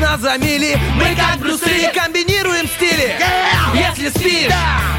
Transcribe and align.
нас 0.00 0.20
за 0.20 0.36
мили 0.38 0.78
Мы 0.94 1.14
как 1.14 1.38
Брюс 1.38 1.64
Ли 1.66 1.88
комбинируем 1.94 2.66
стили. 2.66 3.16
Если 3.74 4.08
спишь, 4.08 4.52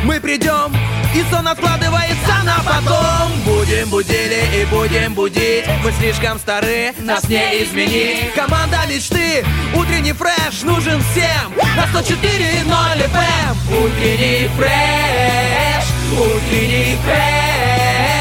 мы 0.04 0.20
придем 0.20 0.74
и 1.14 1.24
сон 1.30 1.48
откладывается 1.48 2.44
на 2.44 2.60
потом. 2.64 3.32
Будем 3.46 3.89
будили 3.89 4.61
и 4.61 4.66
будем 4.66 5.14
будить. 5.14 5.66
Мы 5.84 5.92
слишком 5.92 6.39
стары, 6.39 6.93
нас 7.00 7.28
не 7.28 7.64
изменить. 7.64 8.34
Команда 8.34 8.79
мечты, 8.88 9.46
утренний 9.75 10.14
фреш 10.14 10.61
нужен 10.64 11.04
всем. 11.11 11.54
На 11.75 11.83
104.0 11.83 12.65
FM 12.65 13.86
Утренний 13.86 14.50
фреш, 14.56 15.86
утренний 16.18 16.97
фреш 17.04 18.21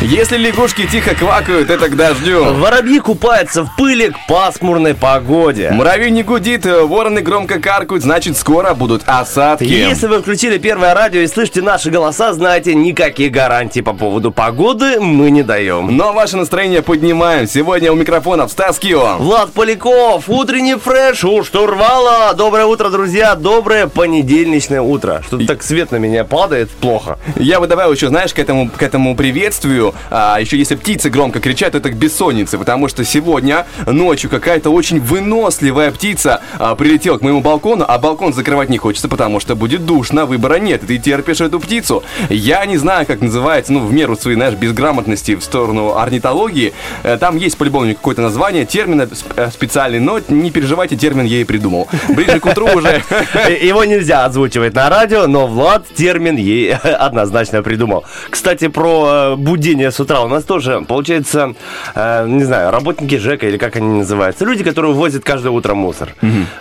Если 0.00 0.36
лягушки 0.36 0.86
тихо 0.86 1.16
квакают, 1.16 1.70
это 1.70 1.88
к 1.88 1.96
дождю. 1.96 2.54
Воробьи 2.54 3.00
купаются 3.00 3.64
в 3.64 3.76
пыли 3.76 4.10
к 4.10 4.16
пасмурной 4.28 4.94
погоде. 4.94 5.70
Муравей 5.72 6.12
не 6.12 6.22
гудит, 6.22 6.66
вороны 6.66 7.20
громко 7.20 7.60
каркают, 7.60 8.04
значит 8.04 8.36
скоро 8.36 8.74
будут 8.74 9.02
осадки. 9.06 9.64
Если 9.64 10.06
вы 10.06 10.22
включили 10.22 10.58
первое 10.58 10.94
радио 10.94 11.20
и 11.22 11.26
слышите 11.26 11.62
наши 11.62 11.90
голоса, 11.90 12.32
знаете, 12.32 12.76
никаких 12.76 13.32
гарантий 13.32 13.82
по 13.82 13.92
поводу 13.92 14.30
погоды 14.30 15.00
мы 15.00 15.32
не 15.32 15.42
даем. 15.42 15.96
Но 15.96 16.12
ваше 16.12 16.36
настроение 16.36 16.82
поднимаем. 16.82 17.48
Сегодня 17.48 17.90
у 17.90 17.96
микрофонов 17.96 18.52
Стас 18.52 18.78
Кио. 18.78 19.16
Влад 19.18 19.52
Поляков, 19.52 20.28
утренний 20.28 20.76
фреш 20.76 21.24
у 21.24 21.42
штурвала. 21.42 22.32
Доброе 22.34 22.66
утро, 22.66 22.90
друзья, 22.90 23.34
доброе 23.34 23.88
понедельничное 23.88 24.80
утро. 24.80 25.24
Что-то 25.26 25.44
так 25.44 25.64
свет 25.64 25.90
на 25.90 25.96
меня 25.96 26.22
падает 26.22 26.70
плохо. 26.70 27.18
Я 27.34 27.58
бы 27.58 27.66
добавил 27.66 27.92
еще, 27.92 28.06
знаешь, 28.06 28.32
к 28.32 28.38
этому, 28.38 28.70
к 28.70 28.80
этому 28.80 29.16
приветствию, 29.16 29.87
а, 30.10 30.38
еще 30.40 30.56
если 30.56 30.74
птицы 30.74 31.10
громко 31.10 31.40
кричат, 31.40 31.74
это 31.74 31.90
к 31.90 31.96
бессоннице, 31.96 32.58
потому 32.58 32.88
что 32.88 33.04
сегодня 33.04 33.66
ночью 33.86 34.30
какая-то 34.30 34.70
очень 34.70 35.00
выносливая 35.00 35.90
птица 35.90 36.40
а, 36.58 36.74
прилетела 36.74 37.18
к 37.18 37.22
моему 37.22 37.40
балкону, 37.40 37.84
а 37.86 37.98
балкон 37.98 38.32
закрывать 38.32 38.68
не 38.68 38.78
хочется, 38.78 39.08
потому 39.08 39.40
что 39.40 39.56
будет 39.56 39.84
душно, 39.86 40.26
выбора 40.26 40.58
нет, 40.58 40.84
и 40.84 40.86
ты 40.86 40.98
терпишь 40.98 41.40
эту 41.40 41.60
птицу. 41.60 42.02
Я 42.28 42.64
не 42.66 42.76
знаю, 42.76 43.06
как 43.06 43.20
называется, 43.20 43.72
ну, 43.72 43.80
в 43.80 43.92
меру 43.92 44.16
своей, 44.16 44.36
знаешь, 44.36 44.54
безграмотности 44.54 45.34
в 45.34 45.42
сторону 45.42 45.96
орнитологии, 45.96 46.72
Э, 47.02 47.16
там 47.16 47.36
есть 47.36 47.56
по-любому 47.56 47.94
какое-то 47.94 48.22
название, 48.22 48.64
термин 48.66 49.02
э, 49.02 49.06
сп- 49.06 49.50
специальный, 49.52 50.00
но 50.00 50.20
не 50.28 50.50
переживайте, 50.50 50.96
термин 50.96 51.24
я 51.24 51.40
и 51.40 51.44
придумал. 51.44 51.88
Ближе 52.08 52.40
к 52.40 52.46
утру 52.46 52.66
уже 52.74 53.02
Его 53.62 53.84
нельзя 53.84 54.24
озвучивать 54.24 54.74
на 54.74 54.88
радио, 54.88 55.26
но 55.26 55.46
Влад 55.46 55.86
термин 55.94 56.36
ей 56.36 56.74
однозначно 56.74 57.62
придумал. 57.62 58.04
Кстати, 58.30 58.68
про 58.68 59.34
э, 59.34 59.36
будение 59.78 59.92
с 59.92 60.00
утра. 60.00 60.22
У 60.22 60.28
нас 60.28 60.42
тоже, 60.44 60.80
получается, 60.88 61.54
э, 61.94 62.26
не 62.26 62.42
знаю, 62.44 62.72
работники 62.72 63.16
ЖЭКа 63.16 63.46
или 63.46 63.58
как 63.58 63.76
они 63.76 63.98
называются. 63.98 64.44
Люди, 64.44 64.64
которые 64.64 64.92
возят 64.92 65.22
каждое 65.22 65.50
утро 65.50 65.74
мусор. 65.74 66.14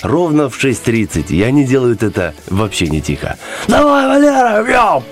Ровно 0.03 0.49
в 0.49 0.63
6.30. 0.63 1.31
И 1.33 1.41
они 1.41 1.65
делают 1.65 2.03
это 2.03 2.33
вообще 2.47 2.87
не 2.87 3.01
тихо. 3.01 3.37
Давай, 3.67 4.07
Валера! 4.07 4.63
мяу!» 4.63 5.03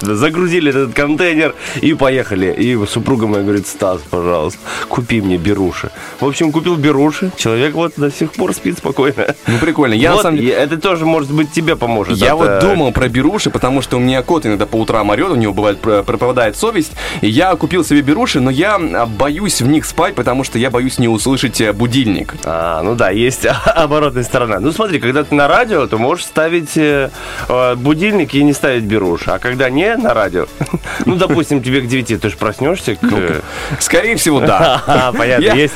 Загрузили 0.00 0.70
этот 0.70 0.94
контейнер 0.94 1.54
и 1.80 1.94
поехали. 1.94 2.52
И 2.52 2.86
супруга 2.86 3.26
моя 3.28 3.42
говорит, 3.44 3.66
Стас, 3.68 4.00
пожалуйста, 4.10 4.58
купи 4.88 5.20
мне 5.20 5.36
беруши. 5.36 5.90
В 6.20 6.26
общем, 6.26 6.50
купил 6.50 6.74
беруши. 6.76 7.30
Человек 7.36 7.74
вот 7.74 7.92
до 7.96 8.10
сих 8.10 8.32
пор 8.32 8.52
спит 8.52 8.78
спокойно. 8.78 9.34
Ну, 9.46 9.58
прикольно. 9.60 9.94
Я, 9.94 10.10
на 10.10 10.14
Вот, 10.16 10.22
самом 10.22 10.38
деле- 10.38 10.52
это 10.54 10.76
тоже, 10.76 11.06
может 11.06 11.30
быть, 11.30 11.52
тебе 11.52 11.76
поможет. 11.76 12.16
Я 12.18 12.28
Это- 12.28 12.36
вот 12.36 12.58
думал 12.60 12.92
про 12.92 13.08
беруши, 13.08 13.50
потому 13.50 13.80
что 13.82 13.96
у 13.96 14.00
меня 14.00 14.22
кот 14.22 14.44
иногда 14.46 14.66
по 14.66 14.76
утрам 14.76 15.08
орет, 15.10 15.30
у 15.30 15.36
него 15.36 15.52
бывает 15.52 15.78
про- 15.80 16.02
пропадает 16.02 16.56
совесть. 16.56 16.92
Я 17.20 17.54
купил 17.56 17.84
себе 17.84 18.02
беруши, 18.02 18.40
но 18.40 18.50
я 18.50 18.78
боюсь 18.78 19.60
в 19.60 19.66
них 19.66 19.84
спать, 19.84 20.14
потому 20.14 20.44
что 20.44 20.58
я 20.58 20.70
боюсь 20.70 20.98
не 20.98 21.08
услышать 21.08 21.60
э, 21.60 21.72
будильник. 21.72 22.34
А, 22.44 22.82
ну 22.82 22.94
да, 22.94 23.10
есть 23.10 23.46
оборотная 23.64 24.22
сторона. 24.24 24.58
Ну 24.60 24.72
смотри, 24.72 24.98
когда 24.98 25.24
ты 25.24 25.34
на 25.34 25.48
радио, 25.48 25.86
то 25.86 25.98
можешь 25.98 26.24
ставить 26.24 26.76
э, 26.76 27.10
э, 27.48 27.74
будильник 27.76 28.34
и 28.34 28.42
не 28.42 28.52
ставить 28.52 28.84
беруши. 28.84 29.30
А 29.30 29.38
когда 29.38 29.70
не 29.70 29.96
на 29.96 30.14
радио, 30.14 30.46
ну, 31.06 31.16
допустим, 31.16 31.62
тебе 31.62 31.80
к 31.82 31.86
9, 31.86 32.20
ты 32.20 32.30
же 32.30 32.36
проснешься 32.36 32.96
э, 33.00 33.40
Скорее 33.78 34.16
всего, 34.16 34.40
да. 34.40 35.12
Понятно, 35.16 35.54
есть, 35.54 35.74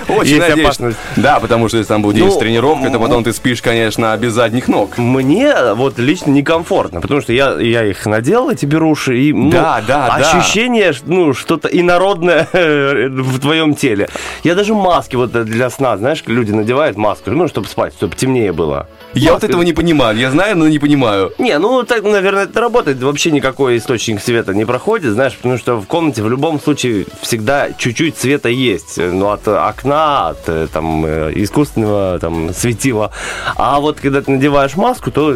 опасность. 0.65 0.99
Да, 1.17 1.41
потому 1.41 1.69
что 1.69 1.79
если 1.79 1.89
там 1.89 2.03
день 2.13 2.25
Ну, 2.25 2.31
с 2.31 2.39
тренировкой, 2.39 2.91
то 2.91 2.99
потом 2.99 3.25
ты 3.25 3.33
спишь, 3.33 3.63
конечно, 3.63 4.17
без 4.17 4.33
задних 4.33 4.69
ног. 4.69 4.99
Мне 4.99 5.53
вот 5.75 5.99
лично 5.99 6.31
некомфортно, 6.31 7.01
потому 7.01 7.21
что 7.21 7.33
я, 7.33 7.59
их 7.85 8.07
надел, 8.07 8.51
эти 8.51 8.67
беруши, 8.67 9.19
и 9.19 9.33
ну, 9.33 9.51
Да, 9.51 9.83
да, 9.87 10.07
ощущение, 10.07 10.93
ш- 10.93 11.03
ну, 11.27 11.35
что-то 11.35 11.69
инородное 11.69 12.49
в 12.53 13.41
твоем 13.41 13.75
теле. 13.75 14.09
Я 14.45 14.55
даже 14.55 14.75
маски 14.75 15.17
вот 15.17 15.33
для 15.33 15.71
сна, 15.71 15.97
знаешь, 15.97 16.23
люди 16.27 16.53
надевают 16.53 16.97
маску, 16.97 17.31
ну, 17.31 17.49
чтобы 17.49 17.67
спать, 17.69 17.95
чтобы 17.95 18.15
темнее 18.15 18.53
было. 18.53 18.89
Я 19.15 19.33
вот 19.33 19.43
Маска- 19.43 19.47
этого 19.47 19.63
не 19.63 19.73
понимаю. 19.73 20.19
Я 20.19 20.31
знаю, 20.31 20.57
но 20.57 20.69
не 20.69 20.79
понимаю. 20.79 21.33
Не, 21.39 21.59
ну 21.59 21.83
так, 21.85 22.03
наверное, 22.05 22.45
это 22.45 22.61
работает. 22.61 23.03
Вообще 23.03 23.31
никакой 23.31 23.79
источник 23.79 24.21
света 24.21 24.53
не 24.55 24.65
проходит, 24.65 25.13
знаешь, 25.13 25.35
потому 25.37 25.59
что 25.59 25.77
в 25.77 25.87
комнате 25.87 26.23
в 26.23 26.29
любом 26.29 26.61
случае 26.61 27.07
всегда 27.23 27.73
чуть-чуть 27.73 28.17
света 28.19 28.49
есть. 28.49 28.99
Ну, 28.99 29.31
от 29.31 29.49
окна, 29.49 30.29
от 30.29 30.49
э, 30.49 30.69
там 30.73 31.05
э, 31.07 31.33
искусственного 31.35 32.19
там 32.19 32.53
светила. 32.53 33.11
А 33.57 33.81
вот 33.81 34.01
когда 34.01 34.21
ты 34.21 34.31
надеваешь 34.31 34.77
маску, 34.77 35.11
то 35.11 35.35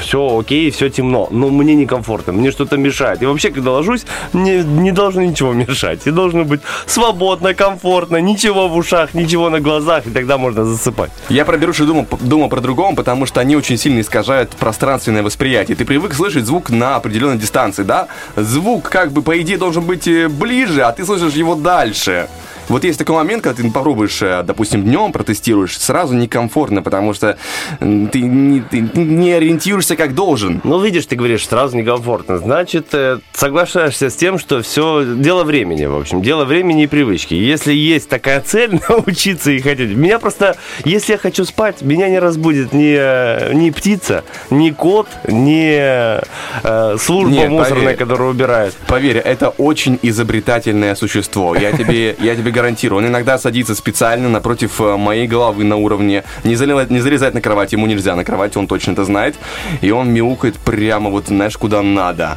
все 0.00 0.38
окей, 0.38 0.70
все 0.70 0.90
темно. 0.90 1.28
Но 1.30 1.48
мне 1.48 1.74
некомфортно, 1.74 2.32
мне 2.32 2.50
что-то 2.50 2.76
мешает. 2.76 3.22
И 3.22 3.26
вообще, 3.26 3.50
когда 3.50 3.70
ложусь, 3.70 4.04
мне 4.32 4.64
не 4.64 4.90
должно 4.92 5.22
ничего 5.30 5.52
мешать. 5.52 6.06
И 6.06 6.10
должно 6.10 6.44
быть 6.44 6.60
свободно, 6.86 7.54
комфортно, 7.54 8.18
ничего 8.18 8.68
в 8.68 8.76
ушах, 8.76 9.14
ничего 9.14 9.50
на 9.50 9.60
глазах, 9.60 10.06
и 10.06 10.10
тогда 10.10 10.38
можно 10.38 10.64
засыпать. 10.64 11.10
Я 11.28 11.44
про 11.44 11.56
беруши 11.56 11.84
думал, 11.84 12.06
думал 12.20 12.48
про 12.48 12.60
другом, 12.60 12.96
потому 12.96 13.26
что 13.26 13.40
они 13.40 13.56
очень 13.56 13.76
сильно 13.76 14.00
искажают 14.00 14.50
пространственное 14.50 15.22
восприятие. 15.22 15.76
Ты 15.76 15.84
привык 15.84 16.14
слышать 16.14 16.44
звук 16.44 16.70
на 16.70 16.96
определенной 16.96 17.38
дистанции, 17.38 17.82
да? 17.82 18.08
Звук, 18.36 18.88
как 18.88 19.12
бы, 19.12 19.22
по 19.22 19.40
идее, 19.40 19.58
должен 19.58 19.84
быть 19.84 20.06
э, 20.08 20.28
ближе, 20.28 20.82
а 20.82 20.92
ты 20.92 21.04
слышишь 21.04 21.34
его 21.34 21.54
дальше. 21.54 22.28
Вот 22.70 22.84
есть 22.84 23.00
такой 23.00 23.16
момент, 23.16 23.42
когда 23.42 23.60
ты 23.60 23.68
попробуешь, 23.68 24.22
э, 24.22 24.44
допустим, 24.44 24.84
днем 24.84 25.10
протестируешь, 25.10 25.76
сразу 25.76 26.14
некомфортно, 26.14 26.82
потому 26.82 27.12
что 27.14 27.36
ты 27.80 28.20
не, 28.20 28.60
ты 28.60 28.80
не 28.94 29.32
ориентируешься 29.32 29.96
как 29.96 30.14
должен. 30.14 30.60
Ну, 30.62 30.80
видишь, 30.80 31.06
ты 31.06 31.16
говоришь, 31.16 31.48
сразу 31.48 31.76
некомфортно. 31.76 32.38
Значит, 32.38 32.86
э, 32.92 33.18
соглашаешься 33.32 34.08
с 34.08 34.14
тем, 34.14 34.38
что 34.38 34.62
все 34.62 35.04
дело 35.04 35.42
времени, 35.42 35.86
в 35.86 35.96
общем, 35.96 36.22
дело 36.22 36.44
времени 36.44 36.84
и 36.84 36.86
привычки. 36.86 37.34
Если 37.34 37.72
есть 37.72 38.08
такая 38.08 38.40
цель, 38.40 38.78
научиться 38.88 39.50
и 39.50 39.58
хотеть. 39.58 39.96
Меня 39.96 40.20
просто, 40.20 40.56
если 40.84 41.12
я 41.12 41.18
хочу 41.18 41.44
спать, 41.44 41.82
меня 41.82 42.08
не 42.08 42.20
разбудит 42.20 42.72
ни, 42.72 42.94
э, 42.96 43.52
ни 43.52 43.70
птица, 43.70 44.22
ни 44.50 44.70
кот, 44.70 45.08
ни 45.26 45.76
э, 45.76 46.96
служба 47.00 47.32
Нет, 47.32 47.50
мусорная, 47.50 47.82
поверь. 47.82 47.96
которая 47.96 48.28
убирает. 48.28 48.74
Поверь, 48.86 49.16
это 49.16 49.48
очень 49.48 49.98
изобретательное 50.02 50.94
существо. 50.94 51.56
Я 51.56 51.72
тебе, 51.72 52.14
я 52.20 52.36
тебе 52.36 52.52
гарантирую. 52.60 52.98
Он 52.98 53.06
иногда 53.08 53.38
садится 53.38 53.74
специально 53.74 54.28
напротив 54.28 54.80
э, 54.80 54.96
моей 54.96 55.26
головы 55.26 55.64
на 55.64 55.76
уровне. 55.76 56.24
Не 56.44 56.56
залезать, 56.56 56.90
не 56.90 57.00
залезать 57.00 57.34
на 57.34 57.40
кровать, 57.40 57.72
ему 57.72 57.86
нельзя 57.86 58.14
на 58.16 58.24
кровати, 58.24 58.58
он 58.58 58.66
точно 58.66 58.92
это 58.92 59.04
знает. 59.04 59.36
И 59.80 59.90
он 59.90 60.12
мяукает 60.12 60.56
прямо 60.56 61.10
вот, 61.10 61.28
знаешь, 61.28 61.56
куда 61.56 61.82
надо. 61.82 62.36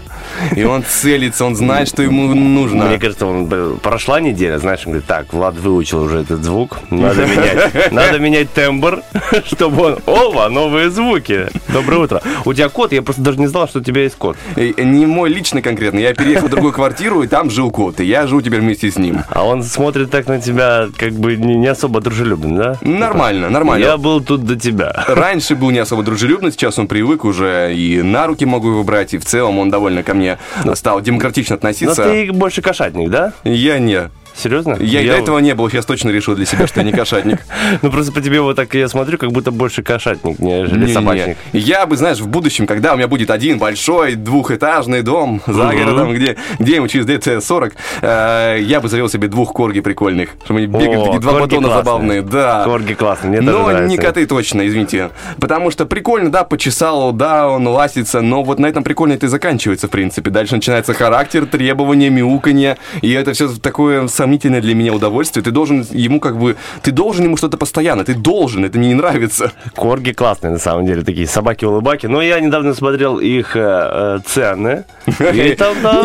И 0.55 0.63
он 0.63 0.83
целится, 0.83 1.45
он 1.45 1.55
знает, 1.55 1.89
что 1.89 2.03
ему 2.03 2.33
нужно. 2.33 2.85
Мне 2.85 2.99
кажется, 2.99 3.25
он, 3.25 3.79
прошла 3.79 4.21
неделя, 4.21 4.59
знаешь, 4.59 4.81
он 4.85 4.93
говорит, 4.93 5.07
так, 5.07 5.33
Влад 5.33 5.55
выучил 5.55 6.03
уже 6.03 6.19
этот 6.19 6.43
звук, 6.43 6.79
надо 6.89 7.25
менять, 7.25 7.91
надо 7.91 8.19
менять 8.19 8.51
тембр, 8.53 9.01
чтобы 9.45 9.83
он, 9.83 9.97
ова, 10.05 10.47
новые 10.49 10.89
звуки. 10.89 11.47
Доброе 11.73 11.97
утро. 12.03 12.21
У 12.45 12.53
тебя 12.53 12.69
кот, 12.69 12.93
я 12.93 13.01
просто 13.01 13.21
даже 13.21 13.39
не 13.39 13.47
знал, 13.47 13.67
что 13.67 13.79
у 13.79 13.83
тебя 13.83 14.03
есть 14.03 14.15
кот. 14.15 14.37
Э, 14.55 14.71
Не 14.83 15.05
мой 15.05 15.29
личный 15.29 15.61
конкретно. 15.61 15.99
Я 15.99 16.13
переехал 16.13 16.47
в 16.47 16.51
другую 16.51 16.71
квартиру, 16.71 17.23
и 17.23 17.27
там 17.27 17.49
жил 17.49 17.71
кот. 17.71 17.99
И 17.99 18.05
я 18.05 18.27
живу 18.27 18.41
теперь 18.41 18.61
вместе 18.61 18.89
с 18.89 18.97
ним. 18.97 19.23
А 19.29 19.43
он 19.43 19.63
смотрит 19.63 20.12
так 20.13 20.27
на 20.27 20.39
тебя, 20.39 20.89
как 20.95 21.13
бы 21.13 21.35
не, 21.35 21.55
не 21.55 21.65
особо 21.65 21.99
дружелюбно, 21.99 22.55
да? 22.55 22.77
Нормально, 22.81 23.49
нормально. 23.49 23.83
Я 23.83 23.97
был 23.97 24.21
тут 24.21 24.45
до 24.45 24.55
тебя. 24.55 25.05
Раньше 25.07 25.55
был 25.55 25.71
не 25.71 25.79
особо 25.79 26.03
дружелюбный, 26.03 26.51
сейчас 26.51 26.77
он 26.77 26.87
привык 26.87 27.25
уже 27.25 27.73
и 27.75 28.03
на 28.03 28.27
руки 28.27 28.45
могу 28.45 28.69
его 28.69 28.83
брать, 28.83 29.15
и 29.15 29.17
в 29.17 29.25
целом 29.25 29.57
он 29.57 29.71
довольно 29.71 30.03
ко 30.03 30.13
мне 30.13 30.37
стал 30.75 31.01
демократично 31.01 31.53
Но 31.55 31.57
относиться. 31.57 32.03
ты 32.03 32.31
больше 32.31 32.61
кошатник, 32.61 33.09
да? 33.09 33.33
Я 33.43 33.79
не. 33.79 34.11
Серьезно? 34.35 34.77
Я, 34.79 35.01
и 35.01 35.07
до 35.07 35.13
этого 35.13 35.39
не 35.39 35.53
был, 35.53 35.69
сейчас 35.69 35.85
точно 35.85 36.09
решил 36.09 36.35
для 36.35 36.45
себя, 36.45 36.67
что 36.67 36.79
я 36.79 36.85
не 36.85 36.91
кошатник. 36.91 37.39
Ну 37.81 37.91
просто 37.91 38.11
по 38.11 38.21
тебе 38.21 38.39
вот 38.41 38.55
так 38.55 38.73
я 38.75 38.87
смотрю, 38.87 39.17
как 39.17 39.31
будто 39.31 39.51
больше 39.51 39.83
кошатник, 39.83 40.39
нежели 40.39 40.91
собачник. 40.91 41.37
Я 41.53 41.85
бы, 41.85 41.97
знаешь, 41.97 42.19
в 42.19 42.27
будущем, 42.27 42.67
когда 42.67 42.93
у 42.93 42.97
меня 42.97 43.07
будет 43.07 43.29
один 43.29 43.57
большой 43.57 44.15
двухэтажный 44.15 45.01
дом 45.01 45.41
за 45.45 45.71
городом, 45.73 46.13
где, 46.13 46.35
ему 46.59 46.87
через 46.87 47.05
лет 47.07 47.43
40, 47.43 47.73
э, 48.01 48.57
я 48.61 48.81
бы 48.81 48.89
завел 48.89 49.09
себе 49.09 49.27
двух 49.27 49.53
корги 49.53 49.79
прикольных, 49.79 50.29
чтобы 50.43 50.59
они 50.59 50.67
бегали, 50.67 51.03
такие 51.03 51.19
два 51.19 51.39
батона 51.39 51.69
забавные, 51.69 52.21
да. 52.21 52.63
Корги 52.63 52.93
классные, 52.93 53.41
мне 53.41 53.41
Но 53.41 53.71
не 53.81 53.97
коты 53.97 54.25
точно, 54.25 54.67
извините. 54.67 55.09
Потому 55.39 55.71
что 55.71 55.85
прикольно, 55.85 56.31
да, 56.31 56.43
почесал, 56.43 57.11
да, 57.11 57.49
он 57.49 57.67
ластится, 57.67 58.21
но 58.21 58.43
вот 58.43 58.59
на 58.59 58.67
этом 58.67 58.83
прикольно 58.83 59.13
это 59.13 59.25
и 59.25 59.29
заканчивается, 59.29 59.87
в 59.87 59.91
принципе. 59.91 60.29
Дальше 60.29 60.55
начинается 60.55 60.93
характер, 60.93 61.45
требования, 61.45 62.09
мяуканье, 62.09 62.77
и 63.01 63.11
это 63.11 63.33
все 63.33 63.49
такое 63.49 64.07
сомнительное 64.23 64.61
для 64.61 64.73
меня 64.73 64.93
удовольствие. 64.93 65.43
Ты 65.43 65.51
должен 65.51 65.85
ему 65.91 66.19
как 66.21 66.37
бы, 66.37 66.55
ты 66.81 66.91
должен 66.91 67.25
ему 67.25 67.35
что-то 67.35 67.57
постоянно, 67.57 68.05
ты 68.05 68.13
должен, 68.15 68.63
это 68.63 68.77
мне 68.77 68.87
не 68.89 68.93
нравится. 68.93 69.51
Корги 69.75 70.13
классные, 70.13 70.51
на 70.53 70.59
самом 70.59 70.85
деле, 70.85 71.03
такие 71.03 71.27
собаки-улыбаки. 71.27 72.07
Но 72.07 72.21
я 72.21 72.39
недавно 72.39 72.73
смотрел 72.73 73.19
их 73.19 73.57
э, 73.57 73.59
э, 73.59 74.19
цены. 74.25 74.85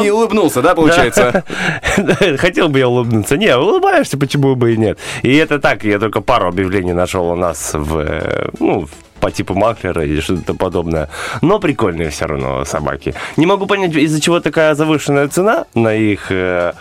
Не 0.02 0.10
улыбнулся, 0.10 0.62
да, 0.62 0.74
получается? 0.74 1.44
Хотел 2.38 2.68
бы 2.68 2.80
я 2.80 2.88
улыбнуться. 2.88 3.36
Не, 3.36 3.56
улыбаешься, 3.56 4.18
почему 4.18 4.56
бы 4.56 4.74
и 4.74 4.76
нет. 4.76 4.98
И 5.22 5.36
это 5.36 5.60
так, 5.60 5.84
я 5.84 5.98
только 5.98 6.20
пару 6.20 6.48
объявлений 6.48 6.92
нашел 6.94 7.30
у 7.30 7.36
нас 7.36 7.70
в, 7.74 7.98
э, 7.98 8.48
ну, 8.58 8.86
в- 8.86 9.07
по 9.20 9.30
типу 9.30 9.54
маклера 9.54 10.04
или 10.04 10.20
что-то 10.20 10.54
подобное. 10.54 11.08
Но 11.42 11.58
прикольные 11.58 12.10
все 12.10 12.26
равно 12.26 12.64
собаки. 12.64 13.14
Не 13.36 13.46
могу 13.46 13.66
понять, 13.66 13.94
из-за 13.94 14.20
чего 14.20 14.40
такая 14.40 14.74
завышенная 14.74 15.28
цена 15.28 15.66
на 15.74 15.94
их 15.94 16.30
э, 16.30 16.72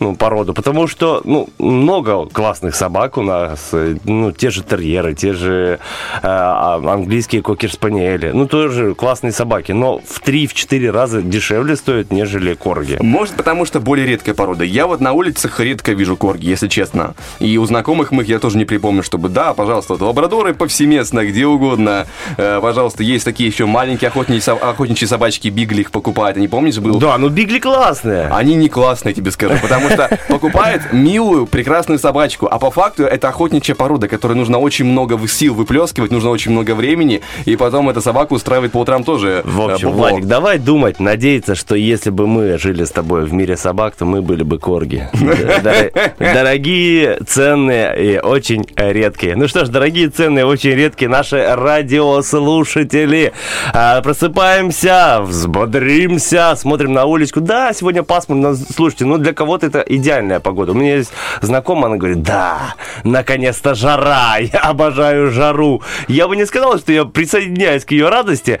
ну, 0.00 0.16
породу. 0.16 0.54
Потому 0.54 0.86
что 0.86 1.20
ну, 1.24 1.48
много 1.58 2.26
классных 2.26 2.74
собак 2.74 3.16
у 3.18 3.22
нас. 3.22 3.70
э, 3.72 3.96
Ну, 4.04 4.32
те 4.32 4.50
же 4.50 4.62
терьеры, 4.62 5.14
те 5.14 5.32
же 5.32 5.78
э, 6.16 6.18
а, 6.22 6.80
английские 6.84 7.42
кокер-спаниели. 7.42 8.30
Ну, 8.32 8.46
тоже 8.46 8.94
классные 8.94 9.32
собаки. 9.32 9.72
Но 9.72 9.98
в 9.98 10.22
3-4 10.22 10.90
раза 10.90 11.22
дешевле 11.22 11.76
стоят, 11.76 12.10
нежели 12.12 12.54
корги. 12.54 12.98
Может, 13.00 13.34
потому 13.34 13.64
что 13.64 13.80
более 13.80 14.06
редкая 14.06 14.34
порода. 14.34 14.64
Я 14.64 14.86
вот 14.86 15.00
на 15.00 15.12
улицах 15.12 15.60
редко 15.60 15.92
вижу 15.92 16.16
корги, 16.16 16.46
если 16.46 16.68
честно. 16.68 17.14
И 17.38 17.56
у 17.58 17.64
знакомых 17.66 18.12
моих 18.12 18.28
я 18.28 18.38
тоже 18.38 18.58
не 18.58 18.64
припомню, 18.64 19.02
чтобы, 19.02 19.28
да, 19.28 19.54
пожалуйста, 19.54 19.94
лабрадоры 19.94 20.54
повсеместно, 20.54 21.24
где 21.24 21.46
угодно. 21.46 21.77
Э, 21.78 22.60
пожалуйста, 22.60 23.02
есть 23.02 23.24
такие 23.24 23.48
еще 23.48 23.66
маленькие 23.66 24.08
охотничьи, 24.08 24.52
охотничьи 24.52 25.06
собачки, 25.06 25.48
Бигли 25.48 25.82
их 25.82 25.90
покупают. 25.90 26.36
Они, 26.36 26.48
помнишь, 26.48 26.78
был? 26.78 26.98
Да, 26.98 27.16
ну 27.18 27.28
Бигли 27.28 27.58
классные. 27.58 28.28
Они 28.28 28.54
не 28.54 28.68
классные, 28.68 29.14
тебе 29.14 29.30
скажу, 29.30 29.54
потому 29.60 29.88
что 29.90 30.08
покупает 30.28 30.92
милую, 30.92 31.46
прекрасную 31.46 31.98
собачку, 31.98 32.48
а 32.50 32.58
по 32.58 32.70
факту 32.70 33.04
это 33.04 33.28
охотничья 33.28 33.74
порода, 33.74 34.08
которой 34.08 34.34
нужно 34.34 34.58
очень 34.58 34.84
много 34.84 35.16
в- 35.16 35.28
сил 35.28 35.54
выплескивать, 35.54 36.10
нужно 36.10 36.30
очень 36.30 36.52
много 36.52 36.74
времени, 36.74 37.20
и 37.44 37.56
потом 37.56 37.88
эта 37.88 38.00
собака 38.00 38.32
устраивает 38.32 38.72
по 38.72 38.78
утрам 38.78 39.04
тоже. 39.04 39.42
В 39.44 39.68
э, 39.68 39.72
общем, 39.72 39.88
бобо. 39.90 39.98
Владик, 39.98 40.24
давай 40.26 40.58
думать, 40.58 41.00
надеяться, 41.00 41.54
что 41.54 41.74
если 41.74 42.10
бы 42.10 42.26
мы 42.26 42.58
жили 42.58 42.84
с 42.84 42.90
тобой 42.90 43.24
в 43.24 43.32
мире 43.32 43.56
собак, 43.56 43.94
то 43.96 44.04
мы 44.04 44.22
были 44.22 44.42
бы 44.42 44.58
корги. 44.58 45.08
Дорогие, 46.18 47.18
ценные 47.26 48.14
и 48.14 48.18
очень 48.18 48.66
редкие. 48.76 49.36
Ну 49.36 49.48
что 49.48 49.64
ж, 49.64 49.68
дорогие, 49.68 50.08
ценные, 50.08 50.44
очень 50.44 50.70
редкие 50.70 51.08
наши 51.08 51.36
радиослушатели. 51.68 53.32
А, 53.72 54.00
Просыпаемся, 54.02 55.20
взбодримся, 55.22 56.54
смотрим 56.56 56.92
на 56.92 57.04
уличку. 57.04 57.40
Да, 57.40 57.72
сегодня 57.72 58.02
пасмурно. 58.02 58.54
Слушайте, 58.54 59.04
ну 59.04 59.18
для 59.18 59.32
кого-то 59.32 59.66
это 59.66 59.80
идеальная 59.80 60.40
погода. 60.40 60.72
У 60.72 60.74
меня 60.74 60.96
есть 60.96 61.12
знакомая, 61.42 61.86
она 61.86 61.96
говорит, 61.96 62.22
да, 62.22 62.74
наконец-то 63.04 63.74
жара, 63.74 64.36
я 64.40 64.60
обожаю 64.60 65.30
жару. 65.30 65.82
Я 66.08 66.28
бы 66.28 66.36
не 66.36 66.46
сказал, 66.46 66.78
что 66.78 66.92
я 66.92 67.04
присоединяюсь 67.04 67.84
к 67.84 67.90
ее 67.92 68.08
радости. 68.08 68.60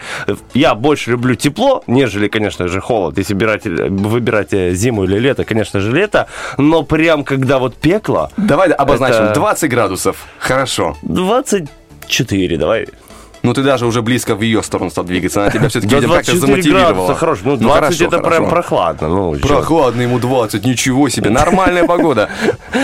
Я 0.54 0.74
больше 0.74 1.12
люблю 1.12 1.34
тепло, 1.34 1.82
нежели, 1.86 2.28
конечно 2.28 2.68
же, 2.68 2.80
холод. 2.80 3.18
Если 3.18 3.34
выбирать, 3.34 3.64
выбирать 3.64 4.52
э, 4.52 4.72
зиму 4.74 5.04
или 5.04 5.18
лето, 5.18 5.44
конечно 5.44 5.80
же, 5.80 5.92
лето. 5.92 6.26
Но 6.58 6.82
прям 6.82 7.24
когда 7.24 7.58
вот 7.58 7.74
пекло, 7.76 8.30
Давай 8.36 8.70
обозначим, 8.70 9.24
Это- 9.24 9.34
20 9.34 9.70
градусов. 9.70 10.16
Хорошо. 10.38 10.96
24, 12.08 12.56
давай. 12.56 12.86
Ну 13.42 13.54
ты 13.54 13.62
даже 13.62 13.86
уже 13.86 14.02
близко 14.02 14.34
в 14.34 14.40
ее 14.42 14.62
сторону 14.64 14.90
стал 14.90 15.04
двигаться. 15.04 15.42
Она 15.42 15.50
тебя 15.50 15.68
все-таки, 15.68 15.94
видимо, 15.94 16.16
как-то 16.16 16.32
24 16.32 16.40
замотивировала. 16.70 17.14
хорошо. 17.14 17.40
Ну, 17.44 17.56
20 17.56 17.78
хорошо, 17.78 18.04
это 18.04 18.18
прям 18.18 18.30
хорошо. 18.30 18.50
прохладно. 18.50 19.08
Ну. 19.08 19.36
Прохладно 19.36 20.02
ему 20.02 20.18
20, 20.18 20.64
ничего 20.64 21.08
себе, 21.08 21.30
нормальная 21.30 21.84
погода. 21.86 22.30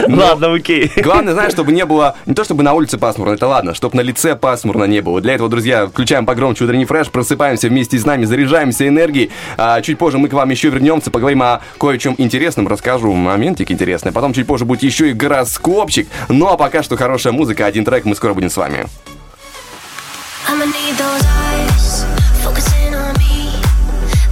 Но 0.07 0.17
Ладно, 0.17 0.55
окей. 0.55 0.93
Главное, 0.97 1.33
знаешь, 1.33 1.53
чтобы 1.53 1.73
не 1.73 1.85
было, 1.85 2.17
не 2.27 2.35
то 2.35 2.45
чтобы 2.45 2.63
на 2.63 2.73
улице 2.73 2.99
пасмурно, 2.99 3.35
это 3.35 3.49
ладно, 3.49 3.75
чтобы 3.75 3.97
на 3.97 4.01
лице 4.03 4.37
пасмурно 4.37 4.85
не 4.85 5.01
было. 5.01 5.21
Для 5.21 5.35
этого, 5.35 5.49
друзья, 5.49 5.87
включаем 5.87 6.25
погромче 6.25 6.65
утренний 6.65 6.85
фреш, 6.85 7.09
просыпаемся 7.09 7.69
вместе 7.69 7.99
с 7.99 8.07
нами, 8.07 8.25
заряжаемся 8.25 8.87
энергией. 8.87 9.31
А 9.57 9.81
чуть 9.83 9.99
позже 9.99 10.19
мы 10.19 10.29
к 10.29 10.33
вам 10.33 10.51
еще 10.51 10.69
вернемся, 10.69 11.11
поговорим 11.11 11.43
о 11.43 11.63
кое-чем 11.81 12.15
интересном, 12.19 12.69
расскажу 12.69 13.13
моментик 13.13 13.73
интересный. 13.73 14.13
Потом 14.13 14.33
чуть 14.33 14.47
позже 14.47 14.65
будет 14.65 14.85
еще 14.85 15.11
и 15.11 15.13
гороскопчик. 15.13 16.07
Ну 16.29 16.47
а 16.47 16.57
пока 16.57 16.83
что 16.85 16.97
хорошая 16.97 17.33
музыка, 17.33 17.67
один 17.67 17.85
трек, 17.85 18.05
мы 18.05 18.15
скоро 18.15 18.35
будем 18.35 18.51
с 18.51 18.57
вами. 18.57 18.87
I'ma 20.47 20.65
need 20.65 20.95
those 20.97 21.25
eyes 21.27 22.05
focusing 22.43 22.95
on 22.95 23.15
me. 23.19 23.51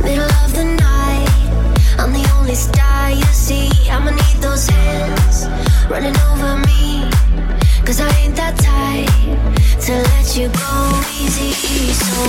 Middle 0.02 0.32
of 0.44 0.54
the 0.54 0.64
night, 0.64 1.28
I'm 1.98 2.12
the 2.12 2.26
only 2.38 2.54
star 2.54 3.10
you 3.10 3.30
see. 3.32 3.70
I'ma 3.90 4.10
need 4.10 4.38
those 4.40 4.66
hands 4.68 5.46
running 5.90 6.16
over 6.30 6.56
me. 6.68 7.08
Cause 7.84 8.00
I 8.00 8.08
ain't 8.22 8.36
that 8.36 8.62
to 9.86 9.92
let 9.92 10.36
you 10.36 10.48
go 10.48 11.00
easy. 11.20 11.52
So 11.92 12.22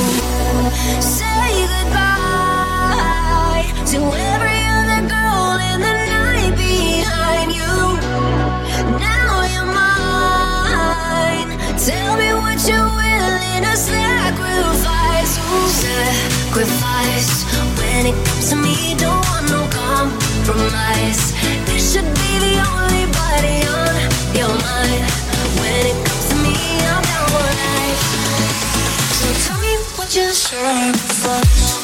say 1.00 1.68
goodbye 1.74 3.64
to 3.92 4.00
every 4.32 4.53
When 17.24 18.06
it 18.08 18.16
comes 18.26 18.50
to 18.50 18.56
me, 18.56 18.96
don't 18.98 19.24
want 19.30 19.50
no 19.50 19.62
compromise. 19.72 21.32
This 21.66 21.94
should 21.94 22.10
be 22.20 22.32
the 22.46 22.56
only 22.60 23.06
body 23.16 23.64
on 23.80 23.96
your 24.36 24.54
mind. 24.68 25.08
When 25.60 25.84
it 25.92 25.98
comes 26.06 26.26
to 26.30 26.36
me, 26.44 26.56
I'm 26.84 27.02
down 27.12 27.28
for 27.32 27.48
life. 27.64 28.02
So 29.20 29.28
tell 29.48 29.60
me 29.62 29.74
what 29.96 30.14
you 30.16 30.28
sacrifice. 30.34 31.62
Tell 31.70 31.83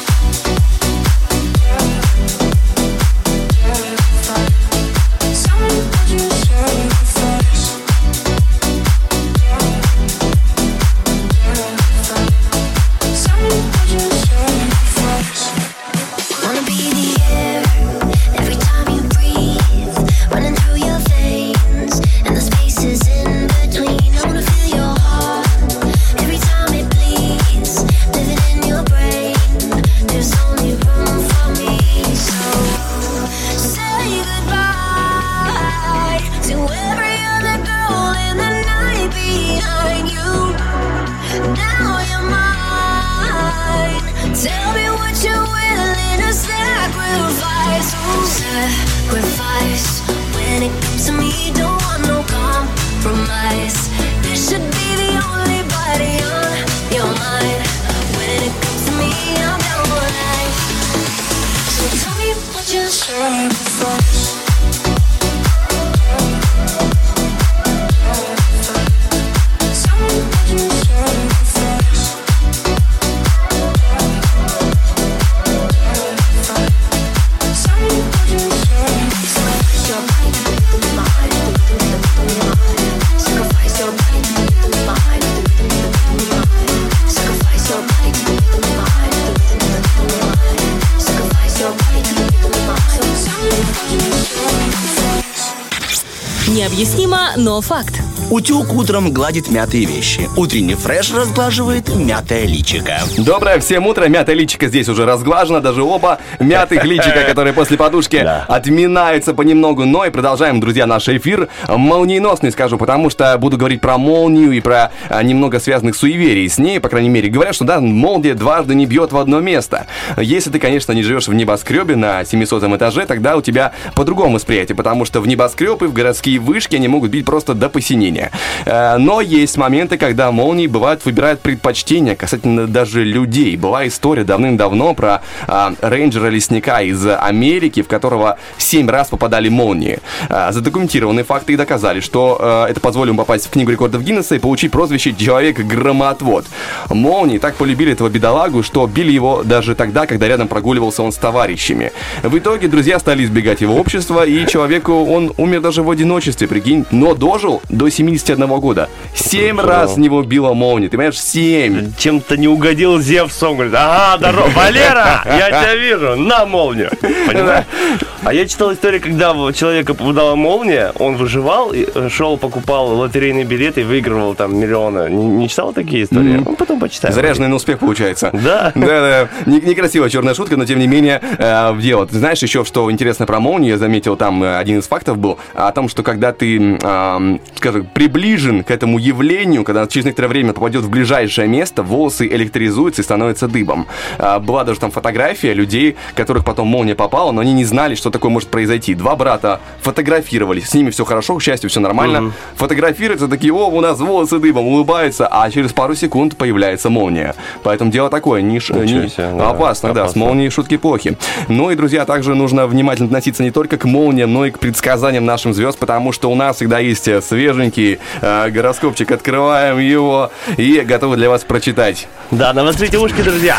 Необъяснимо, 96.50 97.30
но 97.36 97.60
факт. 97.60 98.00
Утюг 98.28 98.72
утром 98.74 99.12
гладит 99.12 99.50
мятые 99.50 99.84
вещи. 99.86 100.28
Утренний 100.36 100.74
фреш 100.74 101.12
разглаживает 101.12 101.94
мятое 101.94 102.44
личико. 102.44 103.00
Доброе 103.18 103.58
всем 103.60 103.86
утро. 103.86 104.06
Мятое 104.08 104.34
личико 104.36 104.66
здесь 104.68 104.88
уже 104.88 105.04
разглажено. 105.04 105.60
Даже 105.60 105.82
оба 105.82 106.18
мятых 106.40 106.84
личика, 106.84 107.22
которые 107.26 107.52
после 107.52 107.76
подушки 107.76 108.20
Да. 108.24 108.44
отминаются 108.48 109.32
понемногу. 109.32 109.84
Но 109.84 110.04
и 110.04 110.10
продолжаем, 110.10 110.60
друзья, 110.60 110.86
наш 110.86 111.08
эфир. 111.08 111.48
Молниеносный 111.68 112.50
скажу, 112.50 112.78
потому 112.78 113.10
что 113.10 113.36
буду 113.38 113.56
говорить 113.56 113.80
про 113.80 113.96
молнию 113.98 114.50
и 114.52 114.60
про 114.60 114.90
а, 115.08 115.22
немного 115.22 115.60
связанных 115.60 115.94
суеверий 115.96 116.48
с 116.48 116.58
ней, 116.58 116.78
по 116.80 116.88
крайней 116.88 117.08
мере. 117.08 117.28
Говорят, 117.30 117.54
что 117.54 117.64
да, 117.64 117.80
молния 117.80 118.34
дважды 118.34 118.74
не 118.74 118.86
бьет 118.86 119.12
в 119.12 119.18
одно 119.18 119.40
место. 119.40 119.86
Если 120.16 120.50
ты, 120.50 120.58
конечно, 120.58 120.92
не 120.92 121.02
живешь 121.02 121.28
в 121.28 121.34
небоскребе 121.34 121.94
на 121.96 122.24
700 122.24 122.64
этаже, 122.64 123.06
тогда 123.06 123.36
у 123.36 123.42
тебя 123.42 123.72
по-другому 123.94 124.34
восприятие, 124.34 124.76
потому 124.76 125.04
что 125.04 125.20
в 125.20 125.28
небоскребы, 125.28 125.88
в 125.88 125.92
городские 125.92 126.39
вышки 126.40 126.76
они 126.76 126.88
могут 126.88 127.10
бить 127.10 127.24
просто 127.24 127.54
до 127.54 127.68
посинения. 127.68 128.30
Э, 128.66 128.96
Но 128.98 129.20
есть 129.20 129.56
моменты, 129.56 129.98
когда 129.98 130.30
молнии 130.32 130.66
бывают 130.66 131.04
выбирают 131.04 131.40
предпочтения 131.40 132.14
касательно 132.14 132.66
даже 132.66 133.04
людей. 133.04 133.56
Была 133.56 133.86
история 133.86 134.24
давным-давно 134.24 134.94
про 134.94 135.22
а, 135.46 135.72
рейнджера-лесника 135.80 136.80
из 136.82 137.06
Америки, 137.06 137.82
в 137.82 137.88
которого 137.88 138.38
7 138.58 138.88
раз 138.88 139.08
попадали 139.08 139.48
молнии. 139.48 139.98
А, 140.28 140.52
задокументированы 140.52 141.24
факты 141.24 141.54
и 141.54 141.56
доказали, 141.56 142.00
что 142.00 142.38
э, 142.40 142.70
это 142.70 142.80
позволило 142.80 143.12
ему 143.12 143.18
попасть 143.18 143.46
в 143.46 143.50
книгу 143.50 143.70
рекордов 143.70 144.02
Гиннесса 144.02 144.34
и 144.34 144.38
получить 144.38 144.72
прозвище 144.72 145.14
«Человек-громоотвод». 145.14 146.46
Молнии 146.90 147.38
так 147.38 147.56
полюбили 147.56 147.92
этого 147.92 148.08
бедолагу, 148.08 148.62
что 148.62 148.86
били 148.86 149.12
его 149.12 149.42
даже 149.44 149.74
тогда, 149.74 150.06
когда 150.06 150.28
рядом 150.28 150.48
прогуливался 150.48 151.02
он 151.02 151.12
с 151.12 151.16
товарищами. 151.16 151.92
В 152.22 152.36
итоге 152.38 152.68
друзья 152.68 152.98
стали 152.98 153.24
избегать 153.24 153.60
его 153.60 153.76
общества, 153.76 154.24
и 154.24 154.46
человеку 154.46 154.92
он 154.92 155.32
умер 155.36 155.60
даже 155.60 155.82
в 155.82 155.90
одиночестве, 155.90 156.29
прикинь, 156.38 156.84
но 156.90 157.14
дожил 157.14 157.62
до 157.68 157.88
71 157.88 158.46
года. 158.60 158.88
Семь 159.14 159.60
раз 159.60 159.94
в 159.94 159.98
него 159.98 160.22
била 160.22 160.52
молния, 160.54 160.88
ты 160.88 160.96
понимаешь, 160.96 161.20
семь. 161.20 161.92
Чем-то 161.96 162.36
не 162.36 162.48
угодил 162.48 163.00
Зевс, 163.00 163.42
он 163.42 163.54
говорит, 163.54 163.74
ага, 163.76 164.18
здорово, 164.18 164.50
Валера, 164.54 165.22
я 165.26 165.48
тебя 165.48 165.74
вижу, 165.74 166.16
на 166.16 166.46
молнию. 166.46 166.90
Понимаешь? 167.26 167.64
А 168.22 168.34
я 168.34 168.46
читал 168.46 168.70
историю, 168.74 169.00
когда 169.00 169.32
человека 169.54 169.94
попадала 169.94 170.34
молния, 170.34 170.92
он 170.98 171.16
выживал, 171.16 171.72
э, 171.72 172.10
шел, 172.10 172.36
покупал 172.36 172.88
лотерейные 172.98 173.44
билеты 173.46 173.80
и 173.80 173.84
выигрывал 173.84 174.34
там 174.34 174.58
миллионы. 174.58 175.08
Не, 175.10 175.24
не 175.24 175.48
читал 175.48 175.72
такие 175.72 176.04
истории? 176.04 176.42
Ну, 176.44 176.54
потом 176.54 176.78
почитаем. 176.80 177.14
Заряженный 177.14 177.48
на 177.48 177.54
успех 177.56 177.78
получается. 177.78 178.28
Да. 178.40 178.72
Да, 178.74 178.86
да. 178.86 179.28
Не- 179.46 179.60
Некрасивая 179.62 180.10
черная 180.10 180.34
шутка, 180.34 180.58
но 180.58 180.66
тем 180.66 180.78
не 180.80 180.86
менее 180.86 181.18
э, 181.38 181.72
в 181.72 181.80
дело. 181.80 182.06
Ты 182.06 182.18
знаешь 182.18 182.42
еще, 182.42 182.64
что 182.66 182.90
интересно 182.90 183.24
про 183.24 183.40
молнию, 183.40 183.72
я 183.72 183.78
заметил, 183.78 184.16
там 184.16 184.42
э, 184.42 184.58
один 184.58 184.80
из 184.80 184.86
фактов 184.86 185.16
был, 185.16 185.38
о 185.54 185.72
том, 185.72 185.88
что 185.88 186.02
когда 186.02 186.19
ты, 186.32 186.56
м, 186.56 186.78
ам, 186.82 187.40
скажем, 187.56 187.86
приближен 187.92 188.62
к 188.64 188.70
этому 188.70 188.98
явлению, 188.98 189.64
когда 189.64 189.86
через 189.86 190.04
некоторое 190.06 190.28
время 190.28 190.52
попадет 190.52 190.82
в 190.82 190.90
ближайшее 190.90 191.48
место, 191.48 191.82
волосы 191.82 192.26
электризуются 192.26 193.02
и 193.02 193.04
становятся 193.04 193.48
дыбом. 193.48 193.86
А, 194.18 194.38
Была 194.38 194.64
даже 194.64 194.80
там 194.80 194.90
фотография 194.90 195.54
людей, 195.54 195.96
которых 196.14 196.44
потом 196.44 196.68
молния 196.68 196.94
попала, 196.94 197.32
но 197.32 197.40
они 197.40 197.52
не 197.52 197.64
знали, 197.64 197.94
что 197.94 198.10
такое 198.10 198.30
может 198.30 198.48
произойти. 198.48 198.94
Два 198.94 199.16
брата 199.16 199.60
фотографировались, 199.82 200.68
с 200.68 200.74
ними 200.74 200.90
все 200.90 201.04
хорошо, 201.04 201.36
к 201.36 201.42
счастью, 201.42 201.68
все 201.70 201.80
нормально. 201.80 202.32
Фотографируются, 202.56 203.28
такие, 203.28 203.52
о, 203.52 203.66
у 203.68 203.80
нас 203.80 203.98
волосы 203.98 204.38
дыбом, 204.38 204.66
улыбаются, 204.66 205.26
а 205.30 205.50
через 205.50 205.72
пару 205.72 205.94
секунд 205.94 206.36
появляется 206.36 206.88
молния. 206.90 207.34
Поэтому 207.62 207.90
дело 207.90 208.08
такое, 208.08 208.40
не, 208.42 208.60
ш- 208.60 208.74
Ничего 208.74 209.02
не- 209.02 209.08
себе, 209.08 209.30
да, 209.36 209.50
опасно, 209.50 209.92
да, 209.92 210.00
с 210.02 210.04
опасно. 210.12 210.24
молнией 210.24 210.50
шутки 210.50 210.76
плохи. 210.76 211.16
Ну 211.48 211.70
и, 211.70 211.74
друзья, 211.74 212.04
также 212.04 212.34
нужно 212.34 212.66
внимательно 212.66 213.06
относиться 213.08 213.42
не 213.42 213.50
только 213.50 213.76
к 213.76 213.84
молниям, 213.84 214.32
но 214.32 214.46
и 214.46 214.50
к 214.50 214.58
предсказаниям 214.58 215.24
нашим 215.26 215.52
звезд, 215.52 215.78
потому 215.78 215.99
что 216.12 216.30
у 216.30 216.34
нас 216.34 216.56
всегда 216.56 216.78
есть 216.78 217.06
э, 217.08 217.20
свеженький 217.20 217.98
э, 218.20 218.50
гороскопчик. 218.50 219.10
Открываем 219.12 219.78
его 219.78 220.32
и 220.56 220.80
готовы 220.80 221.16
для 221.16 221.28
вас 221.28 221.44
прочитать. 221.44 222.08
Да, 222.30 222.52
навострите 222.52 222.98
ушки, 222.98 223.22
друзья. 223.22 223.58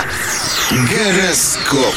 Гороскоп. 0.71 1.95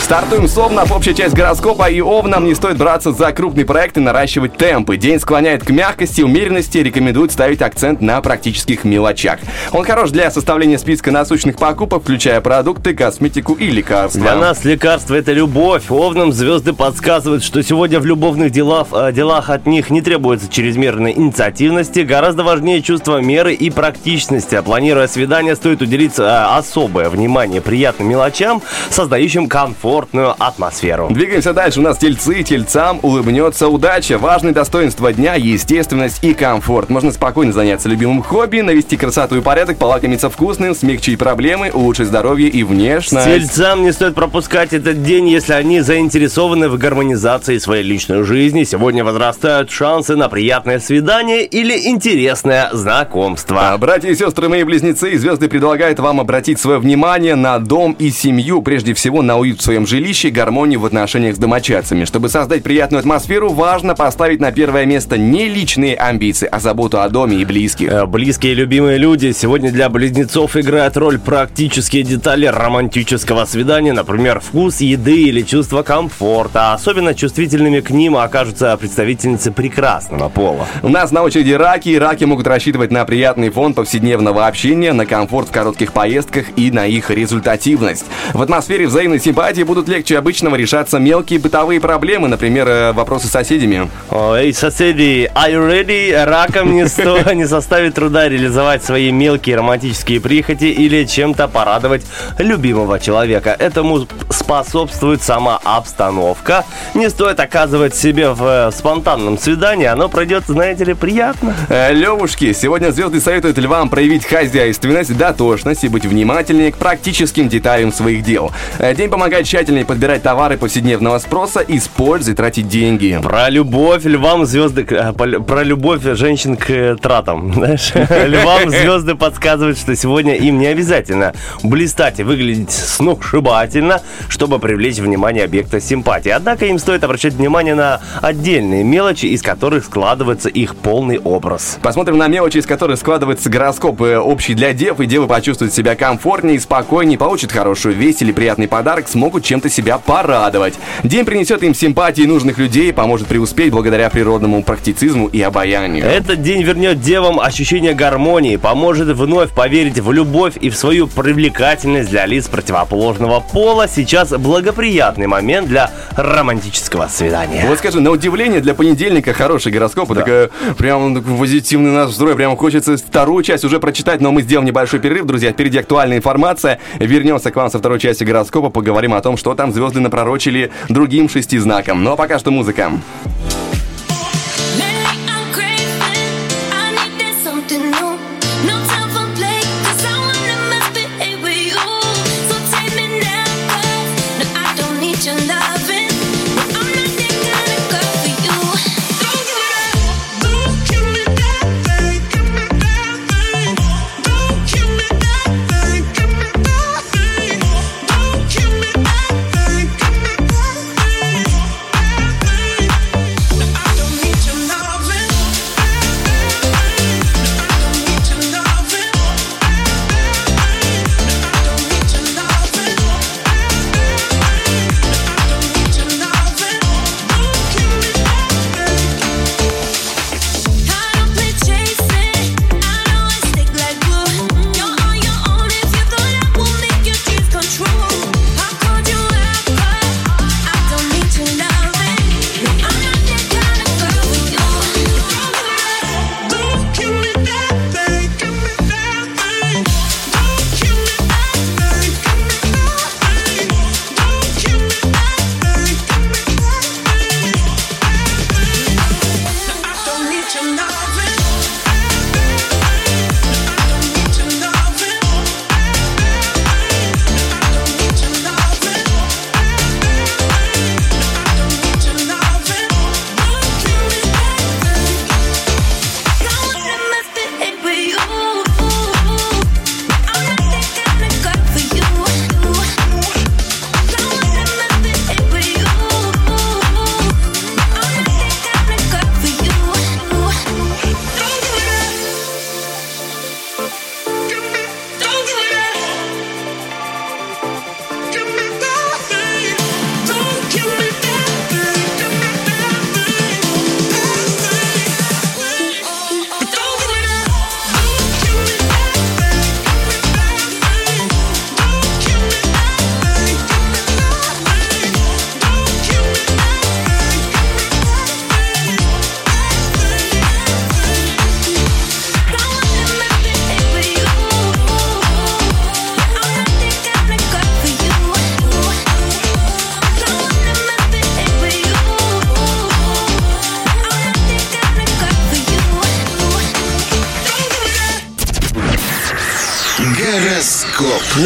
Стартуем 0.00 0.48
с 0.48 0.58
Овнов. 0.58 0.92
Общая 0.92 1.14
часть 1.14 1.34
гороскопа. 1.34 1.88
И 1.88 2.00
Овнам 2.00 2.44
не 2.44 2.54
стоит 2.54 2.76
браться 2.76 3.12
за 3.12 3.32
крупные 3.32 3.64
проекты, 3.64 4.00
наращивать 4.00 4.56
темпы. 4.56 4.96
День 4.96 5.18
склоняет 5.18 5.64
к 5.64 5.70
мягкости, 5.70 6.20
умеренности. 6.20 6.78
Рекомендует 6.78 7.32
ставить 7.32 7.62
акцент 7.62 8.00
на 8.00 8.20
практических 8.20 8.84
мелочах. 8.84 9.38
Он 9.72 9.84
хорош 9.84 10.10
для 10.10 10.30
составления 10.30 10.76
списка 10.76 11.10
насущных 11.10 11.56
покупок, 11.56 12.02
включая 12.02 12.40
продукты, 12.40 12.94
косметику 12.94 13.54
и 13.54 13.68
лекарства. 13.68 14.20
Для 14.20 14.36
нас 14.36 14.64
лекарство 14.64 15.14
это 15.14 15.32
любовь. 15.32 15.90
Овнам 15.90 16.32
звезды 16.32 16.72
подсказывают, 16.72 17.42
что 17.42 17.62
сегодня 17.62 18.00
в 18.00 18.04
любовных 18.04 18.50
делах, 18.50 18.88
э, 18.92 19.12
делах 19.12 19.48
от 19.50 19.66
них 19.66 19.88
не 19.90 20.02
требуется 20.02 20.48
чрезмерной 20.50 21.12
инициативности. 21.12 22.00
Гораздо 22.00 22.42
важнее 22.42 22.82
чувство 22.82 23.18
меры 23.22 23.54
и 23.54 23.70
практичности. 23.70 24.56
А 24.56 24.62
Планируя 24.62 25.06
свидание, 25.06 25.54
стоит 25.54 25.80
уделить 25.80 26.18
э, 26.18 26.22
особое 26.22 27.08
внимание 27.08 27.60
приятным 27.60 28.08
мелочам, 28.08 28.62
создающим 28.90 29.48
комфортную 29.52 30.34
атмосферу. 30.38 31.08
Двигаемся 31.10 31.52
дальше. 31.52 31.80
У 31.80 31.82
нас 31.82 31.98
тельцы. 31.98 32.42
Тельцам 32.42 33.00
улыбнется 33.02 33.68
удача. 33.68 34.16
Важные 34.16 34.54
достоинства 34.54 35.12
дня– 35.12 35.34
естественность 35.36 36.24
и 36.24 36.32
комфорт. 36.32 36.88
Можно 36.88 37.12
спокойно 37.12 37.52
заняться 37.52 37.90
любимым 37.90 38.22
хобби, 38.22 38.60
навести 38.60 38.96
красоту 38.96 39.36
и 39.36 39.40
порядок, 39.42 39.76
полакомиться 39.76 40.30
вкусным, 40.30 40.74
смягчить 40.74 41.18
проблемы, 41.18 41.70
улучшить 41.70 42.06
здоровье 42.06 42.48
и 42.48 42.62
внешность. 42.62 43.26
Тельцам 43.26 43.82
не 43.82 43.92
стоит 43.92 44.14
пропускать 44.14 44.72
этот 44.72 45.02
день, 45.02 45.28
если 45.28 45.52
они 45.52 45.82
заинтересованы 45.82 46.70
в 46.70 46.78
гармонизации 46.78 47.58
своей 47.58 47.82
личной 47.82 48.22
жизни. 48.22 48.64
Сегодня 48.64 49.04
возрастают 49.04 49.70
шансы 49.70 50.16
на 50.16 50.30
приятное 50.30 50.78
свидание 50.78 51.44
или 51.44 51.90
интересное 51.90 52.70
знакомство. 52.72 53.72
А, 53.72 53.76
Братья 53.76 54.08
и 54.08 54.14
сестры, 54.14 54.48
мои 54.48 54.64
близнецы, 54.64 55.18
звезды 55.18 55.50
предлагают 55.50 56.00
вам 56.00 56.20
обратить 56.20 56.58
свое 56.58 56.78
внимание 56.78 57.34
на 57.34 57.58
дом 57.58 57.92
и 57.98 58.08
семью, 58.08 58.62
прежде 58.62 58.94
всего 58.94 59.20
на 59.20 59.41
уют 59.42 59.60
в 59.60 59.62
своем 59.62 59.86
жилище, 59.86 60.30
гармонию 60.30 60.80
в 60.80 60.86
отношениях 60.86 61.36
с 61.36 61.38
домочадцами. 61.38 62.04
Чтобы 62.04 62.28
создать 62.28 62.62
приятную 62.62 63.00
атмосферу, 63.00 63.50
важно 63.50 63.94
поставить 63.94 64.40
на 64.40 64.52
первое 64.52 64.86
место 64.86 65.18
не 65.18 65.48
личные 65.48 65.96
амбиции, 65.96 66.48
а 66.50 66.60
заботу 66.60 67.00
о 67.00 67.08
доме 67.08 67.36
и 67.36 67.44
близких. 67.44 67.92
Э, 67.92 68.06
Близкие 68.06 68.52
и 68.52 68.54
любимые 68.54 68.98
люди 68.98 69.32
сегодня 69.32 69.70
для 69.72 69.88
близнецов 69.88 70.56
играют 70.56 70.96
роль 70.96 71.18
практические 71.18 72.02
детали 72.04 72.46
романтического 72.46 73.44
свидания, 73.44 73.92
например, 73.92 74.40
вкус 74.40 74.80
еды 74.80 75.22
или 75.22 75.42
чувство 75.42 75.82
комфорта. 75.82 76.72
Особенно 76.72 77.14
чувствительными 77.14 77.80
к 77.80 77.90
ним 77.90 78.16
окажутся 78.16 78.76
представительницы 78.76 79.50
прекрасного 79.50 80.28
пола. 80.28 80.66
У 80.82 80.88
нас 80.88 81.10
на 81.10 81.22
очереди 81.22 81.52
раки, 81.52 81.88
и 81.88 81.98
раки 81.98 82.24
могут 82.24 82.46
рассчитывать 82.46 82.90
на 82.90 83.04
приятный 83.04 83.50
фон 83.50 83.74
повседневного 83.74 84.46
общения, 84.46 84.92
на 84.92 85.04
комфорт 85.04 85.48
в 85.48 85.52
коротких 85.52 85.92
поездках 85.92 86.46
и 86.56 86.70
на 86.70 86.86
их 86.86 87.10
результативность. 87.10 88.04
В 88.34 88.40
атмосфере 88.42 88.86
взаимной 88.86 89.18
симпатии 89.18 89.31
будут 89.64 89.88
легче 89.88 90.16
обычного 90.16 90.56
решаться 90.56 90.98
мелкие 90.98 91.38
бытовые 91.38 91.80
проблемы, 91.80 92.28
например, 92.28 92.68
э, 92.68 92.92
вопросы 92.92 93.26
с 93.26 93.30
соседями. 93.30 93.90
Эй, 94.10 94.52
соседи, 94.54 95.30
are 95.34 95.50
you 95.50 95.68
ready? 95.68 96.24
Раком 96.24 96.72
не, 96.72 96.86
сто, 96.88 97.32
не 97.32 97.46
составит 97.46 97.94
труда 97.94 98.28
реализовать 98.28 98.84
свои 98.84 99.10
мелкие 99.10 99.56
романтические 99.56 100.20
прихоти 100.20 100.66
или 100.66 101.04
чем-то 101.04 101.48
порадовать 101.48 102.04
любимого 102.38 103.00
человека. 103.00 103.56
Этому 103.58 104.06
способствует 104.30 105.22
сама 105.22 105.58
обстановка. 105.64 106.64
Не 106.94 107.10
стоит 107.10 107.40
оказывать 107.40 107.94
себе 107.94 108.30
в 108.30 108.68
э, 108.68 108.70
спонтанном 108.70 109.38
свидании, 109.38 109.86
оно 109.86 110.08
пройдет, 110.08 110.44
знаете 110.46 110.84
ли, 110.84 110.94
приятно. 110.94 111.56
Э, 111.68 111.92
Левушки, 111.92 112.52
сегодня 112.52 112.92
звезды 112.92 113.20
советуют 113.20 113.58
львам 113.58 113.88
проявить 113.88 114.24
хозяйственность, 114.24 115.16
дотошность 115.16 115.84
и 115.84 115.88
быть 115.88 116.06
внимательнее 116.06 116.70
к 116.70 116.76
практическим 116.76 117.48
деталям 117.48 117.92
своих 117.92 118.22
дел. 118.22 118.52
День 118.78 119.10
помогает 119.10 119.21
тщательнее 119.30 119.84
подбирать 119.84 120.22
товары 120.22 120.56
повседневного 120.56 121.18
спроса, 121.18 121.64
использовать, 121.66 122.36
тратить 122.36 122.68
деньги. 122.68 123.18
Про 123.22 123.48
любовь 123.50 124.04
львам 124.04 124.46
звезды... 124.46 124.86
э, 124.88 125.12
Про 125.12 125.62
любовь 125.62 126.02
женщин 126.02 126.56
к 126.56 126.70
э, 126.70 126.96
тратам. 126.96 127.52
Знаешь, 127.54 127.92
львам 127.94 128.70
звезды 128.70 129.14
подсказывают, 129.14 129.78
что 129.78 129.94
сегодня 129.96 130.34
им 130.34 130.58
не 130.58 130.66
обязательно 130.66 131.32
блистать 131.62 132.20
и 132.20 132.22
выглядеть 132.22 132.70
сногсшибательно, 132.70 134.00
чтобы 134.28 134.58
привлечь 134.58 134.98
внимание 134.98 135.44
объекта 135.44 135.80
симпатии. 135.80 136.30
Однако 136.30 136.66
им 136.66 136.78
стоит 136.78 137.04
обращать 137.04 137.34
внимание 137.34 137.74
на 137.74 138.00
отдельные 138.20 138.84
мелочи, 138.84 139.26
из 139.26 139.42
которых 139.42 139.84
складывается 139.84 140.48
их 140.48 140.76
полный 140.76 141.18
образ. 141.18 141.78
Посмотрим 141.82 142.18
на 142.18 142.28
мелочи, 142.28 142.58
из 142.58 142.66
которых 142.66 142.98
складывается 142.98 143.50
гороскоп 143.50 144.02
э, 144.02 144.18
общий 144.18 144.54
для 144.54 144.72
дев, 144.72 145.00
и 145.00 145.06
девы 145.06 145.26
почувствуют 145.26 145.72
себя 145.72 145.94
комфортнее 145.94 146.56
и 146.56 146.58
спокойнее, 146.58 147.18
получат 147.18 147.52
хорошую 147.52 147.94
весть 147.94 148.22
или 148.22 148.32
приятный 148.32 148.68
подарок, 148.68 149.08
смогут 149.12 149.44
чем-то 149.44 149.68
себя 149.68 149.98
порадовать. 149.98 150.74
День 151.04 151.24
принесет 151.24 151.62
им 151.62 151.74
симпатии 151.74 152.22
нужных 152.22 152.58
людей 152.58 152.92
поможет 152.92 153.28
преуспеть 153.28 153.70
благодаря 153.70 154.08
природному 154.10 154.62
практицизму 154.62 155.28
и 155.28 155.40
обаянию. 155.40 156.04
Этот 156.04 156.42
день 156.42 156.62
вернет 156.62 157.00
девам 157.00 157.38
ощущение 157.38 157.94
гармонии, 157.94 158.56
поможет 158.56 159.08
вновь 159.08 159.52
поверить 159.52 159.98
в 159.98 160.10
любовь 160.12 160.54
и 160.60 160.70
в 160.70 160.76
свою 160.76 161.06
привлекательность 161.06 162.10
для 162.10 162.26
лиц 162.26 162.48
противоположного 162.48 163.40
пола. 163.40 163.86
Сейчас 163.86 164.30
благоприятный 164.30 165.26
момент 165.26 165.68
для 165.68 165.90
романтического 166.16 167.08
свидания. 167.08 167.64
Вот 167.66 167.78
скажи, 167.78 168.00
на 168.00 168.10
удивление 168.10 168.60
для 168.60 168.74
понедельника 168.74 169.34
хороший 169.34 169.72
гороскоп, 169.72 170.12
и 170.12 170.14
такая 170.14 170.50
прям 170.78 171.14
такой 171.14 171.36
позитивный 171.36 171.90
настрой, 171.90 172.34
прям 172.34 172.56
хочется 172.56 172.96
вторую 172.96 173.42
часть 173.42 173.64
уже 173.64 173.78
прочитать, 173.78 174.20
но 174.20 174.32
мы 174.32 174.42
сделаем 174.42 174.66
небольшой 174.66 175.00
перерыв, 175.00 175.26
друзья, 175.26 175.52
впереди 175.52 175.78
актуальная 175.78 176.16
информация, 176.16 176.78
вернемся 176.98 177.50
к 177.50 177.56
вам 177.56 177.70
со 177.70 177.78
второй 177.78 178.00
части 178.00 178.24
гороскопа, 178.24 178.70
поговорим 178.70 178.91
о 179.14 179.20
том, 179.20 179.36
что 179.36 179.54
там 179.54 179.72
звезды 179.72 180.00
напророчили 180.00 180.70
другим 180.88 181.28
шести 181.28 181.58
знаком. 181.58 182.02
Ну 182.04 182.12
а 182.12 182.16
пока 182.16 182.38
что 182.38 182.50
музыка. 182.50 182.92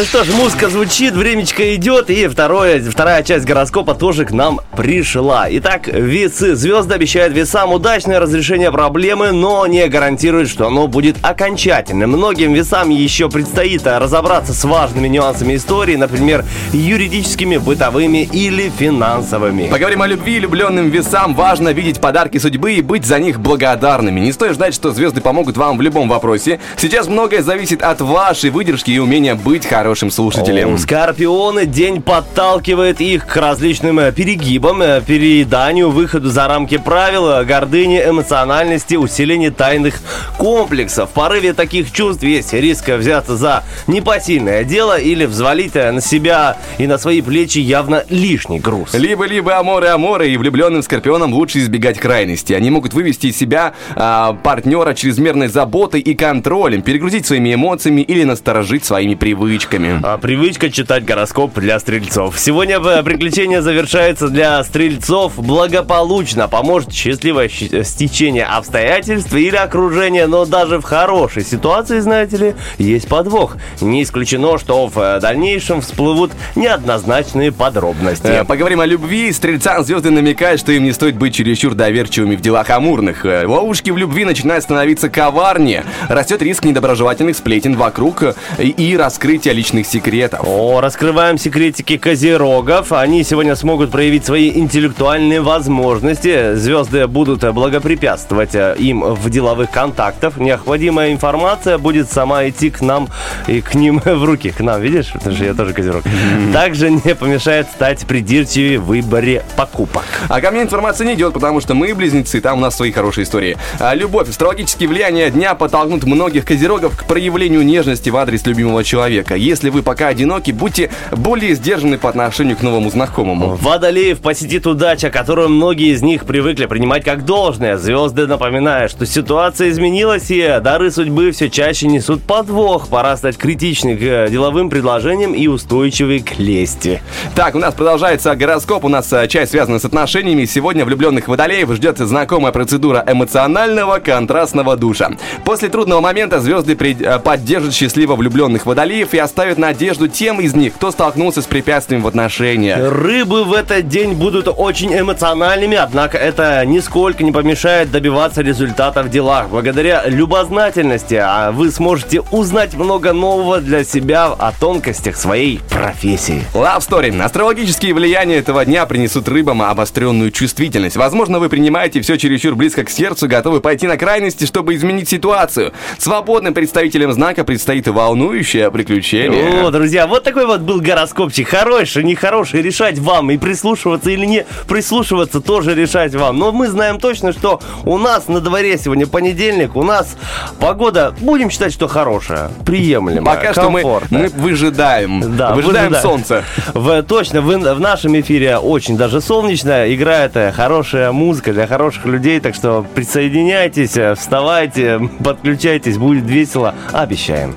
Что 0.06 0.22
ж, 0.22 0.28
музыка 0.28 0.68
звучит, 0.68 1.14
времечко 1.14 1.74
идет, 1.74 2.10
и 2.10 2.28
второе, 2.28 2.80
вторая 2.80 3.24
часть 3.24 3.44
гороскопа 3.44 3.94
тоже 3.94 4.24
к 4.24 4.30
нам 4.30 4.60
пришла. 4.76 5.46
Итак, 5.50 5.88
весы. 5.88 6.54
Звезды 6.54 6.94
обещают 6.94 7.34
весам 7.34 7.72
удачное 7.72 8.20
разрешение 8.20 8.70
проблемы, 8.70 9.32
но 9.32 9.66
не 9.66 9.88
гарантируют, 9.88 10.48
что 10.48 10.68
оно 10.68 10.86
будет 10.86 11.16
окончательным. 11.22 12.10
Многим 12.10 12.52
весам 12.52 12.90
еще 12.90 13.28
предстоит 13.28 13.84
разобраться 13.84 14.54
с 14.54 14.64
важными 14.64 15.08
нюансами 15.08 15.56
истории, 15.56 15.96
например, 15.96 16.44
юридическими, 16.72 17.56
бытовыми 17.56 18.28
или 18.30 18.70
финансовыми. 18.78 19.68
Поговорим 19.68 20.02
о 20.02 20.06
любви 20.06 20.38
влюбленным 20.38 20.88
весам. 20.88 21.34
Важно 21.34 21.70
видеть 21.70 22.00
подарки 22.00 22.38
судьбы 22.38 22.74
и 22.74 22.80
быть 22.80 23.04
за 23.04 23.18
них 23.18 23.40
благодарными. 23.40 24.20
Не 24.20 24.32
стоит 24.32 24.54
ждать, 24.54 24.74
что 24.74 24.92
звезды 24.92 25.20
помогут 25.20 25.56
вам 25.56 25.78
в 25.78 25.82
любом 25.82 26.08
вопросе. 26.08 26.60
Сейчас 26.76 27.08
многое 27.08 27.42
зависит 27.42 27.82
от 27.82 28.00
вашей 28.00 28.50
выдержки 28.50 28.92
и 28.92 28.98
умения 28.98 29.34
быть 29.34 29.66
хорошим 29.66 29.95
слушателем. 30.10 30.74
О, 30.74 30.78
Скорпионы 30.78 31.66
день 31.66 32.02
подталкивает 32.02 33.00
их 33.00 33.26
к 33.26 33.36
различным 33.36 33.98
э, 33.98 34.12
перегибам, 34.12 34.82
э, 34.82 35.00
перееданию, 35.00 35.90
выходу 35.90 36.28
за 36.28 36.46
рамки 36.48 36.78
правил, 36.78 37.28
э, 37.30 37.44
гордыне, 37.44 38.04
эмоциональности, 38.08 38.94
усилению 38.94 39.52
тайных 39.52 40.00
комплексов. 40.38 41.10
В 41.10 41.12
порыве 41.12 41.52
таких 41.52 41.92
чувств 41.92 42.22
есть 42.22 42.52
риск 42.52 42.88
взяться 42.88 43.36
за 43.36 43.64
непосильное 43.86 44.64
дело 44.64 44.98
или 44.98 45.24
взвалить 45.24 45.74
на 45.74 46.00
себя 46.00 46.56
и 46.78 46.86
на 46.86 46.98
свои 46.98 47.20
плечи 47.20 47.58
явно 47.58 48.04
лишний 48.08 48.60
груз. 48.60 48.94
Либо-либо 48.94 49.58
аморы 49.58 49.88
аморы 49.88 50.30
и 50.30 50.36
влюбленным 50.36 50.82
скорпионам 50.82 51.32
лучше 51.32 51.58
избегать 51.58 51.98
крайности. 51.98 52.52
Они 52.52 52.70
могут 52.70 52.94
вывести 52.94 53.28
из 53.28 53.36
себя 53.36 53.74
а, 53.94 54.34
партнера 54.34 54.94
чрезмерной 54.94 55.48
заботой 55.48 56.00
и 56.00 56.14
контролем, 56.14 56.82
перегрузить 56.82 57.26
своими 57.26 57.54
эмоциями 57.54 58.02
или 58.02 58.24
насторожить 58.24 58.84
своими 58.84 59.14
привычками. 59.14 59.75
А, 60.02 60.18
привычка 60.18 60.70
читать 60.70 61.04
гороскоп 61.04 61.54
для 61.58 61.78
стрельцов. 61.78 62.38
Сегодня 62.38 62.78
э, 62.78 63.02
приключение 63.02 63.60
завершается 63.62 64.28
для 64.28 64.62
стрельцов 64.64 65.34
благополучно. 65.36 66.48
Поможет 66.48 66.92
счастливое 66.92 67.48
щ- 67.48 67.84
стечение 67.84 68.44
обстоятельств 68.44 69.34
или 69.34 69.56
окружения, 69.56 70.26
но 70.26 70.44
даже 70.46 70.78
в 70.78 70.84
хорошей 70.84 71.44
ситуации, 71.44 72.00
знаете 72.00 72.36
ли, 72.36 72.54
есть 72.78 73.08
подвох. 73.08 73.56
Не 73.80 74.02
исключено, 74.02 74.58
что 74.58 74.86
в 74.86 74.98
э, 74.98 75.20
дальнейшем 75.20 75.80
всплывут 75.80 76.32
неоднозначные 76.54 77.52
подробности. 77.52 78.26
Э, 78.26 78.44
Поговорим 78.44 78.80
о 78.80 78.86
любви. 78.86 79.32
Стрельцам 79.32 79.84
звезды 79.84 80.10
намекают, 80.10 80.60
что 80.60 80.72
им 80.72 80.84
не 80.84 80.92
стоит 80.92 81.16
быть 81.16 81.34
чересчур 81.34 81.74
доверчивыми 81.74 82.36
в 82.36 82.40
делах 82.40 82.70
амурных. 82.70 83.24
Э, 83.26 83.46
Ловушки 83.46 83.90
в 83.90 83.96
любви 83.98 84.24
начинают 84.24 84.64
становиться 84.64 85.08
коварнее. 85.08 85.84
Растет 86.08 86.40
риск 86.42 86.64
недоброжелательных 86.64 87.36
сплетен 87.36 87.76
вокруг 87.76 88.22
э, 88.22 88.34
и, 88.58 88.96
раскрытия 88.96 89.52
личных 89.52 89.65
секретов. 89.66 90.40
О, 90.44 90.80
раскрываем 90.80 91.38
секретики 91.38 91.96
козерогов. 91.96 92.92
Они 92.92 93.24
сегодня 93.24 93.56
смогут 93.56 93.90
проявить 93.90 94.24
свои 94.24 94.50
интеллектуальные 94.50 95.40
возможности. 95.40 96.54
Звезды 96.54 97.06
будут 97.06 97.42
благопрепятствовать 97.52 98.54
э, 98.54 98.76
им 98.78 99.02
в 99.02 99.30
деловых 99.30 99.70
контактах. 99.70 100.36
Необходимая 100.36 101.12
информация 101.12 101.78
будет 101.78 102.10
сама 102.10 102.48
идти 102.48 102.70
к 102.70 102.80
нам 102.80 103.08
и 103.46 103.60
к 103.60 103.74
ним 103.74 104.00
в 104.04 104.24
руки. 104.24 104.50
К 104.50 104.60
нам, 104.60 104.80
видишь? 104.80 105.12
Потому 105.12 105.34
что 105.34 105.44
я 105.44 105.54
тоже 105.54 105.72
козерог. 105.72 106.04
Также 106.52 106.90
не 106.90 107.14
помешает 107.14 107.66
стать 107.68 108.06
придирчивее 108.06 108.78
в 108.78 108.86
выборе 108.86 109.44
покупок. 109.56 110.04
А 110.28 110.40
ко 110.40 110.50
мне 110.50 110.62
информация 110.62 111.06
не 111.06 111.14
идет, 111.14 111.32
потому 111.32 111.60
что 111.60 111.74
мы 111.74 111.94
близнецы, 111.94 112.40
там 112.40 112.58
у 112.58 112.60
нас 112.60 112.76
свои 112.76 112.92
хорошие 112.92 113.24
истории. 113.24 113.56
А, 113.78 113.94
любовь, 113.94 114.28
астрологические 114.28 114.88
влияния 114.88 115.30
дня 115.30 115.54
подтолкнут 115.54 116.04
многих 116.04 116.44
козерогов 116.44 116.96
к 116.96 117.04
проявлению 117.04 117.64
нежности 117.64 118.10
в 118.10 118.16
адрес 118.16 118.46
любимого 118.46 118.84
человека. 118.84 119.34
Если 119.34 119.55
вы 119.64 119.82
пока 119.82 120.08
одиноки, 120.08 120.50
будьте 120.50 120.90
более 121.12 121.54
сдержаны 121.54 121.98
по 121.98 122.08
отношению 122.08 122.56
к 122.56 122.62
новому 122.62 122.90
знакомому. 122.90 123.56
Водолеев 123.56 124.20
посетит 124.20 124.66
удача, 124.66 125.10
которую 125.10 125.48
многие 125.48 125.92
из 125.92 126.02
них 126.02 126.24
привыкли 126.24 126.66
принимать 126.66 127.04
как 127.04 127.24
должное. 127.24 127.76
Звезды 127.76 128.26
напоминают, 128.26 128.90
что 128.90 129.06
ситуация 129.06 129.70
изменилась, 129.70 130.30
и 130.30 130.58
дары 130.62 130.90
судьбы 130.90 131.30
все 131.30 131.48
чаще 131.48 131.86
несут 131.86 132.22
подвох. 132.22 132.88
Пора 132.88 133.16
стать 133.16 133.36
критичным 133.36 133.96
к 133.96 134.02
э, 134.02 134.28
деловым 134.30 134.68
предложениям 134.70 135.32
и 135.34 135.46
устойчивой 135.46 136.20
к 136.20 136.38
лести. 136.38 137.00
Так, 137.34 137.54
у 137.54 137.58
нас 137.58 137.74
продолжается 137.74 138.34
гороскоп, 138.34 138.84
у 138.84 138.88
нас 138.88 139.12
э, 139.12 139.28
часть 139.28 139.52
связана 139.52 139.78
с 139.78 139.84
отношениями. 139.84 140.44
Сегодня 140.44 140.84
влюбленных 140.84 141.28
водолеев 141.28 141.72
ждет 141.72 141.98
знакомая 141.98 142.52
процедура 142.52 143.04
эмоционального 143.06 143.98
контрастного 143.98 144.76
душа. 144.76 145.10
После 145.44 145.68
трудного 145.68 146.00
момента 146.00 146.40
звезды 146.40 146.74
при- 146.76 146.96
э, 147.00 147.18
поддержат 147.18 147.74
счастливо 147.74 148.16
влюбленных 148.16 148.66
водолеев 148.66 149.14
и 149.14 149.18
оставят 149.18 149.45
надежду 149.54 150.08
тем 150.08 150.40
из 150.40 150.54
них, 150.54 150.74
кто 150.74 150.90
столкнулся 150.90 151.42
с 151.42 151.46
препятствием 151.46 152.02
в 152.02 152.06
отношениях. 152.06 152.78
Рыбы 152.92 153.44
в 153.44 153.52
этот 153.52 153.88
день 153.88 154.14
будут 154.14 154.48
очень 154.48 154.92
эмоциональными, 154.98 155.76
однако 155.76 156.18
это 156.18 156.64
нисколько 156.66 157.22
не 157.22 157.32
помешает 157.32 157.90
добиваться 157.90 158.42
результата 158.42 159.02
в 159.02 159.10
делах. 159.10 159.48
Благодаря 159.48 160.04
любознательности 160.06 161.14
а 161.14 161.52
вы 161.52 161.70
сможете 161.70 162.22
узнать 162.30 162.74
много 162.74 163.12
нового 163.12 163.60
для 163.60 163.84
себя 163.84 164.26
о 164.26 164.52
тонкостях 164.52 165.16
своей 165.16 165.60
профессии. 165.70 166.42
Love 166.54 166.78
Story. 166.78 167.20
Астрологические 167.20 167.94
влияния 167.94 168.36
этого 168.36 168.64
дня 168.64 168.86
принесут 168.86 169.28
рыбам 169.28 169.62
обостренную 169.62 170.30
чувствительность. 170.30 170.96
Возможно, 170.96 171.38
вы 171.38 171.48
принимаете 171.48 172.00
все 172.00 172.16
чересчур 172.16 172.54
близко 172.54 172.84
к 172.84 172.90
сердцу, 172.90 173.28
готовы 173.28 173.60
пойти 173.60 173.86
на 173.86 173.96
крайности, 173.96 174.44
чтобы 174.44 174.74
изменить 174.74 175.08
ситуацию. 175.08 175.72
Свободным 175.98 176.54
представителям 176.54 177.12
знака 177.12 177.44
предстоит 177.44 177.86
волнующее 177.88 178.70
приключение. 178.70 179.35
О, 179.36 179.70
друзья, 179.70 180.06
вот 180.06 180.22
такой 180.22 180.46
вот 180.46 180.60
был 180.60 180.80
гороскопчик. 180.80 181.48
Хороший, 181.48 182.04
нехороший, 182.04 182.62
решать 182.62 182.98
вам. 182.98 183.30
И 183.30 183.36
прислушиваться 183.36 184.10
или 184.10 184.24
не 184.24 184.46
прислушиваться 184.66 185.40
тоже 185.40 185.74
решать 185.74 186.14
вам. 186.14 186.38
Но 186.38 186.52
мы 186.52 186.68
знаем 186.68 186.98
точно, 186.98 187.32
что 187.32 187.60
у 187.84 187.98
нас 187.98 188.28
на 188.28 188.40
дворе 188.40 188.78
сегодня 188.78 189.06
понедельник. 189.06 189.76
У 189.76 189.82
нас 189.82 190.16
погода, 190.58 191.14
будем 191.20 191.50
считать, 191.50 191.72
что 191.72 191.86
хорошая, 191.86 192.50
приемлемая, 192.64 193.36
Пока 193.36 193.52
что 193.52 193.70
мы, 193.70 193.82
мы 194.10 194.28
выжидаем. 194.28 195.36
Да, 195.36 195.54
выжидаем 195.54 195.90
выжидаем. 195.90 196.02
солнце. 196.02 196.44
В, 196.72 197.02
точно, 197.02 197.42
вы, 197.42 197.58
в 197.58 197.80
нашем 197.80 198.18
эфире 198.20 198.56
очень 198.56 198.96
даже 198.96 199.20
солнечно, 199.20 199.92
играет 199.92 200.36
э, 200.36 200.52
хорошая 200.52 201.12
музыка 201.12 201.52
для 201.52 201.66
хороших 201.66 202.06
людей, 202.06 202.40
так 202.40 202.54
что 202.54 202.86
присоединяйтесь, 202.94 203.96
э, 203.96 204.14
вставайте, 204.14 205.00
подключайтесь, 205.22 205.98
будет 205.98 206.24
весело, 206.24 206.74
обещаем. 206.92 207.54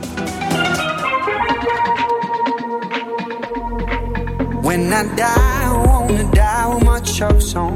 When 4.69 4.93
I 4.93 5.03
die, 5.15 5.63
I 5.65 5.83
wanna 5.87 6.31
die 6.31 6.75
with 6.75 6.83
my 6.83 6.99
chucks 6.99 7.55
on. 7.55 7.75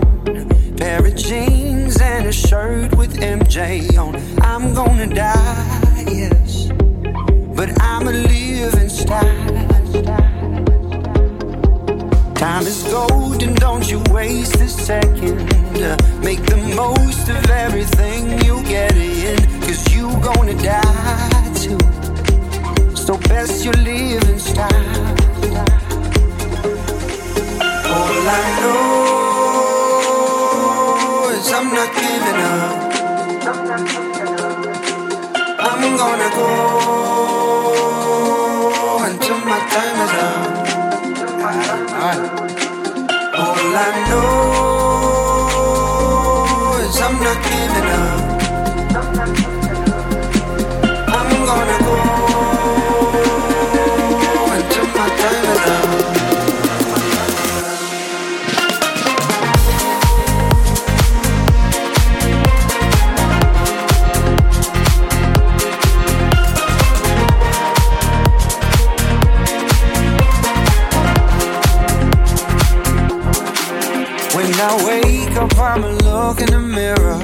Pair 0.78 1.04
of 1.04 1.16
jeans 1.16 2.00
and 2.00 2.28
a 2.28 2.32
shirt 2.32 2.96
with 2.96 3.20
MJ 3.20 3.98
on. 3.98 4.16
I'm 4.44 4.76
gonna 4.76 5.08
die, 5.08 6.06
yes. 6.08 6.70
But 7.58 7.82
I'm 7.82 8.08
a 8.08 8.12
living 8.12 8.90
style. 8.90 9.66
Time 12.36 12.68
is 12.68 12.84
gold 12.84 13.42
and 13.42 13.56
don't 13.58 13.90
you 13.90 14.00
waste 14.12 14.58
a 14.58 14.70
second. 14.70 15.40
Make 16.24 16.46
the 16.46 16.58
most 16.76 17.28
of 17.28 17.50
everything 17.50 18.38
you 18.46 18.62
get 18.66 18.96
in. 18.96 19.40
Cause 19.62 19.92
you 19.92 20.12
gonna 20.22 20.54
die 20.62 21.54
too. 21.56 21.80
So 22.96 23.18
best 23.18 23.66
you 23.66 23.72
live 23.72 24.30
in 24.30 24.38
style. 24.38 25.23
All 27.94 28.28
I 28.28 28.44
know 28.60 28.80
is 31.38 31.48
I'm 31.54 31.68
not 31.78 31.90
giving 31.94 32.40
up. 32.54 32.76
I'm 35.68 35.82
gonna 36.02 36.30
go 36.38 36.50
until 39.06 39.40
my 39.52 39.60
time 39.74 40.00
is 40.06 40.14
up. 40.30 40.52
All 43.44 43.76
I 43.76 43.90
know 44.10 44.34
is 46.88 46.98
I'm 47.00 47.16
not 47.22 47.38
giving 47.44 47.60
up. 47.60 47.63
Wake 75.34 75.42
up, 75.42 75.58
I'ma 75.58 75.88
look 75.88 76.42
in 76.42 76.48
the 76.48 76.60
mirror. 76.60 77.20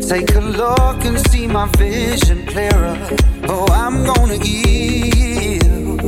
Take 0.00 0.34
a 0.34 0.40
look 0.40 1.04
and 1.04 1.18
see 1.30 1.46
my 1.46 1.66
vision 1.76 2.46
clearer. 2.46 2.96
Oh, 3.48 3.66
I'm 3.70 4.04
gonna 4.04 4.38
give 4.38 6.02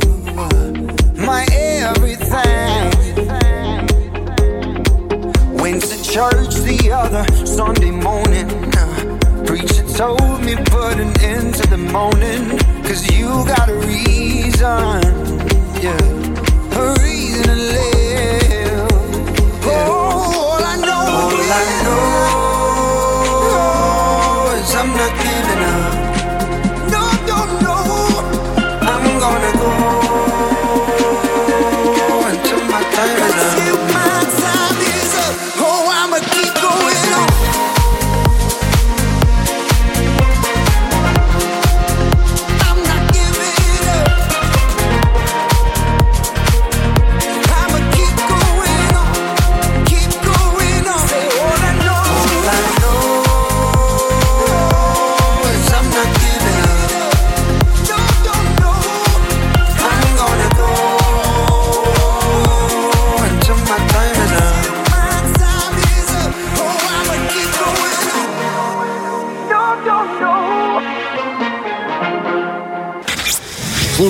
my 1.17 1.45
everything. 1.51 2.91
Went 5.55 5.81
to 5.83 6.03
church 6.03 6.55
the 6.69 6.91
other 6.93 7.25
Sunday 7.45 7.91
morning. 7.91 8.47
Preacher 9.45 9.87
told 9.95 10.43
me 10.43 10.55
put 10.55 10.99
an 10.99 11.13
end 11.21 11.55
to 11.55 11.67
the 11.69 11.77
moaning. 11.77 12.57
Cause 12.83 13.09
you 13.11 13.27
got 13.45 13.69
a 13.69 13.75
reason, 13.87 15.01
yeah, 15.81 16.79
a 16.79 16.93
reason 16.99 17.12
来 21.49 21.82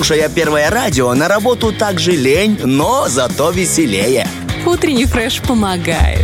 Слушая 0.04 0.28
Первое 0.28 0.68
радио, 0.68 1.14
на 1.14 1.28
работу 1.28 1.72
также 1.72 2.10
лень, 2.10 2.58
но 2.62 3.08
зато 3.08 3.50
веселее. 3.50 4.26
Утренний 4.66 5.06
фреш 5.06 5.40
помогает. 5.40 6.23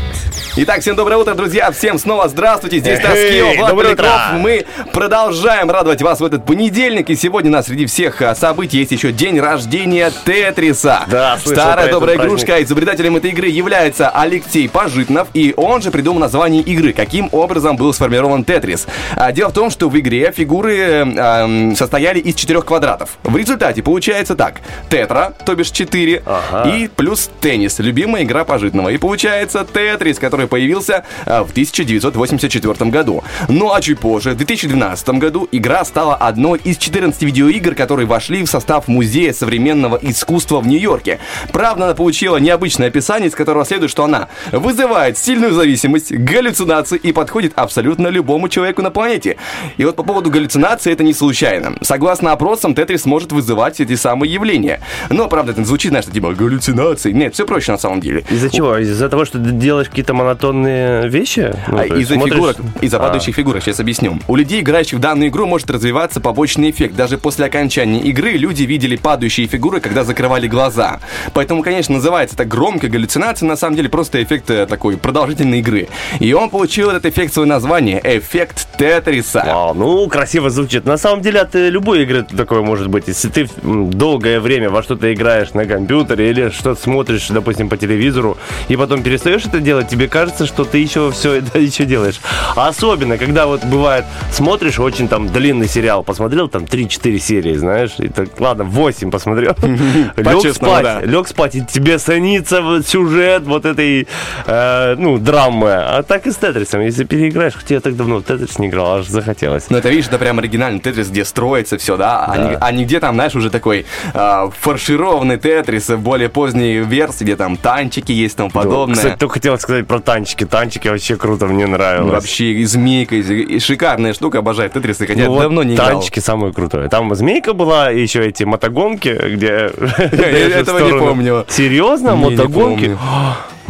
Итак, 0.57 0.81
всем 0.81 0.97
доброе 0.97 1.17
утро, 1.17 1.35
друзья. 1.35 1.71
Всем 1.71 1.97
снова 1.97 2.29
здравствуйте. 2.29 2.81
Здесь 2.81 2.99
Таскио, 3.01 3.55
Влад 3.57 3.71
доброе 3.71 3.95
Поляков. 3.95 4.33
Мы 4.41 4.67
продолжаем 4.93 5.71
радовать 5.71 6.03
вас 6.03 6.19
в 6.21 6.25
этот 6.25 6.45
понедельник. 6.45 7.09
И 7.09 7.15
сегодня 7.15 7.51
у 7.51 7.53
нас 7.53 7.67
среди 7.67 7.87
всех 7.87 8.21
а, 8.21 8.35
событий 8.35 8.79
есть 8.79 8.91
еще 8.91 9.13
день 9.13 9.39
рождения 9.39 10.11
Тетриса. 10.25 11.05
Да, 11.09 11.39
слышал 11.39 11.63
Старая 11.63 11.91
добрая 11.91 12.17
игрушка. 12.17 12.63
Изобретателем 12.63 13.17
этой 13.17 13.31
игры 13.31 13.47
является 13.47 14.09
Алексей 14.11 14.69
Пожитнов. 14.69 15.29
И 15.35 15.55
он 15.57 15.83
же 15.83 15.93
придумал 15.93 16.19
название 16.21 16.63
игры. 16.63 16.93
Каким 16.93 17.29
образом 17.31 17.77
был 17.77 17.95
сформирован 17.95 18.45
Тетрис? 18.45 18.87
А, 19.17 19.31
Дело 19.31 19.51
в 19.51 19.55
том, 19.55 19.71
что 19.71 19.89
в 19.89 19.99
игре 19.99 20.33
фигуры 20.37 20.77
э, 20.77 21.75
состояли 21.77 22.19
из 22.19 22.35
четырех 22.35 22.65
квадратов. 22.67 23.19
В 23.23 23.37
результате 23.37 23.83
получается 23.85 24.35
так. 24.35 24.57
Тетра, 24.91 25.33
то 25.47 25.55
бишь 25.55 25.71
4, 25.71 26.23
Ага. 26.27 26.71
и 26.71 26.89
плюс 26.89 27.31
теннис, 27.41 27.79
любимая 27.79 28.25
игра 28.25 28.45
Пожитного. 28.45 28.89
И 28.89 28.99
получается 28.99 29.65
Тетрис, 29.65 30.19
который 30.19 30.40
появился 30.47 31.05
а, 31.27 31.45
в 31.45 31.51
1984 31.51 32.91
году. 32.91 33.23
Ну 33.49 33.73
а 33.73 33.81
чуть 33.81 33.99
позже, 33.99 34.31
в 34.31 34.37
2012 34.37 35.09
году, 35.11 35.49
игра 35.53 35.85
стала 35.85 36.15
одной 36.15 36.61
из 36.63 36.79
14 36.79 37.23
видеоигр, 37.23 37.75
которые 37.75 38.07
вошли 38.07 38.43
в 38.43 38.47
состав 38.47 38.89
Музея 38.89 39.33
современного 39.33 39.99
искусства 40.03 40.61
в 40.61 40.67
Нью-Йорке. 40.67 41.19
Правда, 41.53 41.87
она 41.87 41.95
получила 41.95 42.37
необычное 42.37 42.89
описание, 42.89 43.29
из 43.29 43.35
которого 43.35 43.65
следует, 43.65 43.91
что 43.91 44.05
она 44.05 44.29
вызывает 44.53 45.19
сильную 45.19 45.53
зависимость, 45.53 46.13
галлюцинации 46.13 46.99
и 46.99 47.13
подходит 47.13 47.53
абсолютно 47.57 48.09
любому 48.09 48.49
человеку 48.49 48.83
на 48.83 48.91
планете. 48.91 49.37
И 49.77 49.85
вот 49.85 49.97
по 49.97 50.03
поводу 50.03 50.31
галлюцинации 50.31 50.93
это 50.93 51.05
не 51.05 51.13
случайно. 51.13 51.77
Согласно 51.83 52.33
опросам, 52.33 52.75
Тетрис 52.75 53.05
может 53.05 53.33
вызывать 53.33 53.81
эти 53.81 53.95
самые 53.97 54.33
явления. 54.33 54.81
Но, 55.09 55.29
правда, 55.29 55.53
это 55.53 55.65
звучит, 55.65 55.91
знаешь, 55.91 56.07
типа 56.07 56.35
галлюцинации. 56.35 57.13
Нет, 57.13 57.35
все 57.35 57.47
проще 57.47 57.73
на 57.73 57.79
самом 57.79 58.01
деле. 58.01 58.25
Из-за 58.31 58.51
чего? 58.51 58.77
Из-за 58.79 59.09
того, 59.09 59.25
что 59.25 59.39
ты 59.39 59.51
делаешь 59.51 59.89
какие-то 59.89 60.15
монотонные 60.31 61.09
вещи? 61.09 61.53
Ну, 61.69 61.79
А 61.79 61.85
из-за 61.85 62.15
смотришь- 62.15 62.35
фигурок, 62.35 62.57
из-за 62.81 62.97
А. 62.99 63.01
падающих 63.01 63.35
фигурок, 63.35 63.63
сейчас 63.63 63.81
объясню. 63.81 64.19
У 64.29 64.37
людей, 64.37 64.61
играющих 64.61 64.99
в 64.99 65.01
данную 65.01 65.29
игру, 65.31 65.47
может 65.47 65.71
развиваться 65.71 66.21
побочный 66.21 66.71
эффект. 66.71 66.95
Даже 66.95 67.19
после 67.19 67.47
окончания 67.47 68.01
игры 68.01 68.33
люди 68.33 68.63
видели 68.63 68.97
падающие 68.97 69.47
фигуры, 69.47 69.81
когда 69.81 70.05
закрывали 70.05 70.47
глаза. 70.47 71.01
Поэтому, 71.35 71.63
конечно, 71.63 71.95
называется 71.97 72.37
это 72.37 72.45
громко 72.45 72.89
галлюцинация, 72.89 73.47
на 73.49 73.57
самом 73.57 73.77
деле 73.77 73.89
просто 73.89 74.23
эффект 74.23 74.51
э, 74.51 74.67
такой 74.67 74.97
продолжительной 74.97 75.61
игры. 75.61 75.89
И 76.21 76.33
он 76.33 76.51
получил 76.51 76.91
этот 76.91 77.07
эффект 77.07 77.35
свое 77.35 77.49
название– 77.49 78.01
эффект 78.05 78.69
Тетриса. 78.79 79.43
Вау, 79.47 79.75
ну, 79.75 80.09
красиво 80.09 80.51
звучит. 80.51 80.85
На 80.85 80.97
самом 80.97 81.23
деле, 81.23 81.41
от 81.41 81.55
э, 81.55 81.69
любой 81.71 82.03
игры 82.03 82.23
такое 82.25 82.63
может 82.63 82.89
быть. 82.89 83.09
Если 83.09 83.29
ты 83.29 83.49
долгое 83.63 84.41
время 84.41 84.71
во 84.71 84.83
что-то 84.83 85.13
играешь 85.13 85.53
на 85.55 85.65
компьютере 85.67 86.31
или 86.31 86.51
что-то 86.51 86.81
смотришь, 86.81 87.29
допустим, 87.29 87.69
по 87.69 87.77
телевизору, 87.77 88.37
и 88.69 88.77
потом 88.77 89.03
перестаешь 89.03 89.45
это 89.47 89.61
делать, 89.61 89.89
тебе 89.89 90.09
кажется, 90.09 90.20
что 90.29 90.65
ты 90.65 90.79
еще 90.79 91.11
все 91.11 91.35
это 91.35 91.59
еще 91.71 91.85
делаешь. 91.85 92.21
Особенно, 92.57 93.19
когда 93.19 93.47
вот 93.47 93.65
бывает, 93.65 94.05
смотришь 94.31 94.79
очень 94.79 95.09
там 95.09 95.29
длинный 95.29 95.69
сериал, 95.69 96.03
посмотрел 96.03 96.49
там 96.49 96.65
3-4 96.65 97.19
серии, 97.19 97.55
знаешь, 97.57 97.93
и 97.99 98.09
так, 98.09 98.29
ладно, 98.39 98.65
8 98.65 99.11
посмотрел, 99.11 99.55
лег 100.17 100.55
спать, 100.55 101.07
лег 101.07 101.29
спать, 101.29 101.55
и 101.55 101.65
тебе 101.65 101.99
снится 101.99 102.63
вот 102.63 102.87
сюжет 102.87 103.45
вот 103.45 103.65
этой, 103.65 104.07
э, 104.47 104.95
ну, 104.99 105.19
драмы. 105.19 105.73
А 105.73 106.03
так 106.03 106.27
и 106.27 106.31
с 106.31 106.37
Тетрисом, 106.37 106.81
если 106.81 107.05
переиграешь, 107.05 107.55
хотя 107.55 107.77
я 107.77 107.81
так 107.81 107.97
давно 107.97 108.19
в 108.19 108.23
Тетрис 108.25 108.59
не 108.59 108.69
играл, 108.69 108.99
аж 108.99 109.07
захотелось. 109.07 109.71
Ну, 109.71 109.79
это, 109.79 109.89
видишь, 109.89 110.09
это 110.09 110.19
прям 110.19 110.39
оригинальный 110.39 110.81
Тетрис, 110.81 111.09
где 111.09 111.25
строится 111.25 111.79
все, 111.79 111.97
да? 111.97 112.25
А, 112.27 112.37
не, 112.37 112.57
а 112.61 112.73
не 112.73 112.85
где 112.85 113.01
там, 113.01 113.15
знаешь, 113.15 113.35
уже 113.35 113.51
такой 113.51 113.87
а, 114.15 114.51
фаршированный 114.51 115.39
Тетрис, 115.39 115.89
в 115.89 115.99
более 115.99 116.29
поздней 116.29 116.79
версии, 116.79 117.25
где 117.25 117.37
там 117.37 117.57
танчики 117.57 118.13
есть 118.13 118.35
и 118.35 118.37
тому 118.39 118.51
подобное. 118.51 118.97
Кстати, 118.97 119.19
только 119.19 119.35
хотел 119.35 119.59
сказать 119.59 119.87
про 119.87 120.01
танчики. 120.13 120.45
Танчики 120.45 120.89
вообще 120.89 121.17
круто, 121.17 121.47
мне 121.47 121.67
нравилось. 121.67 122.13
Вообще, 122.13 122.53
и 122.53 122.65
змейка, 122.65 123.15
и, 123.17 123.59
шикарная 123.59 124.13
штука, 124.13 124.39
обожаю 124.39 124.71
Тетрисы, 124.71 125.07
хотя 125.07 125.25
Ну 125.25 125.31
вот 125.31 125.43
давно 125.43 125.63
не 125.63 125.75
играл. 125.75 125.89
танчики 125.89 126.21
самое 126.21 126.53
крутое. 126.53 126.89
Там 126.89 127.15
змейка 127.15 127.53
была, 127.53 127.93
и 127.93 128.01
еще 128.01 128.27
эти 128.27 128.45
мотогонки, 128.45 129.09
где... 129.09 129.71
этого 130.57 130.79
не 130.79 130.99
помню. 130.99 131.45
Серьезно? 131.49 132.17
Мотогонки? 132.17 132.97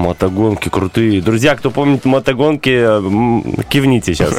Мотогонки 0.00 0.70
крутые. 0.70 1.20
Друзья, 1.20 1.54
кто 1.54 1.70
помнит 1.70 2.06
мотогонки, 2.06 2.70
м, 2.70 3.44
кивните 3.68 4.14
сейчас. 4.14 4.34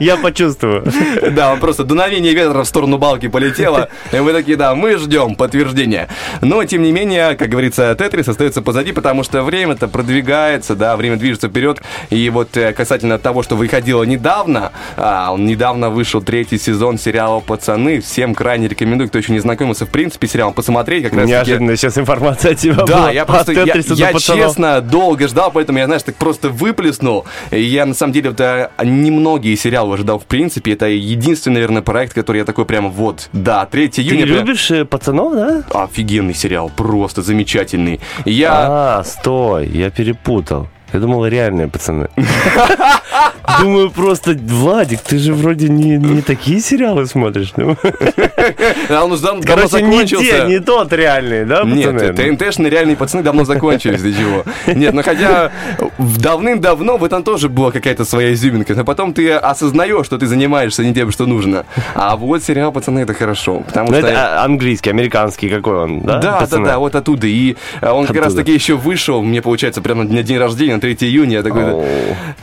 Я 0.00 0.16
почувствую. 0.16 0.84
Да, 1.30 1.52
он 1.52 1.60
просто 1.60 1.84
дуновение 1.84 2.34
ветра 2.34 2.64
в 2.64 2.66
сторону 2.66 2.98
балки 2.98 3.28
полетело. 3.28 3.88
И 4.10 4.18
мы 4.18 4.32
такие, 4.32 4.56
да, 4.56 4.74
мы 4.74 4.96
ждем 4.96 5.36
подтверждения. 5.36 6.08
Но, 6.40 6.64
тем 6.64 6.82
не 6.82 6.90
менее, 6.90 7.36
как 7.36 7.50
говорится, 7.50 7.94
Тетрис 7.96 8.26
остается 8.26 8.62
позади, 8.62 8.90
потому 8.90 9.22
что 9.22 9.44
время-то 9.44 9.86
продвигается, 9.86 10.74
да, 10.74 10.96
время 10.96 11.16
движется 11.16 11.48
вперед. 11.48 11.80
И 12.10 12.28
вот 12.30 12.56
э, 12.56 12.72
касательно 12.72 13.18
того, 13.18 13.44
что 13.44 13.54
выходило 13.54 14.02
недавно, 14.02 14.72
а, 14.96 15.36
недавно 15.36 15.90
вышел 15.90 16.20
третий 16.20 16.58
сезон 16.58 16.98
сериала 16.98 17.38
«Пацаны». 17.38 18.00
Всем 18.00 18.34
крайне 18.34 18.66
рекомендую, 18.66 19.08
кто 19.08 19.18
еще 19.18 19.32
не 19.32 19.38
знакомился, 19.38 19.86
в 19.86 19.90
принципе, 19.90 20.26
сериалом 20.26 20.54
посмотреть. 20.54 21.04
Как 21.04 21.12
раз 21.14 21.28
Неожиданно 21.28 21.76
сейчас 21.76 21.96
информация 21.96 22.52
от 22.52 22.58
тебя 22.58 22.84
Да, 22.84 23.10
я 23.10 23.24
просто, 23.24 23.67
я, 23.74 24.06
я 24.06 24.12
пацанов. 24.12 24.46
честно 24.46 24.80
долго 24.80 25.28
ждал, 25.28 25.50
поэтому 25.52 25.78
я, 25.78 25.86
знаешь, 25.86 26.02
так 26.02 26.16
просто 26.16 26.48
выплеснул. 26.48 27.24
И 27.50 27.60
я, 27.62 27.86
на 27.86 27.94
самом 27.94 28.12
деле, 28.12 28.30
это 28.30 28.70
немногие 28.82 29.56
сериалы 29.56 29.94
ожидал, 29.94 30.18
в 30.18 30.24
принципе. 30.26 30.72
Это 30.72 30.86
единственный, 30.86 31.54
наверное, 31.54 31.82
проект, 31.82 32.12
который 32.14 32.38
я 32.38 32.44
такой 32.44 32.64
прям 32.64 32.90
вот, 32.90 33.28
да, 33.32 33.66
3 33.66 33.88
Ты 33.88 34.02
июня. 34.02 34.24
прям- 34.24 34.36
любишь 34.38 34.70
э, 34.70 34.84
пацанов, 34.84 35.34
да? 35.34 35.62
Офигенный 35.72 36.34
сериал, 36.34 36.70
просто 36.74 37.22
замечательный. 37.22 38.00
Я... 38.24 38.50
А, 38.98 39.04
стой, 39.04 39.68
я 39.68 39.90
перепутал. 39.90 40.68
Я 40.92 41.00
думал, 41.00 41.26
реальные 41.26 41.68
пацаны. 41.68 42.08
Думаю, 43.60 43.90
просто, 43.90 44.36
Владик, 44.40 45.00
ты 45.00 45.18
же 45.18 45.32
вроде 45.34 45.68
не, 45.68 45.96
не 45.96 46.22
такие 46.22 46.60
сериалы 46.60 47.06
смотришь. 47.06 47.52
Ну, 47.56 47.76
он 49.02 49.12
уже 49.12 49.22
давно 49.22 49.42
Короче, 49.42 49.82
не 49.82 49.90
закончился. 49.98 50.24
те, 50.24 50.44
не 50.46 50.60
тот 50.60 50.92
реальный, 50.92 51.44
да, 51.44 51.62
Нет, 51.64 51.92
пацаны? 51.92 52.36
ТНТшные 52.36 52.70
реальные 52.70 52.96
пацаны 52.96 53.22
давно 53.22 53.44
закончились, 53.44 54.00
для 54.02 54.12
чего. 54.12 54.44
Нет, 54.66 54.94
ну 54.94 55.02
хотя 55.02 55.50
давным-давно 55.98 56.96
в 56.98 57.04
этом 57.04 57.22
тоже 57.22 57.48
была 57.48 57.70
какая-то 57.70 58.04
своя 58.04 58.32
изюминка, 58.32 58.74
но 58.74 58.84
потом 58.84 59.12
ты 59.12 59.32
осознаешь, 59.32 60.06
что 60.06 60.18
ты 60.18 60.26
занимаешься 60.26 60.84
не 60.84 60.94
тем, 60.94 61.10
что 61.10 61.26
нужно. 61.26 61.64
А 61.94 62.16
вот 62.16 62.42
сериал 62.42 62.72
«Пацаны»— 62.72 62.98
это 63.00 63.14
хорошо, 63.14 63.60
потому 63.60 63.90
Ну, 63.90 63.98
что... 63.98 64.06
это 64.06 64.40
а, 64.40 64.44
английский, 64.44 64.90
американский 64.90 65.48
какой 65.48 65.76
он, 65.84 66.00
да? 66.00 66.18
Да, 66.18 66.36
пацаны? 66.40 66.64
да, 66.64 66.72
да, 66.72 66.78
вот 66.78 66.94
оттуда. 66.94 67.26
И 67.26 67.56
а, 67.80 67.92
он 67.94 68.02
как 68.06 68.10
Оттуда. 68.16 68.24
раз 68.26 68.34
таки 68.34 68.52
еще 68.52 68.76
вышел, 68.76 69.22
мне 69.22 69.42
получается, 69.42 69.80
прямо 69.82 70.04
на 70.04 70.22
день 70.22 70.38
рождения, 70.38 70.77
на 70.78 70.80
3 70.80 70.96
июня. 71.08 71.38
Я 71.38 71.42
такой, 71.42 71.64
О. 71.64 71.84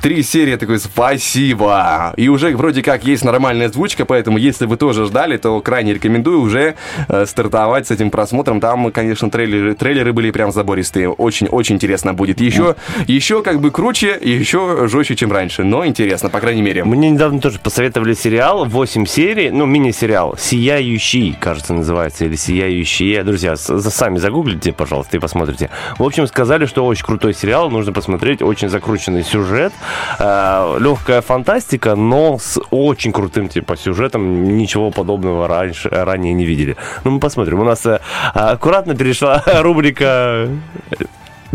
три 0.02 0.22
серии, 0.24 0.52
я 0.52 0.58
такой, 0.58 0.80
спасибо. 0.80 2.14
И 2.18 2.30
уже 2.30 2.56
вроде 2.56 2.84
как 2.84 3.06
есть 3.06 3.24
нормальная 3.24 3.68
озвучка, 3.68 4.06
поэтому 4.06 4.38
если 4.38 4.66
вы 4.66 4.78
тоже 4.78 5.06
ждали, 5.06 5.38
то 5.38 5.60
крайне 5.62 5.94
рекомендую 5.94 6.42
уже 6.42 6.76
э, 7.08 7.26
стартовать 7.26 7.88
с 7.88 7.92
этим 7.92 8.12
просмотром. 8.12 8.60
Там, 8.60 8.92
конечно, 8.92 9.30
трейлеры, 9.30 9.74
трейлеры 9.76 10.14
были 10.14 10.32
прям 10.32 10.52
забористые. 10.52 11.10
Очень-очень 11.10 11.76
интересно 11.76 12.14
будет. 12.14 12.42
Еще, 12.42 12.76
еще 13.08 13.42
как 13.42 13.62
бы 13.62 13.72
круче, 13.72 14.18
еще 14.22 14.88
жестче, 14.88 15.16
чем 15.16 15.32
раньше. 15.32 15.64
Но 15.64 15.86
интересно, 15.86 16.30
по 16.30 16.40
крайней 16.40 16.62
мере. 16.62 16.84
Мне 16.84 17.10
недавно 17.10 17.40
тоже 17.40 17.60
посоветовали 17.60 18.14
сериал, 18.14 18.66
8 18.66 19.06
серий, 19.06 19.50
ну, 19.50 19.66
мини-сериал, 19.66 20.36
«Сияющий», 20.38 21.36
кажется, 21.40 21.74
называется, 21.74 22.26
или 22.26 22.36
«Сияющие». 22.36 23.24
Друзья, 23.24 23.56
сами 23.56 24.18
загуглите, 24.18 24.74
пожалуйста, 24.74 25.18
и 25.18 25.20
посмотрите. 25.20 25.70
В 25.98 26.04
общем, 26.04 26.28
сказали, 26.28 26.66
что 26.66 26.86
очень 26.86 27.06
крутой 27.06 27.34
сериал, 27.34 27.70
нужно 27.70 27.94
посмотреть, 27.94 28.25
очень 28.42 28.70
закрученный 28.70 29.24
сюжет, 29.24 29.74
э, 30.20 30.78
легкая 30.80 31.22
фантастика, 31.22 31.96
но 31.96 32.38
с 32.38 32.60
очень 32.72 33.12
крутым, 33.12 33.50
типа, 33.50 33.78
сюжетом, 33.78 34.58
ничего 34.58 34.92
подобного 34.92 35.48
раньше, 35.48 35.90
ранее 35.90 36.34
не 36.34 36.46
видели. 36.46 36.76
Ну, 37.04 37.12
мы 37.12 37.20
посмотрим. 37.20 37.60
У 37.60 37.64
нас 37.64 37.86
э, 37.86 38.00
аккуратно 38.34 38.96
перешла 38.96 39.44
рубрика 39.62 40.50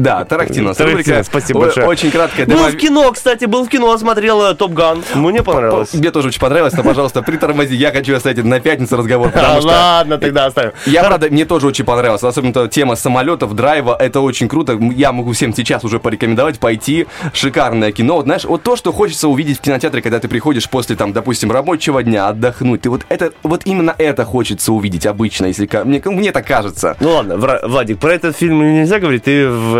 Да, 0.02 0.26
Рубрика 0.30 1.22
спасибо 1.22 1.60
большое. 1.60 1.86
Очень. 1.86 2.10
Был 2.10 2.20
демо- 2.46 2.70
в 2.70 2.76
кино, 2.76 3.12
кстати, 3.12 3.44
был 3.44 3.64
в 3.64 3.68
кино, 3.68 3.96
смотрел 3.98 4.42
э, 4.42 4.54
«Топ 4.54 4.72
Ган». 4.72 5.02
Мне 5.14 5.42
понравилось. 5.42 5.94
Мне 5.94 6.10
тоже 6.10 6.28
очень 6.28 6.40
понравилось, 6.40 6.74
но, 6.74 6.82
пожалуйста, 6.82 7.22
притормози. 7.22 7.74
Я 7.74 7.92
хочу 7.92 8.14
оставить 8.14 8.44
на 8.44 8.60
пятницу 8.60 8.96
разговор, 8.96 9.30
потому 9.30 9.60
что... 9.60 9.68
ладно, 9.68 10.18
тогда 10.18 10.46
оставим. 10.46 10.72
Я, 10.86 11.04
правда, 11.04 11.28
мне 11.30 11.44
тоже 11.44 11.66
очень 11.66 11.84
понравилось. 11.84 12.22
Особенно 12.22 12.68
тема 12.68 12.96
самолетов, 12.96 13.54
драйва. 13.54 13.96
Это 13.98 14.20
очень 14.20 14.48
круто. 14.48 14.78
Я 14.94 15.12
могу 15.12 15.32
всем 15.32 15.54
сейчас 15.54 15.84
уже 15.84 15.98
порекомендовать 15.98 16.58
пойти. 16.58 17.06
Шикарное 17.32 17.92
кино. 17.92 18.16
Вот, 18.16 18.24
знаешь, 18.24 18.44
вот 18.44 18.62
то, 18.62 18.76
что 18.76 18.92
хочется 18.92 19.28
увидеть 19.28 19.58
в 19.58 19.60
кинотеатре, 19.60 20.02
когда 20.02 20.18
ты 20.18 20.28
приходишь 20.28 20.68
после, 20.68 20.96
там, 20.96 21.12
допустим, 21.12 21.50
рабочего 21.50 22.02
дня, 22.02 22.28
отдохнуть. 22.28 22.82
Ты 22.82 22.90
вот 22.90 23.02
это, 23.08 23.32
вот 23.42 23.62
именно 23.64 23.94
это 23.98 24.24
хочется 24.24 24.72
увидеть 24.72 25.06
обычно, 25.06 25.46
если 25.46 25.68
мне, 25.84 26.02
мне 26.04 26.32
так 26.32 26.46
кажется. 26.46 26.96
Ну 27.00 27.10
ладно, 27.10 27.36
Владик, 27.36 27.98
про 27.98 28.14
этот 28.14 28.36
фильм 28.36 28.60
нельзя 28.60 28.98
говорить, 28.98 29.24
ты 29.24 29.48
в, 29.48 29.76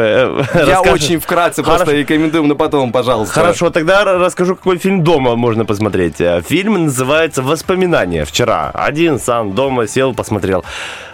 Я 0.54 0.80
очень 0.82 1.18
вкратце 1.20 1.62
просто 1.62 1.92
рекомендую, 1.92 2.44
но 2.44 2.54
потом, 2.54 2.92
пожалуйста. 2.92 3.34
Хорошо, 3.34 3.70
тогда 3.70 4.04
расскажу, 4.04 4.56
какой 4.56 4.78
фильм 4.78 5.02
дома 5.04 5.36
можно 5.36 5.64
посмотреть. 5.64 6.20
Э, 6.20 6.42
Фильм 6.46 6.84
называется 6.84 7.42
«Воспоминания». 7.42 8.24
Вчера 8.24 8.70
один 8.74 9.18
сам 9.18 9.54
дома 9.54 9.86
сел, 9.86 10.14
посмотрел. 10.14 10.64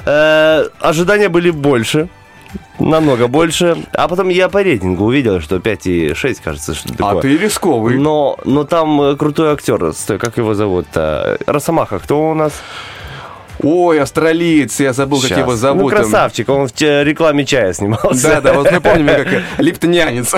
Э, 0.04 0.64
ожидания 0.80 1.28
были 1.28 1.50
больше. 1.50 2.08
намного 2.78 3.26
больше. 3.28 3.76
А 3.92 4.06
потом 4.08 4.28
я 4.30 4.48
по 4.48 4.62
рейтингу 4.62 5.04
увидел, 5.04 5.40
что 5.40 5.56
5,6, 5.56 6.36
кажется, 6.44 6.74
что 6.74 6.88
А 6.94 6.96
такое. 6.96 7.22
ты 7.22 7.36
рисковый. 7.38 7.98
Но, 7.98 8.36
но 8.44 8.64
там 8.64 9.00
э, 9.02 9.16
крутой 9.16 9.52
актер, 9.52 9.92
стой, 9.92 10.18
как 10.18 10.36
его 10.38 10.54
зовут-то? 10.54 11.38
Росомаха, 11.46 11.98
кто 11.98 12.30
у 12.30 12.34
нас? 12.34 12.52
Ой, 13.62 14.00
австралиец, 14.00 14.78
я 14.80 14.92
забыл, 14.92 15.20
как 15.20 15.28
Щас. 15.28 15.38
его 15.38 15.56
зовут. 15.56 15.82
Ну, 15.82 15.88
красавчик, 15.88 16.48
он 16.48 16.68
в 16.68 16.80
рекламе 16.80 17.44
чая 17.44 17.72
снимался. 17.72 18.28
Да, 18.28 18.40
да, 18.40 18.52
вот 18.52 18.70
мы 18.70 18.80
помним, 18.80 19.06
как 19.06 19.28
липтонянец. 19.58 20.30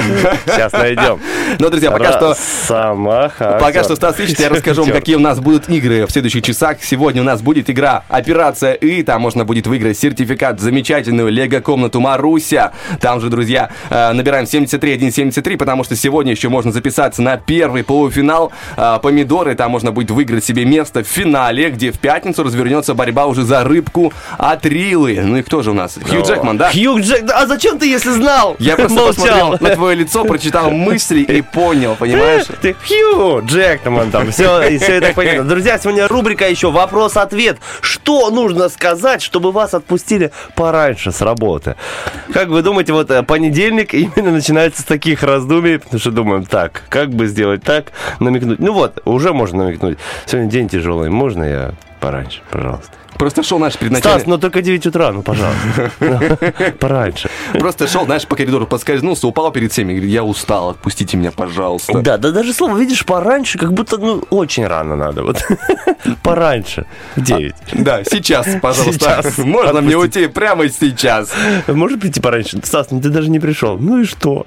Сейчас 0.47 0.73
найдем. 0.73 1.21
Ну, 1.59 1.71
друзья, 1.71 1.91
пока 1.91 2.13
что 2.13 2.29
Росомаха. 2.31 3.59
Пока 3.61 3.83
что, 3.85 3.97
Стас 3.97 4.19
ищет, 4.21 4.41
я 4.41 4.49
расскажу 4.49 4.83
вам, 4.83 4.93
какие 4.93 5.17
у 5.17 5.21
нас 5.21 5.41
будут 5.41 5.69
игры 5.69 6.07
в 6.07 6.11
следующих 6.11 6.43
часах. 6.43 6.79
Сегодня 6.83 7.23
у 7.23 7.25
нас 7.25 7.43
будет 7.43 7.69
игра 7.71 8.05
«Операция 8.09 8.75
И». 8.75 9.03
Там 9.03 9.23
можно 9.23 9.45
будет 9.45 9.67
выиграть 9.67 9.99
сертификат 9.99 10.61
в 10.61 10.63
замечательную 10.63 11.31
лего-комнату 11.31 12.01
Маруся. 12.01 12.73
Там 13.01 13.21
же, 13.21 13.29
друзья, 13.29 13.71
э, 13.91 14.13
набираем 14.13 14.47
73173, 14.47 15.57
потому 15.57 15.85
что 15.85 15.97
сегодня 15.97 16.33
еще 16.33 16.49
можно 16.49 16.73
записаться 16.73 17.23
на 17.23 17.37
первый 17.37 17.85
полуфинал 17.85 18.53
э, 18.77 18.99
«Помидоры». 19.03 19.55
Там 19.55 19.71
можно 19.71 19.93
будет 19.93 20.11
выиграть 20.11 20.45
себе 20.45 20.65
место 20.65 21.03
в 21.03 21.07
финале, 21.07 21.71
где 21.71 21.91
в 21.91 21.99
пятницу 21.99 22.43
развернется 22.45 22.95
борьба 22.95 23.08
уже 23.27 23.43
за 23.43 23.65
рыбку 23.65 24.13
от 24.37 24.65
Рилы. 24.67 25.21
Ну 25.23 25.37
и 25.37 25.43
кто 25.43 25.63
же 25.63 25.71
у 25.71 25.75
нас? 25.75 25.99
Хью 26.03 26.23
Джекман, 26.23 26.59
да? 26.59 26.71
Хью 26.71 27.01
Джек... 27.01 27.31
А 27.33 27.47
зачем 27.47 27.79
ты, 27.79 27.87
если 27.87 28.11
знал? 28.11 28.57
Я 28.59 28.77
просто 28.77 28.97
Молчал. 28.97 29.15
посмотрел 29.15 29.57
на 29.61 29.75
твое 29.75 29.97
лицо, 29.97 30.25
прочитал 30.25 30.71
мысли 30.71 31.21
и 31.21 31.43
понял, 31.43 31.97
понимаешь? 31.97 32.45
Ты 32.61 32.75
Хью 32.75 33.45
Джекман 33.45 34.11
там, 34.11 34.31
все, 34.31 34.79
все 34.79 34.95
это 34.95 35.13
понятно. 35.15 35.45
Друзья, 35.45 35.79
сегодня 35.79 36.09
рубрика 36.09 36.49
еще 36.49 36.71
«Вопрос-ответ». 36.71 37.59
Что 37.81 38.31
нужно 38.31 38.69
сказать, 38.69 39.23
чтобы 39.23 39.53
вас 39.53 39.75
отпустили 39.75 40.31
пораньше 40.55 41.13
с 41.13 41.21
работы? 41.21 41.77
Как 42.33 42.49
вы 42.49 42.63
думаете, 42.63 42.93
вот 42.93 43.11
э, 43.11 43.23
понедельник 43.23 43.95
именно 43.95 44.31
начинается 44.31 44.83
с 44.83 44.85
таких 44.85 45.23
раздумий, 45.23 45.79
потому 45.79 46.01
что 46.01 46.11
думаем, 46.11 46.45
так, 46.45 46.83
как 46.89 47.11
бы 47.11 47.27
сделать 47.27 47.63
так, 47.63 47.93
намекнуть. 48.21 48.59
Ну 48.59 48.73
вот, 48.73 49.01
уже 49.05 49.33
можно 49.33 49.65
намекнуть. 49.65 49.99
Сегодня 50.27 50.51
день 50.51 50.69
тяжелый, 50.69 51.11
можно 51.11 51.45
я 51.45 51.75
пораньше, 52.01 52.43
пожалуйста? 52.51 52.97
Просто 53.19 53.43
шел 53.43 53.59
наш 53.59 53.77
предначальник. 53.77 54.21
Стас, 54.21 54.27
но 54.27 54.39
только 54.39 54.63
9 54.63 54.87
утра, 54.87 55.13
ну, 55.13 55.23
пожалуйста. 55.23 55.91
Пораньше. 56.79 57.29
Просто 57.53 57.87
шел, 57.87 58.05
знаешь, 58.05 58.27
по 58.27 58.37
коридору 58.37 58.67
поскользнулся, 58.67 59.27
упал 59.27 59.51
перед 59.51 59.73
всеми. 59.73 59.93
Говорит, 59.93 60.11
я 60.11 60.25
устал, 60.25 60.71
отпустите 60.71 61.17
меня, 61.17 61.33
пожалуйста. 61.33 62.01
Да, 62.01 62.17
да 62.17 62.31
даже 62.31 62.53
слово, 62.53 62.79
видишь, 62.79 63.05
пораньше, 63.05 63.59
как 63.59 63.73
будто, 63.73 63.99
ну, 63.99 64.25
очень 64.31 64.67
рано 64.67 64.97
надо. 64.97 65.23
Вот 65.23 65.45
пораньше. 66.23 66.87
В 67.17 67.23
9. 67.23 67.55
Да, 67.73 68.05
сейчас, 68.05 68.47
пожалуйста. 68.63 69.21
Сейчас. 69.23 69.39
Можно 69.39 69.81
мне 69.81 69.97
уйти 69.97 70.27
прямо 70.27 70.69
сейчас. 70.69 71.33
Может 71.67 72.01
прийти 72.01 72.21
пораньше? 72.21 72.61
Стас, 72.63 72.91
ну 72.91 73.01
ты 73.01 73.11
даже 73.11 73.31
не 73.31 73.41
пришел. 73.41 73.79
Ну 73.79 74.01
и 74.01 74.05
что? 74.05 74.47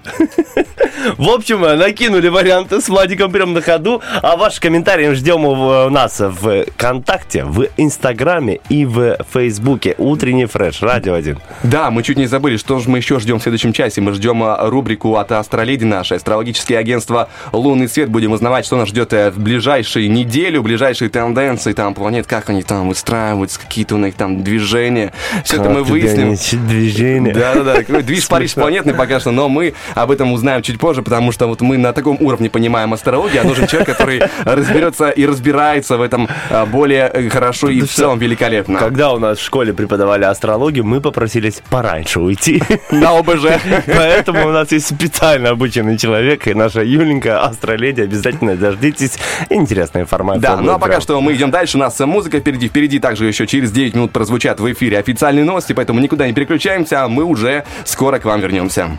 В 1.17 1.29
общем, 1.29 1.63
э, 1.65 1.75
накинули 1.75 2.27
варианты 2.27 2.79
с 2.79 2.88
Владиком 2.88 3.31
прям 3.31 3.53
на 3.53 3.62
ходу. 3.62 4.01
А 4.21 4.36
ваши 4.38 4.62
комментарии 4.62 5.12
ждем 5.13 5.45
у 5.45 5.51
у 5.51 5.89
нас 5.89 6.19
в 6.19 6.65
ВКонтакте, 6.65 7.43
в 7.43 7.67
Инстаграме 7.77 8.61
и 8.69 8.86
в 8.86 9.17
Фейсбуке. 9.34 9.95
Утренний 9.97 10.45
фреш, 10.45 10.82
радио 10.82 11.13
1. 11.13 11.38
Да, 11.63 11.91
мы 11.91 12.04
чуть 12.04 12.17
не 12.17 12.28
забыли, 12.28 12.58
что 12.58 12.80
же 12.80 12.89
мы 12.89 12.97
еще 13.00 13.19
ждем 13.19 13.39
в 13.39 13.43
следующем 13.43 13.74
часе. 13.74 14.02
Мы 14.02 14.13
ждем 14.13 14.43
а, 14.43 14.69
рубрику 14.69 15.15
от 15.15 15.32
Астроледи 15.32 15.84
наше, 15.84 16.15
астрологическое 16.15 16.78
агентство 16.78 17.30
«Лунный 17.52 17.88
свет». 17.88 18.10
Будем 18.10 18.32
узнавать, 18.32 18.65
что 18.65 18.78
нас 18.78 18.89
ждет 18.89 19.13
э, 19.13 19.32
в 19.32 19.39
ближайшие 19.39 20.08
неделю, 20.08 20.62
ближайшие 20.62 21.10
тенденции, 21.10 21.74
там, 21.74 21.93
планет, 21.93 22.28
как 22.28 22.50
они 22.50 22.63
там 22.63 22.89
выстраиваются, 22.89 23.60
какие-то 23.60 23.95
у 23.95 23.97
них 23.97 24.15
там 24.15 24.43
движения. 24.43 25.12
Все 25.43 25.58
это 25.58 25.69
мы 25.69 25.84
выясним. 25.84 26.36
Движение. 26.67 27.34
Да-да-да, 27.34 27.84
какой 27.84 28.04
движ 28.04 28.28
Париж 28.30 28.54
планетный 28.54 28.93
пока 28.93 29.19
что, 29.19 29.32
но 29.32 29.50
мы 29.50 29.74
об 29.95 30.12
этом 30.12 30.32
узнаем 30.34 30.62
чуть 30.62 30.80
позже, 30.80 31.02
потому 31.02 31.32
что 31.32 31.47
вот 31.47 31.62
мы 31.62 31.78
на 31.78 31.93
таком 31.93 32.17
уровне 32.19 32.50
понимаем 32.50 32.93
астрологию, 32.93 33.41
а 33.41 33.43
нужен 33.43 33.67
человек, 33.67 33.89
который 33.89 34.21
разберется 34.45 35.10
и 35.10 35.26
разбирается 35.26 35.97
в 35.97 36.02
этом 36.02 36.30
а, 36.50 36.65
более 36.65 37.10
э, 37.13 37.30
хорошо 37.30 37.69
и 37.69 37.82
в 37.82 37.91
целом 37.91 38.19
великолепно. 38.19 38.50
Когда 38.79 39.13
у 39.13 39.19
нас 39.19 39.39
в 39.39 39.43
школе 39.43 39.73
преподавали 39.73 40.23
астрологию, 40.25 40.83
мы 40.83 41.01
попросились 41.01 41.61
пораньше 41.69 42.19
уйти. 42.19 42.61
На 42.91 43.17
ОБЖ. 43.17 43.45
Поэтому 43.87 44.47
у 44.47 44.51
нас 44.51 44.71
есть 44.71 44.87
специально 44.87 45.49
обученный 45.49 45.97
человек, 45.97 46.47
и 46.47 46.53
наша 46.53 46.83
Юленька, 46.83 47.43
астроледи, 47.43 48.01
обязательно 48.01 48.55
дождитесь. 48.55 49.17
Интересная 49.49 50.03
информация. 50.03 50.41
Да, 50.41 50.57
ну 50.57 50.73
а 50.73 50.79
пока 50.79 51.01
что 51.01 51.19
мы 51.21 51.33
идем 51.33 51.51
дальше. 51.51 51.77
У 51.77 51.79
нас 51.79 51.99
музыка 51.99 52.39
впереди. 52.39 52.67
Впереди 52.67 52.99
также 52.99 53.25
еще 53.25 53.47
через 53.47 53.71
9 53.71 53.95
минут 53.95 54.11
прозвучат 54.11 54.59
в 54.59 54.71
эфире 54.71 54.99
официальные 54.99 55.45
новости, 55.45 55.73
поэтому 55.73 55.99
никуда 55.99 56.27
не 56.27 56.33
переключаемся. 56.33 57.03
а 57.03 57.07
Мы 57.07 57.23
уже 57.23 57.63
скоро 57.85 58.19
к 58.19 58.25
вам 58.25 58.39
вернемся. 58.41 58.97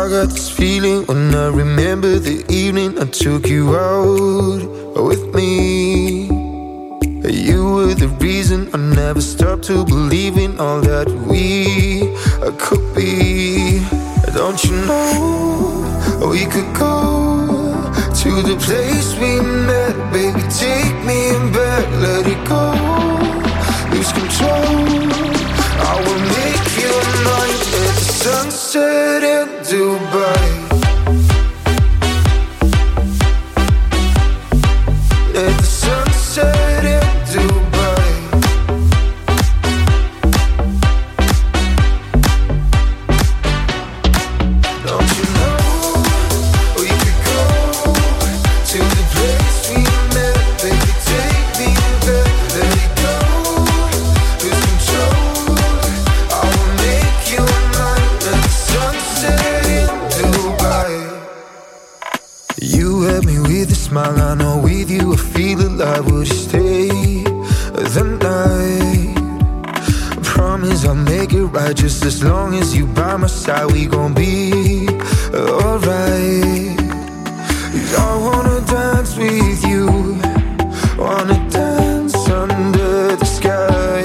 I 0.00 0.08
got 0.08 0.30
this 0.30 0.48
feeling 0.48 1.04
when 1.04 1.34
I 1.34 1.48
remember 1.48 2.18
the 2.18 2.42
evening 2.48 2.98
I 2.98 3.04
took 3.04 3.46
you 3.46 3.76
out 3.76 4.62
with 4.96 5.34
me. 5.34 6.24
You 7.28 7.70
were 7.74 7.92
the 7.92 8.08
reason 8.18 8.70
I 8.72 8.78
never 8.78 9.20
stopped 9.20 9.64
to 9.64 9.84
believe 9.84 10.38
in 10.38 10.58
all 10.58 10.80
that 10.80 11.06
we 11.28 12.16
could 12.56 12.94
be. 12.94 13.84
Don't 14.32 14.64
you 14.64 14.76
know 14.88 16.30
we 16.30 16.46
could 16.46 16.72
go 16.74 16.96
to 18.22 18.30
the 18.40 18.56
place 18.56 19.12
we 19.20 19.38
met, 19.68 19.94
baby? 20.14 20.40
Take 20.48 20.96
me 21.04 21.20
back, 21.52 21.84
let 22.00 22.24
it 22.26 22.40
go. 22.48 22.72
Lose 23.92 24.12
control. 24.12 24.64
I 25.90 25.94
will 26.04 26.22
make 26.36 26.66
you 26.80 26.94
mine 27.28 27.52
at 27.52 27.96
the 28.00 28.59
in 28.76 29.48
Dubai. 29.64 30.59
Alive. 65.80 66.10
Would 66.10 66.26
stay 66.26 66.88
the 67.94 68.04
night? 68.20 69.14
Promise 70.22 70.84
I'll 70.84 70.94
make 70.94 71.32
it 71.32 71.44
right 71.46 71.76
just 71.76 72.04
as 72.04 72.22
long 72.22 72.54
as 72.54 72.74
you 72.76 72.86
by 72.86 73.16
my 73.16 73.26
side. 73.26 73.70
We 73.72 73.86
gon' 73.86 74.14
be 74.14 74.88
alright. 75.34 76.78
I 77.98 78.16
wanna 78.26 78.60
dance 78.66 79.16
with 79.16 79.64
you, 79.64 79.86
wanna 80.98 81.38
dance 81.50 82.16
under 82.28 83.16
the 83.16 83.24
sky. 83.24 84.02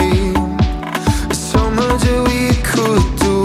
So 1.33 1.69
much 1.71 2.01
that 2.07 2.21
we 2.29 2.41
could 2.69 3.05
do. 3.25 3.37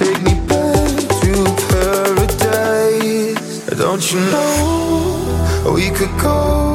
Take 0.00 0.20
me 0.22 0.34
back 0.48 0.96
to 1.22 1.32
paradise. 1.70 3.38
Don't 3.78 4.04
you 4.12 4.20
know 4.32 5.72
we 5.74 5.90
could 5.90 6.14
go 6.20 6.73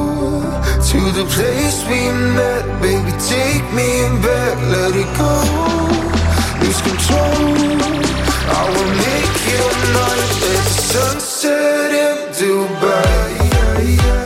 to 0.82 0.98
the 1.12 1.26
place 1.36 1.84
we 1.88 2.10
met, 2.36 2.64
baby? 2.82 3.12
Take 3.20 3.66
me 3.74 3.90
back, 4.24 4.58
let 4.74 4.96
it 4.96 5.10
go. 5.20 5.34
Lose 6.62 6.82
control. 6.82 8.00
I 8.52 8.64
will 8.74 8.92
make 9.06 9.38
you 9.52 9.64
mine 9.94 10.20
at 10.26 10.34
the 10.42 10.56
sunset 10.90 11.92
in 11.92 12.18
Dubai. 12.34 14.19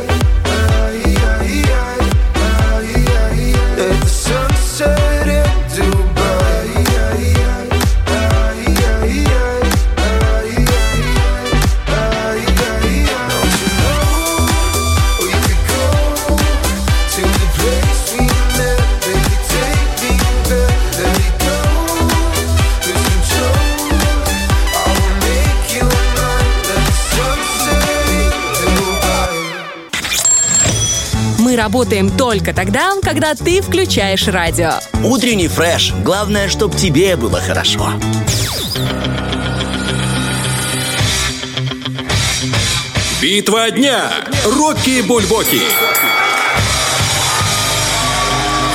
Работаем 31.73 32.15
только 32.15 32.53
тогда, 32.53 32.91
когда 33.01 33.33
ты 33.33 33.59
включаешь 33.59 34.27
радио. 34.27 34.73
Утренний 35.03 35.47
фреш. 35.47 35.91
Главное, 36.03 36.47
чтобы 36.47 36.77
тебе 36.77 37.15
было 37.15 37.41
хорошо. 37.41 37.93
Битва 43.19 43.71
дня. 43.71 44.11
Рокки 44.45 45.01
Бульбоки. 45.01 45.61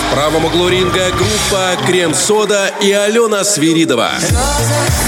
В 0.01 0.15
правом 0.15 0.47
углу 0.47 0.69
ринга 0.69 1.13
группа 1.13 1.77
Крем-Сода 1.87 2.73
и 2.83 2.91
Алена 2.91 3.45
Свиридова. 3.45 4.11
В 4.19 5.08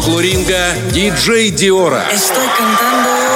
углу 0.00 0.20
диджей 0.92 1.50
Диора. 1.50 2.04
Estoy 2.10 2.46
cantando 2.56 3.29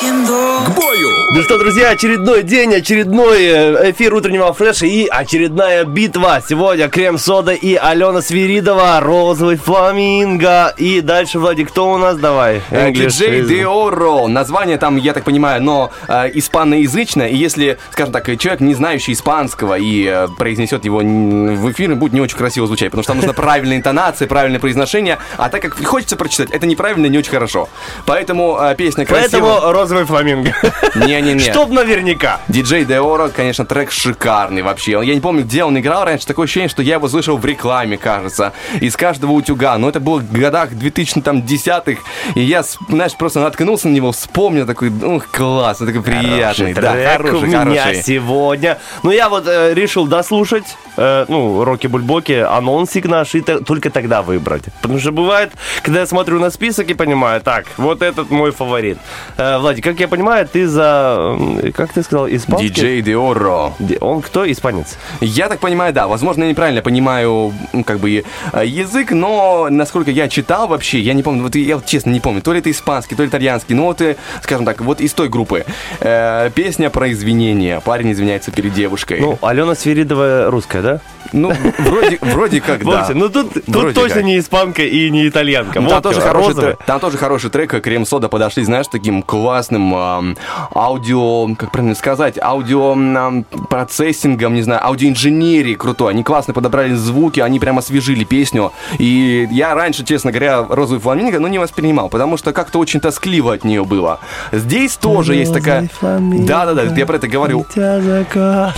К 0.00 0.70
бою! 0.76 1.08
Ну 1.32 1.42
что, 1.42 1.58
друзья, 1.58 1.90
очередной 1.90 2.44
день, 2.44 2.72
очередной 2.72 3.42
э, 3.42 3.90
эфир 3.90 4.14
утреннего 4.14 4.52
фреша 4.52 4.86
и 4.86 5.06
очередная 5.06 5.84
битва. 5.84 6.40
Сегодня 6.48 6.88
Крем-Сода 6.88 7.52
и 7.52 7.74
Алена 7.74 8.22
Свиридова, 8.22 9.00
Розовый 9.00 9.56
Фламинго. 9.56 10.72
И 10.76 11.00
дальше, 11.00 11.40
Владик, 11.40 11.70
кто 11.70 11.92
у 11.92 11.98
нас? 11.98 12.16
Давай. 12.16 12.62
Э, 12.70 12.92
Диджей 12.92 13.42
Деоро. 13.42 14.28
Название 14.28 14.78
там, 14.78 14.96
я 14.98 15.12
так 15.12 15.24
понимаю, 15.24 15.60
но 15.62 15.90
э, 16.06 16.30
испаноязычное. 16.34 17.28
И 17.28 17.36
если, 17.36 17.78
скажем 17.90 18.12
так, 18.12 18.24
человек, 18.38 18.60
не 18.60 18.74
знающий 18.74 19.14
испанского, 19.14 19.76
и 19.78 20.04
э, 20.04 20.28
произнесет 20.38 20.84
его 20.84 20.98
в 20.98 21.72
эфире, 21.72 21.96
будет 21.96 22.12
не 22.12 22.20
очень 22.20 22.38
красиво 22.38 22.68
звучать, 22.68 22.92
потому 22.92 23.02
что 23.02 23.14
там 23.14 23.16
нужна 23.16 23.32
правильная 23.42 23.78
интонация, 23.78 24.28
правильное 24.28 24.60
произношение. 24.60 25.18
А 25.36 25.48
так 25.48 25.60
как 25.60 25.84
хочется 25.84 26.16
прочитать, 26.16 26.50
это 26.50 26.66
неправильно, 26.66 27.06
не 27.06 27.18
очень 27.18 27.32
хорошо. 27.32 27.68
Поэтому 28.06 28.56
э, 28.60 28.76
песня 28.76 29.04
красивая. 29.04 29.40
Поэтому 29.40 29.72
Розовый 29.88 30.04
Фламинго. 30.04 30.54
Не-не-не. 30.96 31.40
Чтоб 31.40 31.70
наверняка. 31.70 32.40
Диджей 32.48 32.84
Деоро, 32.84 33.28
конечно, 33.28 33.64
трек 33.64 33.90
шикарный 33.90 34.60
вообще. 34.60 35.00
Я 35.02 35.14
не 35.14 35.20
помню, 35.20 35.44
где 35.44 35.64
он 35.64 35.78
играл 35.78 36.04
раньше. 36.04 36.26
Такое 36.26 36.44
ощущение, 36.44 36.68
что 36.68 36.82
я 36.82 36.96
его 36.96 37.08
слышал 37.08 37.38
в 37.38 37.46
рекламе, 37.46 37.96
кажется. 37.96 38.52
Из 38.82 38.96
каждого 38.96 39.32
утюга. 39.32 39.78
Но 39.78 39.88
это 39.88 39.98
было 39.98 40.18
в 40.18 40.30
годах 40.30 40.72
2010-х. 40.72 42.02
И 42.34 42.40
я, 42.42 42.62
знаешь, 42.62 43.14
просто 43.16 43.40
наткнулся 43.40 43.88
на 43.88 43.94
него, 43.94 44.12
вспомнил 44.12 44.66
такой, 44.66 44.90
ух, 44.90 45.26
классно, 45.28 45.86
такой 45.86 46.02
приятный. 46.02 46.74
Да, 46.74 46.92
трек 46.92 47.12
хороший, 47.12 47.38
у 47.38 47.46
меня 47.46 47.64
хороший. 47.64 48.02
сегодня. 48.02 48.78
Ну, 49.02 49.10
я 49.10 49.30
вот 49.30 49.44
э, 49.46 49.72
решил 49.72 50.06
дослушать, 50.06 50.64
э, 50.98 51.24
ну, 51.28 51.64
Роки-Бульбоки, 51.64 52.32
анонсик 52.58 53.06
наш, 53.06 53.34
и 53.34 53.40
т- 53.40 53.60
только 53.60 53.90
тогда 53.90 54.22
выбрать. 54.22 54.64
Потому 54.82 54.98
что 55.00 55.12
бывает, 55.12 55.52
когда 55.82 56.00
я 56.00 56.06
смотрю 56.06 56.38
на 56.40 56.50
список 56.50 56.90
и 56.90 56.94
понимаю, 56.94 57.40
так, 57.40 57.64
вот 57.78 58.02
этот 58.02 58.30
мой 58.30 58.50
фаворит. 58.50 58.98
Э, 59.36 59.58
Владик, 59.58 59.84
как 59.84 60.00
я 60.00 60.08
понимаю, 60.08 60.46
ты 60.46 60.66
за, 60.68 61.36
как 61.74 61.92
ты 61.92 62.02
сказал, 62.02 62.28
испанский? 62.28 62.68
Диджей 62.68 63.02
Деоро. 63.02 63.72
Ди- 63.78 63.98
Он 64.00 64.20
кто? 64.22 64.50
Испанец? 64.50 64.98
Я 65.20 65.48
так 65.48 65.60
понимаю, 65.60 65.92
да. 65.92 66.06
Возможно, 66.08 66.44
я 66.44 66.50
неправильно 66.50 66.82
понимаю, 66.82 67.52
как 67.86 67.98
бы, 68.00 68.24
э, 68.52 68.66
язык, 68.66 69.12
но 69.12 69.68
насколько 69.70 70.10
я 70.10 70.28
читал 70.28 70.68
вообще, 70.68 70.98
я 71.00 71.14
не 71.14 71.22
помню, 71.22 71.42
вот 71.42 71.54
я 71.54 71.76
вот 71.76 71.86
честно 71.86 72.10
не 72.10 72.20
помню, 72.20 72.42
то 72.42 72.52
ли 72.52 72.58
это 72.60 72.70
испанский, 72.70 73.14
то 73.14 73.22
ли 73.22 73.28
итальянский, 73.28 73.74
ну 73.74 73.84
вот, 73.84 74.00
э, 74.00 74.16
скажем 74.42 74.64
так, 74.64 74.80
вот 74.80 75.00
из 75.00 75.12
той 75.14 75.28
группы. 75.28 75.64
Э, 76.00 76.50
песня 76.54 76.90
про 76.90 77.10
извинения. 77.12 77.80
Парень 77.80 78.12
извиняется 78.12 78.50
перед 78.50 78.72
девушкой. 78.74 79.20
Ну, 79.20 79.38
Алена 79.42 79.74
Свиридова 79.74 80.50
русская, 80.50 80.82
да? 80.82 80.87
Ну, 81.32 81.52
вроде, 81.78 82.18
вроде 82.22 82.60
как, 82.60 82.84
да. 82.84 83.08
Ну, 83.14 83.28
тут, 83.28 83.52
тут 83.52 83.68
Вроде 83.68 83.94
точно 83.94 84.16
как. 84.16 84.24
не 84.24 84.38
испанка 84.38 84.82
и 84.82 85.10
не 85.10 85.28
итальянка. 85.28 85.80
Ну, 85.80 85.88
Там 85.88 86.02
тоже, 86.02 86.20
хороший 86.20 86.54
трек, 86.54 86.78
там 86.86 87.00
тоже 87.00 87.18
хороший 87.18 87.50
трек, 87.50 87.70
как 87.70 87.84
Крем-Сода 87.84 88.28
подошли, 88.28 88.64
знаешь, 88.64 88.86
таким 88.90 89.22
классным 89.22 89.94
ам, 89.94 90.36
аудио, 90.74 91.54
как 91.54 91.70
правильно 91.70 91.94
сказать, 91.94 92.38
аудио 92.40 92.92
ам, 92.92 93.44
процессингом, 93.68 94.54
не 94.54 94.62
знаю, 94.62 94.84
аудиоинженерии 94.84 95.74
крутой. 95.74 96.12
Они 96.12 96.22
классно 96.22 96.54
подобрали 96.54 96.94
звуки, 96.94 97.40
они 97.40 97.58
прямо 97.60 97.80
освежили 97.80 98.24
песню. 98.24 98.72
И 98.98 99.46
я 99.50 99.74
раньше, 99.74 100.04
честно 100.04 100.30
говоря, 100.30 100.64
«Розовый 100.68 101.00
фламинго», 101.00 101.38
ну, 101.40 101.48
не 101.48 101.58
воспринимал, 101.58 102.08
потому 102.08 102.36
что 102.36 102.52
как-то 102.52 102.78
очень 102.78 103.00
тоскливо 103.00 103.54
от 103.54 103.64
нее 103.64 103.84
было. 103.84 104.20
Здесь 104.52 104.96
тоже 104.96 105.34
есть 105.34 105.52
такая... 105.52 105.88
Да-да-да, 106.00 106.84
я 106.84 107.06
про 107.06 107.16
это 107.16 107.28
говорю. 107.28 107.66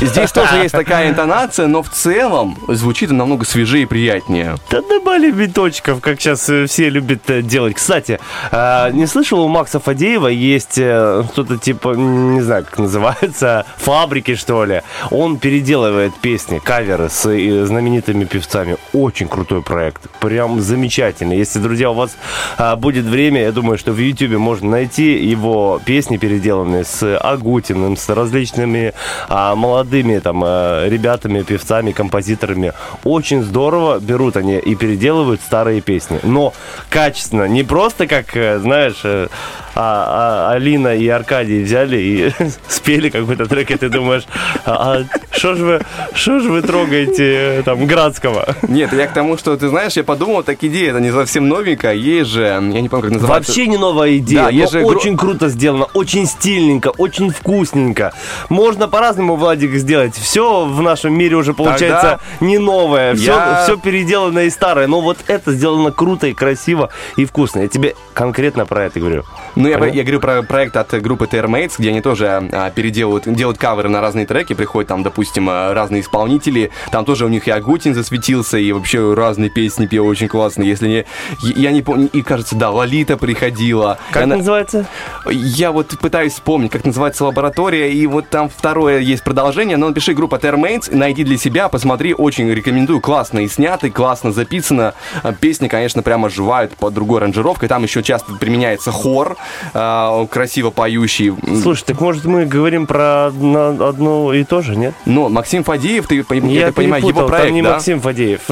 Здесь 0.01 0.33
тоже 0.33 0.57
есть 0.57 0.73
такая 0.73 1.09
интонация, 1.11 1.67
но 1.67 1.83
в 1.83 1.91
целом 2.01 2.57
звучит 2.69 3.11
намного 3.11 3.45
свежее 3.45 3.83
и 3.83 3.87
приятнее. 3.87 4.57
Да 4.71 4.81
добавили 4.81 5.31
биточков, 5.31 6.01
как 6.01 6.21
сейчас 6.21 6.49
э, 6.49 6.67
все 6.67 6.89
любят 6.89 7.29
э, 7.29 7.43
делать. 7.43 7.75
Кстати, 7.75 8.19
э, 8.51 8.91
не 8.93 9.07
слышал, 9.07 9.41
у 9.41 9.49
Макса 9.49 9.81
Фадеева 9.81 10.29
есть 10.29 10.79
э, 10.79 11.25
что-то 11.33 11.59
типа, 11.59 11.95
не 11.95 12.41
знаю, 12.41 12.65
как 12.65 12.79
называется, 12.79 13.67
фабрики, 13.77 14.35
что 14.35 14.65
ли. 14.65 14.83
Он 15.11 15.39
переделывает 15.39 16.15
песни, 16.15 16.59
каверы 16.59 17.11
с 17.11 17.23
знаменитыми 17.67 18.25
певцами. 18.25 18.77
Очень 18.93 19.29
крутой 19.29 19.63
проект. 19.63 20.09
Прям 20.21 20.61
замечательный. 20.61 21.37
Если, 21.37 21.59
друзья, 21.59 21.91
у 21.91 21.95
вас 21.95 22.17
а, 22.57 22.77
будет 22.77 23.05
время, 23.05 23.43
я 23.43 23.53
думаю, 23.53 23.79
что 23.79 23.93
в 23.93 23.99
Ютубе 23.99 24.39
можно 24.39 24.71
найти 24.71 25.13
его 25.25 25.81
песни, 25.85 26.17
переделанные 26.17 26.85
с 26.85 27.19
Агутиным, 27.19 27.97
с 27.97 28.09
различными 28.09 28.95
а, 29.29 29.55
молодыми 29.55 30.19
там 30.19 30.43
а, 30.45 30.89
ребятами, 30.89 31.43
певцами, 31.43 31.90
композиторами. 31.93 32.73
Очень 33.05 33.43
здорово 33.43 33.99
берут 34.01 34.37
они 34.37 34.59
и 34.59 34.75
переделывают 34.75 35.41
старые 35.41 35.81
песни. 35.81 36.21
Но 36.23 36.53
качественно, 36.89 37.45
не 37.45 37.63
просто 37.63 38.07
как, 38.07 38.37
э, 38.37 38.59
знаешь, 38.59 39.01
э, 39.05 39.29
а- 39.75 40.49
а- 40.49 40.53
Алина 40.53 40.95
и 40.97 41.07
Аркадий 41.09 41.63
взяли 41.63 41.97
и 41.99 42.33
спели 42.69 43.09
какой-то 43.11 43.47
трек, 43.47 43.71
и 43.71 43.77
ты 43.77 43.89
думаешь, 43.89 44.25
а 44.65 45.03
что 45.31 45.55
же 45.55 45.65
вы, 45.65 45.81
что 46.15 46.41
же 46.41 46.51
вы 46.51 46.63
трогаете 46.63 47.59
э, 47.59 47.63
там 47.65 47.87
Градского? 47.87 48.55
Нет, 48.69 48.93
я 48.93 49.07
к 49.07 49.13
тому, 49.15 49.37
что, 49.39 49.57
ты 49.57 49.69
знаешь, 49.69 49.93
я 49.95 50.05
подумал, 50.05 50.43
так 50.43 50.63
идея, 50.63 50.91
это 50.91 51.01
не 51.01 51.11
совсем 51.13 51.49
новенькая, 51.49 51.95
есть 51.95 52.31
же, 52.31 52.43
я 52.43 52.61
не 52.61 52.89
помню, 52.89 53.05
как 53.05 53.13
называется. 53.13 53.51
Вообще 53.51 53.67
не 53.67 53.77
новая 53.77 54.17
идея, 54.19 54.45
Да, 54.47 54.51
но 54.53 54.67
же 54.67 54.85
очень 54.85 55.17
круто 55.17 55.49
сделано, 55.49 55.87
очень 55.95 56.27
стильненько, 56.27 56.89
очень 56.89 57.31
вкусненько. 57.31 58.13
Можно 58.49 58.89
по-разному, 58.89 59.37
Владик, 59.37 59.75
сделать. 59.75 60.15
Все 60.17 60.65
в 60.65 60.83
нашем 60.83 61.15
мире 61.17 61.37
уже 61.37 61.55
получается 61.55 62.21
не 62.41 62.59
новое, 62.59 63.15
все, 63.15 63.33
Я- 63.33 63.61
все 63.65 63.77
переделано 63.77 64.41
и 64.41 64.51
старое. 64.51 64.87
Но 64.87 65.01
вот 65.01 65.19
это 65.27 65.53
сделано 65.53 65.91
круто 65.93 66.27
и 66.27 66.33
красиво 66.35 66.91
и 67.17 67.25
вкусно. 67.25 67.61
Я 67.61 67.69
тебе 67.69 67.95
конкретно 68.15 68.67
про 68.67 68.85
это 68.85 69.01
говорю. 69.01 69.25
Ну, 69.57 69.69
я, 69.69 69.85
я 69.87 70.03
говорю 70.03 70.21
про 70.21 70.43
проект 70.43 70.77
от 70.77 70.91
группы 71.03 71.27
Termates, 71.27 71.73
где 71.79 71.91
они 71.91 72.01
тоже 72.01 72.49
а, 72.53 72.71
переделывают, 72.71 73.25
делают 73.27 73.59
каверы 73.59 73.89
на 73.89 74.01
разные 74.01 74.27
треки, 74.27 74.53
приходят 74.55 74.89
там, 74.89 75.03
допустим, 75.03 75.49
а, 75.51 75.75
разные 75.75 76.03
исполнители, 76.03 76.71
там 76.91 77.05
тоже 77.05 77.25
у 77.27 77.29
них 77.29 77.49
и 77.49 77.51
Агутин 77.51 77.95
засветился, 77.95 78.59
и 78.59 78.71
вообще 78.73 79.15
разные 79.15 79.51
песни 79.51 79.87
пел 79.87 80.07
очень 80.07 80.29
классные, 80.29 80.69
если 80.69 80.89
не... 80.89 81.05
Я 81.43 81.73
не 81.73 81.83
помню, 81.83 82.09
и 82.13 82.23
кажется, 82.23 82.55
да, 82.57 82.71
Лолита 82.71 83.17
приходила. 83.17 83.99
Как 84.11 84.23
И 84.23 84.25
она- 84.25 84.37
называется? 84.37 84.87
Я 85.31 85.73
вот 85.73 85.89
пытаюсь 86.01 86.35
вспомнить, 86.35 86.71
как 86.71 86.85
называется 86.85 87.25
лаборатория, 87.25 87.93
и 87.93 88.07
вот 88.07 88.29
там 88.29 88.49
второе 88.49 88.99
есть 89.01 89.25
продолжение, 89.25 89.77
но 89.77 89.89
напиши 89.89 90.15
группа 90.15 90.37
Termates, 90.37 90.95
найди 90.95 91.25
для 91.25 91.37
себя, 91.37 91.69
посмотри, 91.69 92.15
очень 92.15 92.49
рекомендую, 92.51 93.01
классно 93.01 93.41
и 93.41 93.49
снято, 93.49 93.91
классно 93.91 94.33
записано. 94.33 94.95
Песни, 95.41 95.69
конечно, 95.69 96.03
прямо 96.03 96.29
живают 96.31 96.77
под 96.77 96.95
другой 96.95 97.19
аранжировкой, 97.19 97.69
там 97.69 97.83
еще 97.83 98.03
часто 98.03 98.35
применяется 98.35 98.91
хор, 98.93 99.37
а, 99.75 100.27
красиво 100.27 100.71
поющий. 100.71 101.35
Слушай, 101.63 101.85
так 101.85 102.01
может 102.01 102.25
мы 102.25 102.47
говорим 102.47 102.87
про 102.87 103.27
одно, 103.27 103.87
одно 103.89 104.33
и 104.33 104.45
то 104.45 104.63
же, 104.63 104.77
нет? 104.77 104.95
Но 105.05 105.29
Максим 105.29 105.65
Фадеев, 105.65 106.07
ты, 106.07 106.17
я, 106.17 106.67
Я 106.67 106.73
понимаю, 106.73 107.07
его 107.07 107.27
проект, 107.27 107.47
там 107.49 107.55
не 107.55 107.63
да? 107.63 107.73
Максим 107.75 108.01
Фадеев. 108.01 108.41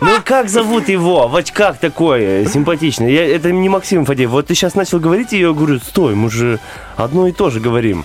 Ну 0.00 0.10
как 0.24 0.48
зовут 0.48 0.88
его? 0.88 1.26
В 1.26 1.34
очках 1.34 1.78
такой 1.78 2.22
э, 2.22 2.46
симпатичный. 2.46 3.12
Я, 3.12 3.26
это 3.34 3.50
не 3.50 3.68
Максим 3.68 4.04
Фадеев. 4.04 4.30
Вот 4.30 4.46
ты 4.46 4.54
сейчас 4.54 4.74
начал 4.76 5.00
говорить, 5.00 5.32
и 5.32 5.40
я 5.40 5.52
говорю, 5.52 5.80
стой, 5.80 6.14
мы 6.14 6.30
же 6.30 6.60
одно 6.96 7.26
и 7.26 7.32
то 7.32 7.50
же 7.50 7.58
говорим. 7.58 8.04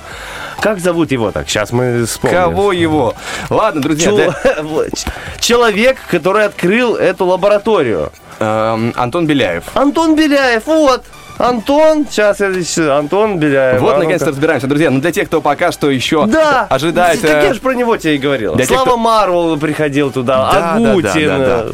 Как 0.59 0.80
зовут 0.80 1.11
его 1.11 1.32
так? 1.32 1.47
Сейчас 1.47 1.72
мы 1.72 2.05
вспомним. 2.05 2.36
Кого 2.38 2.72
его? 2.72 3.14
Ладно, 3.49 3.82
друзья, 3.82 4.05
Чел- 4.09 4.18
да- 4.18 4.86
Человек, 5.39 5.97
который 6.09 6.45
открыл 6.45 6.95
эту 6.95 7.26
лабораторию. 7.26 8.11
эм, 8.39 8.91
Антон 8.95 9.28
Беляев. 9.28 9.66
Антон 9.76 10.16
Беляев, 10.16 10.66
вот. 10.66 11.05
Антон, 11.38 12.05
сейчас 12.09 12.39
я 12.39 12.51
здесь, 12.51 12.77
Антон 12.77 13.39
Беляев. 13.39 13.81
Вот, 13.81 13.95
А 13.95 13.97
наконец-то 13.97 14.27
разбираемся, 14.27 14.67
друзья. 14.67 14.91
Но 14.91 14.99
для 15.01 15.11
тех, 15.11 15.27
кто 15.27 15.41
пока 15.41 15.71
что 15.71 15.89
еще 15.89 16.25
Да, 16.27 16.67
ожидает... 16.69 17.23
Э, 17.25 17.45
я 17.47 17.53
же 17.53 17.59
про 17.59 17.73
него 17.73 17.97
тебе 17.97 18.15
и 18.15 18.17
говорил. 18.19 18.55
для 18.55 18.65
тех, 18.65 18.75
Слава 18.77 18.91
кто- 18.91 18.97
Марвел 18.97 19.57
приходил 19.57 20.11
туда, 20.11 20.51
Да, 20.51 20.59
да, 20.79 20.91
Агутин. 20.91 21.27
да, 21.27 21.38
да, 21.38 21.45
да. 21.63 21.63
э, 21.69 21.73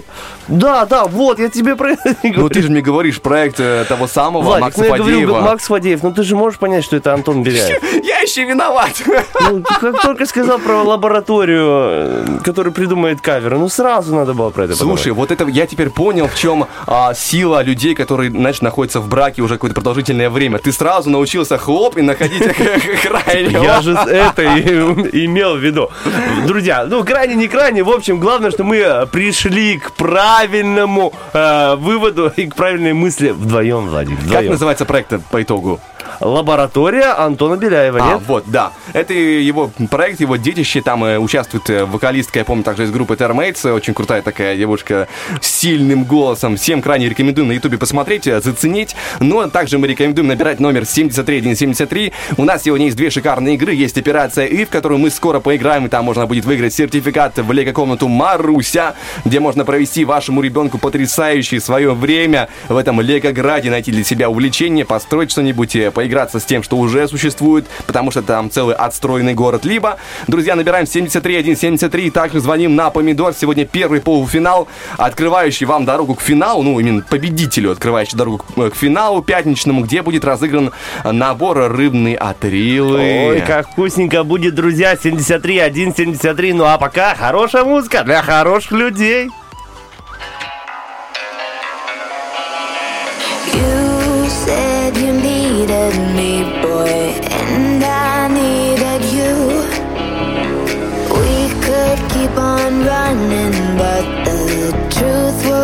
Да, 0.50 0.86
да, 0.86 1.06
вот, 1.06 1.40
я 1.40 1.50
тебе 1.50 1.76
про 1.76 1.92
это 1.92 2.16
Ну 2.24 2.32
говорю. 2.32 2.50
ты 2.50 2.62
же 2.62 2.70
мне 2.70 2.82
говоришь 2.82 3.22
проект 3.22 3.60
э, 3.60 3.86
того 3.88 4.08
самого 4.08 4.42
Владик, 4.42 4.64
Макса 4.66 4.80
ну 4.80 4.86
я 4.86 4.98
говорю, 4.98 5.14
Фадеева. 5.20 5.42
Макс 5.42 5.68
Фадеев, 5.68 6.04
ну 6.04 6.12
ты 6.12 6.24
же 6.24 6.36
можешь 6.36 6.60
понять, 6.60 6.84
что 6.84 6.96
это 6.96 7.14
Антон 7.14 7.44
Беляев. 7.44 7.82
Я 8.04 8.20
еще 8.22 8.44
виноват. 8.46 8.92
Ну, 9.42 9.62
как 9.62 10.02
только 10.02 10.26
сказал 10.26 10.58
про 10.60 10.82
лабораторию, 10.84 11.68
э, 11.70 12.26
которая 12.44 12.74
придумает 12.74 13.22
каверы, 13.22 13.58
ну 13.60 13.70
сразу 13.70 14.16
надо 14.16 14.34
было 14.34 14.50
про 14.50 14.66
это 14.66 14.76
Слушай, 14.76 15.12
вот 15.12 15.32
это 15.32 15.46
я 15.48 15.68
теперь 15.68 15.90
понял, 15.90 16.28
в 16.28 16.36
чем 16.36 16.66
а, 16.88 17.14
сила 17.14 17.62
людей, 17.62 17.94
которые, 17.94 18.32
знаешь, 18.32 18.62
находятся 18.62 19.00
в 19.00 19.08
браке 19.08 19.42
уже 19.42 19.56
какое-то 19.56 19.76
продолжительное 19.76 20.30
время. 20.30 20.58
Ты 20.58 20.72
сразу 20.72 21.10
научился 21.10 21.58
хлоп 21.58 21.98
и 21.98 22.02
находить 22.02 22.44
крайнего. 23.04 23.64
Я 23.64 23.82
же 23.82 23.94
это 23.94 24.44
имел 25.14 25.56
в 25.56 25.60
виду. 25.60 25.90
Друзья, 26.48 26.86
ну 26.90 27.04
крайне 27.04 27.36
не 27.36 27.48
крайне, 27.48 27.84
в 27.84 27.90
общем, 27.90 28.20
главное, 28.20 28.50
что 28.52 28.64
мы 28.64 28.78
э, 28.78 29.06
пришли 29.06 29.78
к 29.78 29.92
правильному 29.92 30.39
э, 31.34 31.76
выводу 31.76 32.32
и 32.36 32.48
к 32.48 32.56
правильной 32.56 32.94
мысли 32.94 33.30
вдвоем, 33.30 33.88
Владик, 33.90 34.18
Как 34.18 34.26
вдвоем. 34.26 34.52
называется 34.52 34.86
проект 34.86 35.14
по 35.32 35.42
итогу? 35.42 35.80
Лаборатория 36.20 37.18
Антона 37.18 37.56
Беляева, 37.56 38.00
А, 38.02 38.14
нет? 38.14 38.22
вот, 38.28 38.44
да. 38.48 38.72
Это 38.94 39.14
его 39.14 39.72
проект, 39.90 40.20
его 40.20 40.36
детище. 40.36 40.82
Там 40.82 41.04
э, 41.04 41.18
участвует 41.18 41.70
э, 41.70 41.86
вокалистка, 41.86 42.40
я 42.40 42.46
помню, 42.46 42.64
также 42.64 42.84
из 42.84 42.92
группы 42.92 43.16
э, 43.20 43.72
Очень 43.72 43.94
крутая 43.94 44.22
такая 44.22 44.58
девушка 44.58 45.08
с 45.42 45.60
сильным 45.60 46.04
голосом. 46.04 46.58
Всем 46.58 46.82
крайне 46.82 47.10
рекомендую 47.10 47.46
на 47.48 47.54
ютубе 47.54 47.78
посмотреть, 47.78 48.28
э, 48.28 48.42
заценить. 48.42 48.96
Но 49.20 49.48
также 49.50 49.78
мы 49.78 49.88
рекомендуем 49.88 50.28
набирать 50.28 50.60
номер 50.60 50.86
73173. 50.86 52.14
У 52.38 52.44
нас 52.44 52.64
сегодня 52.64 52.86
есть 52.86 52.98
две 52.98 53.10
шикарные 53.10 53.56
игры. 53.56 53.74
Есть 53.74 53.98
операция 53.98 54.46
И, 54.46 54.66
в 54.66 54.70
которую 54.70 55.00
мы 55.00 55.10
скоро 55.10 55.40
поиграем. 55.40 55.86
И 55.86 55.90
там 55.90 56.06
можно 56.06 56.26
будет 56.28 56.46
выиграть 56.46 56.74
сертификат 56.74 57.38
в 57.38 57.52
лего-комнату 57.52 58.08
Маруся, 58.08 58.96
где 59.26 59.40
можно 59.40 59.66
провести 59.66 60.06
вашему 60.06 60.42
ребенку 60.42 60.78
потрясающее 60.78 61.62
свое 61.62 61.94
время 61.94 62.50
в 62.68 62.78
этом 62.78 63.02
лего-граде, 63.02 63.70
найти 63.70 63.92
для 63.92 64.04
себя 64.04 64.30
увлечение, 64.30 64.86
построить 64.86 65.32
что-нибудь, 65.32 65.76
э, 65.76 65.92
поиграться 66.10 66.40
с 66.40 66.44
тем, 66.44 66.64
что 66.64 66.78
уже 66.78 67.08
существует, 67.08 67.68
потому 67.86 68.10
что 68.10 68.24
там 68.24 68.50
целый 68.50 68.76
отстроенный 68.76 69.36
город. 69.36 69.64
Либо, 69.64 69.98
друзья, 70.28 70.56
набираем 70.56 70.88
73173, 70.88 72.10
также 72.10 72.40
звоним 72.40 72.76
на 72.76 72.90
Помидор. 72.90 73.34
Сегодня 73.34 73.66
первый 73.66 74.02
полуфинал, 74.02 74.68
открывающий 74.98 75.68
вам 75.68 75.86
дорогу 75.86 76.16
к 76.16 76.22
финалу, 76.22 76.64
ну, 76.64 76.80
именно 76.80 77.04
победителю, 77.08 77.72
открывающий 77.72 78.18
дорогу 78.18 78.40
к, 78.40 78.72
к 78.72 78.76
финалу 78.76 79.22
пятничному, 79.22 79.84
где 79.84 80.02
будет 80.02 80.26
разыгран 80.26 80.72
набор 81.04 81.72
рыбные 81.72 82.18
отрилы. 82.18 83.30
Ой, 83.30 83.42
как 83.42 83.70
вкусненько 83.70 84.24
будет, 84.24 84.56
друзья, 84.56 84.96
73, 84.96 85.60
1, 85.60 85.96
73. 85.96 86.54
Ну 86.54 86.66
а 86.66 86.80
пока 86.80 87.14
хорошая 87.14 87.66
музыка 87.66 88.04
для 88.04 88.24
хороших 88.24 88.72
людей. 88.72 89.30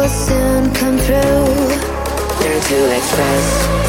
Soon 0.08 0.72
come 0.74 0.98
through. 0.98 1.46
They're 2.40 2.62
too 2.62 2.86
express. 2.96 3.85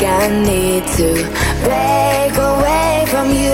I 0.00 0.32
need 0.32 0.88
to 0.96 1.12
break 1.60 2.32
away 2.32 3.04
from 3.12 3.28
you. 3.28 3.52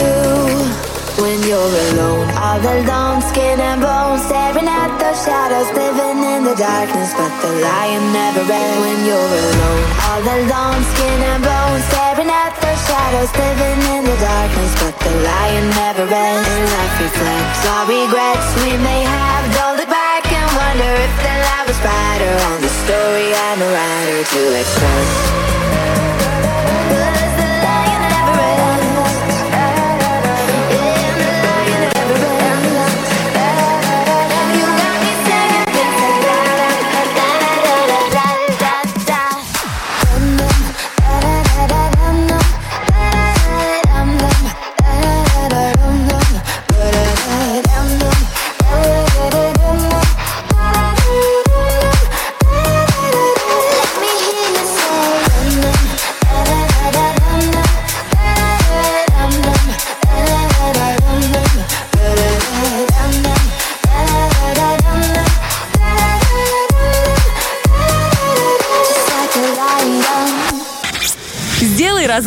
When 1.19 1.43
you're 1.43 1.75
alone, 1.91 2.31
all 2.39 2.63
alone, 2.63 3.19
skin 3.35 3.59
and 3.59 3.83
bones, 3.83 4.23
staring 4.31 4.71
at 4.71 4.95
the 4.95 5.11
shadows, 5.27 5.67
living 5.75 6.23
in 6.23 6.47
the 6.47 6.55
darkness, 6.55 7.11
but 7.19 7.35
the 7.43 7.51
lion 7.51 8.05
never 8.15 8.47
ends. 8.47 8.79
When 8.79 8.99
you're 9.11 9.33
alone, 9.43 9.87
all 10.07 10.23
alone, 10.23 10.83
skin 10.95 11.19
and 11.35 11.43
bones, 11.43 11.83
staring 11.91 12.31
at 12.31 12.55
the 12.63 12.75
shadows, 12.87 13.33
living 13.35 13.81
in 13.97 14.03
the 14.07 14.19
darkness, 14.23 14.73
but 14.79 14.95
the 15.03 15.13
lion 15.27 15.67
never 15.75 16.07
ends. 16.07 16.47
And 16.47 16.65
life 16.79 16.97
reflects 17.11 17.63
our 17.75 17.85
regrets 17.91 18.49
we 18.63 18.79
may 18.87 19.03
have. 19.03 19.43
Don't 19.51 19.77
look 19.83 19.91
back 19.91 20.23
and 20.31 20.47
wonder 20.55 20.91
if 20.95 21.13
the 21.27 21.35
light 21.43 21.65
was 21.67 21.79
brighter 21.83 22.35
on 22.55 22.63
the 22.63 22.73
story 22.87 23.35
and 23.35 23.57
the 23.59 23.71
writer 23.73 24.21
to 24.23 24.41
express. 24.63 25.56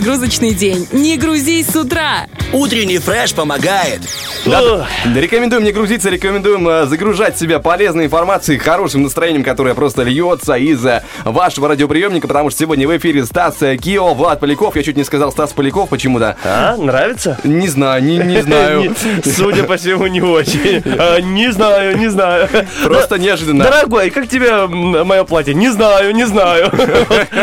Сделай 0.09 0.21
разгрузочный 0.21 0.55
день. 0.55 0.87
Не 0.91 1.17
грузись 1.17 1.67
с 1.67 1.75
утра. 1.75 2.25
Утренний 2.51 2.97
фреш 2.97 3.31
помогает. 3.35 4.01
Да, 4.49 4.61
да, 4.61 5.19
рекомендуем 5.19 5.63
не 5.63 5.71
грузиться, 5.71 6.09
рекомендуем 6.09 6.67
э, 6.67 6.85
загружать 6.85 7.37
себя 7.37 7.59
полезной 7.59 8.05
информацией, 8.05 8.57
хорошим 8.57 9.03
настроением, 9.03 9.43
которое 9.43 9.73
просто 9.75 10.03
льется 10.03 10.53
из 10.55 10.85
э, 10.85 11.03
вашего 11.23 11.67
радиоприемника, 11.67 12.27
потому 12.27 12.49
что 12.49 12.59
сегодня 12.59 12.87
в 12.87 12.97
эфире 12.97 13.25
Стас 13.25 13.61
э, 13.61 13.77
Кио, 13.77 14.13
Влад 14.13 14.39
Поляков. 14.39 14.75
Я 14.75 14.83
чуть 14.83 14.97
не 14.97 15.03
сказал 15.03 15.31
Стас 15.31 15.53
Поляков 15.53 15.89
почему-то. 15.89 16.35
А, 16.43 16.75
нравится? 16.77 17.37
Не 17.43 17.67
знаю, 17.67 18.03
не, 18.03 18.17
не 18.17 18.41
знаю. 18.41 18.95
Судя 19.23 19.63
по 19.63 19.77
всему, 19.77 20.07
не 20.07 20.21
очень. 20.21 20.81
А, 20.85 21.19
Не 21.19 21.51
знаю, 21.51 21.97
не 21.97 22.09
знаю. 22.09 22.49
Просто 22.83 23.19
неожиданно. 23.19 23.63
Дорогой, 23.63 24.09
как 24.09 24.27
тебе 24.27 24.67
мое 24.67 25.23
платье? 25.23 25.53
Не 25.53 25.69
знаю, 25.69 26.13
не 26.13 26.25
знаю. 26.25 26.71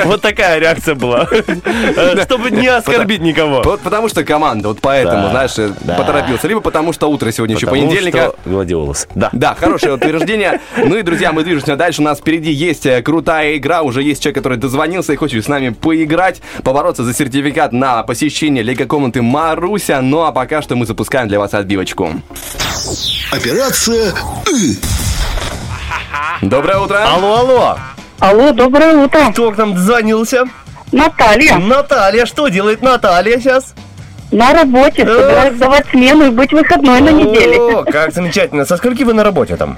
Вот 0.04 0.20
такая 0.20 0.59
реакция 0.59 0.94
была. 0.94 1.26
Чтобы 2.24 2.50
не 2.50 2.66
оскорбить 2.66 3.20
никого. 3.20 3.62
Вот 3.62 3.80
потому 3.80 4.09
что 4.09 4.24
команда, 4.24 4.68
вот 4.68 4.78
поэтому, 4.80 5.30
знаешь, 5.30 5.52
поторопился. 5.96 6.48
Либо 6.48 6.61
потому 6.61 6.92
что 6.97 7.11
утро 7.11 7.30
сегодня 7.30 7.55
еще 7.57 7.66
Потому 7.66 7.86
понедельника. 7.88 8.32
что 8.42 8.51
Гладиолус. 8.51 9.07
Да. 9.14 9.30
Да, 9.32 9.55
хорошее 9.55 9.94
утверждение. 9.94 10.61
Ну 10.76 10.97
и, 10.97 11.03
друзья, 11.03 11.32
мы 11.32 11.44
движемся 11.44 11.76
дальше. 11.76 12.01
У 12.01 12.05
нас 12.05 12.18
впереди 12.18 12.51
есть 12.51 12.86
э, 12.86 13.03
крутая 13.03 13.57
игра. 13.57 13.82
Уже 13.82 14.03
есть 14.03 14.22
человек, 14.22 14.36
который 14.36 14.59
дозвонился 14.59 15.12
и 15.12 15.16
хочет 15.16 15.44
с 15.44 15.49
нами 15.49 15.68
поиграть, 15.68 16.40
побороться 16.64 17.05
за 17.05 17.14
сертификат 17.14 17.72
на 17.72 18.03
посещение 18.03 18.64
лего-комнаты 18.64 19.22
Маруся. 19.22 20.01
Ну 20.01 20.22
а 20.22 20.32
пока 20.32 20.62
что 20.62 20.74
мы 20.74 20.86
запускаем 20.86 21.28
для 21.28 21.38
вас 21.38 21.55
отбивочку. 21.55 22.11
Операция. 23.30 24.14
Доброе 26.42 26.78
утро. 26.78 27.05
Алло, 27.07 27.36
алло. 27.36 27.78
Алло, 28.18 28.53
доброе 28.53 28.97
утро. 28.97 29.30
Кто 29.32 29.53
к 29.53 29.59
нам 29.59 29.74
дозвонился? 29.74 30.44
Наталья. 30.92 31.59
Наталья, 31.59 32.24
что 32.24 32.49
делает 32.49 32.80
Наталья 32.80 33.38
сейчас? 33.38 33.74
На 34.32 34.52
работе. 34.52 35.06
Собираюсь 35.06 35.58
давать 35.58 35.86
смену 35.90 36.26
и 36.26 36.30
быть 36.30 36.52
выходной 36.52 37.00
на 37.00 37.10
неделе. 37.10 37.58
О, 37.58 37.84
как 37.84 38.12
замечательно. 38.12 38.64
Со 38.64 38.76
скольки 38.76 39.02
вы 39.02 39.12
на 39.14 39.24
работе 39.24 39.56
там? 39.56 39.76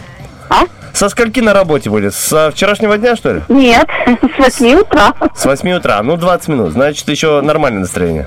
А? 0.48 0.62
Со 0.94 1.08
скольки 1.08 1.40
на 1.40 1.52
работе 1.52 1.90
были? 1.90 2.08
Со 2.08 2.50
вчерашнего 2.50 2.96
дня, 2.98 3.14
что 3.14 3.34
ли? 3.34 3.42
Нет, 3.48 3.86
с 4.06 4.38
8 4.38 4.80
утра. 4.80 5.12
С 5.34 5.44
8 5.44 5.70
утра. 5.72 6.02
Ну, 6.02 6.16
20 6.16 6.48
минут. 6.48 6.72
Значит, 6.72 7.08
еще 7.08 7.40
нормальное 7.40 7.80
настроение. 7.80 8.26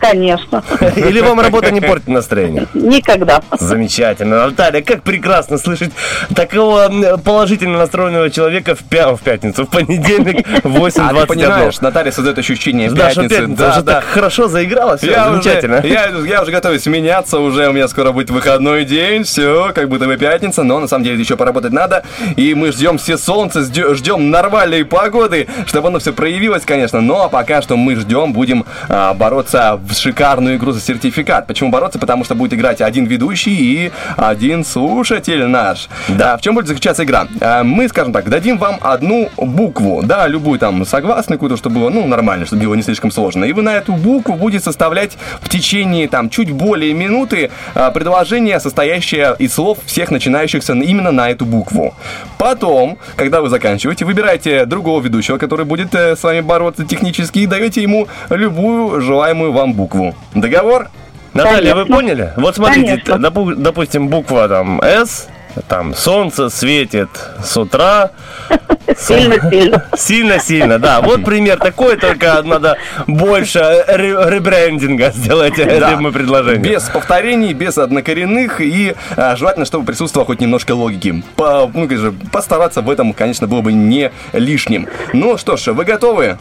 Конечно. 0.00 0.62
Или 0.96 1.20
вам 1.20 1.40
работа 1.40 1.70
не 1.70 1.80
портит 1.80 2.08
настроение? 2.08 2.66
Никогда. 2.74 3.42
Замечательно. 3.58 4.46
Наталья, 4.46 4.82
как 4.82 5.02
прекрасно 5.02 5.58
слышать 5.58 5.92
такого 6.34 7.18
положительно 7.22 7.78
настроенного 7.78 8.30
человека 8.30 8.74
в, 8.74 8.82
пя- 8.82 9.14
в 9.16 9.20
пятницу, 9.20 9.64
в 9.66 9.70
понедельник, 9.70 10.46
в 10.64 10.76
8.21. 10.76 11.00
А 11.08 11.20
ты 11.20 11.26
понимаешь, 11.26 11.80
Наталья 11.80 12.12
создает 12.12 12.38
ощущение 12.38 12.90
Да, 12.90 13.08
пятницы. 13.08 13.28
пятница 13.36 13.70
уже 13.70 13.82
так 13.82 14.04
хорошо 14.04 14.48
заиграла, 14.48 14.96
все, 14.96 15.10
Я 15.10 15.30
замечательно. 15.30 15.78
Уже, 15.78 15.88
я, 15.88 16.06
я 16.26 16.42
уже 16.42 16.50
готовюсь 16.50 16.86
меняться, 16.86 17.38
уже 17.38 17.68
у 17.68 17.72
меня 17.72 17.88
скоро 17.88 18.12
будет 18.12 18.30
выходной 18.30 18.84
день, 18.84 19.24
все, 19.24 19.72
как 19.74 19.88
будто 19.88 20.06
бы 20.06 20.16
пятница, 20.16 20.62
но 20.62 20.80
на 20.80 20.88
самом 20.88 21.04
деле 21.04 21.18
еще 21.20 21.36
поработать 21.36 21.72
надо. 21.72 22.04
И 22.36 22.54
мы 22.54 22.72
ждем 22.72 22.98
все 22.98 23.18
солнце, 23.18 23.62
ждем 23.64 24.30
нормальной 24.30 24.84
погоды, 24.84 25.46
чтобы 25.66 25.88
оно 25.88 25.98
все 25.98 26.12
проявилось, 26.12 26.62
конечно. 26.64 27.00
Но 27.00 27.28
пока 27.28 27.60
что 27.62 27.76
мы 27.76 27.96
ждем, 27.96 28.32
будем 28.32 28.64
а, 28.88 29.14
бороться 29.14 29.78
в 29.82 29.89
шикарную 29.98 30.56
игру 30.56 30.72
за 30.72 30.80
сертификат. 30.80 31.46
Почему 31.46 31.70
бороться? 31.70 31.98
Потому 31.98 32.24
что 32.24 32.34
будет 32.34 32.54
играть 32.54 32.80
один 32.80 33.06
ведущий 33.06 33.54
и 33.54 33.92
один 34.16 34.64
слушатель 34.64 35.46
наш. 35.46 35.88
Да, 36.08 36.36
в 36.36 36.40
чем 36.40 36.54
будет 36.54 36.66
заключаться 36.66 37.04
игра? 37.04 37.26
А, 37.40 37.64
Мы, 37.64 37.88
скажем 37.88 38.12
так, 38.12 38.28
дадим 38.28 38.58
вам 38.58 38.78
одну 38.80 39.30
букву, 39.36 40.02
да, 40.04 40.26
любую 40.26 40.58
там 40.58 40.84
согласную 40.84 41.38
какую-то, 41.38 41.56
чтобы 41.56 41.80
было, 41.80 41.90
ну, 41.90 42.06
нормально, 42.06 42.46
чтобы 42.46 42.64
было 42.64 42.74
не 42.74 42.82
слишком 42.82 43.10
сложно. 43.10 43.44
И 43.44 43.52
вы 43.52 43.62
на 43.62 43.76
эту 43.76 43.92
букву 43.92 44.34
будете 44.34 44.62
составлять 44.62 45.16
в 45.40 45.48
течение 45.48 46.08
там 46.08 46.30
чуть 46.30 46.50
более 46.50 46.92
минуты 46.94 47.50
а, 47.74 47.90
предложение, 47.90 48.60
состоящее 48.60 49.36
из 49.38 49.54
слов 49.54 49.78
всех 49.86 50.10
начинающихся 50.10 50.74
именно 50.74 51.10
на 51.10 51.30
эту 51.30 51.44
букву. 51.44 51.94
Потом, 52.38 52.98
когда 53.16 53.40
вы 53.40 53.48
заканчиваете, 53.48 54.04
выбираете 54.04 54.64
другого 54.64 55.02
ведущего, 55.02 55.38
который 55.38 55.64
будет 55.64 55.94
э, 55.94 56.16
с 56.16 56.22
вами 56.22 56.40
бороться 56.40 56.84
технически, 56.84 57.40
и 57.40 57.46
даете 57.46 57.82
ему 57.82 58.08
любую 58.30 59.00
желаемую 59.00 59.52
вам 59.52 59.74
букву. 59.80 60.14
Договор? 60.34 60.88
Наталья, 61.32 61.74
вы 61.74 61.86
поняли? 61.86 62.32
Вот 62.36 62.56
смотрите, 62.56 62.98
Конечно. 63.02 63.14
допу- 63.14 63.54
допустим, 63.54 64.08
буква 64.08 64.48
там 64.48 64.80
«С», 64.82 65.28
там 65.68 65.94
солнце 65.94 66.48
светит 66.50 67.08
с 67.42 67.56
утра. 67.56 68.10
Сильно-сильно. 68.98 69.84
Сильно-сильно, 69.96 70.78
да. 70.86 71.00
Вот 71.00 71.24
пример 71.24 71.56
такой, 71.58 71.96
только 71.96 72.42
надо 72.42 72.76
больше 73.06 73.58
ре- 73.88 74.30
ребрендинга 74.30 75.10
сделать 75.14 75.58
этому 75.58 76.12
предложению. 76.12 76.62
Без 76.62 76.82
повторений, 76.88 77.52
без 77.52 77.78
однокоренных 77.78 78.60
и 78.60 78.94
а, 79.16 79.36
желательно, 79.36 79.64
чтобы 79.66 79.86
присутствовало 79.86 80.26
хоть 80.26 80.40
немножко 80.40 80.72
логики. 80.72 81.22
Ну, 81.38 81.88
как 81.88 81.98
же, 81.98 82.12
постараться 82.32 82.82
в 82.82 82.90
этом, 82.90 83.12
конечно, 83.12 83.46
было 83.46 83.60
бы 83.62 83.72
не 83.72 84.10
лишним. 84.32 84.88
Ну 85.12 85.38
что 85.38 85.56
ж, 85.56 85.68
вы 85.72 85.84
готовы? 85.84 86.38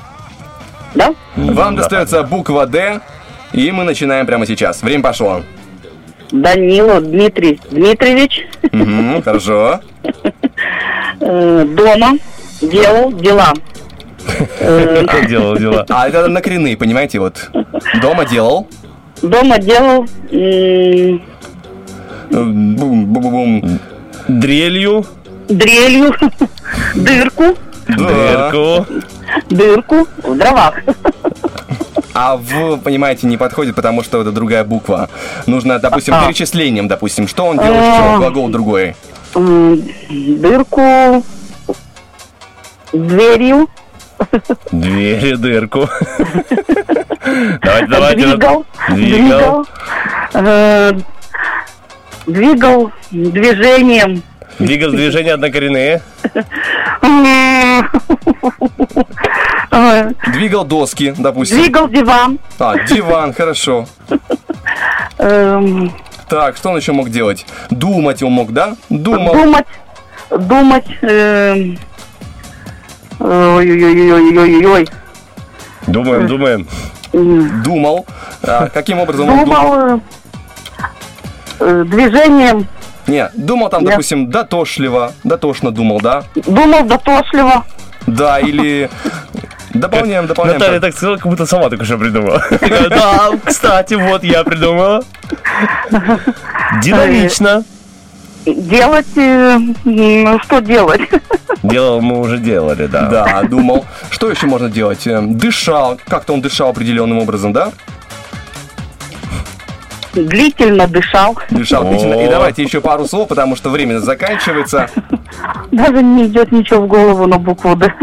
Да? 0.95 1.13
Вам 1.35 1.75
достается 1.75 2.23
буква 2.23 2.65
«Д», 2.65 2.99
и 3.53 3.71
мы 3.71 3.83
начинаем 3.83 4.25
прямо 4.25 4.45
сейчас. 4.45 4.81
Время 4.81 5.03
пошло. 5.03 5.43
Данилов 6.31 7.03
Дмитрий 7.05 7.59
Дмитриевич 7.71 8.45
Мгм, 8.71 9.21
хорошо. 9.23 9.79
э, 11.19 11.65
дома 11.65 12.17
делал 12.61 13.11
дела. 13.13 13.53
Э, 14.59 15.05
Делал 15.27 15.57
дела. 15.57 15.85
А 15.89 16.07
это 16.07 16.25
однокоренные, 16.25 16.77
понимаете, 16.77 17.19
вот. 17.19 17.49
Дома 18.01 18.25
делал. 18.25 18.67
дома 19.23 19.57
делал 19.57 20.05
Бум-бум-бум. 22.31 23.79
Дрелью, 24.27 25.05
дрелью 25.47 26.13
дырку, 26.95 27.55
дырку. 27.87 28.85
Дырку 29.49 30.07
в 30.23 30.37
дровах. 30.37 30.75
А 32.13 32.37
в, 32.37 32.77
понимаете, 32.77 33.27
не 33.27 33.37
подходит, 33.37 33.75
потому 33.75 34.03
что 34.03 34.21
это 34.21 34.31
другая 34.31 34.63
буква. 34.63 35.09
Нужно, 35.45 35.79
допустим, 35.79 36.15
А. 36.15 36.25
перечислением, 36.25 36.87
допустим. 36.87 37.27
Что 37.27 37.45
он 37.45 37.57
делает, 37.57 37.95
что 37.95 38.17
глагол 38.17 38.49
другой. 38.49 38.95
Дырку 39.33 41.23
дверью 42.91 43.69
Двери, 44.71 45.35
дырку. 45.35 45.87
Давайте, 47.61 47.87
давайте. 47.87 48.27
двигал, 48.27 48.65
Двигал. 48.89 49.65
двигал, 52.25 52.87
э, 52.87 52.91
движением. 53.11 54.23
Двигал 54.57 54.91
движения 54.91 55.33
однокоренные. 55.33 56.01
Э, 59.89 60.11
Двигал 60.31 60.65
доски, 60.65 61.13
допустим. 61.17 61.57
Двигал 61.61 61.87
диван. 61.89 62.39
А, 62.59 62.77
диван, 62.85 63.33
хорошо. 63.33 63.85
эм, 65.17 65.91
Так, 66.27 66.57
что 66.57 66.69
он 66.69 66.77
еще 66.77 66.91
мог 66.91 67.09
делать? 67.09 67.45
Думать 67.69 68.21
он 68.23 68.31
мог, 68.33 68.51
да? 68.53 68.75
Думал. 68.89 69.33
Думать, 69.33 69.65
думать. 70.29 70.85
эм, 71.01 71.77
Ой-ой-ой-ой-ой-ой. 73.19 74.87
Думаем, 75.87 76.27
думаем. 76.27 76.67
Думал. 77.63 78.05
А, 78.43 78.67
каким 78.69 78.99
образом 78.99 79.27
он 79.29 79.39
думал? 79.45 79.61
Думал 79.63 79.87
э, 79.87 79.99
э, 81.59 81.83
движением. 81.85 82.67
Не, 83.07 83.29
думал 83.33 83.69
там, 83.69 83.81
Нет. 83.81 83.91
допустим, 83.91 84.29
дотошливо, 84.29 85.13
дотошно 85.23 85.71
думал, 85.71 85.99
да? 85.99 86.23
Думал 86.45 86.83
дотошливо. 86.83 87.65
Да, 88.05 88.39
или... 88.39 88.89
Дополняем, 89.73 90.27
дополняем. 90.27 90.59
Наталья 90.59 90.79
так 90.79 90.93
сказала, 90.93 91.17
как 91.17 91.27
будто 91.27 91.45
сама 91.45 91.69
только 91.69 91.85
что 91.85 91.97
придумала. 91.97 92.43
Да, 92.89 93.29
кстати, 93.45 93.93
вот 93.93 94.23
я 94.23 94.43
придумала. 94.43 95.03
Динамично. 96.83 97.63
Делать, 98.45 99.17
э, 99.17 99.59
что 100.43 100.61
делать? 100.61 101.01
Делал 101.63 102.01
мы 102.01 102.19
уже 102.19 102.37
делали, 102.37 102.87
да. 102.87 103.07
Да, 103.07 103.43
думал. 103.43 103.85
Что 104.09 104.31
еще 104.31 104.47
можно 104.47 104.69
делать? 104.69 105.05
Эм, 105.05 105.37
Дышал. 105.37 105.99
Как-то 106.07 106.33
он 106.33 106.41
дышал 106.41 106.69
определенным 106.69 107.19
образом, 107.19 107.51
да? 107.51 107.71
Длительно 110.13 110.87
дышал. 110.87 111.37
Дышал 111.49 111.83
длительно. 111.87 112.13
И 112.25 112.29
давайте 112.29 112.63
еще 112.63 112.81
пару 112.81 113.05
слов, 113.07 113.27
потому 113.27 113.55
что 113.55 113.69
время 113.69 113.99
заканчивается. 113.99 114.89
Даже 115.71 116.01
не 116.01 116.27
идет 116.27 116.51
ничего 116.51 116.81
в 116.81 116.87
голову 116.87 117.27
на 117.27 117.37
букву 117.37 117.75
Д. 117.75 117.93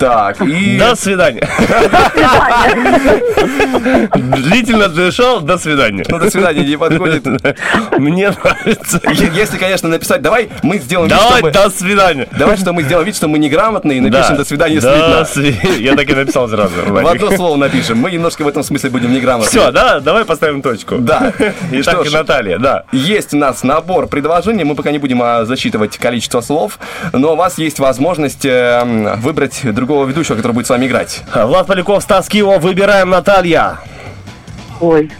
Так, 0.00 0.40
и... 0.40 0.78
До 0.78 0.96
свидания. 0.96 1.46
Длительно 4.16 4.88
дышал, 4.88 5.40
до 5.40 5.58
свидания. 5.58 6.04
Ну, 6.08 6.18
до 6.18 6.30
свидания 6.30 6.64
не 6.64 6.76
подходит. 6.78 7.26
Мне 7.98 8.30
нравится. 8.30 9.00
Если, 9.34 9.58
конечно, 9.58 9.90
написать, 9.90 10.22
давай 10.22 10.48
мы 10.62 10.78
сделаем 10.78 11.10
вид, 11.10 11.18
Давай, 11.18 11.38
чтобы... 11.40 11.50
до 11.52 11.68
свидания. 11.70 12.26
Давай, 12.38 12.56
что 12.56 12.72
мы 12.72 12.82
сделаем 12.82 13.06
вид, 13.06 13.14
что 13.14 13.28
мы 13.28 13.38
неграмотные 13.38 13.98
и 13.98 14.00
напишем 14.00 14.36
«до 14.36 14.44
свидания» 14.46 14.80
До 14.80 15.24
слитно. 15.26 15.58
сви- 15.68 15.82
Я 15.82 15.94
так 15.94 16.08
и 16.08 16.14
написал 16.14 16.48
сразу. 16.48 16.72
В 16.86 17.06
одно 17.06 17.30
слово 17.32 17.56
напишем. 17.56 17.98
Мы 17.98 18.10
немножко 18.10 18.42
в 18.42 18.48
этом 18.48 18.62
смысле 18.62 18.88
будем 18.88 19.12
неграмотные. 19.12 19.50
Все, 19.50 19.70
да, 19.70 20.00
давай 20.00 20.24
поставим 20.24 20.62
точку. 20.62 20.96
Да. 20.96 21.32
Итак, 21.72 22.06
Что 22.06 22.16
Наталья, 22.16 22.58
да. 22.58 22.84
Есть 22.92 23.34
у 23.34 23.36
нас 23.36 23.62
набор 23.64 24.06
предложений, 24.06 24.64
мы 24.64 24.74
пока 24.74 24.92
не 24.92 24.98
будем 24.98 25.20
а, 25.22 25.44
засчитывать 25.44 25.98
количество 25.98 26.40
слов, 26.40 26.78
но 27.12 27.34
у 27.34 27.36
вас 27.36 27.58
есть 27.58 27.78
возможность 27.80 28.44
э, 28.46 28.80
м, 28.82 29.20
выбрать 29.20 29.60
другого 29.90 30.06
ведущего, 30.06 30.36
который 30.36 30.52
будет 30.52 30.66
с 30.66 30.70
вами 30.70 30.86
играть. 30.86 31.24
Влад 31.34 31.66
Поляков, 31.66 32.00
Стас 32.04 32.28
Кио, 32.28 32.60
выбираем 32.60 33.10
Наталья. 33.10 33.78
Ой. 34.80 35.10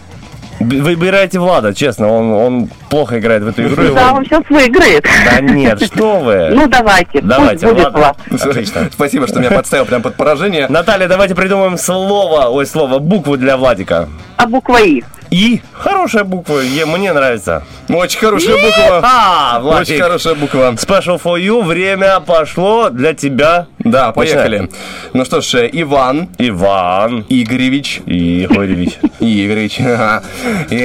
Выбирайте 0.61 1.39
Влада, 1.39 1.73
честно, 1.73 2.07
он, 2.07 2.31
он 2.31 2.69
плохо 2.89 3.19
играет 3.19 3.43
в 3.43 3.47
эту 3.47 3.63
игру. 3.63 3.93
Да, 3.93 4.13
он 4.13 4.23
сейчас 4.23 4.43
выиграет. 4.47 5.05
Да 5.25 5.41
нет, 5.41 5.83
что 5.83 6.19
вы. 6.19 6.49
Ну, 6.51 6.67
давайте. 6.67 7.19
Давайте, 7.19 7.67
пусть 7.67 7.81
будет. 7.81 7.93
Влад. 7.93 8.17
Отлично. 8.31 8.89
Спасибо, 8.93 9.27
что 9.27 9.39
меня 9.39 9.51
подставил 9.51 9.85
прям 9.85 10.01
под 10.01 10.15
поражение. 10.15 10.67
Наталья, 10.69 11.09
давайте 11.09 11.35
придумаем 11.35 11.77
слово, 11.77 12.47
ой, 12.47 12.65
слово, 12.65 12.99
букву 12.99 13.35
для 13.35 13.57
Владика. 13.57 14.07
А 14.37 14.47
буква 14.47 14.81
И? 14.81 15.03
И. 15.31 15.61
Хорошая 15.73 16.23
буква, 16.25 16.59
е- 16.59 16.85
мне 16.85 17.13
нравится. 17.13 17.63
Очень 17.89 18.19
хорошая 18.19 18.55
буква. 18.55 19.01
А, 19.03 19.57
Очень 19.59 19.63
Владик. 19.63 20.01
хорошая 20.01 20.35
буква. 20.35 20.71
Special 20.73 21.21
for 21.23 21.39
you, 21.39 21.63
время 21.63 22.19
пошло 22.19 22.89
для 22.89 23.13
тебя. 23.13 23.67
Да, 23.79 24.11
поехали. 24.11 24.69
Ну 25.13 25.23
что 25.25 25.39
ж, 25.41 25.53
э, 25.55 25.69
Иван 25.71 26.27
Иван 26.37 27.25
Игоревич. 27.29 28.01
Игоревич. 28.05 28.97
Игоревич. 29.21 29.77
И, 30.69 30.75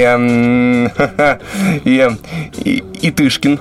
эм, 1.99 2.19
и, 2.65 2.85
Итышкин. 3.03 3.59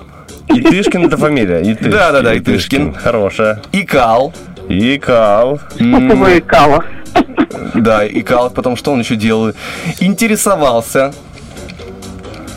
Итышкин 0.49 1.05
это 1.05 1.17
фамилия. 1.17 1.61
Итышкин. 1.61 1.89
Да-да-да, 1.91 2.37
Итышкин. 2.37 2.93
Хорошая. 2.93 3.59
Икал. 3.71 4.33
Икал. 4.69 5.59
Вкусовое 5.73 6.41
кава. 6.41 6.85
Да, 7.73 8.07
икал, 8.07 8.49
потом 8.49 8.75
что 8.75 8.91
он 8.91 8.99
еще 8.99 9.15
делал? 9.15 9.51
Интересовался, 9.99 11.13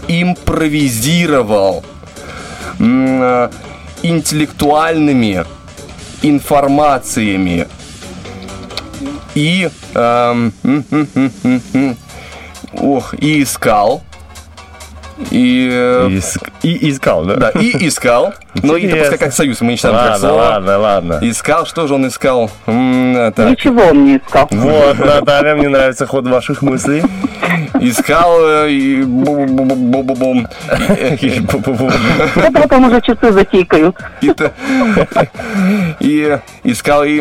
импровизировал 0.09 1.85
э, 2.79 3.51
интеллектуальными 4.03 5.45
информациями 6.23 7.67
и 9.35 9.71
эм, 9.95 10.53
ох, 12.73 13.15
и 13.15 13.43
искал. 13.43 14.03
И, 15.31 15.69
э, 15.71 16.09
Иск- 16.11 16.51
И 16.63 16.91
искал, 16.91 17.25
да? 17.25 17.35
да, 17.37 17.51
и 17.51 17.87
искал. 17.89 18.33
Но 18.63 18.77
это 18.77 18.97
пускай 18.97 19.19
как 19.19 19.33
союз, 19.33 19.61
мы 19.61 19.73
не 19.73 19.77
читаем 19.77 19.97
как 19.97 20.05
Ладно, 20.11 20.19
слово. 20.29 20.41
ладно, 20.41 20.79
ладно. 20.79 21.19
Искал, 21.23 21.67
что 21.67 21.87
же 21.87 21.95
он 21.95 22.07
искал? 22.09 22.51
М, 22.67 23.17
э, 23.17 23.33
так. 23.33 23.51
Ничего 23.51 23.83
он 23.87 24.05
не 24.05 24.17
искал. 24.19 24.49
Вот, 24.51 24.99
Наталья, 24.99 25.55
мне 25.55 25.69
нравится 25.69 26.07
ход 26.07 26.27
ваших 26.27 26.63
мыслей. 26.63 27.03
Искал 27.81 28.33
э, 28.41 28.71
и 28.71 29.03
бу-бу-бу-бу-бум. 29.03 30.47
И- 31.21 31.41
Да 32.37 32.51
потом 32.53 32.85
уже 32.87 33.01
часы 33.01 33.33
затикают. 33.33 33.97
И 34.23 34.33
И 36.01 36.39
искал 36.65 37.05
и 37.05 37.21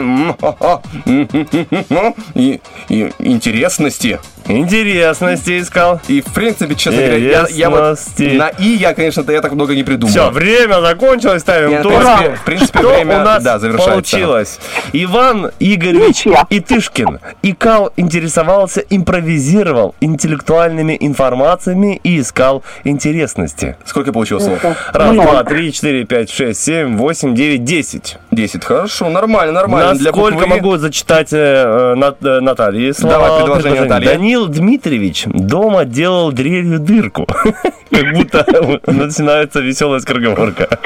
и 2.35 2.61
и 2.89 3.11
интересности. 3.19 4.19
Интересности 4.47 5.59
искал. 5.59 6.01
И 6.07 6.21
в 6.21 6.33
принципе, 6.33 6.75
честно 6.75 7.01
говоря, 7.01 7.17
я, 7.17 7.47
я 7.49 7.69
вот 7.69 7.97
на 8.17 8.47
и 8.49 8.67
я, 8.67 8.93
конечно, 8.93 9.23
я 9.31 9.41
так 9.41 9.53
много 9.53 9.75
не 9.75 9.83
придумал. 9.83 10.11
Все, 10.11 10.29
время 10.29 10.81
закончилось, 10.81 11.41
ставим 11.41 11.69
Нет, 11.69 11.83
принципе- 11.83 12.35
в 12.35 12.43
принципе, 12.43 12.79
Что 12.79 12.89
время, 12.89 13.21
у 13.21 13.23
нас 13.23 13.43
да, 13.43 13.59
завершается. 13.59 13.91
получилось? 13.91 14.59
Иван 14.93 15.51
Игоревич 15.59 16.17
Ничья. 16.25 16.45
Итышкин. 16.49 17.19
Икал 17.43 17.91
интересовался, 17.97 18.81
импровизировал 18.89 19.95
интеллектуальными 20.01 20.97
информациями 20.99 21.99
и 22.03 22.19
искал 22.19 22.63
интересности. 22.83 23.75
Сколько 23.85 24.11
получилось 24.13 24.45
слов? 24.45 24.63
Раз, 24.93 25.11
Много. 25.13 25.31
два, 25.31 25.43
три, 25.43 25.71
четыре, 25.73 26.05
пять, 26.05 26.29
шесть, 26.29 26.63
семь, 26.63 26.97
восемь, 26.97 27.35
девять, 27.35 27.63
десять. 27.63 28.17
10. 28.31 28.63
Хорошо, 28.63 29.09
нормально, 29.09 29.51
нормально. 29.53 29.95
Для 29.95 30.11
Насколько 30.11 30.47
могу 30.47 30.77
зачитать 30.77 31.33
э, 31.33 31.37
э, 31.95 32.13
э, 32.21 32.39
Наталье 32.39 32.93
слова? 32.93 33.15
Давай, 33.15 33.43
предложение 33.43 33.81
Натальи. 33.81 34.05
Данил 34.05 34.36
Дмитриевич 34.45 35.23
дома 35.25 35.85
делал 35.85 36.31
дрелью 36.31 36.79
дырку. 36.79 37.25
Как 37.91 38.13
будто 38.13 38.45
начинается 38.85 39.59
веселая 39.61 39.99
скороговорка. 39.99 40.79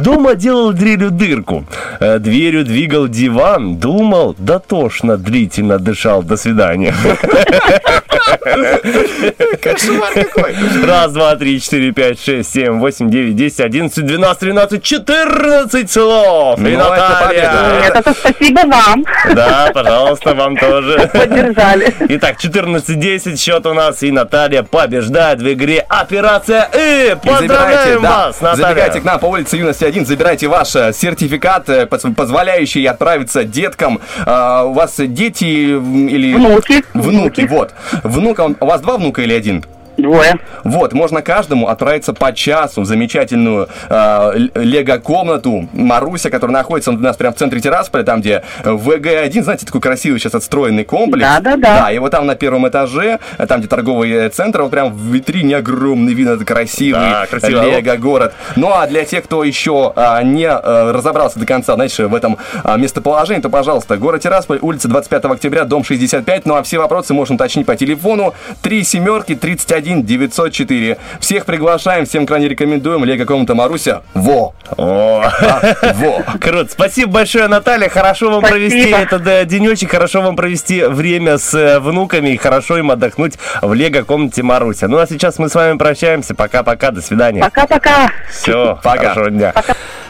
Дома 0.00 0.34
делал 0.34 0.72
дрелью 0.74 1.10
дырку. 1.10 1.64
Э, 2.00 2.18
Дверью 2.18 2.64
двигал 2.64 3.08
диван. 3.08 3.76
Думал, 3.76 4.34
дотошно, 4.38 5.16
длительно 5.16 5.78
дышал. 5.78 6.22
До 6.22 6.36
свидания. 6.36 6.94
Кошмар 9.62 10.12
какой. 10.14 10.54
Раз, 10.84 11.12
два, 11.12 11.36
три, 11.36 11.60
четыре, 11.60 11.92
пять, 11.92 12.22
шесть, 12.22 12.52
семь, 12.52 12.78
восемь, 12.78 13.10
девять, 13.10 13.36
десять, 13.36 13.60
одиннадцать, 13.60 14.06
двенадцать, 14.06 14.40
тринадцать, 14.40 14.82
четырнадцать 14.82 15.90
слов. 15.90 16.58
И 16.58 16.62
Ну, 16.62 16.68
это 16.68 16.86
Наталья. 16.86 17.80
Нет, 17.82 17.96
это 17.96 18.12
спасибо 18.12 18.60
вам. 18.66 19.04
Да, 19.34 19.70
пожалуйста, 19.72 20.34
вам 20.34 20.56
тоже. 20.56 21.10
Поддержали. 21.12 21.94
Итак, 22.08 22.36
14-10 22.42 23.36
счет 23.36 23.66
у 23.66 23.74
нас, 23.74 24.02
и 24.02 24.10
Наталья 24.10 24.62
побеждает 24.62 25.40
в 25.40 25.52
игре 25.52 25.84
«Операция 25.88 26.68
И». 26.74 27.12
И 27.12 27.28
Поздравляем 27.28 28.02
да, 28.02 28.26
вас, 28.26 28.40
Наталья! 28.40 28.66
Забегайте 28.68 29.00
к 29.00 29.04
нам 29.04 29.18
по 29.18 29.26
улице 29.26 29.56
Юности 29.56 29.84
1, 29.84 30.06
забирайте 30.06 30.48
ваш 30.48 30.74
э, 30.76 30.92
сертификат, 30.92 31.68
э, 31.68 31.86
поз- 31.86 32.04
позволяющий 32.16 32.84
отправиться 32.86 33.44
деткам. 33.44 34.00
А, 34.26 34.64
У 34.64 34.72
вас 34.72 34.94
дети 34.98 35.44
или... 35.44 36.34
Внуки. 36.34 36.84
Внуки, 36.94 37.42
вот. 37.42 37.72
Внука, 38.02 38.54
у 38.60 38.66
вас 38.66 38.80
два 38.80 38.96
внука 38.96 39.22
или 39.22 39.32
один? 39.32 39.64
Двое. 40.00 40.38
Вот, 40.64 40.92
можно 40.92 41.22
каждому 41.22 41.68
отправиться 41.68 42.12
по 42.12 42.32
часу 42.32 42.82
в 42.82 42.84
замечательную 42.84 43.68
э, 43.88 44.32
лего-комнату 44.54 45.68
Маруся, 45.72 46.30
которая 46.30 46.56
находится 46.56 46.90
у 46.90 46.94
нас 46.94 47.16
прямо 47.16 47.34
в 47.34 47.38
центре 47.38 47.60
Тирасполя, 47.60 48.02
там, 48.02 48.20
где 48.20 48.42
ВГ-1, 48.64 49.42
знаете, 49.42 49.66
такой 49.66 49.80
красивый 49.80 50.18
сейчас 50.20 50.34
отстроенный 50.34 50.84
комплекс. 50.84 51.26
Да-да-да. 51.26 51.80
Да, 51.80 51.92
и 51.92 51.98
вот 51.98 52.10
там 52.10 52.26
на 52.26 52.34
первом 52.34 52.68
этаже, 52.68 53.18
э, 53.38 53.46
там, 53.46 53.60
где 53.60 53.68
торговый 53.68 54.10
э, 54.10 54.28
центр, 54.30 54.62
вот 54.62 54.70
прям 54.70 54.92
в 54.92 55.12
витрине 55.12 55.56
огромный 55.56 56.14
вид, 56.14 56.28
это 56.28 56.44
красивый 56.44 57.00
Да, 57.00 57.26
красиво. 57.26 57.62
лего-город. 57.62 58.34
Ну, 58.56 58.72
а 58.72 58.86
для 58.86 59.04
тех, 59.04 59.24
кто 59.24 59.44
еще 59.44 59.92
а, 59.96 60.22
не 60.22 60.48
а, 60.48 60.92
разобрался 60.92 61.38
до 61.38 61.46
конца, 61.46 61.74
знаешь, 61.74 61.98
в 61.98 62.14
этом 62.14 62.38
а, 62.64 62.76
местоположении, 62.76 63.42
то, 63.42 63.50
пожалуйста, 63.50 63.96
город 63.96 64.22
Тирасполь, 64.22 64.58
улица 64.60 64.88
25 64.88 65.24
октября, 65.26 65.64
дом 65.64 65.84
65. 65.84 66.46
Ну, 66.46 66.54
а 66.54 66.62
все 66.62 66.78
вопросы 66.78 67.14
можно 67.14 67.34
уточнить 67.34 67.66
по 67.66 67.76
телефону 67.76 68.34
3 68.62 68.84
семерки 68.84 69.34
31 69.34 69.89
904. 69.96 70.96
Всех 71.20 71.44
приглашаем, 71.44 72.06
всем 72.06 72.26
крайне 72.26 72.48
рекомендуем. 72.48 73.04
Лего 73.04 73.24
комната 73.24 73.54
Маруся. 73.54 74.02
Во! 74.14 74.54
О, 74.76 75.22
А, 75.24 75.60
во! 75.94 76.22
Круто. 76.40 76.70
Спасибо 76.70 77.12
большое, 77.12 77.48
Наталья. 77.48 77.88
Хорошо 77.88 78.30
вам 78.30 78.40
Спасибо. 78.40 78.58
провести 78.70 78.90
этот 78.90 79.26
э, 79.26 79.44
денечек, 79.44 79.90
хорошо 79.90 80.22
вам 80.22 80.36
провести 80.36 80.82
время 80.84 81.38
с 81.38 81.52
э, 81.54 81.78
внуками 81.80 82.30
и 82.30 82.36
хорошо 82.36 82.78
им 82.78 82.90
отдохнуть 82.90 83.34
в 83.62 83.72
лего-комнате 83.74 84.42
Маруся. 84.42 84.88
Ну, 84.88 84.98
а 84.98 85.06
сейчас 85.06 85.38
мы 85.38 85.48
с 85.48 85.54
вами 85.54 85.76
прощаемся. 85.76 86.34
Пока-пока, 86.34 86.90
до 86.90 87.02
свидания. 87.02 87.40
Пока-пока. 87.42 88.10
Все, 88.30 88.78
Пока. 88.82 88.98
хорошего 88.98 89.30
дня. 89.30 89.52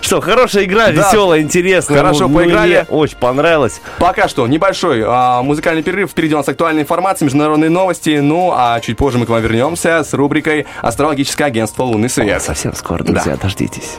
Что, 0.00 0.20
хорошая 0.20 0.64
игра, 0.64 0.86
Да. 0.86 0.92
веселая, 0.92 1.40
интересная. 1.40 1.98
Хорошо 1.98 2.28
Ну, 2.28 2.34
поиграли. 2.36 2.86
Мне 2.88 2.96
очень 2.98 3.16
понравилось. 3.18 3.80
Пока 3.98 4.28
что 4.28 4.46
небольшой 4.46 5.02
а, 5.06 5.42
музыкальный 5.42 5.82
перерыв. 5.82 6.10
Впереди 6.10 6.34
у 6.34 6.38
нас 6.38 6.48
актуальная 6.48 6.82
информация, 6.82 7.26
международные 7.26 7.70
новости. 7.70 8.18
Ну, 8.20 8.52
а 8.54 8.80
чуть 8.80 8.96
позже 8.96 9.18
мы 9.18 9.26
к 9.26 9.28
вам 9.28 9.42
вернемся 9.42 10.02
с 10.04 10.12
рубрикой 10.14 10.66
«Астрологическое 10.82 11.46
агентство 11.48 11.84
Лунный 11.84 12.08
свет». 12.08 12.42
Совсем 12.42 12.74
скоро, 12.74 13.04
друзья, 13.04 13.36
дождитесь. 13.36 13.98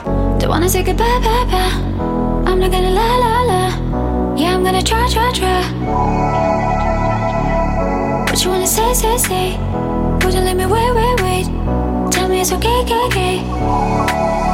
Try, 5.12 5.32
try. 5.34 5.62
What 8.28 8.44
you 8.44 8.50
wanna 8.50 8.66
say, 8.66 8.94
say, 8.94 9.18
say? 9.18 9.58
Would 10.24 10.34
you 10.34 10.40
let 10.42 10.56
me 10.56 10.66
wait, 10.66 10.92
wait, 10.96 11.22
wait? 11.22 11.46
Tell 12.12 12.28
me 12.30 12.42
it's 12.42 12.52
okay, 12.54 12.82
okay, 12.82 13.06
okay. 13.08 14.51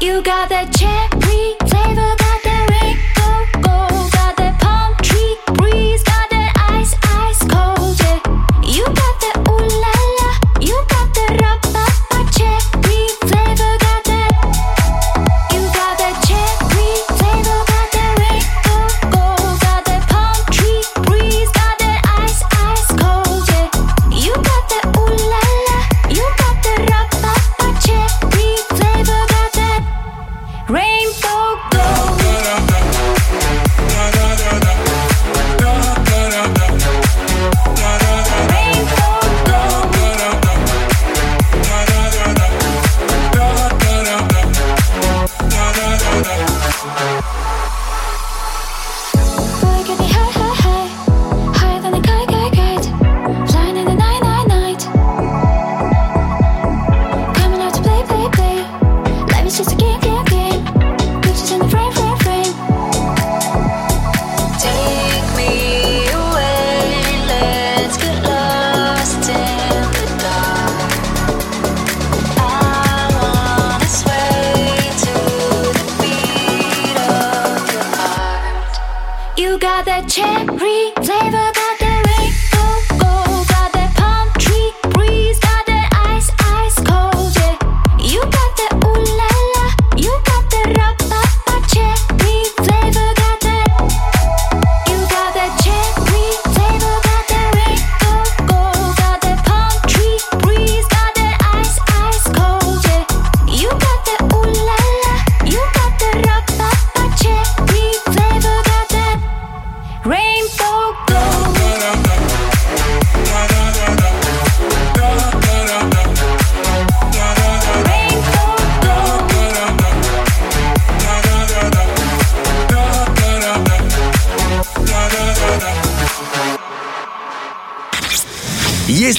You 0.00 0.22
got 0.22 0.50
that 0.50 0.70
cherry 0.76 1.13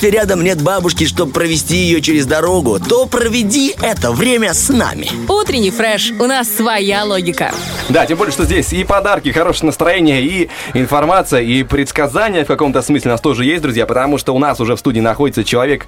Если 0.05 0.17
рядом 0.17 0.43
нет 0.43 0.61
бабушки, 0.61 1.05
чтобы 1.05 1.31
провести 1.31 1.77
ее 1.77 1.99
через 1.99 2.27
дорогу, 2.27 2.79
то 2.79 3.07
проведи 3.07 3.73
это 3.81 4.11
время 4.11 4.53
с 4.53 4.69
нами. 4.69 5.09
Утренний 5.27 5.71
фреш. 5.71 6.11
У 6.19 6.27
нас 6.27 6.47
своя 6.47 7.03
логика. 7.03 7.51
Да, 7.89 8.05
тем 8.05 8.19
более, 8.19 8.31
что 8.31 8.45
здесь 8.45 8.71
и 8.71 8.83
подарки, 8.83 9.29
и 9.29 9.31
хорошее 9.31 9.65
настроение, 9.65 10.21
и 10.21 10.49
информация, 10.75 11.41
и 11.41 11.63
предсказания 11.63 12.43
в 12.43 12.47
каком-то 12.47 12.83
смысле 12.83 13.09
у 13.09 13.13
нас 13.13 13.21
тоже 13.21 13.45
есть, 13.45 13.63
друзья, 13.63 13.87
потому 13.87 14.19
что 14.19 14.35
у 14.35 14.37
нас 14.37 14.59
уже 14.59 14.75
в 14.75 14.79
студии 14.79 14.99
находится 14.99 15.43
человек, 15.43 15.87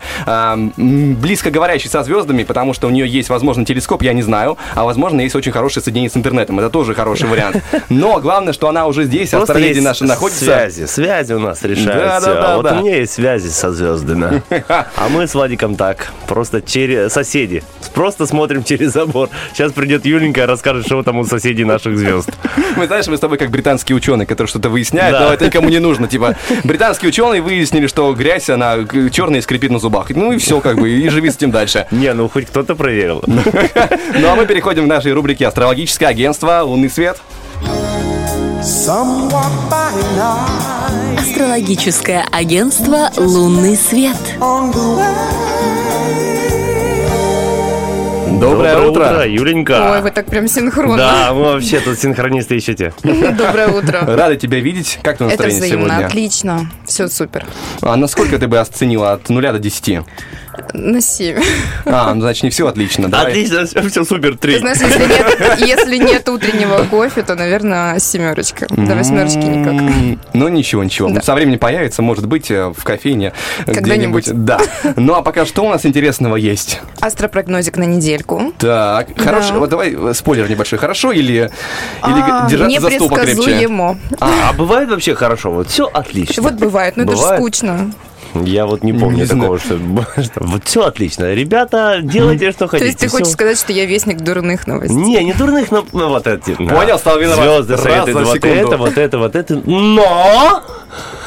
близко 0.78 1.49
говорящий 1.51 1.89
со 1.89 2.03
звездами, 2.03 2.43
потому 2.43 2.73
что 2.73 2.88
у 2.88 2.89
нее 2.89 3.07
есть, 3.07 3.30
возможно, 3.30 3.65
телескоп, 3.65 4.01
я 4.03 4.13
не 4.13 4.21
знаю, 4.21 4.57
а, 4.75 4.84
возможно, 4.84 5.21
есть 5.21 5.36
очень 5.36 5.51
хорошее 5.51 5.84
соединение 5.84 6.09
с 6.09 6.17
интернетом. 6.17 6.59
Это 6.59 6.69
тоже 6.69 6.93
хороший 6.93 7.28
вариант. 7.30 7.63
Но 7.89 8.19
главное, 8.19 8.53
что 8.53 8.67
она 8.67 8.88
уже 8.88 9.05
здесь, 9.05 9.34
астроледи 9.34 9.75
есть 9.75 9.84
наши 9.84 10.03
находятся. 10.03 10.43
Связи, 10.45 10.86
связи 10.86 11.34
у 11.34 11.39
нас 11.39 11.63
решают 11.63 12.03
Да, 12.03 12.19
да, 12.19 12.34
да, 12.34 12.53
А 12.53 12.55
вот 12.57 12.63
да. 12.65 12.73
у 12.78 12.82
меня 12.82 12.97
есть 12.97 13.13
связи 13.13 13.47
со 13.49 13.71
звездами. 13.71 14.41
А 14.69 15.09
мы 15.09 15.28
с 15.28 15.34
Владиком 15.34 15.75
так, 15.75 16.11
просто 16.28 16.61
через 16.61 17.13
соседи. 17.13 17.63
Просто 17.93 18.25
смотрим 18.25 18.63
через 18.63 18.91
забор. 18.93 19.30
Сейчас 19.53 19.71
придет 19.71 20.05
Юленька 20.05 20.41
и 20.43 20.45
расскажет, 20.45 20.86
что 20.86 21.01
там 21.03 21.17
у 21.19 21.25
соседей 21.25 21.63
наших 21.63 21.97
звезд. 21.97 22.30
Мы 22.75 22.88
знаешь, 22.88 23.07
мы 23.07 23.17
с 23.17 23.19
тобой 23.19 23.38
как 23.38 23.49
британские 23.49 23.95
ученые, 23.95 24.25
которые 24.25 24.49
что-то 24.49 24.69
выясняют, 24.69 25.17
Да. 25.17 25.28
но 25.28 25.34
это 25.34 25.45
никому 25.45 25.69
не 25.69 25.80
нужно. 25.80 26.07
Типа, 26.07 26.36
британские 26.63 27.09
ученые 27.09 27.41
выяснили, 27.41 27.88
что 27.88 28.13
грязь, 28.13 28.49
она 28.49 28.78
черная 29.11 29.39
и 29.39 29.41
скрипит 29.41 29.71
на 29.71 29.80
зубах. 29.80 30.11
Ну 30.18 30.32
и 30.32 30.38
все, 30.39 30.61
как 30.61 30.80
бы, 30.80 30.89
и 30.89 31.07
живи 31.09 31.30
с 31.30 31.36
этим 31.36 31.51
дальше. 31.51 31.86
Не, 31.91 32.11
ну 32.13 32.28
хоть 32.28 32.47
кто-то 32.47 32.76
проверил. 32.76 33.24
Ну 34.20 34.28
а 34.30 34.36
мы 34.36 34.45
переходим 34.47 34.86
к 34.86 34.88
нашей 34.88 35.13
рубрике 35.13 35.45
«Астрологическое 35.47 36.09
агентство. 36.09 36.61
Лунный 36.63 36.89
свет». 36.89 37.22
Астрологическое 41.20 42.26
агентство 42.32 43.11
«Лунный 43.18 43.78
свет». 43.78 44.18
The 48.28 48.39
Доброе, 48.39 48.78
утро. 48.80 49.25
Юленька. 49.28 49.91
Ой, 49.93 50.01
вы 50.01 50.11
так 50.11 50.25
прям 50.28 50.47
синхронно. 50.47 50.97
Да, 50.97 51.34
мы 51.34 51.43
вообще 51.53 51.80
тут 51.80 51.97
синхронисты 51.97 52.55
еще 52.55 52.73
те. 52.73 52.93
Доброе 53.03 53.67
утро. 53.69 54.01
Рада 54.05 54.36
тебя 54.36 54.59
видеть. 54.59 54.99
Как 55.01 55.17
твое 55.17 55.34
Это 55.34 55.43
настроение 55.43 55.78
взаимно, 55.78 55.88
сегодня? 55.89 56.07
отлично. 56.07 56.71
Все 56.86 57.07
супер. 57.07 57.45
А 57.82 57.95
насколько 57.95 58.38
ты 58.38 58.47
бы 58.47 58.59
оценила 58.59 59.13
от 59.13 59.30
нуля 59.30 59.53
до 59.53 59.59
10? 59.59 60.01
На 60.74 61.01
7. 61.01 61.41
А, 61.86 62.14
ну, 62.14 62.22
значит, 62.22 62.43
не 62.43 62.49
все 62.49 62.68
отлично. 62.68 63.08
Давай. 63.10 63.28
Отлично, 63.28 63.66
все 63.89 64.03
супер, 64.03 64.32
Ты 64.34 64.38
три. 64.38 64.60
знаешь, 64.60 64.78
если 64.80 64.99
нет, 65.08 65.60
если 65.60 65.97
нет 65.97 66.28
утреннего 66.30 66.84
кофе, 66.89 67.24
то, 67.24 67.36
наверное, 67.36 67.99
семерочка. 67.99 68.68
До 68.70 68.95
восьмерочки 68.95 69.38
никак. 69.38 70.18
Ну, 70.34 70.47
ничего, 70.49 70.84
ничего. 70.84 71.10
Да. 71.10 71.22
Со 71.22 71.34
временем 71.36 71.60
появится, 71.60 72.01
может 72.01 72.26
быть, 72.28 72.51
э, 72.51 72.68
в 72.76 72.84
кофейне 72.84 73.34
Когда-нибудь. 73.66 74.26
где-нибудь. 74.28 74.45
Да. 74.45 74.60
Ну, 74.95 75.14
а 75.14 75.22
пока 75.22 75.45
что 75.45 75.64
у 75.66 75.70
нас 75.70 75.86
интересного 75.86 76.36
есть? 76.36 76.82
Астропрогнозик 76.99 77.78
на 77.78 77.84
недельку. 77.84 78.53
Так, 78.58 79.08
хорошо. 79.20 79.55
Вот 79.60 79.70
давай 79.70 79.95
э, 79.95 80.14
спойлер 80.14 80.49
небольшой. 80.49 80.80
Хорошо 80.80 81.12
или, 81.12 81.34
или 81.34 81.49
А, 82.01 82.47
держаться 82.49 82.82
за 82.82 82.89
стул 82.91 83.10
покрепче? 83.10 83.34
Непредсказуемо. 83.36 83.99
А, 84.20 84.49
а 84.49 84.53
бывает 84.53 84.89
вообще 84.89 85.16
хорошо? 85.16 85.51
Вот 85.51 85.70
все 85.70 85.86
отлично. 85.86 86.43
Вот 86.43 86.53
бывает, 86.53 86.97
но 86.97 87.03
это 87.03 87.12
же 87.14 87.18
Бывает? 87.18 87.39
скучно. 87.41 87.91
Я 88.45 88.65
вот 88.65 88.83
не 88.83 88.93
помню 88.93 89.19
Не 89.19 89.25
такого, 89.25 89.59
что, 89.59 89.77
что 90.21 90.43
вот 90.43 90.63
все 90.65 90.83
отлично. 90.83 91.33
Ребята, 91.33 91.99
делайте, 92.01 92.51
что 92.51 92.65
То 92.65 92.67
хотите. 92.69 92.88
есть 92.88 92.99
ты 92.99 93.07
всё. 93.07 93.17
хочешь 93.17 93.33
сказать, 93.33 93.57
что 93.57 93.73
я 93.73 93.85
вестник 93.85 94.21
дурных 94.21 94.67
новостей? 94.67 94.97
Не, 94.97 95.23
не 95.23 95.33
дурных, 95.33 95.71
но 95.71 95.85
ну, 95.91 96.09
вот 96.09 96.27
эти. 96.27 96.55
Понял, 96.55 96.97
стал 96.97 97.19
виноват. 97.19 97.43
Звезды 97.43 97.73
Раз 97.73 97.83
советуют 97.83 98.17
за 98.17 98.25
вот 98.25 98.35
секунду. 98.35 98.55
это, 98.55 98.77
вот 98.77 98.97
это, 98.97 99.17
вот 99.17 99.35
это. 99.35 99.55
Но 99.65 100.63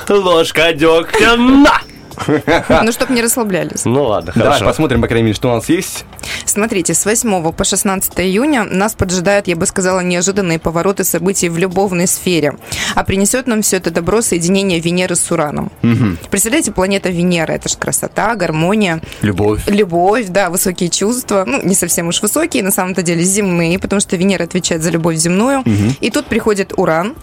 ложка 0.09 0.73
дегтя 0.73 1.37
на! 1.37 1.81
Ну, 2.83 2.93
чтоб 2.93 3.11
не 3.11 3.23
расслаблялись. 3.23 3.85
Ну 3.85 4.05
ладно, 4.05 4.33
Давай 4.35 4.53
хорошо. 4.53 4.65
посмотрим, 4.67 5.01
по 5.03 5.09
крайней 5.09 5.25
мере, 5.27 5.35
что 5.37 5.49
у 5.51 5.55
нас 5.55 5.69
есть. 5.69 6.05
Смотрите, 6.45 6.95
с 6.95 7.05
8 7.05 7.53
по 7.53 7.65
16 7.65 8.21
июня 8.21 8.65
нас 8.65 8.95
поджидают, 8.95 9.47
я 9.49 9.57
бы 9.57 9.67
сказала, 9.67 10.01
неожиданные 10.01 10.59
повороты 10.59 11.05
событий 11.05 11.49
в 11.49 11.59
любовной 11.59 12.07
сфере. 12.07 12.57
А 12.95 13.05
принесет 13.05 13.47
нам 13.47 13.63
все 13.63 13.77
это 13.77 13.91
добро 13.91 14.23
соединение 14.23 14.81
Венеры 14.81 15.15
с 15.17 15.31
Ураном. 15.31 15.71
Представляете, 16.31 16.73
планета 16.73 17.09
Венера, 17.11 17.53
это 17.53 17.69
же 17.69 17.77
красота, 17.77 18.35
гармония, 18.35 19.01
Любовь. 19.23 19.63
любовь, 19.67 20.27
да, 20.29 20.51
высокие 20.51 20.91
чувства. 20.91 21.45
Ну, 21.47 21.61
не 21.63 21.75
совсем 21.75 22.09
уж 22.09 22.23
высокие, 22.23 22.63
на 22.63 22.71
самом-то 22.71 23.03
деле 23.03 23.23
земные, 23.23 23.79
потому 23.79 24.01
что 24.01 24.17
Венера 24.17 24.45
отвечает 24.45 24.83
за 24.83 24.91
любовь 24.91 25.17
земную. 25.17 25.63
И 26.01 26.11
тут 26.11 26.27
приходит 26.27 26.73
Уран, 26.77 27.15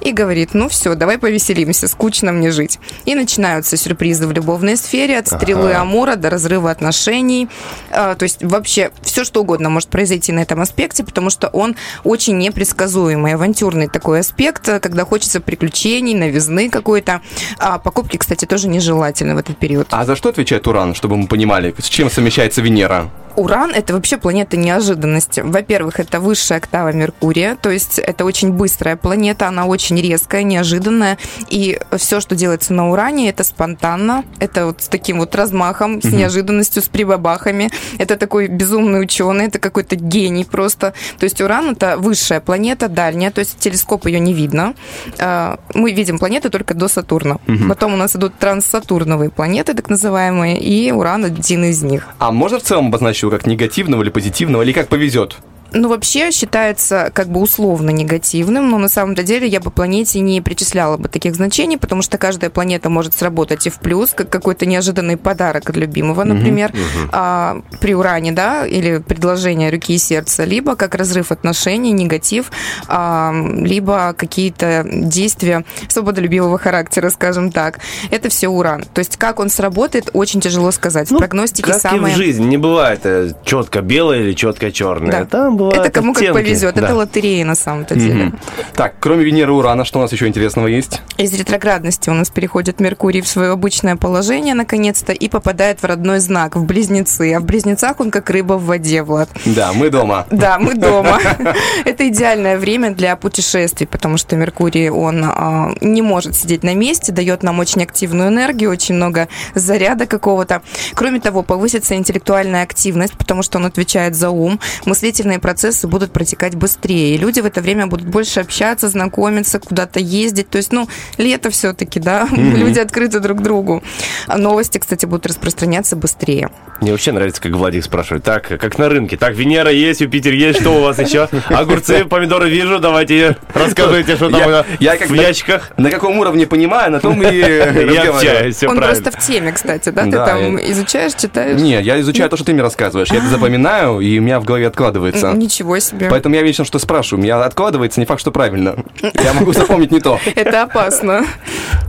и 0.00 0.12
говорит, 0.12 0.54
ну 0.54 0.70
все, 0.70 0.94
давай 0.94 1.18
повеселимся, 1.18 1.86
скучно 1.86 2.32
мне 2.32 2.50
жить. 2.50 2.78
И 3.04 3.14
начинаются 3.14 3.76
сюрпризы 3.76 4.26
в 4.26 4.32
любовной 4.40 4.76
сфере, 4.76 5.18
от 5.18 5.28
стрелы 5.28 5.74
Амура 5.74 6.16
до 6.16 6.30
разрыва 6.30 6.70
отношений. 6.70 7.48
А, 7.90 8.14
то 8.14 8.22
есть 8.24 8.42
вообще 8.42 8.90
все, 9.02 9.24
что 9.24 9.42
угодно 9.42 9.68
может 9.70 9.90
произойти 9.90 10.32
на 10.32 10.40
этом 10.40 10.60
аспекте, 10.60 11.04
потому 11.04 11.30
что 11.30 11.48
он 11.48 11.76
очень 12.04 12.38
непредсказуемый, 12.38 13.34
авантюрный 13.34 13.88
такой 13.88 14.20
аспект, 14.20 14.68
э, 14.68 14.80
когда 14.80 15.04
хочется 15.04 15.40
приключений, 15.40 16.14
новизны 16.14 16.70
какой-то. 16.70 17.20
А 17.58 17.78
покупки, 17.78 18.16
кстати, 18.16 18.46
тоже 18.46 18.68
нежелательны 18.68 19.34
в 19.34 19.38
этот 19.38 19.58
период. 19.58 19.88
А 19.90 20.04
за 20.04 20.16
что 20.16 20.30
отвечает 20.30 20.66
Уран, 20.66 20.94
чтобы 20.94 21.16
мы 21.16 21.26
понимали, 21.26 21.74
с 21.78 21.88
чем 21.88 22.10
совмещается 22.10 22.62
Венера? 22.62 23.10
Уран– 23.36 23.72
это 23.74 23.94
вообще 23.94 24.16
планета 24.16 24.56
неожиданности. 24.56 25.40
Во-первых, 25.40 26.00
это 26.00 26.20
высшая 26.20 26.58
октава 26.58 26.92
Меркурия, 26.92 27.56
то 27.56 27.70
есть 27.70 27.98
это 27.98 28.24
очень 28.24 28.52
быстрая 28.52 28.96
планета, 28.96 29.48
она 29.48 29.66
очень 29.66 30.00
резкая, 30.00 30.42
неожиданная, 30.42 31.18
и 31.48 31.80
все, 31.96 32.20
что 32.20 32.34
делается 32.34 32.72
на 32.74 32.90
Уране, 32.90 33.30
это 33.30 33.44
спонтанно, 33.44 34.24
это 34.38 34.66
вот 34.66 34.82
с 34.82 34.88
таким 34.88 35.18
вот 35.18 35.34
размахом, 35.34 36.00
с 36.00 36.06
неожиданностью, 36.06 36.82
с 36.82 36.88
прибабахами. 36.88 37.70
Это 37.98 38.16
такой 38.16 38.48
безумный 38.48 39.02
ученый, 39.02 39.46
это 39.46 39.58
какой-то 39.58 39.96
гений 39.96 40.44
просто. 40.44 40.94
То 41.18 41.24
есть 41.24 41.40
Уран– 41.40 41.70
это 41.72 41.96
высшая 41.98 42.40
планета, 42.40 42.88
дальняя, 42.88 43.30
то 43.30 43.40
есть 43.40 43.58
телескоп 43.58 44.06
ее 44.06 44.20
не 44.20 44.32
видно. 44.32 44.74
А, 45.18 45.58
Мы 45.74 45.92
видим 45.92 46.18
планеты 46.18 46.48
только 46.50 46.74
до 46.74 46.88
Сатурна. 46.88 47.38
Потом 47.68 47.94
у 47.94 47.96
нас 47.96 48.16
идут 48.16 48.38
транссатурновые 48.38 49.30
планеты, 49.30 49.74
так 49.74 49.88
называемые, 49.90 50.58
и 50.60 50.90
Уран 50.92 51.24
один 51.24 51.64
из 51.64 51.82
них. 51.82 52.08
А 52.18 52.30
можно 52.30 52.58
в 52.58 52.62
целом 52.62 52.86
обозначить 52.88 53.22
его 53.22 53.30
как 53.30 53.46
негативного 53.46 54.02
или 54.02 54.10
позитивного, 54.10 54.62
или 54.62 54.72
как 54.72 54.88
повезет? 54.88 55.36
Ну, 55.72 55.88
вообще 55.88 56.30
считается 56.30 57.10
как 57.12 57.28
бы 57.28 57.40
условно 57.40 57.90
негативным, 57.90 58.70
но 58.70 58.78
на 58.78 58.88
самом-то 58.88 59.22
деле 59.22 59.46
я 59.46 59.60
бы 59.60 59.70
планете 59.70 60.20
не 60.20 60.40
причисляла 60.40 60.96
бы 60.96 61.08
таких 61.08 61.34
значений, 61.34 61.78
потому 61.78 62.02
что 62.02 62.18
каждая 62.18 62.50
планета 62.50 62.90
может 62.90 63.14
сработать 63.14 63.66
и 63.66 63.70
в 63.70 63.78
плюс, 63.78 64.12
как 64.12 64.30
какой-то 64.30 64.66
неожиданный 64.66 65.16
подарок 65.16 65.70
от 65.70 65.76
любимого, 65.76 66.24
например, 66.24 66.72
а, 67.12 67.62
при 67.80 67.94
уране, 67.94 68.32
да, 68.32 68.66
или 68.66 68.98
предложение 68.98 69.70
руки 69.70 69.94
и 69.94 69.98
сердца, 69.98 70.44
либо 70.44 70.76
как 70.76 70.94
разрыв 70.94 71.30
отношений, 71.32 71.92
негатив, 71.92 72.50
а, 72.88 73.32
либо 73.32 74.14
какие-то 74.16 74.84
действия 74.90 75.64
свободолюбивого 75.88 76.58
характера, 76.58 77.10
скажем 77.10 77.52
так. 77.52 77.78
Это 78.10 78.28
все 78.28 78.48
уран. 78.48 78.84
То 78.92 79.00
есть 79.00 79.16
как 79.16 79.40
он 79.40 79.48
сработает, 79.50 80.10
очень 80.12 80.40
тяжело 80.40 80.70
сказать. 80.70 81.10
В 81.10 81.16
прогностике 81.16 81.68
Ну, 81.68 81.74
Как 81.74 81.78
и 81.78 81.96
самое... 81.96 82.14
в 82.14 82.16
жизни, 82.16 82.44
не 82.44 82.56
бывает 82.56 83.00
четко 83.44 83.82
белое 83.82 84.20
или 84.20 84.32
четко 84.32 84.72
черное. 84.72 85.10
Да. 85.10 85.24
Там 85.24 85.56
бывает. 85.60 85.86
Это 85.86 85.90
кому 85.90 86.14
как 86.14 86.32
повезет. 86.32 86.74
да. 86.74 86.86
Это 86.86 86.94
лотерея 86.94 87.44
на 87.44 87.54
самом-то 87.54 87.94
деле. 87.94 88.24
Мгм. 88.26 88.38
Так, 88.74 88.94
кроме 89.00 89.24
Венеры 89.24 89.52
и 89.52 89.54
Урана, 89.54 89.84
что 89.84 89.98
у 89.98 90.02
нас 90.02 90.12
еще 90.12 90.26
интересного 90.26 90.66
есть? 90.66 91.00
Из 91.18 91.32
ретроградности 91.34 92.10
у 92.10 92.14
нас 92.14 92.30
переходит 92.30 92.80
Меркурий 92.80 93.20
в 93.20 93.28
свое 93.28 93.50
обычное 93.50 93.96
положение, 93.96 94.54
наконец-то, 94.54 95.12
и 95.12 95.28
попадает 95.28 95.80
в 95.82 95.84
родной 95.84 96.20
знак, 96.20 96.56
в 96.56 96.64
Близнецы. 96.64 97.34
А 97.34 97.40
в 97.40 97.44
Близнецах 97.44 98.00
он 98.00 98.10
как 98.10 98.30
рыба 98.30 98.54
в 98.54 98.64
воде, 98.64 99.02
Влад. 99.02 99.28
Да, 99.44 99.72
мы 99.72 99.90
дома. 99.90 100.26
Да, 100.30 100.58
мы 100.58 100.74
дома. 100.74 101.18
Это 101.84 102.08
идеальное 102.08 102.58
время 102.58 102.90
для 102.90 103.16
путешествий, 103.16 103.86
потому 103.86 104.16
что 104.16 104.36
Меркурий, 104.36 104.88
он 104.90 105.24
а, 105.24 105.72
не 105.80 106.02
может 106.02 106.36
сидеть 106.36 106.62
на 106.62 106.74
месте, 106.74 107.12
дает 107.12 107.42
нам 107.42 107.58
очень 107.58 107.82
активную 107.82 108.28
энергию, 108.28 108.70
очень 108.70 108.94
много 108.94 109.28
заряда 109.54 110.06
какого-то. 110.06 110.62
Кроме 110.94 111.20
того, 111.20 111.42
повысится 111.42 111.94
интеллектуальная 111.96 112.62
активность, 112.62 113.14
потому 113.14 113.42
что 113.42 113.58
он 113.58 113.66
отвечает 113.66 114.14
за 114.14 114.30
ум. 114.30 114.60
Мыслительные 114.86 115.38
процессы 115.38 115.49
будут 115.88 116.12
протекать 116.12 116.54
быстрее. 116.54 117.14
И 117.14 117.18
люди 117.18 117.40
в 117.40 117.46
это 117.46 117.60
время 117.60 117.86
будут 117.86 118.06
больше 118.06 118.40
общаться, 118.40 118.88
знакомиться, 118.88 119.58
куда-то 119.58 120.00
ездить. 120.00 120.48
То 120.50 120.58
есть, 120.58 120.72
ну, 120.72 120.88
лето 121.18 121.50
все-таки, 121.50 122.00
да, 122.00 122.26
Мгм. 122.30 122.56
люди 122.56 122.78
открыты 122.78 123.20
друг 123.20 123.42
другу. 123.42 123.82
А 124.26 124.36
новости, 124.38 124.78
кстати, 124.78 125.06
будут 125.06 125.26
распространяться 125.26 125.96
быстрее. 125.96 126.50
Мне 126.80 126.92
вообще 126.92 127.12
нравится, 127.12 127.42
как 127.42 127.52
Владик 127.52 127.84
спрашивает. 127.84 128.24
Так, 128.24 128.48
как 128.48 128.78
на 128.78 128.88
рынке. 128.88 129.16
Так, 129.16 129.34
Венера 129.34 129.70
есть, 129.70 130.00
Юпитер 130.00 130.32
есть, 130.32 130.60
что 130.60 130.70
у 130.70 130.80
вас 130.82 130.98
еще? 130.98 131.28
Огурцы, 131.48 132.04
помидоры 132.06 132.48
вижу, 132.48 132.78
давайте 132.78 133.36
расскажите, 133.52 134.16
что 134.16 134.30
там 134.30 134.64
в 134.78 135.14
ящиках. 135.14 135.72
На 135.76 135.90
каком 135.90 136.18
уровне 136.18 136.46
понимаю, 136.46 136.92
на 136.92 137.00
том 137.00 137.22
и 137.22 137.40
общаюсь, 138.08 138.56
все 138.56 138.68
он 138.68 138.76
просто 138.76 139.10
в 139.10 139.18
теме, 139.18 139.52
кстати, 139.52 139.90
да? 139.90 140.04
Ты 140.04 140.10
Да, 140.10 140.26
там 140.26 140.58
изучаешь, 140.58 141.14
читаешь? 141.14 141.60
Не, 141.60 141.80
я 141.82 142.00
изучаю 142.00 142.30
то, 142.30 142.36
что 142.36 142.46
ты 142.46 142.52
мне 142.52 142.62
рассказываешь. 142.62 143.08
Я 143.10 143.18
это 143.18 143.28
запоминаю, 143.28 144.00
и 144.00 144.18
у 144.18 144.22
меня 144.22 144.40
в 144.40 144.44
голове 144.44 144.66
откладывается. 144.66 145.32
Ничего 145.40 145.78
себе. 145.78 146.08
Поэтому 146.10 146.34
я 146.34 146.42
вечно 146.42 146.66
что 146.66 146.78
спрашиваю. 146.78 147.20
У 147.20 147.22
меня 147.24 147.42
откладывается, 147.42 147.98
не 147.98 148.04
факт, 148.04 148.20
что 148.20 148.30
правильно. 148.30 148.76
Я 149.00 149.32
могу 149.32 149.54
запомнить 149.54 149.90
не 149.90 149.98
то. 149.98 150.20
Это 150.34 150.64
опасно. 150.64 151.24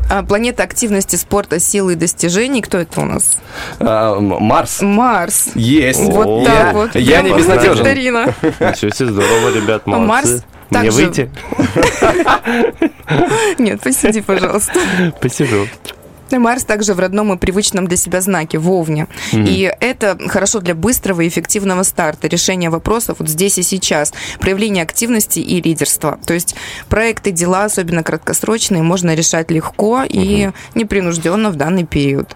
А, 0.10 0.24
планета 0.24 0.64
активности, 0.64 1.18
спорта, 1.18 1.60
силы 1.60 1.93
и 1.93 1.95
достижений. 1.97 2.62
Кто 2.62 2.78
это 2.78 3.02
у 3.02 3.06
нас? 3.06 3.39
А, 3.80 4.18
Марс. 4.22 4.82
Марс. 4.82 5.49
Есть. 5.54 5.99
Вот 5.99 6.26
О, 6.28 6.45
так 6.45 6.54
я- 6.54 6.72
вот. 6.74 6.95
Я 6.95 7.22
не 7.24 7.34
безнадежен. 7.34 7.86
Ничего 7.86 8.89
себе, 8.91 9.12
здорово, 9.12 9.54
ребят, 9.54 9.82
А 9.86 9.89
молодцы. 9.89 10.08
Марс 10.08 10.30
Мне 10.70 10.82
также- 10.84 11.06
выйти? 11.06 11.32
Нет, 13.62 13.82
посиди, 13.82 14.22
пожалуйста. 14.22 14.80
Посижу. 15.20 15.68
Марс 16.40 16.64
также 16.64 16.94
в 16.94 17.00
родном 17.00 17.34
и 17.34 17.38
привычном 17.38 17.88
для 17.88 17.98
себя 17.98 18.22
знаке, 18.22 18.58
в 18.58 18.70
Овне. 18.72 19.08
Мгм. 19.32 19.46
И 19.46 19.72
это 19.80 20.18
хорошо 20.28 20.60
для 20.60 20.76
быстрого 20.76 21.22
и 21.22 21.28
эффективного 21.28 21.84
старта, 21.84 22.28
решения 22.28 22.70
вопросов 22.70 23.18
вот 23.20 23.30
здесь 23.30 23.58
и 23.58 23.64
сейчас, 23.64 24.14
проявления 24.40 24.84
активности 24.84 25.40
и 25.40 25.62
лидерства. 25.62 26.20
То 26.26 26.34
есть 26.34 26.56
проекты, 26.90 27.32
дела, 27.32 27.66
особенно 27.66 28.04
краткосрочные, 28.04 28.84
можно 28.84 29.16
решать 29.16 29.52
легко 29.52 30.04
и 30.08 30.52
непринужденно 30.76 31.50
в 31.50 31.56
данный 31.56 31.86
период. 31.86 32.36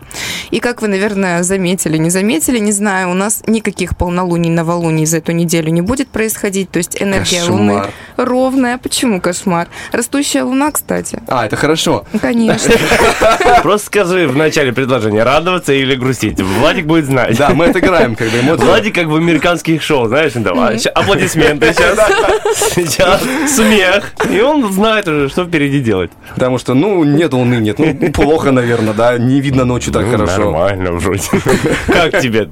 И 0.51 0.59
как 0.59 0.81
вы, 0.81 0.87
наверное, 0.87 1.43
заметили, 1.43 1.97
не 1.97 2.09
заметили, 2.09 2.59
не 2.59 2.71
знаю, 2.71 3.11
у 3.11 3.13
нас 3.13 3.43
никаких 3.47 3.97
полнолуний, 3.97 4.49
новолуний 4.49 5.05
за 5.05 5.17
эту 5.17 5.31
неделю 5.31 5.69
не 5.69 5.81
будет 5.81 6.07
происходить. 6.09 6.71
То 6.71 6.77
есть 6.77 7.01
энергия 7.01 7.39
Кошмар. 7.39 7.59
Луны 7.59 7.85
ровная. 8.17 8.77
Почему 8.77 9.21
кошмар? 9.21 9.67
Растущая 9.91 10.43
Луна, 10.43 10.71
кстати. 10.71 11.21
А, 11.27 11.45
это 11.45 11.55
хорошо. 11.55 12.05
Конечно. 12.21 12.73
Просто 13.61 13.84
скажи 13.85 14.27
в 14.27 14.35
начале 14.35 14.73
предложения, 14.73 15.23
радоваться 15.23 15.73
или 15.73 15.95
грустить. 15.95 16.39
Владик 16.41 16.85
будет 16.85 17.05
знать. 17.05 17.37
Да, 17.37 17.49
мы 17.51 17.65
отыграем, 17.65 18.15
когда 18.15 18.39
эмоции. 18.39 18.63
Владик 18.65 18.95
как 18.95 19.07
в 19.07 19.15
американских 19.15 19.81
шоу, 19.81 20.07
знаешь, 20.07 20.33
а, 20.35 20.77
ща- 20.77 20.89
аплодисменты 20.89 21.73
сейчас, 21.73 21.99
сейчас 22.75 23.21
смех. 23.55 24.11
И 24.31 24.41
он 24.41 24.71
знает 24.73 25.07
уже, 25.07 25.29
что 25.29 25.45
впереди 25.45 25.79
делать. 25.79 26.11
Потому 26.33 26.57
что, 26.57 26.73
ну, 26.73 27.03
нет 27.03 27.33
луны, 27.33 27.55
нет. 27.55 27.77
Ну, 27.79 28.11
плохо, 28.11 28.51
наверное, 28.51 28.93
да. 28.93 29.17
Не 29.17 29.39
видно 29.41 29.65
ночью 29.65 29.93
так 29.93 30.03
Ну, 30.05 30.11
хорошо. 30.11 30.37
Нормально 30.51 30.91
вроде. 30.93 31.21
Как 31.87 32.19
тебе? 32.21 32.49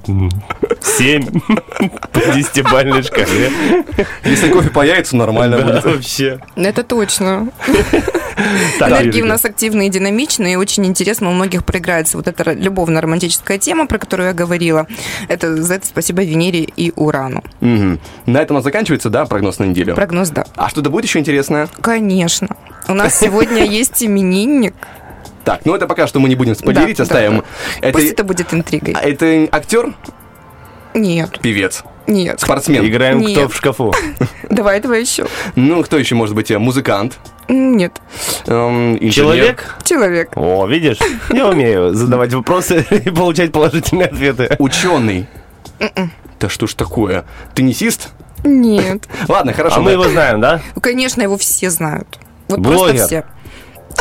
Семь 0.82 1.26
по 2.12 2.20
десятибальной 2.36 3.04
шкале. 3.04 3.52
Если 4.24 4.50
кофе 4.50 4.70
появится, 4.70 5.16
нормально 5.16 5.58
будет. 5.60 5.84
вообще. 5.86 6.40
Это 6.56 6.84
точно. 6.84 7.50
Энергии 8.80 9.22
у 9.22 9.26
нас 9.26 9.46
активные 9.46 9.90
динамичные, 9.90 10.54
и 10.54 10.56
очень 10.56 10.86
интересно, 10.86 11.30
у 11.30 11.34
многих 11.34 11.64
проиграется 11.66 12.18
вот 12.18 12.28
эта 12.28 12.52
любовно-романтическая 12.54 13.58
тема, 13.58 13.88
про 13.88 13.98
которую 13.98 14.28
я 14.28 14.34
говорила. 14.34 14.88
Это 15.28 15.62
за 15.62 15.76
это 15.76 15.88
спасибо 15.88 16.24
Венере 16.24 16.62
и 16.64 16.92
Урану. 16.96 17.44
На 17.62 18.40
этом 18.42 18.56
у 18.56 18.60
нас 18.60 18.64
заканчивается, 18.64 19.10
да, 19.10 19.26
прогноз 19.26 19.60
на 19.60 19.66
неделю? 19.66 19.96
Прогноз, 19.96 20.30
да. 20.30 20.46
А 20.56 20.70
что-то 20.70 20.90
будет 20.90 21.06
еще 21.06 21.20
интересное? 21.20 21.68
Конечно. 21.82 22.48
У 22.88 22.94
нас 22.94 23.18
сегодня 23.20 23.66
есть 23.70 24.04
именинник. 24.04 24.74
Так, 25.44 25.66
ну 25.66 25.76
это 25.76 25.88
пока 25.88 26.08
что 26.08 26.20
мы 26.20 26.30
не 26.30 26.36
будем 26.36 26.56
спойлерить, 26.56 26.98
Да, 26.98 27.04
да, 27.04 27.04
оставим. 27.04 27.38
да. 27.38 27.44
Это, 27.88 27.98
Пусть 27.98 28.12
это 28.14 28.24
будет 28.24 28.54
интригой. 28.54 28.94
а 28.98 29.02
это 29.02 29.48
актер? 29.52 29.94
Нет, 30.94 31.40
Певец? 31.42 31.84
Нет. 32.08 32.39
Спортсмен? 32.39 32.86
Играем 32.86 33.20
кто 33.22 33.30
Нет. 33.41 33.51
в 33.51 33.56
шкафу. 33.56 33.93
Давай, 34.49 34.80
давай 34.80 35.01
еще. 35.01 35.26
Ну, 35.56 35.84
кто 35.84 35.97
еще 35.97 36.16
может 36.16 36.36
быть? 36.36 36.51
э, 36.51 36.60
Музыкант? 36.60 37.18
Нет. 37.47 37.93
Эм? 38.45 38.99
Человек? 39.10 39.76
Человек. 39.84 40.32
О, 40.36 40.68
видишь, 40.68 40.97
я 41.32 41.47
умею 41.47 41.93
задавать 41.93 42.34
вопросы 42.34 42.86
и 42.91 43.10
получать 43.10 43.51
положительные 43.51 44.08
ответы. 44.08 44.56
Ученый? 44.60 45.28
Да 46.39 46.49
что 46.49 46.68
ж 46.68 46.74
такое? 46.74 47.26
Теннисист? 47.56 48.10
Нет. 48.43 49.08
Ладно, 49.28 49.54
хорошо. 49.54 49.78
А 49.78 49.80
мы 49.82 49.91
его 49.91 50.04
знаем, 50.08 50.41
да? 50.41 50.62
Ну, 50.76 50.82
конечно, 50.82 51.22
его 51.22 51.38
все 51.38 51.70
знают. 51.70 52.20
Вот 52.49 52.60
Блогер. 52.60 52.80
просто 52.89 53.08
все. 53.08 53.24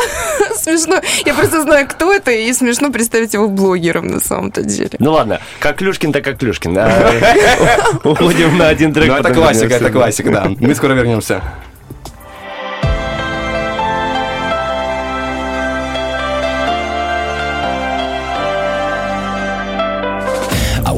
Смешно. 0.55 1.01
Я 1.25 1.33
просто 1.33 1.61
знаю, 1.61 1.87
кто 1.87 2.13
это, 2.13 2.31
и 2.31 2.51
смешно 2.53 2.91
представить 2.91 3.33
его 3.33 3.47
блогером 3.49 4.07
на 4.07 4.19
самом-то 4.19 4.63
деле. 4.63 4.91
Ну 4.99 5.11
ладно, 5.11 5.39
как 5.59 5.77
Клюшкин, 5.77 6.13
так 6.13 6.23
как 6.23 6.37
Клюшкин. 6.39 6.77
Уходим 8.03 8.57
на 8.57 8.69
один 8.69 8.93
трек. 8.93 9.07
Ну, 9.07 9.15
это 9.15 9.33
классика, 9.33 9.75
это 9.75 9.89
классика, 9.91 10.31
да. 10.31 10.51
Мы 10.59 10.75
скоро 10.75 10.93
вернемся. 10.93 11.41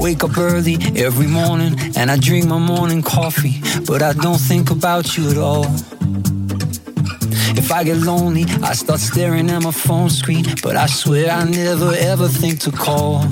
Wake 0.06 0.24
up 0.24 0.38
early 0.38 0.78
every 0.96 1.26
morning 1.26 1.80
and 1.98 2.12
I 2.12 2.18
drink 2.18 2.46
my 2.46 2.60
morning 2.60 3.02
coffee, 3.02 3.60
but 3.88 4.04
I 4.04 4.14
don't 4.14 4.38
think 4.38 4.70
about 4.70 5.18
you 5.18 5.32
at 5.32 5.38
all. 5.40 5.66
If 7.58 7.72
I 7.72 7.84
get 7.84 7.98
lonely, 7.98 8.46
I 8.62 8.74
start 8.74 9.00
staring 9.00 9.50
at 9.50 9.62
my 9.64 9.72
phone 9.72 10.10
screen, 10.10 10.46
but 10.62 10.76
I 10.76 10.88
swear 10.88 11.32
I 11.32 11.44
never 11.46 11.94
ever 11.96 12.28
think 12.28 12.60
to 12.62 12.72
call. 12.72 13.24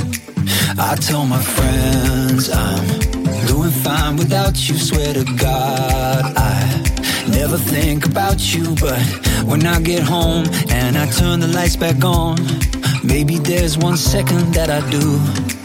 I 0.78 0.96
tell 0.96 1.26
my 1.26 1.42
friends 1.42 2.50
I'm 2.50 2.86
doing 3.48 3.72
fine 3.72 4.16
without 4.16 4.56
you, 4.68 4.78
swear 4.78 5.14
to 5.14 5.24
God 5.36 6.34
I 6.36 6.94
never 7.30 7.58
think 7.58 8.06
about 8.06 8.54
you, 8.54 8.76
but 8.76 9.02
when 9.46 9.66
I 9.66 9.80
get 9.82 10.04
home 10.04 10.46
and 10.70 10.98
I 10.98 11.06
turn 11.10 11.40
the 11.40 11.48
lights 11.48 11.76
back 11.76 12.04
on, 12.04 12.38
maybe 13.04 13.38
there's 13.38 13.78
one 13.78 13.98
second 13.98 14.54
that 14.54 14.70
I 14.70 14.82
do. 14.90 15.63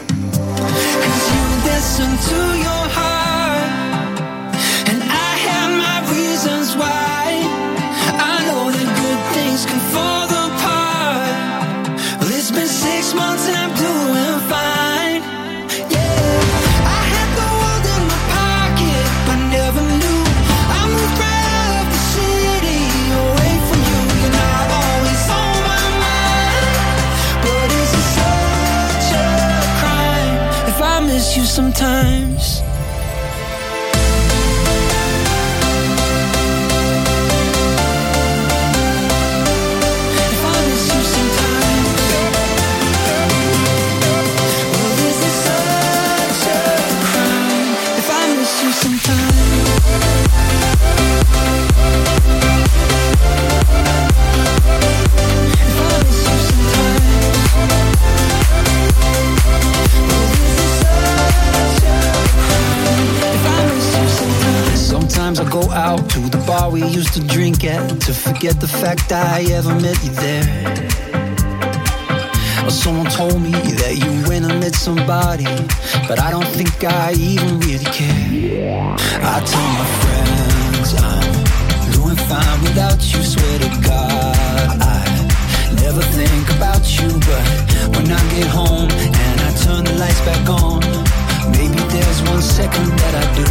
time. 32.01 32.38
To 68.09 68.15
forget 68.15 68.59
the 68.59 68.67
fact 68.67 69.11
I 69.11 69.43
ever 69.53 69.75
met 69.75 69.97
you 70.03 70.09
there. 70.25 70.45
Or 72.65 72.71
someone 72.71 73.05
told 73.05 73.39
me 73.39 73.51
that 73.51 73.93
you 74.01 74.11
went 74.27 74.49
and 74.49 74.59
met 74.59 74.73
somebody, 74.73 75.45
but 76.07 76.17
I 76.17 76.31
don't 76.31 76.49
think 76.57 76.73
I 76.83 77.13
even 77.13 77.59
really 77.59 77.85
care. 77.85 78.95
I 79.21 79.37
tell 79.51 79.69
my 79.81 79.87
friends 80.01 80.89
I'm 81.13 81.29
doing 81.93 82.17
fine 82.29 82.59
without 82.65 82.97
you, 83.13 83.21
swear 83.21 83.59
to 83.65 83.69
God. 83.85 84.81
I 84.81 85.05
never 85.77 86.01
think 86.01 86.45
about 86.57 86.81
you, 86.97 87.09
but 87.29 87.45
when 87.93 88.09
I 88.09 88.21
get 88.33 88.47
home 88.49 88.89
and 88.89 89.37
I 89.47 89.51
turn 89.65 89.83
the 89.85 89.95
lights 90.01 90.21
back 90.25 90.49
on, 90.49 90.81
maybe 91.53 91.77
there's 91.93 92.21
one 92.25 92.41
second 92.41 92.89
that 93.01 93.13
I 93.21 93.25
do. 93.37 93.49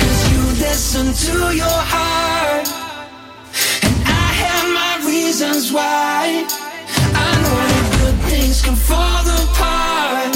Cause 0.00 0.20
you 0.32 0.40
listen 0.64 1.06
to 1.12 1.36
your 1.62 1.78
heart, 1.92 2.35
reasons 5.36 5.70
why. 5.70 6.46
I 7.14 7.30
know 7.42 7.56
that 7.68 7.86
good 8.00 8.30
things 8.30 8.62
can 8.62 8.74
fall 8.74 9.26
apart. 9.42 10.34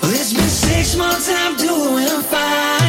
Well, 0.00 0.12
it's 0.12 0.32
been 0.32 0.48
six 0.48 0.94
months 0.96 1.28
and 1.28 1.38
I'm 1.38 1.56
doing 1.56 2.22
fine. 2.30 2.81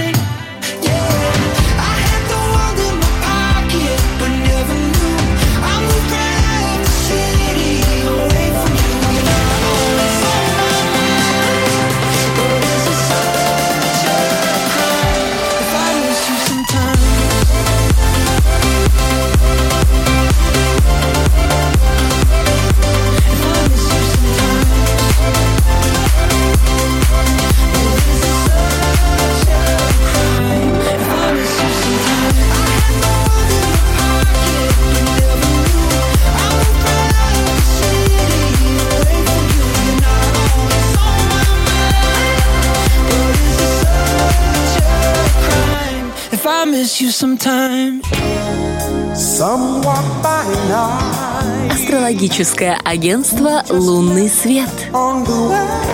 Астрологическое 51.72 52.78
агентство 52.84 53.64
«Лунный 53.70 54.28
свет». 54.28 54.70
on 54.92 55.26
the 55.26 55.50
way. 55.50 55.94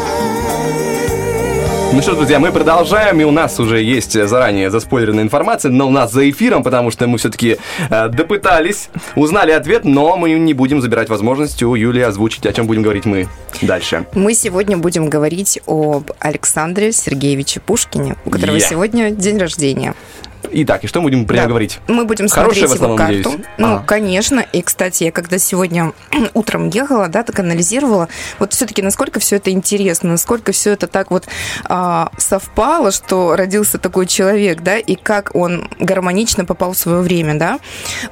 Ну 1.92 2.02
что, 2.04 2.14
друзья, 2.16 2.40
мы 2.40 2.52
продолжаем, 2.52 3.20
и 3.20 3.24
у 3.24 3.32
нас 3.32 3.60
уже 3.60 3.82
есть 3.82 4.14
заранее 4.14 4.70
заспойлерная 4.70 5.24
информация, 5.24 5.72
но 5.72 5.88
у 5.88 5.92
нас 5.92 6.12
за 6.12 6.30
эфиром, 6.30 6.64
потому 6.64 6.92
что 6.92 7.08
мы 7.08 7.18
все-таки 7.18 7.58
э, 7.90 8.10
допытались, 8.10 8.90
узнали 9.16 9.52
ответ, 9.52 9.86
но 9.86 10.16
мы 10.16 10.32
не 10.32 10.54
будем 10.54 10.82
забирать 10.82 11.10
возможность 11.10 11.62
у 11.64 11.74
Юлии 11.76 12.02
озвучить, 12.04 12.46
о 12.46 12.54
чем 12.54 12.68
будем 12.68 12.84
говорить 12.84 13.06
мы 13.06 13.28
дальше. 13.62 14.06
Мы 14.14 14.34
сегодня 14.34 14.78
будем 14.78 15.10
говорить 15.10 15.62
об 15.66 16.12
Александре 16.20 16.92
Сергеевиче 16.92 17.60
Пушкине, 17.60 18.16
у 18.24 18.30
которого 18.30 18.58
Я. 18.58 18.68
сегодня 18.68 19.12
день 19.12 19.38
рождения. 19.38 19.96
Итак, 20.52 20.84
и 20.84 20.88
что 20.88 21.00
мы 21.02 21.10
будем 21.10 21.26
про 21.26 21.36
него 21.36 21.43
Да. 21.45 21.50
говорить? 21.50 21.80
Мы 21.88 22.06
будем 22.06 22.28
Хорошее 22.28 22.68
смотреть 22.68 22.70
в 22.70 22.74
основном, 22.84 22.97
его 22.97 23.24
карту. 23.24 23.30
надеюсь? 23.38 23.50
Ну, 23.58 23.68
Ага. 23.76 23.84
конечно. 23.86 24.39
И, 24.52 24.62
кстати, 24.62 25.04
я 25.06 25.12
когда 25.12 25.38
сегодня 25.38 25.93
утром 26.34 26.70
ехала, 26.70 27.08
да, 27.08 27.24
так 27.24 27.39
анализировала, 27.39 28.08
вот 28.39 28.54
все-таки 28.54 28.82
насколько 28.82 29.20
все 29.20 29.38
это 29.38 29.52
интересно, 29.52 30.10
насколько 30.12 30.52
все 30.52 30.72
это 30.72 30.88
так 30.88 31.12
вот 31.12 31.26
а, 31.66 32.12
совпало, 32.18 32.91
что 32.91 33.36
родился 33.36 33.78
такой 33.78 34.06
человек, 34.08 34.62
да, 34.62 34.78
и 34.78 34.95
как 34.95 35.36
он 35.36 35.70
гармонично 35.80 36.45
попал 36.45 36.74
в 36.74 36.78
свое 36.78 37.02
время, 37.02 37.36
да. 37.36 37.60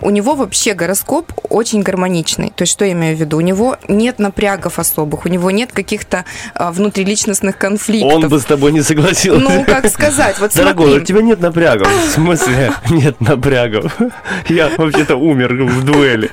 У 0.02 0.10
него 0.10 0.36
вообще 0.36 0.74
гороскоп 0.74 1.32
очень 1.50 1.82
гармоничный. 1.82 2.52
То 2.56 2.64
есть, 2.64 2.74
что 2.74 2.86
я 2.86 2.92
имею 2.94 3.16
в 3.18 3.20
виду? 3.20 3.38
У 3.38 3.42
него 3.42 3.78
нет 3.88 4.20
напрягов 4.20 4.80
особых, 4.80 5.26
у 5.26 5.30
него 5.30 5.52
нет 5.52 5.72
каких-то 5.72 6.26
а, 6.54 6.72
внутриличностных 6.72 7.58
конфликтов. 7.58 8.14
Он 8.14 8.30
бы 8.30 8.40
с 8.40 8.46
тобой 8.46 8.72
не 8.72 8.82
согласился. 8.82 9.40
Ну, 9.42 9.64
как 9.66 9.88
сказать, 9.88 10.40
вот 10.40 10.52
Дорогой, 10.56 10.86
смотри. 10.88 11.02
у 11.04 11.06
тебя 11.06 11.22
нет 11.22 11.40
напрягов. 11.42 11.88
Смысле 12.28 12.72
нет 12.90 13.20
напрягов? 13.22 13.96
Я 14.50 14.70
вообще-то 14.78 15.16
умер 15.16 15.54
в 15.64 15.84
дуэли. 15.84 16.30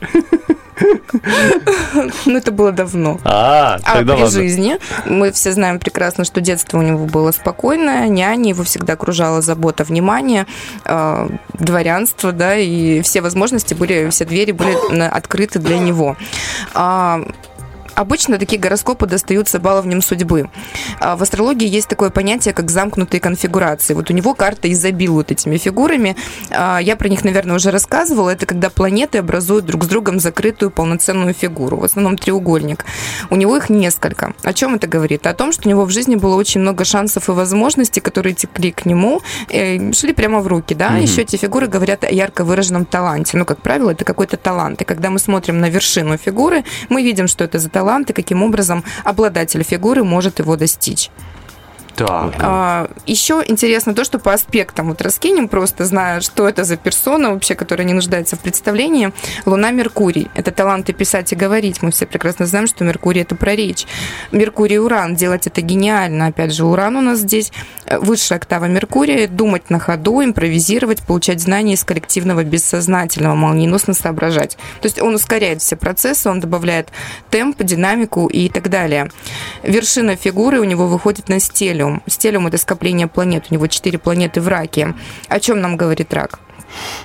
Ну, 2.27 2.37
это 2.37 2.51
было 2.51 2.73
давно. 2.73 3.21
А, 3.25 3.79
А 3.85 3.99
при 3.99 4.09
ладно. 4.11 4.27
жизни 4.27 4.79
мы 5.07 5.31
все 5.31 5.53
знаем 5.53 5.79
прекрасно, 5.79 6.25
что 6.25 6.41
детство 6.41 6.79
у 6.79 6.83
него 6.83 7.07
было 7.07 7.31
спокойное, 7.31 8.09
няня 8.09 8.49
его 8.51 8.65
всегда 8.65 8.95
окружала 8.95 9.41
забота, 9.41 9.85
внимание, 9.85 10.47
э, 10.85 11.29
дворянство, 11.59 12.33
да, 12.33 12.57
и 12.57 13.01
все 13.03 13.21
возможности 13.21 13.75
были, 13.75 14.09
все 14.11 14.25
двери 14.25 14.53
были 14.53 14.77
открыты 15.01 15.61
для 15.61 15.79
него. 15.79 16.17
А, 16.75 17.23
Обычно 17.95 18.39
такие 18.39 18.61
гороскопы 18.61 19.07
достаются 19.07 19.59
баловням 19.59 20.03
судьбы. 20.03 20.51
А 21.01 21.17
В 21.17 21.23
астрологии 21.23 21.69
есть 21.69 21.89
такое 21.89 22.11
понятие, 22.11 22.55
как 22.55 22.71
замкнутые 22.71 23.21
конфигурации. 23.21 23.95
Вот 23.95 24.11
у 24.11 24.13
него 24.13 24.35
карта 24.35 24.71
изобилует 24.73 25.31
этими 25.31 25.57
фигурами. 25.57 26.17
А, 26.51 26.79
Я 26.79 26.97
про 26.97 27.09
них, 27.09 27.25
наверное, 27.25 27.57
уже 27.57 27.71
рассказывала. 27.71 28.31
Это 28.31 28.47
когда 28.47 28.71
планеты 28.71 29.19
образуют 29.19 29.65
друг 29.67 29.85
с 29.85 29.87
другом 29.87 30.19
закрытую 30.21 30.71
полноценную 30.71 31.35
фигуру. 31.35 31.77
В 31.77 31.85
основном 31.85 32.17
треугольник. 32.17 32.85
У 33.31 33.37
него 33.37 33.57
их 33.57 33.71
несколько. 33.71 34.35
О 34.43 34.53
чем 34.53 34.75
это 34.75 34.87
говорит? 34.87 35.27
О 35.27 35.35
том, 35.35 35.53
что 35.53 35.69
у 35.69 35.71
него 35.71 35.85
в 35.85 35.91
жизни 35.91 36.17
было 36.17 36.35
очень 36.35 36.61
много 36.61 36.85
шансов 36.85 37.29
и 37.29 37.33
возможностей, 37.33 38.01
которые 38.01 38.35
текли 38.35 38.73
к 38.73 38.87
нему, 38.87 39.21
э, 39.51 39.93
шли 39.93 40.13
прямо 40.13 40.41
в 40.41 40.47
руки. 40.49 40.75
Да? 40.75 40.91
Мгм. 40.91 41.03
Еще 41.03 41.23
эти 41.23 41.37
фигуры 41.37 41.69
говорят 41.69 42.05
о 42.05 42.11
ярко 42.11 42.45
выраженном 42.45 42.85
таланте. 42.85 43.37
Ну, 43.37 43.45
как 43.45 43.61
правило, 43.63 43.91
это 43.91 44.05
какой-то 44.05 44.37
талант. 44.37 44.83
И 44.83 44.85
когда 44.85 45.11
мы 45.11 45.19
смотрим 45.19 45.61
на 45.61 45.71
вершину 45.71 46.17
фигуры, 46.17 46.65
мы 46.89 47.03
видим, 47.03 47.29
что 47.29 47.45
это 47.45 47.59
за 47.59 47.69
талант 47.69 47.84
и 48.11 48.13
каким 48.13 48.43
образом 48.43 48.85
обладатель 49.05 49.63
фигуры 49.63 50.05
может 50.05 50.39
его 50.39 50.57
достичь. 50.57 51.11
Так. 51.97 52.35
А, 52.41 52.91
еще 53.07 53.43
интересно 53.47 53.95
то, 53.95 54.05
что 54.05 54.19
по 54.19 54.33
аспектам 54.33 54.89
вот 54.89 55.01
раскинем, 55.01 55.49
просто 55.49 55.85
зная, 55.85 56.21
что 56.21 56.49
это 56.49 56.65
за 56.65 56.77
персона 56.77 57.33
вообще, 57.33 57.55
которая 57.55 57.87
не 57.87 57.95
нуждается 57.95 58.37
в 58.37 58.41
представлении. 58.41 59.13
Луна 59.47 59.71
Меркурий. 59.71 60.29
Это 60.35 60.51
таланты 60.51 60.93
писать 60.93 61.33
и 61.33 61.37
говорить. 61.37 61.83
Мы 61.83 61.93
все 61.93 62.07
прекрасно 62.07 62.47
знаем, 62.47 62.67
что 62.67 62.85
Меркурий 62.85 63.23
это 63.23 63.37
про 63.37 63.55
речь. 63.55 63.87
Меркурий 64.33 64.79
Уран. 64.79 65.15
Делать 65.15 65.47
это 65.47 65.61
гениально. 65.61 66.27
Опять 66.27 66.53
же, 66.53 66.65
Уран 66.65 66.97
у 66.97 67.01
нас 67.01 67.21
здесь 67.21 67.53
э, 67.87 67.99
высшая 67.99 68.37
октава 68.37 68.65
Меркурия. 68.65 69.29
Думать 69.29 69.71
на 69.71 69.79
ходу, 69.79 70.23
импровизировать, 70.23 71.03
получать 71.03 71.41
знания 71.41 71.75
из 71.75 71.85
коллективного 71.85 72.43
бессознательного, 72.43 73.35
молниеносно 73.35 73.95
соображать. 73.95 74.57
То 74.81 74.87
есть 74.87 75.01
он 75.01 75.15
ускоряет 75.15 75.63
все 75.63 75.77
процессы, 75.77 76.29
он 76.29 76.41
добавляет 76.41 76.89
темп, 77.31 77.63
динамику 77.63 78.27
и 78.27 78.49
так 78.49 78.69
далее. 78.69 79.11
Вершина 79.63 80.17
фигуры 80.17 80.61
у 80.61 80.65
него 80.65 80.87
выходит 80.87 81.29
на 81.29 81.39
стелиум. 81.85 82.03
Стелиум– 82.07 82.47
это 82.49 82.59
скопление 82.59 83.07
планет. 83.07 83.47
У 83.51 83.55
него 83.55 83.67
четыре 83.67 83.99
планеты 83.99 84.41
в 84.41 84.49
раке. 84.49 84.95
О 85.29 85.41
чем 85.41 85.61
нам 85.61 85.77
говорит 85.77 86.13
рак? 86.15 86.39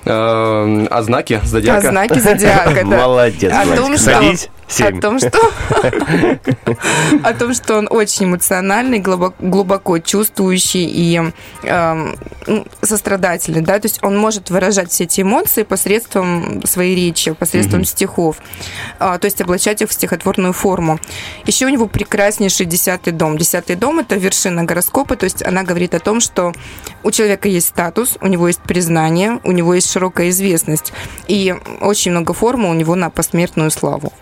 Э, 0.06 0.88
О 0.90 1.02
знаке 1.04 1.42
зодиака? 1.44 1.88
О 1.88 1.92
знаке 1.92 2.20
зодиака, 2.20 2.74
да. 2.90 2.98
Молодец, 2.98 3.54
О 3.54 3.66
том, 3.76 3.76
Владик. 3.88 4.00
что- 4.00 4.12
Садись. 4.14 4.50
О 4.78 5.01
том, 5.01 5.20
что... 5.20 5.32
О 7.24 7.34
том, 7.34 7.53
что 7.53 7.78
он 7.78 7.88
очень 7.89 8.28
эмоциональный, 8.28 8.99
глубоко, 8.99 9.99
чувствующий 9.99 10.86
и 10.86 11.32
эм, 11.63 12.15
ну, 12.45 12.65
сострадательный, 12.82 13.61
да, 13.61 13.80
то 13.80 13.88
есть 13.88 14.03
он 14.03 14.17
может 14.17 14.49
выражать 14.49 14.91
все 14.91 15.05
эти 15.05 15.22
эмоции 15.22 15.63
посредством 15.63 16.61
своей 16.65 16.95
речи, 16.95 17.32
посредством 17.34 17.84
стихов, 17.84 18.38
А, 18.99 19.17
то 19.17 19.26
есть 19.26 19.41
облачать 19.41 19.82
их 19.82 19.89
в 19.89 19.93
стихотворную 19.93 20.53
форму. 20.53 20.99
Еще 21.45 21.65
у 21.65 21.70
него 21.70 21.88
прекраснейший 21.88 22.65
десятый 22.65 23.11
дом. 23.13 23.38
Десятый 23.38 23.76
дом– 23.76 23.99
это 24.01 24.15
вершина 24.15 24.63
гороскопа, 24.63 25.15
то 25.15 25.24
есть 25.24 25.43
она 25.43 25.63
говорит 25.63 25.95
о 25.95 25.99
том, 25.99 26.20
что 26.22 26.53
у 27.03 27.11
человека 27.11 27.47
есть 27.47 27.67
статус, 27.67 28.17
у 28.22 28.28
него 28.28 28.47
есть 28.47 28.61
признание, 28.61 29.39
у 29.43 29.51
него 29.51 29.74
есть 29.74 29.91
широкая 29.91 30.30
известность, 30.30 30.93
и 31.28 31.55
очень 31.82 32.12
много 32.12 32.33
формул 32.33 32.71
у 32.71 32.75
него 32.75 32.96
на 32.96 33.09
посмертную 33.09 33.71
славу. 33.71 34.13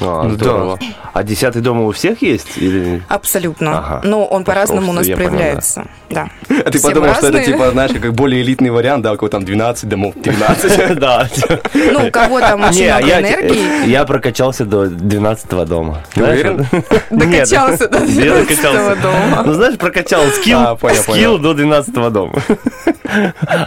А, 0.00 0.22
Ну, 0.24 0.30
здорово. 0.34 0.78
А 1.12 1.22
десятый 1.22 1.62
дом 1.62 1.80
у 1.80 1.90
всех 1.92 2.22
есть? 2.22 2.56
Или... 2.56 3.02
Абсолютно. 3.08 3.78
Ага. 3.78 4.00
Но 4.04 4.24
он 4.24 4.44
по-разному 4.44 4.90
у 4.90 4.94
нас 4.94 5.06
проявляется. 5.06 5.86
Да. 6.10 6.28
А 6.48 6.70
ты 6.70 6.78
Все 6.78 6.88
подумал, 6.88 7.14
что 7.14 7.26
это 7.28 7.44
типа, 7.44 7.70
знаешь, 7.72 7.90
как 8.00 8.14
более 8.14 8.42
элитный 8.42 8.70
вариант, 8.70 9.02
да, 9.02 9.12
у 9.12 9.16
кого 9.16 9.28
там 9.28 9.44
12 9.44 9.88
домов, 9.88 10.14
13. 10.22 10.98
Да. 10.98 11.28
Ну, 11.74 12.06
у 12.06 12.10
кого 12.10 12.40
там 12.40 12.64
очень 12.68 12.88
а 12.88 12.96
много 12.98 13.08
я, 13.08 13.20
энергии. 13.20 13.88
я 13.88 14.04
прокачался 14.04 14.64
до 14.64 14.86
12 14.86 15.66
дома. 15.66 16.02
Ты 16.14 16.22
уверен? 16.24 16.66
Докачался 17.10 17.88
до 17.88 17.98
Я 17.98 18.32
12 18.32 18.48
докачался. 18.48 18.96
дома. 19.02 19.42
Ну, 19.44 19.52
знаешь, 19.54 19.76
прокачал 19.76 20.22
скилл, 20.40 20.58
А, 20.60 21.38
до 21.38 21.54
12 21.54 22.12
дома. 22.12 22.32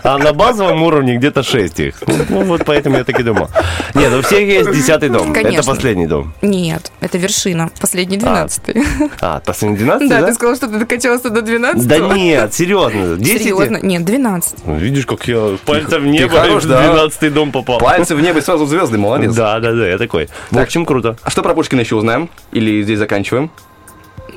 А 0.04 0.18
на 0.18 0.34
базовом 0.34 0.84
уровне 0.84 1.18
где-то 1.18 1.44
6 1.44 1.80
их. 1.80 1.96
Ну, 2.30 2.44
вот 2.44 2.64
поэтому 2.66 2.98
я 2.98 3.04
так 3.04 3.20
и 3.20 3.24
думал. 3.24 3.50
Нет, 3.96 4.14
у 4.14 4.22
всех 4.22 4.40
есть 4.48 4.72
10 4.72 5.12
дом. 5.12 5.34
Это 5.34 5.64
последний 5.64 6.08
дом. 6.08 6.21
Нет, 6.42 6.92
это 7.02 7.18
вершина. 7.18 7.70
Последний 7.80 8.18
12 8.18 8.64
А, 9.22 9.40
последний 9.46 9.78
12, 9.78 10.10
Да, 10.10 10.22
да? 10.22 10.28
ты 10.28 10.34
сказал, 10.34 10.56
что 10.56 10.68
ты 10.68 10.78
докачался 10.80 11.30
до 11.30 11.42
12 11.42 11.88
Да 11.88 12.00
нет, 12.00 12.54
серьезно. 12.54 13.18
10 13.18 13.42
Серьезно? 13.42 13.78
Нет, 13.82 14.04
12. 14.06 14.66
Ну, 14.66 14.76
Видишь, 14.78 15.06
как 15.06 15.28
я 15.28 15.58
пальцем 15.66 16.04
в 16.04 16.08
небо 16.08 16.30
хорош, 16.30 16.64
в 16.64 16.68
да. 16.68 16.82
12 16.82 17.34
дом 17.34 17.52
попал. 17.52 17.80
Пальцы 17.80 18.16
в 18.16 18.22
небо 18.22 18.40
и 18.40 18.42
сразу 18.42 18.66
звезды, 18.66 18.98
молодец. 18.98 19.34
Да, 19.36 19.60
да, 19.60 19.74
да, 19.74 19.88
я 19.88 19.98
такой. 19.98 20.30
В 20.52 20.58
общем, 20.58 20.86
круто. 20.86 21.18
А 21.24 21.30
что 21.30 21.42
про 21.44 21.54
Пушкина 21.54 21.82
еще 21.82 21.96
узнаем? 21.96 22.30
Или 22.52 22.82
здесь 22.84 23.00
заканчиваем? 23.00 23.50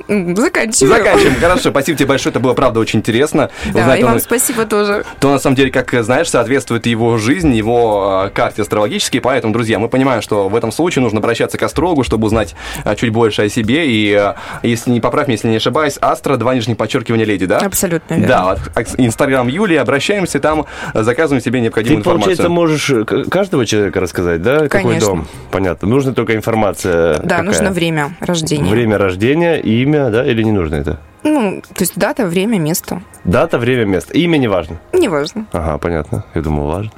М, 0.07 0.35
Заканчиваю. 0.35 0.97
Заканчиваем. 0.97 1.35
Хорошо, 1.39 1.69
спасибо 1.71 1.97
тебе 1.97 2.07
большое, 2.07 2.31
это 2.31 2.39
было, 2.39 2.53
правда, 2.53 2.79
очень 2.79 2.99
интересно. 2.99 3.49
Да, 3.73 3.81
Узнать, 3.81 3.99
и 3.99 4.03
он- 4.03 4.09
вам 4.11 4.19
спасибо 4.19 4.65
тоже. 4.65 5.03
то 5.19 5.31
на 5.31 5.39
самом 5.39 5.55
деле, 5.55 5.71
как 5.71 5.91
знаешь, 6.03 6.29
соответствует 6.29 6.85
его 6.85 7.17
жизни, 7.17 7.55
его 7.55 8.25
э, 8.27 8.29
карте 8.29 8.61
астрологической. 8.61 9.21
Поэтому, 9.21 9.53
друзья, 9.53 9.79
мы 9.79 9.87
понимаем, 9.89 10.21
что 10.21 10.47
в 10.49 10.55
этом 10.55 10.71
случае 10.71 11.03
нужно 11.03 11.19
обращаться 11.19 11.57
к 11.57 11.63
астрологу, 11.63 12.03
чтобы 12.03 12.25
узнать 12.27 12.55
э, 12.83 12.95
чуть 12.95 13.09
больше 13.11 13.43
о 13.43 13.49
себе. 13.49 13.87
И, 13.87 14.11
э, 14.13 14.33
если 14.63 14.91
не 14.91 15.01
поправь, 15.01 15.27
меня, 15.27 15.35
если 15.35 15.47
не 15.49 15.57
ошибаюсь, 15.57 15.97
Астра, 16.01 16.37
два 16.37 16.53
нижних 16.55 16.77
подчеркивания 16.77 17.25
леди, 17.25 17.45
да? 17.45 17.57
Абсолютно 17.59 18.13
верно. 18.15 18.27
Да, 18.27 18.43
вот, 18.45 18.59
а- 18.75 18.83
Инстаграм 19.01 19.47
Юлии, 19.47 19.77
обращаемся 19.77 20.39
там, 20.39 20.65
заказываем 20.93 21.41
себе 21.41 21.59
Ты, 21.59 21.63
необходимую 21.63 22.03
получается, 22.03 22.43
информацию. 22.43 22.51
можешь 22.51 22.89
э, 22.89 23.29
каждого 23.29 23.65
человека 23.65 23.99
рассказать, 23.99 24.41
да? 24.41 24.59
Какой 24.67 24.81
Конечно. 24.81 25.07
дом? 25.07 25.27
Понятно. 25.51 25.87
Нужно 25.87 26.13
только 26.13 26.35
информация. 26.35 27.15
Да, 27.19 27.37
какая? 27.37 27.43
нужно 27.43 27.71
время 27.71 28.15
рождения. 28.19 28.69
Время 28.69 28.97
рождения, 28.97 29.55
имя, 29.59 29.94
да, 30.09 30.25
или 30.25 30.43
не 30.43 30.51
нужно 30.51 30.75
это? 30.75 30.99
Ну, 31.23 31.61
то 31.61 31.81
есть 31.81 31.97
дата, 31.97 32.25
время, 32.25 32.59
место. 32.59 33.01
Дата, 33.23 33.57
время, 33.57 33.85
место. 33.85 34.13
Имя 34.13 34.37
не 34.37 34.47
важно. 34.47 34.77
Неважно. 34.93 35.45
Ага, 35.51 35.77
понятно. 35.77 36.23
Я 36.35 36.41
думал, 36.41 36.67
важно. 36.67 36.91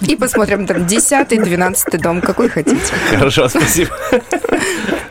И 0.00 0.16
посмотрим 0.16 0.66
там 0.66 0.86
10 0.86 1.28
12 1.28 2.00
дом, 2.00 2.20
какой 2.20 2.48
хотите. 2.48 2.80
Хорошо, 3.10 3.48
спасибо. 3.48 3.90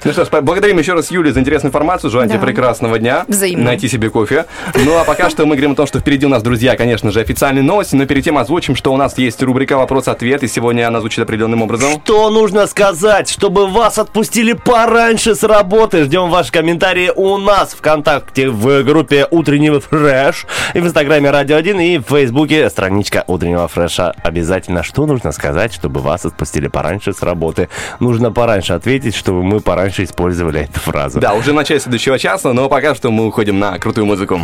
Ну 0.05 0.13
что 0.13 0.23
ж, 0.23 0.29
благодарим 0.41 0.79
еще 0.79 0.93
раз 0.93 1.11
Юлию 1.11 1.33
за 1.33 1.41
интересную 1.41 1.69
информацию. 1.69 2.09
Желаем 2.09 2.29
тебе 2.29 2.39
Да. 2.39 2.45
прекрасного 2.45 2.97
дня. 2.99 3.25
Взаимно. 3.27 3.65
Найти 3.65 3.89
себе 3.89 4.09
кофе. 4.09 4.45
Ну 4.73 4.97
а 4.97 5.03
пока 5.03 5.29
что 5.29 5.45
мы 5.45 5.55
говорим 5.55 5.73
о 5.73 5.75
том, 5.75 5.87
что 5.87 5.99
впереди 5.99 6.25
у 6.25 6.29
нас, 6.29 6.41
друзья, 6.41 6.77
конечно 6.77 7.11
же, 7.11 7.19
официальные 7.19 7.63
новости. 7.63 7.95
Но 7.95 8.05
перед 8.05 8.23
тем 8.23 8.37
озвучим, 8.37 8.75
что 8.77 8.93
у 8.93 8.97
нас 8.97 9.17
есть 9.17 9.43
рубрика 9.43 9.77
«Вопрос-ответ». 9.77 10.41
И 10.43 10.47
сегодня 10.47 10.87
она 10.87 11.01
звучит 11.01 11.19
определенным 11.19 11.61
образом. 11.63 11.99
Что 12.05 12.29
нужно 12.29 12.65
сказать, 12.67 13.29
чтобы 13.29 13.67
вас 13.67 13.99
отпустили 13.99 14.53
пораньше 14.53 15.35
с 15.35 15.43
работы? 15.43 16.05
Ждем 16.05 16.29
ваши 16.29 16.51
комментарии 16.51 17.11
у 17.13 17.37
нас 17.37 17.73
ВКонтакте 17.73 18.49
в 18.49 18.83
группе 18.83 19.27
Утреннего 19.29 19.81
Фреш 19.81 20.45
и 20.73 20.79
в 20.79 20.85
Инстаграме 20.87 21.29
Радио 21.29 21.57
1 21.57 21.79
и 21.81 21.97
в 21.97 22.03
Фейсбуке 22.03 22.69
страничка 22.69 23.25
Утреннего 23.27 23.67
Фреша. 23.67 24.13
Обязательно, 24.23 24.38
что 24.83 25.05
нужно 25.05 25.31
сказать, 25.31 25.73
чтобы 25.73 26.01
вас 26.01 26.25
отпустили 26.25 26.67
пораньше 26.67 27.13
с 27.13 27.21
работы? 27.21 27.69
Нужно 27.99 28.31
пораньше 28.31 28.73
ответить, 28.73 29.15
чтобы 29.15 29.43
мы 29.43 29.59
пораньше 29.59 30.03
использовали 30.03 30.61
эту 30.61 30.79
фразу. 30.79 31.19
Да, 31.19 31.33
уже 31.33 31.51
в 31.51 31.55
начале 31.55 31.79
следующего 31.79 32.17
часа, 32.19 32.53
но 32.53 32.69
пока 32.69 32.95
что 32.95 33.11
мы 33.11 33.27
уходим 33.27 33.59
на 33.59 33.77
крутую 33.79 34.05
музыку. 34.05 34.41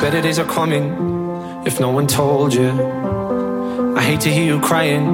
Better 0.00 0.20
days 0.22 0.38
are 0.38 0.46
coming 0.46 0.92
if 1.64 1.80
no 1.80 1.90
one 1.90 2.06
told 2.06 2.52
you. 2.52 2.70
I 3.96 4.02
hate 4.02 4.20
to 4.20 4.30
hear 4.30 4.44
you 4.44 4.60
crying 4.60 5.06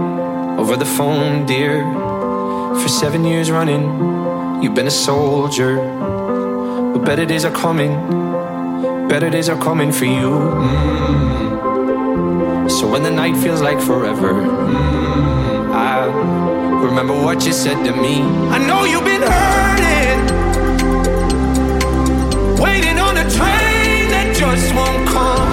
over 0.58 0.76
the 0.76 0.84
phone, 0.84 1.46
dear. 1.46 1.84
For 2.82 2.88
seven 2.88 3.24
years 3.24 3.50
running, 3.50 3.82
you've 4.60 4.74
been 4.74 4.88
a 4.88 4.90
soldier. 4.90 5.76
But 6.92 7.04
better 7.04 7.24
days 7.24 7.44
are 7.44 7.52
coming, 7.52 7.92
better 9.08 9.30
days 9.30 9.48
are 9.48 9.58
coming 9.58 9.92
for 9.92 10.06
you. 10.06 10.30
Mm. 10.30 11.41
So 12.78 12.88
when 12.90 13.02
the 13.02 13.10
night 13.10 13.36
feels 13.36 13.60
like 13.60 13.78
forever, 13.80 14.32
mm, 14.32 15.72
I 15.72 16.06
remember 16.82 17.12
what 17.12 17.44
you 17.44 17.52
said 17.52 17.84
to 17.84 17.92
me. 17.92 18.22
I 18.48 18.58
know 18.66 18.84
you've 18.84 19.04
been 19.04 19.20
hurting, 19.20 20.18
waiting 22.56 22.98
on 22.98 23.18
a 23.18 23.26
train 23.28 24.08
that 24.14 24.34
just 24.34 24.74
won't 24.74 25.06
come. 25.06 25.50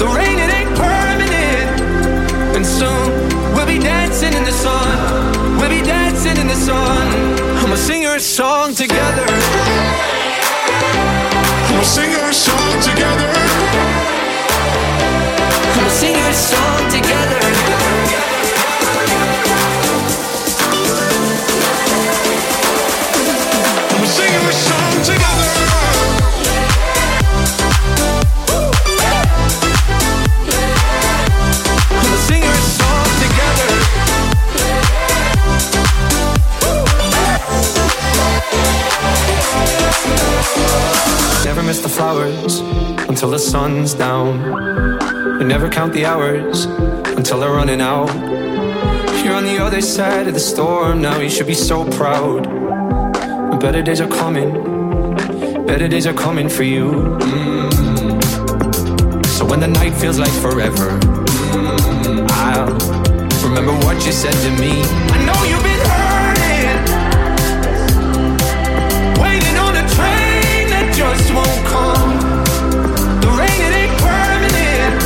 The 0.00 0.06
rain, 0.06 0.38
it 0.40 0.50
ain't 0.58 0.74
permanent. 0.74 1.80
And 2.56 2.64
soon 2.66 3.12
we'll 3.54 3.66
be 3.66 3.78
dancing 3.78 4.32
in 4.32 4.44
the 4.44 4.56
sun. 4.64 5.58
We'll 5.58 5.68
be 5.68 5.82
dancing 5.82 6.38
in 6.38 6.46
the 6.48 6.56
sun. 6.56 7.06
I'ma 7.62 7.76
sing 7.76 8.00
your 8.02 8.18
song 8.18 8.74
together. 8.74 9.26
I'ma 11.68 11.82
sing 11.82 12.10
your 12.10 12.32
song 12.32 12.80
together. 12.80 14.07
Sing 15.86 16.14
your 16.14 16.32
song 16.32 16.88
together. 25.04 25.47
Never 41.44 41.62
miss 41.62 41.80
the 41.80 41.88
flowers 41.88 42.60
until 43.08 43.30
the 43.30 43.38
sun's 43.38 43.94
down. 43.94 44.40
And 45.40 45.48
never 45.48 45.68
count 45.68 45.92
the 45.92 46.04
hours 46.04 46.66
until 47.16 47.40
they're 47.40 47.52
running 47.52 47.80
out. 47.80 48.08
You're 49.24 49.34
on 49.34 49.44
the 49.44 49.58
other 49.60 49.80
side 49.80 50.26
of 50.28 50.34
the 50.34 50.40
storm 50.40 51.02
now, 51.02 51.18
you 51.18 51.28
should 51.28 51.46
be 51.46 51.54
so 51.54 51.84
proud. 51.92 52.48
Better 53.60 53.82
days 53.82 54.00
are 54.00 54.08
coming, 54.08 54.52
better 55.66 55.88
days 55.88 56.06
are 56.06 56.14
coming 56.14 56.48
for 56.48 56.62
you. 56.62 56.92
Mm. 57.18 58.22
So 59.26 59.44
when 59.44 59.60
the 59.60 59.66
night 59.66 59.94
feels 59.94 60.18
like 60.18 60.32
forever, 60.40 60.98
mm, 61.00 62.26
I'll 62.30 62.72
remember 63.46 63.72
what 63.84 64.04
you 64.06 64.12
said 64.12 64.32
to 64.32 64.50
me. 64.62 64.82
I 65.14 65.24
know 65.26 65.38
you've 65.44 65.62
been 65.62 65.80
hurting, 65.90 65.97
won't 71.32 71.62
come. 71.66 72.12
The 73.22 73.30
rain, 73.40 73.60
it 73.68 73.74
ain't 73.82 73.96
permanent, 74.00 75.02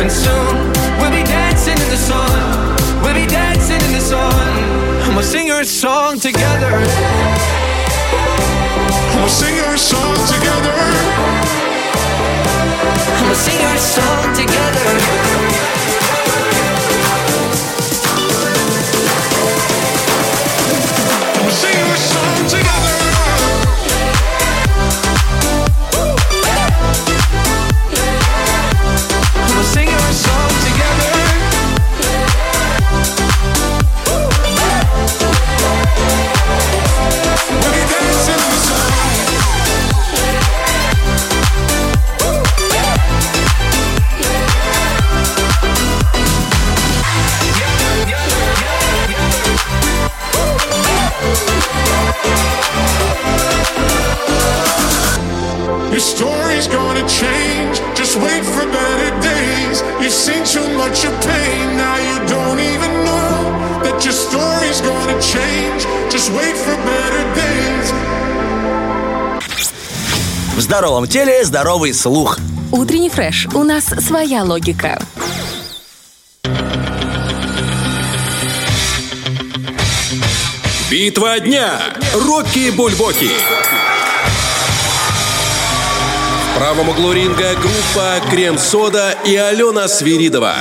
and 0.00 0.10
soon 0.10 0.54
we'll 0.98 1.14
be 1.14 1.24
dancing 1.24 1.78
in 1.78 1.88
the 1.90 2.00
sun. 2.10 2.30
We'll 3.02 3.14
be 3.14 3.26
dancing 3.26 3.80
in 3.86 3.92
the 3.92 4.00
sun. 4.00 4.50
Sing 5.22 5.46
your 5.46 5.62
song 5.62 6.18
together. 6.18 6.72
I'ma 9.14 9.28
sing 9.28 9.54
song 9.78 10.16
together. 10.26 10.74
I'ma 13.16 13.34
sing 13.34 13.60
our 13.62 13.78
song 13.78 14.34
together. 14.34 14.88
Sing 21.50 21.78
our 21.82 21.96
song 21.96 22.19
much 60.80 61.04
of 61.04 61.14
pain. 61.28 61.66
Now 61.76 61.96
you 62.08 62.16
don't 62.34 62.60
even 62.72 62.92
know 63.08 63.32
that 63.84 63.96
your 64.04 64.16
story's 64.26 64.80
gonna 64.88 65.18
change. 65.34 65.80
Just 66.14 66.28
wait 66.38 66.56
for 66.64 66.76
better 66.88 67.24
days. 67.40 67.88
В 70.56 70.60
здоровом 70.60 71.06
теле 71.06 71.44
здоровый 71.44 71.92
слух. 71.94 72.38
Утренний 72.72 73.10
фреш. 73.10 73.46
У 73.54 73.62
нас 73.64 73.84
своя 73.84 74.42
логика. 74.42 74.98
Битва 80.90 81.40
дня. 81.40 81.78
Рокки 82.14 82.70
Бульбоки. 82.70 83.30
Правом 86.60 86.90
углу 86.90 87.12
ринга 87.14 87.54
группа 87.54 88.20
Крем-Сода 88.30 89.16
и 89.24 89.34
Алена 89.34 89.88
Свиридова. 89.88 90.56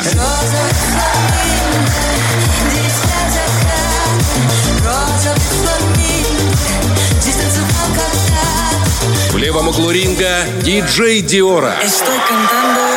В 9.31 9.37
левом 9.37 9.67
углу 9.67 9.91
ринга 9.91 10.45
диджей 10.61 11.19
Диора. 11.19 11.75
Estoy 11.83 12.17
cantando. 12.29 12.88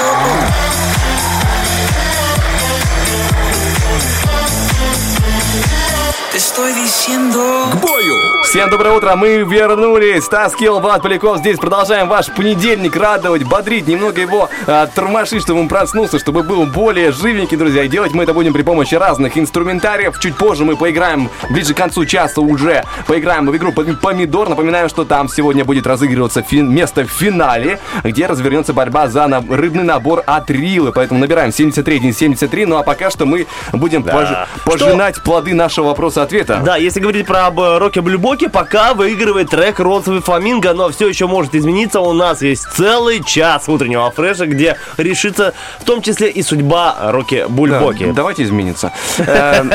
Estoy 6.34 6.72
diciendo. 6.74 7.66
К 7.72 7.76
бою! 7.76 8.16
Всем 8.44 8.68
доброе 8.70 8.94
утро, 8.96 9.14
мы 9.16 9.38
вернулись. 9.38 10.26
Таскил 10.28 10.80
Влад 10.80 11.02
Поляков 11.02 11.38
здесь. 11.38 11.59
Продолжаем 11.59 12.09
ваш 12.09 12.26
понедельник 12.32 12.96
радовать, 12.96 13.44
бодрить, 13.44 13.86
немного 13.86 14.20
его 14.20 14.48
а, 14.66 14.86
тормошить, 14.86 15.42
чтобы 15.42 15.60
он 15.60 15.68
проснулся, 15.68 16.18
чтобы 16.18 16.42
был 16.42 16.66
более 16.66 17.12
живенький, 17.12 17.56
друзья. 17.56 17.82
И 17.84 17.88
делать 17.88 18.12
мы 18.12 18.24
это 18.24 18.34
будем 18.34 18.52
при 18.52 18.62
помощи 18.62 18.94
разных 18.94 19.36
инструментариев. 19.38 20.18
Чуть 20.20 20.36
позже 20.36 20.64
мы 20.64 20.76
поиграем, 20.76 21.30
ближе 21.50 21.74
к 21.74 21.76
концу 21.76 22.04
часа 22.04 22.40
уже 22.40 22.84
поиграем 23.06 23.46
в 23.46 23.56
игру 23.56 23.70
«Пом- 23.72 23.96
Помидор. 23.96 24.48
Напоминаю, 24.48 24.88
что 24.88 25.04
там 25.04 25.28
сегодня 25.28 25.64
будет 25.64 25.86
разыгрываться 25.86 26.40
фин- 26.42 26.68
место 26.68 27.04
в 27.04 27.10
финале, 27.10 27.78
где 28.04 28.26
развернется 28.26 28.72
борьба 28.72 29.09
за 29.09 29.26
на- 29.26 29.40
рыбный 29.40 29.84
набор 29.84 30.22
от 30.26 30.50
Рилы. 30.50 30.92
Поэтому 30.92 31.20
набираем 31.20 31.52
73 31.52 32.12
73. 32.12 32.66
Ну 32.66 32.76
а 32.76 32.82
пока 32.82 33.10
что 33.10 33.24
мы 33.26 33.46
будем 33.72 34.02
Да. 34.02 34.12
пож- 34.12 34.46
пожинать 34.70 35.22
плоды 35.22 35.54
нашего 35.54 35.94
вопроса-ответа. 36.22 36.62
Да, 36.64 36.76
если 36.76 37.00
говорить 37.00 37.26
про 37.26 37.50
э, 37.50 37.78
Рокки 37.78 37.98
Блюбоки, 38.00 38.48
пока 38.48 38.94
выигрывает 38.94 39.50
трек 39.50 39.80
«Розовый 39.80 40.20
фламинго», 40.20 40.72
но 40.72 40.90
все 40.90 41.08
еще 41.08 41.26
может 41.26 41.54
измениться. 41.54 42.00
У 42.00 42.12
нас 42.12 42.42
есть 42.42 42.66
целый 42.74 43.22
час 43.24 43.68
утреннего 43.68 44.10
фреша, 44.10 44.46
где 44.46 44.76
решится 44.96 45.54
в 45.80 45.84
том 45.84 46.02
числе 46.02 46.30
и 46.30 46.42
судьба 46.42 46.96
Рокки 47.12 47.44
Бульбоки. 47.48 48.06
Да, 48.06 48.12
давайте 48.12 48.44
измениться. 48.44 48.92
Эм, 49.18 49.72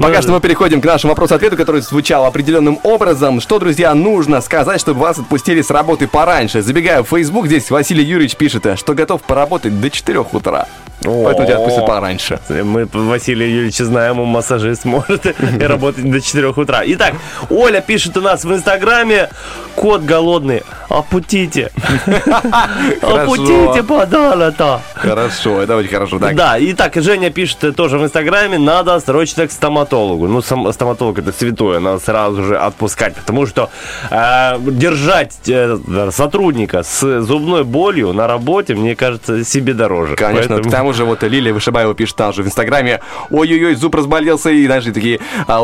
Пока 0.00 0.22
что 0.22 0.32
мы 0.32 0.40
переходим 0.40 0.80
к 0.80 0.84
нашему 0.84 1.12
вопросу-ответу, 1.12 1.56
который 1.56 1.80
звучал 1.80 2.24
определенным 2.24 2.78
образом. 2.82 3.40
Что, 3.40 3.58
друзья, 3.58 3.94
нужно 3.94 4.40
сказать, 4.40 4.80
чтобы 4.80 5.00
вас 5.00 5.18
отпустили 5.18 5.62
с 5.62 5.70
работы 5.70 6.06
пораньше? 6.06 6.62
Забегая 6.62 7.02
в 7.02 7.08
Facebook, 7.08 7.46
здесь 7.46 7.70
Василий 7.70 8.04
Юрьевич 8.04 8.36
пишет, 8.36 8.66
что 8.78 8.94
готов 8.94 9.22
поработать 9.22 9.80
до 9.80 9.90
4 9.90 10.20
утра. 10.32 10.66
Поэтому 11.04 11.46
тебя 11.46 11.56
отпустят 11.58 11.86
пораньше. 11.86 12.38
Мы 12.48 12.86
Василия 12.92 13.50
Юрьевича 13.50 13.84
знаем, 13.84 14.20
он 14.20 14.28
массажист 14.28 14.84
может 14.84 15.26
работать 15.72 16.10
до 16.10 16.20
4 16.20 16.48
утра. 16.48 16.82
Итак, 16.84 17.14
Оля 17.50 17.80
пишет 17.80 18.16
у 18.16 18.20
нас 18.20 18.44
в 18.44 18.52
Инстаграме, 18.52 19.28
кот 19.74 20.02
голодный, 20.02 20.62
опутите. 20.88 21.70
Опутите 23.02 23.82
подало-то. 23.82 24.80
Хорошо, 24.94 25.62
это 25.62 25.76
очень 25.76 25.90
хорошо. 25.90 26.18
Так, 26.18 26.34
Да, 26.36 26.58
и 26.58 26.72
так, 26.74 26.94
Женя 26.96 27.30
пишет 27.30 27.76
тоже 27.76 27.98
в 27.98 28.04
Инстаграме, 28.04 28.58
надо 28.58 28.98
срочно 29.00 29.46
к 29.46 29.52
стоматологу. 29.52 30.28
Ну, 30.28 30.42
сам- 30.42 30.72
стоматолог 30.72 31.18
это 31.18 31.32
святое, 31.32 31.80
надо 31.80 31.98
сразу 32.00 32.44
же 32.44 32.56
отпускать, 32.58 33.14
потому 33.14 33.46
что 33.46 33.70
э, 34.10 34.58
держать 34.60 35.34
э, 35.48 35.78
сотрудника 36.10 36.82
с 36.82 37.20
зубной 37.22 37.64
болью 37.64 38.12
на 38.12 38.26
работе, 38.26 38.74
мне 38.74 38.94
кажется, 38.94 39.44
себе 39.44 39.74
дороже. 39.74 40.16
Конечно, 40.16 40.56
Поэтому- 40.56 40.68
к 40.68 40.72
тому 40.72 40.92
же 40.92 41.04
вот 41.04 41.22
Лилия 41.22 41.52
Вышибаева 41.52 41.94
пишет 41.94 42.16
там 42.16 42.32
же 42.32 42.42
в 42.42 42.46
Инстаграме, 42.46 43.00
ой-ой-ой, 43.30 43.74
зуб 43.74 43.94
разболелся, 43.94 44.50
и, 44.50 44.66
знаешь, 44.66 44.84
такие 44.84 45.20
а, 45.46 45.61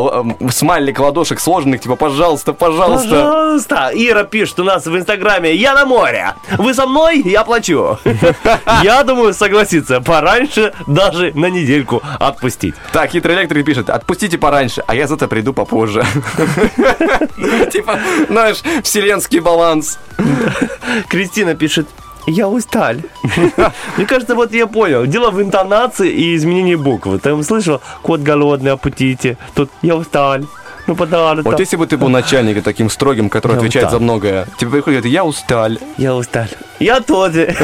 смайлик 0.51 0.99
ладошек 0.99 1.39
сложенных, 1.39 1.81
типа, 1.81 1.95
пожалуйста, 1.95 2.53
пожалуйста. 2.53 3.09
Пожалуйста. 3.09 3.91
Ира 3.93 4.23
пишет 4.23 4.59
у 4.59 4.63
нас 4.63 4.85
в 4.85 4.95
Инстаграме, 4.95 5.53
я 5.55 5.73
на 5.73 5.85
море. 5.85 6.35
Вы 6.57 6.73
со 6.73 6.85
мной? 6.85 7.21
Я 7.23 7.43
плачу. 7.43 7.97
Я 8.83 9.03
думаю, 9.03 9.33
согласиться, 9.33 10.01
пораньше 10.01 10.73
даже 10.87 11.31
на 11.35 11.47
недельку 11.49 12.01
отпустить. 12.19 12.75
Так, 12.91 13.11
хитрый 13.11 13.35
электрик 13.35 13.65
пишет, 13.65 13.89
отпустите 13.89 14.37
пораньше, 14.37 14.83
а 14.87 14.95
я 14.95 15.07
зато 15.07 15.27
приду 15.27 15.53
попозже. 15.53 16.05
Типа, 17.71 17.99
знаешь, 18.29 18.61
вселенский 18.83 19.39
баланс. 19.39 19.99
Кристина 21.09 21.55
пишет, 21.55 21.87
я 22.27 22.47
устал. 22.47 22.95
Мне 23.97 24.05
кажется, 24.05 24.35
вот 24.35 24.53
я 24.53 24.67
понял. 24.67 25.05
Дело 25.05 25.31
в 25.31 25.41
интонации 25.41 26.09
и 26.09 26.35
изменении 26.35 26.75
буквы. 26.75 27.19
Ты 27.19 27.41
слышал? 27.43 27.81
Кот 28.01 28.21
голодный, 28.21 28.71
опутите. 28.71 29.37
Тут 29.55 29.69
я 29.81 29.95
устал. 29.95 30.39
Ну, 30.89 30.95
подали. 30.95 31.41
Вот 31.41 31.59
если 31.59 31.75
бы 31.77 31.85
ты 31.85 31.97
был 31.97 32.09
начальником 32.09 32.63
таким 32.63 32.89
строгим, 32.89 33.29
который 33.29 33.53
Я 33.53 33.57
отвечает 33.59 33.85
устал. 33.85 33.99
за 33.99 34.03
многое, 34.03 34.47
тебе 34.57 34.71
приходит, 34.71 35.05
я 35.05 35.23
устал. 35.23 35.69
Я 35.97 36.15
устал. 36.15 36.47
Я 36.79 36.99
тоже. 37.01 37.55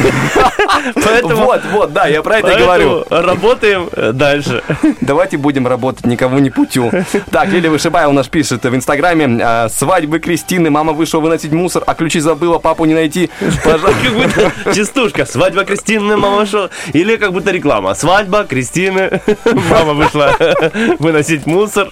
Поэтому... 0.93 1.45
Вот, 1.45 1.61
вот, 1.71 1.93
да, 1.93 2.05
я 2.05 2.21
про 2.21 2.37
это 2.37 2.51
и 2.51 2.59
говорю. 2.59 3.03
Работаем 3.09 3.89
э, 3.93 4.11
дальше. 4.11 4.61
Давайте 5.01 5.37
будем 5.37 5.65
работать 5.65 6.05
никому 6.05 6.37
не 6.37 6.51
путю. 6.51 6.91
Так, 7.31 7.47
Лилия 7.49 7.71
Вышибаева 7.71 8.09
у 8.09 8.13
нас 8.13 8.27
пишет 8.27 8.63
в 8.63 8.75
Инстаграме. 8.75 9.39
а, 9.41 9.69
Свадьбы 9.69 10.19
Кристины, 10.19 10.69
мама 10.69 10.93
вышла 10.93 11.19
выносить 11.19 11.51
мусор, 11.51 11.83
а 11.87 11.95
ключи 11.95 12.19
забыла, 12.19 12.59
папу 12.59 12.85
не 12.85 12.93
найти. 12.93 13.31
Пожалуйста. 13.63 13.95
Как 14.03 14.13
будто 14.13 14.75
частушка. 14.75 15.25
Свадьба 15.25 15.63
Кристины, 15.63 16.15
мама 16.17 16.45
шла. 16.45 16.69
Или 16.93 17.15
как 17.15 17.33
будто 17.33 17.49
реклама. 17.51 17.95
Свадьба 17.95 18.43
Кристины, 18.43 19.21
мама 19.69 19.93
вышла 19.93 20.35
выносить 20.99 21.47
мусор. 21.47 21.89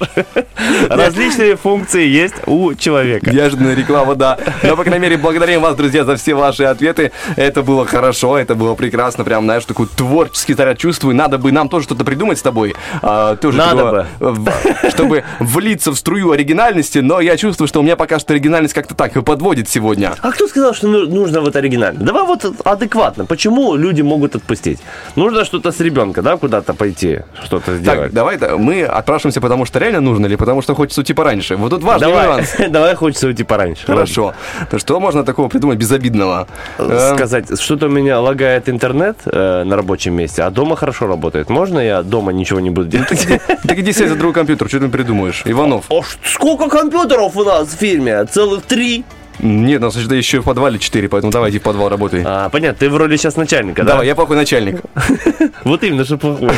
Различные 0.89 1.22
функции 1.31 2.05
есть 2.07 2.35
у 2.45 2.73
человека. 2.73 3.31
Неожиданная 3.31 3.75
реклама, 3.75 4.15
да. 4.15 4.37
Но, 4.63 4.75
по 4.75 4.83
крайней 4.83 5.03
мере, 5.03 5.17
благодарим 5.17 5.61
вас, 5.61 5.75
друзья, 5.75 6.03
за 6.03 6.15
все 6.15 6.33
ваши 6.33 6.63
ответы. 6.63 7.11
Это 7.35 7.63
было 7.63 7.85
хорошо, 7.85 8.37
это 8.37 8.55
было 8.55 8.75
прекрасно. 8.75 9.23
Прям, 9.23 9.43
знаешь, 9.45 9.65
такой 9.65 9.87
творческий 9.87 10.53
заряд 10.53 10.77
чувствую. 10.77 11.15
Надо 11.15 11.37
бы 11.37 11.51
нам 11.51 11.69
тоже 11.69 11.85
что-то 11.85 12.03
придумать 12.03 12.37
с 12.39 12.41
тобой. 12.41 12.75
а, 13.01 13.35
тоже 13.35 13.57
Надо 13.57 14.07
такого, 14.19 14.33
в- 14.33 14.89
Чтобы 14.89 15.23
влиться 15.39 15.91
в 15.91 15.95
струю 15.95 16.31
оригинальности. 16.31 16.99
Но 16.99 17.19
я 17.21 17.37
чувствую, 17.37 17.67
что 17.67 17.79
у 17.79 17.83
меня 17.83 17.95
пока 17.95 18.19
что 18.19 18.33
оригинальность 18.33 18.73
как-то 18.73 18.95
так 18.95 19.15
и 19.15 19.21
подводит 19.21 19.69
сегодня. 19.69 20.13
А 20.21 20.31
кто 20.31 20.47
сказал, 20.47 20.73
что 20.73 20.87
ну- 20.87 21.07
нужно 21.07 21.41
вот 21.41 21.55
оригинально? 21.55 22.03
Давай 22.05 22.23
вот 22.23 22.45
адекватно. 22.65 23.25
Почему 23.25 23.75
люди 23.75 24.01
могут 24.01 24.35
отпустить? 24.35 24.79
Нужно 25.15 25.45
что-то 25.45 25.71
с 25.71 25.79
ребенка, 25.79 26.21
да, 26.21 26.37
куда-то 26.37 26.73
пойти, 26.73 27.19
что-то 27.43 27.75
сделать. 27.77 27.99
Так, 28.03 28.13
давай 28.13 28.37
да, 28.37 28.57
мы 28.57 28.83
отпрашиваемся, 28.83 29.41
потому 29.41 29.65
что 29.65 29.79
реально 29.79 30.01
нужно 30.01 30.25
или 30.25 30.35
потому 30.35 30.61
что 30.61 30.75
хочется 30.75 31.03
уйти 31.13 31.15
пораньше. 31.15 31.55
Вот 31.55 31.69
тут 31.69 31.83
важный 31.83 32.07
Давай, 32.07 32.27
нюанс. 32.27 32.55
давай 32.69 32.95
хочется 32.95 33.27
уйти 33.27 33.43
пораньше. 33.43 33.85
Хорошо. 33.85 34.33
То 34.69 34.79
что 34.79 34.99
можно 34.99 35.23
такого 35.23 35.47
придумать 35.47 35.77
безобидного? 35.77 36.47
Э, 36.77 37.13
Сказать, 37.15 37.59
что-то 37.61 37.85
у 37.85 37.89
меня 37.89 38.19
лагает 38.19 38.69
интернет 38.69 39.17
э, 39.25 39.63
на 39.63 39.75
рабочем 39.75 40.13
месте, 40.15 40.43
а 40.43 40.49
дома 40.49 40.75
хорошо 40.75 41.07
работает. 41.07 41.49
Можно 41.49 41.79
я 41.79 42.03
дома 42.03 42.31
ничего 42.33 42.59
не 42.59 42.69
буду 42.69 42.87
делать? 42.87 43.27
Так 43.63 43.77
иди 43.79 43.93
сядь 43.93 44.09
за 44.09 44.15
другой 44.15 44.33
компьютер, 44.33 44.67
что 44.67 44.79
ты 44.79 44.89
придумаешь? 44.89 45.43
Иванов. 45.45 45.85
О, 45.89 46.01
ш- 46.01 46.17
сколько 46.25 46.67
компьютеров 46.69 47.35
у 47.37 47.43
нас 47.43 47.67
в 47.69 47.77
фирме? 47.77 48.25
Целых 48.25 48.63
три? 48.63 49.03
Нет, 49.39 49.81
у 49.81 49.85
нас 49.85 49.95
это 49.97 50.13
еще 50.13 50.41
в 50.41 50.43
подвале 50.43 50.77
4, 50.77 51.09
поэтому 51.09 51.31
давай 51.33 51.49
иди 51.49 51.57
в 51.57 51.63
подвал 51.63 51.89
работай. 51.89 52.21
А, 52.23 52.49
понятно, 52.49 52.77
ты 52.79 52.89
в 52.89 52.95
роли 52.95 53.17
сейчас 53.17 53.35
начальника, 53.35 53.81
да? 53.83 53.93
Давай, 53.93 54.05
я 54.07 54.15
плохой 54.15 54.35
начальник. 54.37 54.81
Вот 55.63 55.83
именно, 55.83 56.05
что 56.05 56.17
плохой. 56.17 56.51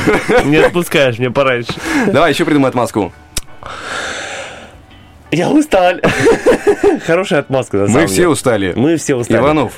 Не 0.44 0.58
отпускаешь 0.58 1.18
мне 1.18 1.32
пораньше. 1.32 1.74
Давай 2.08 2.32
еще 2.32 2.44
придумай 2.44 2.70
отмазку. 2.70 3.14
Я 5.32 5.50
устал. 5.50 5.96
Хорошая 7.06 7.40
отмазка, 7.42 7.78
на 7.78 7.88
самом 7.88 8.02
Мы 8.02 8.08
все 8.08 8.16
деле. 8.16 8.28
устали. 8.30 8.74
Мы 8.76 8.96
все 8.98 9.16
устали. 9.16 9.38
Иванов. 9.40 9.74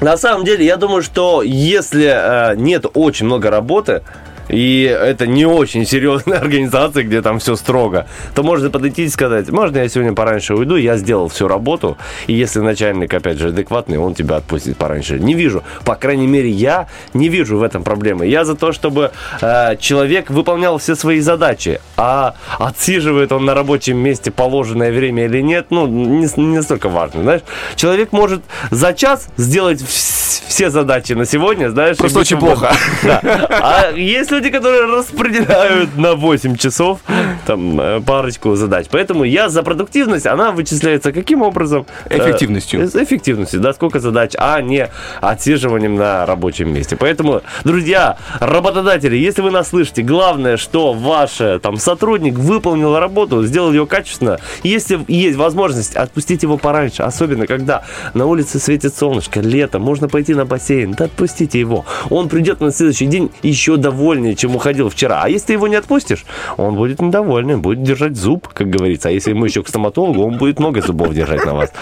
На 0.00 0.16
самом 0.16 0.44
деле, 0.44 0.64
я 0.64 0.76
думаю, 0.76 1.02
что 1.02 1.42
если 1.42 2.52
э, 2.52 2.54
нет 2.56 2.86
очень 2.94 3.26
много 3.26 3.50
работы, 3.50 4.02
и 4.48 4.82
это 4.84 5.26
не 5.26 5.46
очень 5.46 5.86
серьезная 5.86 6.38
организация, 6.40 7.02
где 7.02 7.22
там 7.22 7.38
все 7.38 7.56
строго, 7.56 8.06
то 8.34 8.42
можно 8.42 8.70
подойти 8.70 9.04
и 9.04 9.08
сказать, 9.08 9.50
можно 9.50 9.78
я 9.78 9.88
сегодня 9.88 10.14
пораньше 10.14 10.54
уйду, 10.54 10.76
я 10.76 10.96
сделал 10.96 11.28
всю 11.28 11.48
работу, 11.48 11.96
и 12.26 12.32
если 12.32 12.60
начальник, 12.60 13.12
опять 13.12 13.38
же, 13.38 13.48
адекватный, 13.48 13.98
он 13.98 14.14
тебя 14.14 14.36
отпустит 14.36 14.76
пораньше. 14.76 15.18
Не 15.18 15.34
вижу, 15.34 15.62
по 15.84 15.94
крайней 15.94 16.26
мере, 16.26 16.48
я 16.50 16.88
не 17.14 17.28
вижу 17.28 17.58
в 17.58 17.62
этом 17.62 17.82
проблемы. 17.82 18.26
Я 18.26 18.44
за 18.44 18.54
то, 18.54 18.72
чтобы 18.72 19.10
э, 19.40 19.76
человек 19.76 20.30
выполнял 20.30 20.78
все 20.78 20.94
свои 20.94 21.20
задачи, 21.20 21.80
а 21.96 22.34
отсиживает 22.58 23.32
он 23.32 23.44
на 23.44 23.54
рабочем 23.54 23.98
месте 23.98 24.30
положенное 24.30 24.92
время 24.92 25.24
или 25.26 25.40
нет, 25.40 25.66
ну, 25.70 25.86
не, 25.86 26.26
не 26.36 26.56
настолько 26.56 26.88
важно, 26.88 27.22
знаешь. 27.22 27.42
Человек 27.76 28.12
может 28.12 28.42
за 28.70 28.92
час 28.92 29.28
сделать 29.36 29.80
вс- 29.80 30.42
все 30.48 30.70
задачи 30.70 31.12
на 31.12 31.24
сегодня, 31.24 31.70
знаешь. 31.70 31.96
Просто 31.96 32.20
очень 32.20 32.38
плохо. 32.38 32.72
Да. 33.02 33.20
А 33.50 33.92
есть 33.94 34.32
люди, 34.38 34.50
которые 34.50 34.84
распределяют 34.84 35.96
на 35.96 36.14
8 36.14 36.56
часов, 36.56 37.00
там 37.44 37.80
э, 37.80 38.00
парочку 38.00 38.54
задач. 38.54 38.86
Поэтому 38.88 39.24
я 39.24 39.48
за 39.48 39.64
продуктивность, 39.64 40.26
она 40.26 40.52
вычисляется 40.52 41.12
каким 41.12 41.42
образом? 41.42 41.86
Э, 42.08 42.18
Эффективностью. 42.18 42.86
С 42.88 42.94
эффективностью, 42.94 43.60
да, 43.60 43.72
сколько 43.72 43.98
задач, 43.98 44.34
а 44.38 44.60
не 44.60 44.88
отсиживанием 45.20 45.96
на 45.96 46.24
рабочем 46.24 46.72
месте. 46.72 46.96
Поэтому, 46.96 47.42
друзья, 47.64 48.16
работодатели, 48.38 49.16
если 49.16 49.42
вы 49.42 49.50
нас 49.50 49.70
слышите, 49.70 50.02
главное, 50.02 50.56
что 50.56 50.92
ваш 50.92 51.40
э, 51.40 51.58
там 51.58 51.76
сотрудник 51.76 52.34
выполнил 52.34 52.96
работу, 52.96 53.44
сделал 53.44 53.72
ее 53.72 53.86
качественно. 53.86 54.38
Если 54.62 55.00
есть 55.08 55.36
возможность, 55.36 55.96
отпустить 55.96 56.44
его 56.44 56.58
пораньше, 56.58 57.02
особенно 57.02 57.48
когда 57.48 57.82
на 58.14 58.26
улице 58.26 58.60
светит 58.60 58.94
солнышко, 58.94 59.40
лето, 59.40 59.80
можно 59.80 60.08
пойти 60.08 60.34
на 60.34 60.44
бассейн, 60.44 60.92
да 60.92 61.06
отпустите 61.06 61.58
его. 61.58 61.84
Он 62.08 62.28
придет 62.28 62.60
на 62.60 62.70
следующий 62.70 63.06
день 63.06 63.32
еще 63.42 63.76
довольнее, 63.76 64.27
чем 64.34 64.56
уходил 64.56 64.88
вчера. 64.90 65.22
А 65.22 65.28
если 65.28 65.48
ты 65.48 65.52
его 65.54 65.68
не 65.68 65.76
отпустишь, 65.76 66.24
он 66.56 66.74
будет 66.74 67.00
недовольный, 67.00 67.56
будет 67.56 67.82
держать 67.82 68.16
зуб, 68.16 68.48
как 68.48 68.68
говорится. 68.70 69.08
А 69.08 69.12
если 69.12 69.30
ему 69.30 69.44
еще 69.44 69.62
к 69.62 69.68
стоматологу, 69.68 70.24
он 70.24 70.36
будет 70.38 70.58
много 70.60 70.80
зубов 70.82 71.12
держать 71.14 71.44
на 71.44 71.54
вас. 71.54 71.72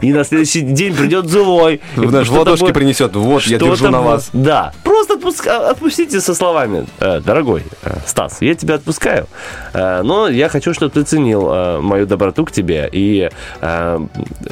И 0.00 0.12
на 0.12 0.24
следующий 0.24 0.60
день 0.62 0.94
придет 0.94 1.26
злой. 1.28 1.80
И 1.96 2.00
В 2.00 2.12
наш 2.12 2.28
ладошки 2.30 2.62
будет- 2.64 2.74
принесет. 2.74 3.14
Вот, 3.16 3.42
я 3.44 3.58
держу 3.58 3.88
на 3.90 4.00
вас. 4.00 4.30
Да. 4.32 4.72
Просто 4.84 5.14
отпуск- 5.14 5.46
а, 5.48 5.70
отпустите 5.70 6.20
со 6.20 6.34
словами. 6.34 6.86
«Э, 7.00 7.20
Дорогой 7.20 7.62
э, 7.82 7.96
Стас, 8.06 8.38
я 8.40 8.54
тебя 8.54 8.74
отпускаю, 8.76 9.26
э, 9.74 10.02
но 10.02 10.28
я 10.28 10.48
хочу, 10.48 10.72
чтобы 10.74 10.90
ты 10.92 11.02
ценил 11.02 11.80
мою 11.82 12.06
доброту 12.06 12.44
к 12.44 12.52
тебе. 12.52 12.88
И 12.92 13.28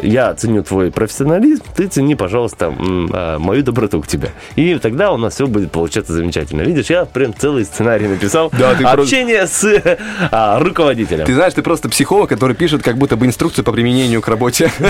я 0.02 0.34
ценю 0.34 0.62
твой 0.62 0.90
профессионализм, 0.90 1.62
ты 1.76 1.86
цени, 1.86 2.14
пожалуйста, 2.14 2.70
мою 2.70 3.62
доброту 3.62 4.00
к 4.00 4.06
тебе. 4.06 4.30
И 4.56 4.74
тогда 4.78 5.12
у 5.12 5.16
нас 5.16 5.34
все 5.34 5.46
будет 5.46 5.70
получаться 5.72 6.12
замечательно. 6.12 6.62
Видишь, 6.62 6.90
я 6.90 7.04
прям 7.04 7.32
целый 7.40 7.64
сценарий 7.64 8.06
написал. 8.06 8.50
Да, 8.58 8.74
ты 8.74 8.82
просто- 8.82 9.00
Общение 9.00 9.46
с 9.46 9.82
а, 10.30 10.58
руководителем. 10.60 11.24
Ты 11.24 11.34
знаешь, 11.34 11.54
ты 11.54 11.62
просто 11.62 11.88
психолог, 11.88 12.28
который 12.28 12.54
пишет 12.54 12.82
как 12.82 12.98
будто 12.98 13.16
бы 13.16 13.26
инструкцию 13.26 13.64
по 13.64 13.72
применению 13.72 14.20
к 14.20 14.28
работе. 14.28 14.70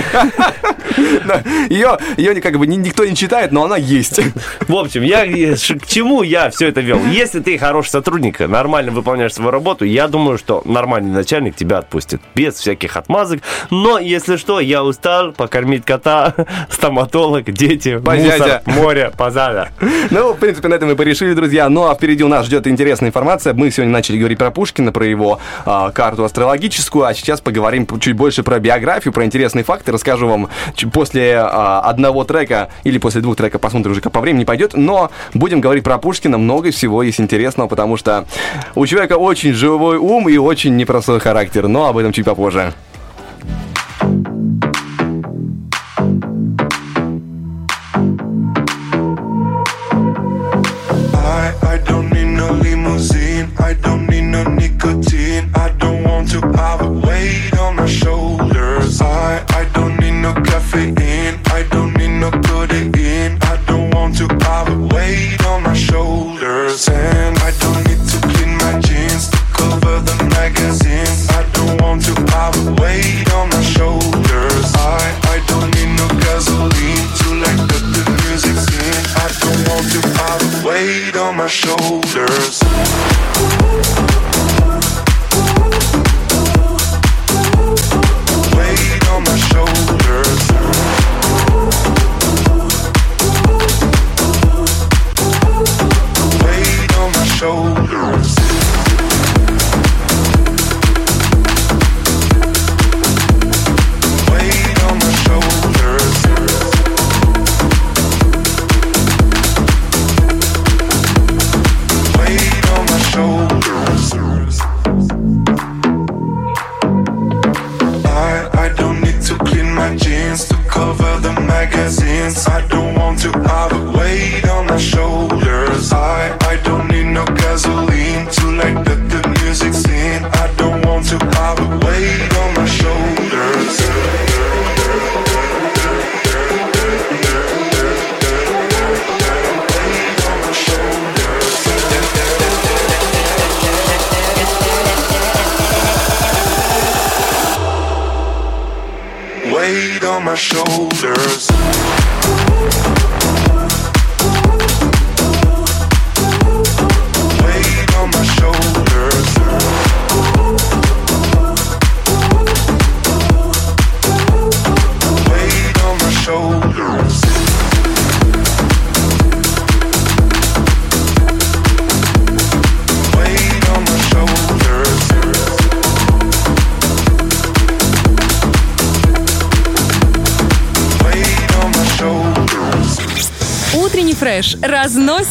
Ее, 1.71 1.99
ее 2.17 2.41
как 2.41 2.59
бы 2.59 2.67
ни- 2.67 2.77
никто 2.77 3.05
не 3.05 3.15
читает, 3.15 3.53
но 3.53 3.65
она 3.65 3.77
есть. 3.77 4.21
В 4.67 4.75
общем, 4.75 5.03
я 5.03 5.25
к 5.25 5.87
чему 5.87 6.23
я 6.23 6.51
все 6.51 6.69
это 6.69 6.81
вел? 6.81 7.01
Если 7.07 7.41
ты 7.41 7.57
хороший 7.59 7.91
сотрудник, 7.91 8.41
нормально 8.41 8.91
выполняешь 8.91 9.33
свою 9.35 9.51
работу, 9.51 9.85
я 9.85 10.09
думаю, 10.09 10.37
что 10.37 10.63
нормальный 10.65 11.11
начальник 11.11 11.55
тебя 11.57 11.79
отпустит. 11.79 12.21
Без 12.35 12.55
всяких 12.55 12.97
отмазок. 12.97 13.41
Но, 13.71 13.99
если 13.99 14.37
что, 14.37 14.59
я 14.61 14.83
устал 14.83 15.33
покормить 15.33 15.85
кота, 15.85 16.35
стоматолог, 16.71 17.45
дети, 17.51 18.01
мусор, 18.05 18.63
море, 18.67 19.13
позада. 19.17 19.69
Ну, 20.11 20.33
в 20.33 20.39
принципе, 20.39 20.69
на 20.69 20.75
этом 20.75 20.89
мы 20.89 20.97
порешили, 20.97 21.35
друзья. 21.35 21.69
Ну, 21.69 21.89
а 21.89 21.95
впереди 21.95 22.25
у 22.25 22.29
нас 22.29 22.40
ждет 22.43 22.67
интересная 22.67 23.09
информация. 23.09 23.55
Мы 23.55 23.71
сегодня 23.71 23.93
начали 23.93 24.19
говорить 24.19 24.39
про 24.39 24.51
Пушкина, 24.51 24.93
про 24.93 25.07
его 25.07 25.39
а, 25.65 25.91
карту 25.91 26.25
астрологическую, 26.25 27.05
а 27.05 27.15
сейчас 27.15 27.41
поговорим 27.41 27.87
чуть 28.01 28.17
больше 28.17 28.43
про 28.43 28.59
биографию, 28.59 29.13
про 29.13 29.25
интересные 29.25 29.65
факты. 29.65 29.93
Расскажу 29.93 30.29
вам 30.29 30.49
после 30.93 31.37
а, 31.37 31.81
одного 31.81 32.25
трека 32.25 32.69
или 32.85 32.99
после 32.99 33.21
двух 33.21 33.37
треков, 33.37 33.61
посмотрим 33.61 33.93
уже, 33.93 34.01
как 34.01 34.13
по 34.13 34.21
времени 34.21 34.45
пойдет. 34.45 34.75
Но 34.75 35.11
будем 35.35 35.61
говорить 35.61 35.85
про 35.85 35.99
Пушкина. 35.99 36.39
Много 36.39 36.71
всего 36.71 37.03
есть 37.03 37.21
интересного, 37.21 37.69
потому 37.69 37.97
что 37.97 38.27
у 38.75 38.87
человека 38.87 39.15
очень 39.15 39.53
живой 39.53 39.97
ум 39.97 40.29
и 40.29 40.37
очень 40.37 40.77
непростой 40.77 41.21
характер. 41.21 41.69
Но 41.69 41.87
об 41.87 41.99
этом 41.99 42.13
чуть 42.13 42.25
попозже. 42.25 42.73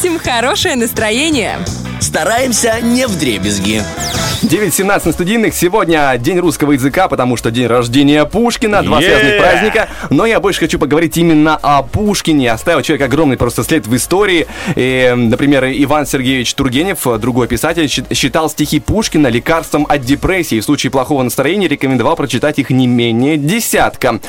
Разносим 0.00 0.18
хорошее 0.18 0.76
настроение. 0.76 1.58
Стараемся 2.00 2.80
не 2.80 3.06
в 3.06 3.18
дребезги. 3.18 3.82
9.17 4.42 5.02
на 5.04 5.12
студийных. 5.12 5.54
Сегодня 5.54 6.16
день 6.16 6.38
русского 6.38 6.72
языка, 6.72 7.08
потому 7.08 7.36
что 7.36 7.50
день 7.50 7.66
рождения 7.66 8.24
Пушкина, 8.24 8.82
два 8.82 8.98
Yeah! 8.98 9.04
связанных 9.04 9.38
праздника. 9.38 9.88
Но 10.08 10.24
я 10.24 10.40
больше 10.40 10.60
хочу 10.60 10.78
поговорить 10.78 11.18
именно 11.18 11.58
о 11.60 11.82
Пушкине. 11.82 12.50
Оставил 12.50 12.80
человек 12.80 13.06
огромный 13.06 13.36
просто 13.36 13.62
след 13.64 13.86
в 13.86 13.94
истории. 13.94 14.46
И, 14.76 15.12
например, 15.14 15.66
Иван 15.66 16.06
Сергеевич 16.06 16.54
Тургенев, 16.54 17.06
другой 17.18 17.48
писатель, 17.48 17.86
считал 18.14 18.48
стихи 18.48 18.80
Пушкина 18.80 19.26
лекарством 19.26 19.86
от 19.86 20.00
депрессии. 20.00 20.58
В 20.58 20.64
случае 20.64 20.90
плохого 20.90 21.22
настроения 21.22 21.68
рекомендовал 21.68 22.16
прочитать 22.16 22.58
их 22.58 22.70
не 22.70 22.86
менее 22.86 23.36
десятка. 23.36 24.20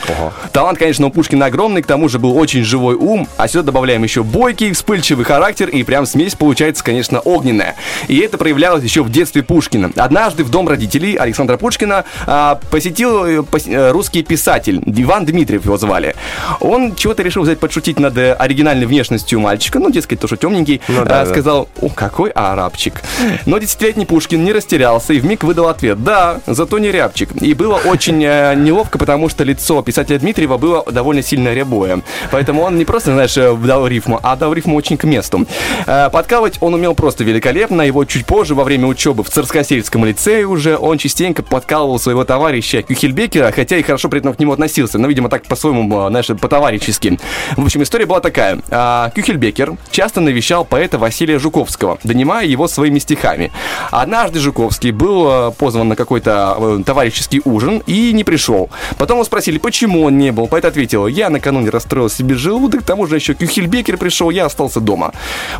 Талант, 0.51 0.77
конечно, 0.77 1.07
у 1.07 1.09
Пушкина 1.09 1.45
огромный, 1.45 1.83
к 1.83 1.87
тому 1.87 2.09
же 2.09 2.19
был 2.19 2.37
очень 2.37 2.65
живой 2.65 2.95
ум, 2.95 3.29
а 3.37 3.47
сюда 3.47 3.63
добавляем 3.63 4.03
еще 4.03 4.23
бойкий, 4.23 4.73
вспыльчивый 4.73 5.23
характер, 5.23 5.69
и 5.69 5.83
прям 5.83 6.05
смесь 6.05 6.35
получается, 6.35 6.83
конечно, 6.83 7.21
огненная. 7.21 7.75
И 8.09 8.17
это 8.19 8.37
проявлялось 8.37 8.83
еще 8.83 9.03
в 9.03 9.09
детстве 9.09 9.41
Пушкина. 9.41 9.91
Однажды 10.01 10.43
в 10.43 10.49
дом 10.49 10.67
родителей 10.67 11.15
Александра 11.15 11.57
Пушкина 11.57 12.05
а, 12.25 12.59
посетил 12.71 13.23
э, 13.23 13.37
пос- 13.39 13.71
э, 13.71 13.91
русский 13.91 14.23
писатель, 14.23 14.81
Иван 14.87 15.25
Дмитриев 15.25 15.63
его 15.65 15.77
звали. 15.77 16.15
Он 16.59 16.95
чего-то 16.95 17.21
решил 17.21 17.43
взять 17.43 17.59
подшутить 17.59 17.99
над 17.99 18.17
э, 18.17 18.33
оригинальной 18.33 18.87
внешностью 18.87 19.39
мальчика, 19.39 19.77
ну, 19.77 19.91
дескать, 19.91 20.19
то, 20.19 20.25
что 20.25 20.37
темненький, 20.37 20.81
Ну 20.87 21.05
да, 21.05 21.21
а, 21.21 21.25
да. 21.25 21.25
сказал, 21.27 21.69
о, 21.79 21.89
какой 21.89 22.31
арабчик. 22.31 22.99
Но 23.45 23.59
десятилетний 23.59 24.07
Пушкин 24.07 24.43
не 24.43 24.51
растерялся 24.53 25.13
и 25.13 25.19
вмиг 25.19 25.43
выдал 25.43 25.67
ответ, 25.67 26.03
да, 26.03 26.39
зато 26.47 26.79
не 26.79 26.91
рябчик. 26.91 27.29
И 27.39 27.53
было 27.53 27.75
очень 27.75 28.23
э, 28.23 28.55
неловко, 28.55 28.97
потому 28.97 29.29
что 29.29 29.43
лицо 29.43 29.83
писателя 29.83 30.17
Дмитриева 30.17 30.57
было 30.57 30.83
довольно 30.91 31.21
сильно 31.21 31.53
рябое. 31.53 32.01
Поэтому 32.31 32.63
он 32.63 32.75
не 32.79 32.85
просто, 32.85 33.11
знаешь, 33.13 33.35
дал 33.35 33.85
рифму, 33.85 34.19
а 34.23 34.35
дал 34.35 34.51
рифму 34.53 34.75
очень 34.75 34.97
к 34.97 35.03
месту. 35.03 35.45
Э, 35.85 36.09
Подкалывать 36.11 36.57
он 36.59 36.73
умел 36.73 36.95
просто 36.95 37.23
великолепно. 37.23 37.83
Его 37.83 38.03
чуть 38.05 38.25
позже, 38.25 38.55
во 38.55 38.63
время 38.63 38.87
учебы 38.87 39.23
в 39.23 39.29
Царскосельском 39.29 39.90
лицее 39.99 40.45
уже, 40.47 40.77
он 40.77 40.97
частенько 40.97 41.43
подкалывал 41.43 41.99
своего 41.99 42.23
товарища 42.23 42.81
Кюхельбекера, 42.81 43.51
хотя 43.51 43.77
и 43.77 43.83
хорошо 43.83 44.09
при 44.09 44.19
этом 44.19 44.33
к 44.33 44.39
нему 44.39 44.53
относился. 44.53 44.97
Но, 44.97 45.07
видимо, 45.07 45.29
так 45.29 45.43
по-своему, 45.43 46.07
э, 46.07 46.09
знаешь, 46.09 46.27
по-товарищески. 46.27 47.19
В 47.57 47.65
общем, 47.65 47.83
история 47.83 48.05
была 48.05 48.19
такая. 48.19 48.59
А, 48.69 49.11
Кюхельбекер 49.15 49.73
часто 49.91 50.21
навещал 50.21 50.65
поэта 50.65 50.97
Василия 50.97 51.39
Жуковского, 51.39 51.99
донимая 52.03 52.45
его 52.45 52.67
своими 52.67 52.99
стихами. 52.99 53.51
Однажды 53.91 54.39
Жуковский 54.39 54.91
был 54.91 55.27
э, 55.27 55.51
позван 55.51 55.89
на 55.89 55.95
какой-то 55.95 56.81
товарищеский 56.85 57.41
ужин 57.43 57.83
и 57.85 58.13
не 58.13 58.23
пришел. 58.23 58.69
Потом 58.97 59.17
его 59.17 59.25
спросили, 59.25 59.57
почему 59.57 60.03
он 60.03 60.17
не 60.17 60.31
был. 60.31 60.47
Поэт 60.47 60.65
ответил, 60.65 61.07
я 61.07 61.29
накануне 61.29 61.69
расстроил 61.69 62.09
себе 62.09 62.35
желудок, 62.35 62.81
к 62.81 62.85
тому 62.85 63.07
же 63.07 63.15
еще 63.15 63.33
Кюхельбекер 63.33 63.97
пришел, 63.97 64.29
я 64.29 64.45
остался 64.45 64.79
дома. 64.79 65.13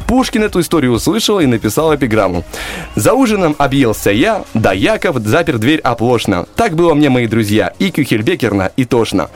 Пушкин 0.08 0.44
эту 0.44 0.60
историю 0.60 0.94
услышал 0.94 1.40
и 1.40 1.45
написал 1.45 1.94
эпиграмму. 1.95 2.44
За 2.95 3.14
ужином 3.14 3.56
объелся 3.58 4.12
да 4.53 4.73
Яков 4.73 5.18
запер 5.26 5.57
дверь 5.57 5.80
оплошно. 5.80 6.45
Так 6.56 6.76
было 6.76 6.93
мне, 6.93 7.10
мои 7.10 7.27
друзья, 7.27 7.73
и 7.80 7.89
Кюхельбекерна, 7.89 8.72
и 8.76 8.85
тошно. 8.85 9.30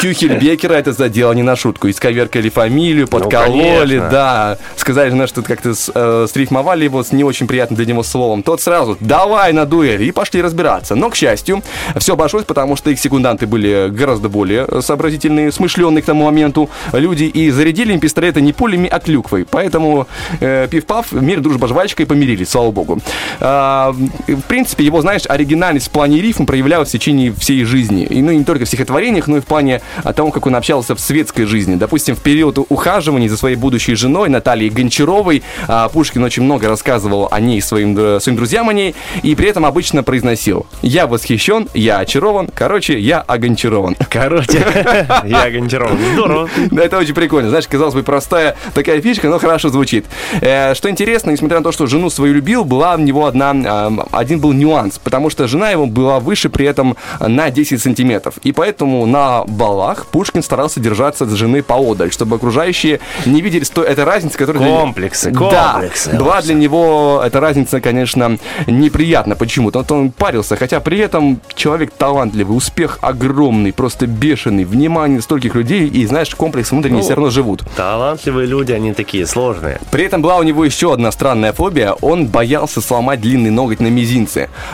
Кюхельбекера 0.00 0.74
это 0.74 0.92
задело 0.92 1.32
не 1.32 1.42
на 1.42 1.56
шутку. 1.56 1.88
Исковеркали 1.88 2.48
фамилию, 2.48 3.08
подкололи, 3.08 3.96
конечно. 3.96 4.10
да. 4.10 4.58
Сказали, 4.76 5.10
знаешь, 5.10 5.30
что 5.30 5.42
как-то 5.42 5.72
э, 5.94 6.26
срифмовали 6.32 6.84
его 6.84 7.02
с 7.02 7.12
не 7.12 7.24
очень 7.24 7.46
приятным 7.46 7.76
для 7.76 7.86
него 7.86 8.02
словом. 8.02 8.42
Тот 8.42 8.60
сразу, 8.60 8.96
давай 9.00 9.52
на 9.52 9.66
дуэль, 9.66 10.02
и 10.02 10.12
пошли 10.12 10.42
разбираться. 10.42 10.94
Но, 10.94 11.10
к 11.10 11.16
счастью, 11.16 11.62
все 11.96 12.12
обошлось, 12.14 12.44
потому 12.44 12.76
что 12.76 12.90
их 12.90 12.98
секунданты 12.98 13.46
были 13.46 13.88
гораздо 13.90 14.28
более 14.28 14.82
сообразительные, 14.82 15.52
смышленные 15.52 16.02
к 16.02 16.06
тому 16.06 16.24
моменту 16.24 16.70
люди, 16.92 17.24
и 17.24 17.50
зарядили 17.50 17.92
им 17.92 18.00
пистолеты 18.00 18.40
не 18.40 18.52
пулями, 18.52 18.88
а 18.88 19.00
клюквой. 19.00 19.44
Поэтому 19.44 20.06
э, 20.40 20.68
пив-пав, 20.70 21.12
мир, 21.12 21.40
дружба, 21.40 21.68
жвачка 21.68 22.02
и 22.02 22.06
помирились, 22.06 22.50
слава 22.50 22.70
богу. 22.70 23.00
А, 23.40 23.94
в 24.34 24.42
принципе, 24.42 24.84
его, 24.84 25.00
знаешь, 25.00 25.22
оригинальность 25.28 25.88
в 25.88 25.90
плане 25.90 26.20
рифм 26.20 26.46
проявлялась 26.46 26.88
в 26.88 26.92
течение 26.92 27.32
всей 27.32 27.64
жизни. 27.64 28.04
И, 28.04 28.22
ну, 28.22 28.30
и 28.30 28.36
не 28.36 28.44
только 28.44 28.64
в 28.64 28.68
стихотворениях, 28.68 29.26
но 29.26 29.38
и 29.38 29.40
в 29.40 29.46
плане 29.46 29.80
а, 30.04 30.12
того, 30.12 30.30
как 30.30 30.46
он 30.46 30.54
общался 30.54 30.94
в 30.94 31.00
светской 31.00 31.44
жизни. 31.44 31.76
Допустим, 31.76 32.16
в 32.16 32.20
период 32.20 32.58
ухаживаний 32.68 33.28
за 33.28 33.36
своей 33.36 33.56
будущей 33.56 33.94
женой 33.94 34.28
Натальей 34.28 34.70
Гончаровой 34.70 35.42
а, 35.66 35.88
Пушкин 35.88 36.22
очень 36.24 36.42
много 36.42 36.68
рассказывал 36.68 37.28
о 37.30 37.40
ней 37.40 37.60
своим, 37.60 37.96
э, 37.96 38.20
своим 38.20 38.36
друзьям 38.36 38.68
о 38.68 38.72
ней, 38.72 38.94
и 39.22 39.34
при 39.34 39.48
этом 39.48 39.64
обычно 39.64 40.02
произносил 40.02 40.66
«Я 40.82 41.06
восхищен, 41.06 41.68
я 41.74 41.98
очарован, 41.98 42.48
короче, 42.52 42.98
я 42.98 43.20
огончарован». 43.20 43.96
Короче, 44.10 44.58
я 45.24 45.50
Гончаров. 45.50 45.92
Здорово. 46.14 46.48
Да, 46.70 46.82
это 46.82 46.98
очень 46.98 47.14
прикольно. 47.14 47.50
Знаешь, 47.50 47.68
казалось 47.68 47.94
бы, 47.94 48.02
простая 48.02 48.56
такая 48.74 49.00
фишка, 49.00 49.28
но 49.28 49.38
хорошо 49.38 49.68
звучит. 49.68 50.06
Э, 50.40 50.74
что 50.74 50.90
интересно, 50.90 51.30
несмотря 51.30 51.58
на 51.58 51.64
то, 51.64 51.72
что 51.72 51.86
жену 51.86 52.10
свою 52.10 52.34
любил, 52.34 52.64
была 52.64 52.94
у 52.94 52.98
него 52.98 53.26
одна, 53.26 53.90
один 54.18 54.40
был 54.40 54.52
нюанс, 54.52 54.98
потому 54.98 55.30
что 55.30 55.46
жена 55.48 55.70
его 55.70 55.86
была 55.86 56.20
выше 56.20 56.48
при 56.48 56.66
этом 56.66 56.96
на 57.20 57.50
10 57.50 57.80
сантиметров. 57.80 58.34
И 58.42 58.52
поэтому 58.52 59.06
на 59.06 59.44
балах 59.44 60.06
Пушкин 60.06 60.42
старался 60.42 60.80
держаться 60.80 61.24
от 61.24 61.30
жены 61.30 61.62
поодаль, 61.62 62.10
чтобы 62.12 62.36
окружающие 62.36 63.00
не 63.26 63.40
видели 63.40 63.64
сто... 63.64 63.82
этой 63.82 64.04
разницы, 64.04 64.36
которая... 64.38 64.62
для- 64.62 64.78
Комплексы, 64.78 65.30
Да, 65.30 65.72
комплексы. 65.72 66.10
была 66.16 66.40
для 66.42 66.54
него 66.54 67.22
эта 67.24 67.40
разница, 67.40 67.80
конечно, 67.80 68.38
неприятна 68.66 69.36
почему-то. 69.36 69.78
Вот 69.80 69.90
он 69.92 70.10
парился, 70.10 70.56
хотя 70.56 70.80
при 70.80 70.98
этом 70.98 71.40
человек 71.54 71.92
талантливый, 71.96 72.56
успех 72.56 72.98
огромный, 73.00 73.72
просто 73.72 74.06
бешеный, 74.06 74.64
внимание 74.64 75.20
стольких 75.20 75.54
людей, 75.54 75.88
и, 75.88 76.06
знаешь, 76.06 76.34
комплекс 76.34 76.70
внутренний 76.70 76.98
Ну, 76.98 77.02
все 77.02 77.14
равно 77.14 77.30
живут. 77.30 77.62
Талантливые 77.76 78.46
люди, 78.46 78.72
они 78.72 78.92
такие 78.92 79.26
сложные. 79.26 79.80
При 79.90 80.04
этом 80.04 80.22
была 80.22 80.36
у 80.36 80.42
него 80.42 80.64
еще 80.64 80.92
одна 80.92 81.10
странная 81.12 81.52
фобия. 81.52 81.92
Он 82.00 82.26
боялся 82.26 82.80
сломать 82.80 83.20
длинный 83.20 83.50
ноготь 83.50 83.80
на 83.80 83.86
мизинце. 83.88 84.07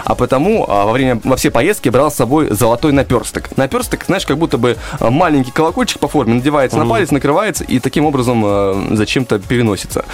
А 0.05 0.15
потому 0.15 0.65
а, 0.69 0.85
во 0.85 0.93
время 0.93 1.21
во 1.25 1.37
все 1.37 1.51
поездки 1.51 1.89
брал 1.89 2.11
с 2.11 2.15
собой 2.15 2.49
золотой 2.51 2.93
наперсток. 2.93 3.57
Наперсток, 3.57 4.05
знаешь, 4.07 4.27
как 4.27 4.39
будто 4.39 4.59
бы 4.59 4.77
а, 5.01 5.11
маленький 5.11 5.51
колокольчик 5.51 5.99
по 5.99 6.09
форме 6.09 6.35
надевается 6.35 6.79
на 6.79 6.87
палец, 6.87 7.11
накрывается 7.11 7.65
и 7.65 7.79
таким 7.79 8.07
образом 8.07 8.43
а, 8.45 8.89
зачем-то 8.93 9.39
переносится. 9.39 10.05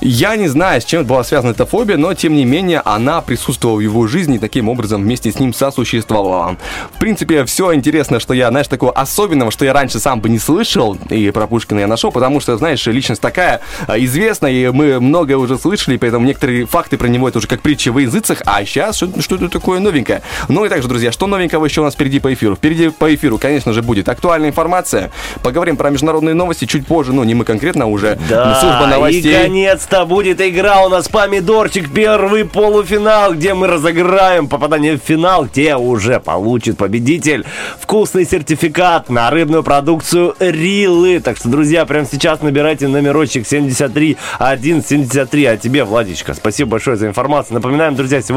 Я 0.00 0.36
не 0.36 0.48
знаю, 0.48 0.80
с 0.80 0.84
чем 0.84 1.04
была 1.04 1.24
связана 1.24 1.52
эта 1.52 1.66
фобия, 1.66 1.96
но 1.96 2.14
тем 2.14 2.34
не 2.34 2.44
менее 2.44 2.80
она 2.84 3.20
присутствовала 3.20 3.76
в 3.76 3.80
его 3.80 4.06
жизни 4.06 4.36
и 4.36 4.38
таким 4.38 4.68
образом 4.68 5.02
вместе 5.02 5.30
с 5.30 5.38
ним 5.38 5.52
сосуществовала. 5.52 6.56
В 6.94 6.98
принципе, 6.98 7.44
все 7.44 7.74
интересно, 7.74 8.20
что 8.20 8.34
я, 8.34 8.48
знаешь, 8.50 8.68
такого 8.68 8.92
особенного, 8.92 9.50
что 9.50 9.64
я 9.64 9.72
раньше 9.72 9.98
сам 9.98 10.20
бы 10.20 10.28
не 10.28 10.38
слышал, 10.38 10.96
и 11.10 11.30
про 11.30 11.46
Пушкина 11.46 11.80
я 11.80 11.86
нашел, 11.86 12.12
потому 12.12 12.40
что, 12.40 12.56
знаешь, 12.56 12.86
личность 12.86 13.20
такая 13.20 13.60
известная, 13.88 14.52
и 14.52 14.68
мы 14.68 15.00
многое 15.00 15.36
уже 15.36 15.58
слышали, 15.58 15.96
поэтому 15.96 16.26
некоторые 16.26 16.66
факты 16.66 16.96
про 16.96 17.08
него 17.08 17.28
это 17.28 17.38
уже 17.38 17.48
как 17.48 17.60
притча 17.60 17.92
в 17.92 17.98
языцах, 17.98 18.42
а 18.44 18.64
сейчас 18.64 18.96
что- 18.96 19.20
что-то 19.20 19.48
такое 19.48 19.80
новенькое. 19.80 20.22
Ну 20.48 20.64
и 20.64 20.68
также, 20.68 20.88
друзья, 20.88 21.12
что 21.12 21.26
новенького 21.26 21.64
еще 21.64 21.80
у 21.80 21.84
нас 21.84 21.94
впереди 21.94 22.20
по 22.20 22.32
эфиру? 22.32 22.56
Впереди 22.56 22.88
по 22.90 23.14
эфиру, 23.14 23.38
конечно 23.38 23.72
же, 23.72 23.82
будет 23.82 24.08
актуальная 24.08 24.50
информация. 24.50 25.10
Поговорим 25.42 25.76
про 25.76 25.90
международные 25.90 26.34
новости 26.34 26.64
чуть 26.66 26.86
позже, 26.86 27.12
ну 27.12 27.24
не 27.24 27.34
мы 27.34 27.44
конкретно, 27.44 27.84
а 27.84 27.86
уже 27.88 28.18
Да, 28.28 28.58
служба 28.60 28.84
и 28.84 28.90
новостей. 28.90 29.34
конец-то 29.34 30.04
будет 30.06 30.40
игра 30.40 30.82
у 30.84 30.88
нас 30.88 31.08
«Помидорчик», 31.08 31.90
первый 31.92 32.44
полуфинал, 32.44 33.34
где 33.34 33.54
мы 33.54 33.66
разыграем 33.66 34.48
попадание 34.48 34.98
в 34.98 35.02
финал, 35.02 35.44
где 35.46 35.76
уже 35.76 36.20
получит 36.20 36.76
победитель 36.76 37.44
вкусный 37.80 38.24
сертификат 38.26 39.08
на 39.10 39.30
рыбную 39.30 39.62
продукцию 39.62 40.34
«Рилы». 40.38 41.20
Так 41.20 41.36
что, 41.36 41.48
друзья, 41.48 41.84
прямо 41.86 42.06
сейчас 42.10 42.42
набирайте 42.42 42.88
номерочек 42.88 43.46
73173. 43.46 45.44
А 45.46 45.56
тебе, 45.56 45.84
Владичка, 45.84 46.34
спасибо 46.34 46.72
большое 46.72 46.96
за 46.96 47.06
информацию. 47.06 47.54
Напоминаем, 47.54 47.94
друзья, 47.94 48.20
сегодня 48.22 48.33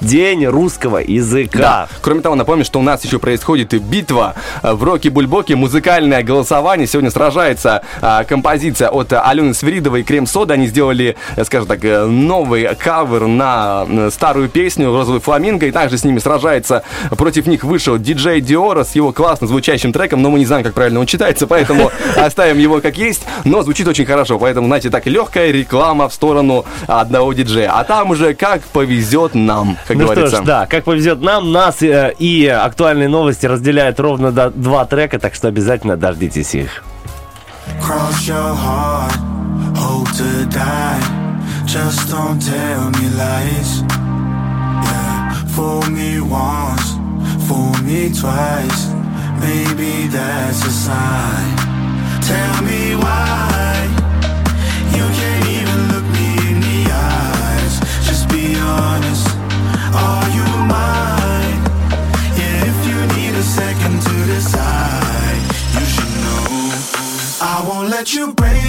день 0.00 0.46
русского 0.46 0.98
языка. 0.98 1.58
Да. 1.58 1.88
Кроме 2.00 2.20
того, 2.20 2.34
напомню, 2.34 2.64
что 2.64 2.80
у 2.80 2.82
нас 2.82 3.04
еще 3.04 3.18
происходит 3.18 3.74
и 3.74 3.78
битва 3.78 4.34
э, 4.62 4.72
в 4.72 4.82
роке-бульбоке, 4.82 5.56
музыкальное 5.56 6.22
голосование. 6.22 6.86
Сегодня 6.86 7.10
сражается 7.10 7.82
а, 8.00 8.24
композиция 8.24 8.88
от 8.88 9.12
Алены 9.12 9.54
Свиридовой 9.54 10.00
и 10.00 10.04
Крем 10.04 10.26
Сода. 10.26 10.54
Они 10.54 10.66
сделали, 10.66 11.16
э, 11.36 11.44
скажем 11.44 11.68
так, 11.68 11.84
э, 11.84 12.04
новый 12.06 12.68
кавер 12.74 13.26
на 13.26 14.10
старую 14.10 14.48
песню 14.48 14.92
«Розовый 14.92 15.20
фламинго». 15.20 15.66
И 15.66 15.70
также 15.70 15.98
с 15.98 16.04
ними 16.04 16.18
сражается, 16.18 16.82
против 17.10 17.46
них 17.46 17.64
вышел 17.64 17.98
диджей 17.98 18.40
Диора 18.40 18.84
с 18.84 18.94
его 18.94 19.12
классно 19.12 19.46
звучащим 19.46 19.92
треком, 19.92 20.22
но 20.22 20.30
мы 20.30 20.38
не 20.38 20.46
знаем, 20.46 20.64
как 20.64 20.74
правильно 20.74 21.00
он 21.00 21.06
читается, 21.06 21.46
поэтому 21.46 21.90
оставим 22.16 22.58
его 22.58 22.80
как 22.80 22.96
есть. 22.98 23.22
Но 23.44 23.62
звучит 23.62 23.86
очень 23.88 24.06
хорошо, 24.06 24.38
поэтому, 24.38 24.66
знаете, 24.66 24.90
так 24.90 25.06
легкая 25.06 25.50
реклама 25.50 26.08
в 26.08 26.14
сторону 26.14 26.64
одного 26.86 27.32
диджея. 27.32 27.72
А 27.72 27.84
там 27.84 28.10
уже 28.10 28.34
как 28.34 28.62
повезет 28.62 29.34
нам, 29.44 29.76
как 29.86 29.96
ну 29.96 30.04
говорится. 30.04 30.36
что 30.36 30.42
ж, 30.42 30.46
да, 30.46 30.66
как 30.66 30.84
повезет 30.84 31.20
нам, 31.20 31.52
нас 31.52 31.82
э, 31.82 32.14
и 32.18 32.46
актуальные 32.46 33.08
новости 33.08 33.46
разделяют 33.46 34.00
ровно 34.00 34.32
до 34.32 34.50
два 34.50 34.84
трека, 34.86 35.18
так 35.18 35.34
что 35.34 35.48
обязательно 35.48 35.96
дождитесь 35.96 36.54
их. 36.54 36.82
Cross 37.80 38.26
your 38.26 38.54
heart, 38.54 39.16
hope 39.76 40.10
to 40.12 40.46
die. 40.46 41.26
Just 41.66 42.08
don't 42.10 42.40
tell 42.40 42.90
me 42.90 43.08
lies. 43.16 43.82
Yeah, 44.86 45.32
fool 45.54 45.82
me 45.90 46.20
once, 46.20 46.94
fool 47.46 47.74
me 47.82 48.08
twice. 48.08 48.88
Maybe 49.40 50.06
that's 50.08 50.64
a 50.64 50.70
sign. 50.70 51.56
Tell 52.22 52.62
me 52.62 52.96
why 52.96 53.55
let 68.06 68.14
you 68.14 68.32
break 68.34 68.65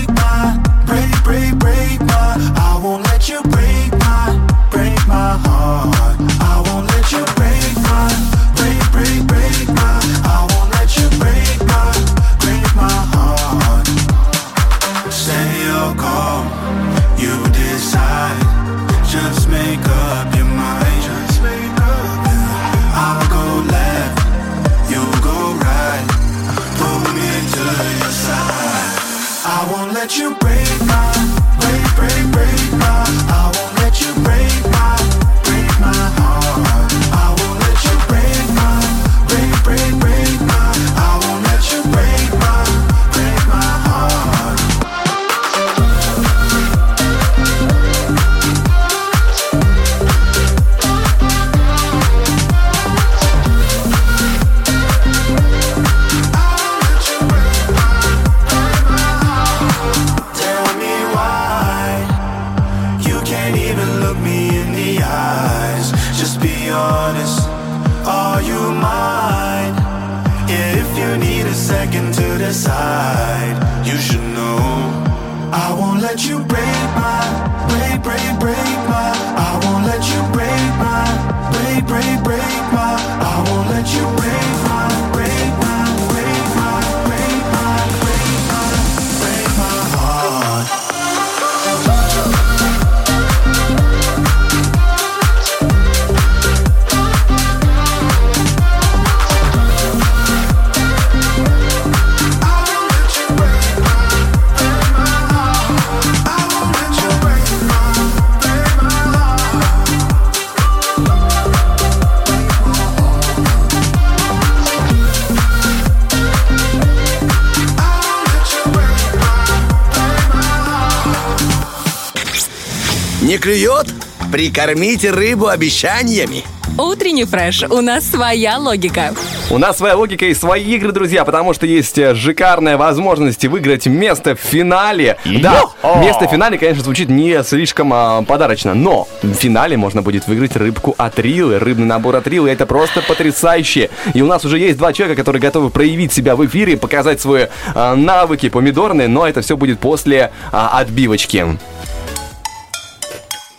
клюет? 123.48 123.88
Прикормите 124.30 125.10
рыбу 125.10 125.48
обещаниями. 125.48 126.44
Утренний 126.78 127.24
фреш. 127.24 127.64
У 127.64 127.80
нас 127.80 128.06
своя 128.06 128.58
логика. 128.58 129.14
У 129.50 129.58
нас 129.58 129.78
своя 129.78 129.96
логика 129.96 130.26
и 130.26 130.34
свои 130.34 130.76
игры, 130.76 130.92
друзья, 130.92 131.24
потому 131.24 131.54
что 131.54 131.66
есть 131.66 131.98
э, 131.98 132.14
шикарная 132.14 132.76
возможность 132.76 133.46
выиграть 133.46 133.88
место 133.88 134.36
в 134.36 134.40
финале. 134.40 135.18
Да, 135.24 135.62
Йо-хо! 135.62 136.00
место 136.02 136.28
в 136.28 136.32
финале, 136.32 136.58
конечно, 136.58 136.84
звучит 136.84 137.08
не 137.08 137.42
слишком 137.42 137.94
а, 137.94 138.22
подарочно, 138.24 138.74
но 138.74 139.08
в 139.24 139.34
финале 139.34 139.78
можно 139.78 140.02
будет 140.02 140.28
выиграть 140.28 140.58
рыбку 140.58 140.94
от 140.98 141.18
Рилы, 141.18 141.58
рыбный 141.58 141.86
набор 141.88 142.18
от 142.18 142.28
Рилы. 142.28 142.50
Это 142.50 142.66
просто 142.66 143.02
потрясающе. 143.02 143.90
И 144.14 144.22
у 144.22 144.28
нас 144.28 144.44
уже 144.44 144.60
есть 144.60 144.78
два 144.78 144.92
человека, 144.92 145.22
которые 145.22 145.42
готовы 145.42 145.70
проявить 145.70 146.12
себя 146.12 146.36
в 146.36 146.46
эфире, 146.46 146.76
показать 146.76 147.22
свои 147.22 147.46
а, 147.74 147.96
навыки 147.96 148.50
помидорные, 148.50 149.08
но 149.08 149.26
это 149.26 149.42
все 149.42 149.56
будет 149.56 149.80
после 149.80 150.32
а, 150.52 150.78
отбивочки. 150.80 151.58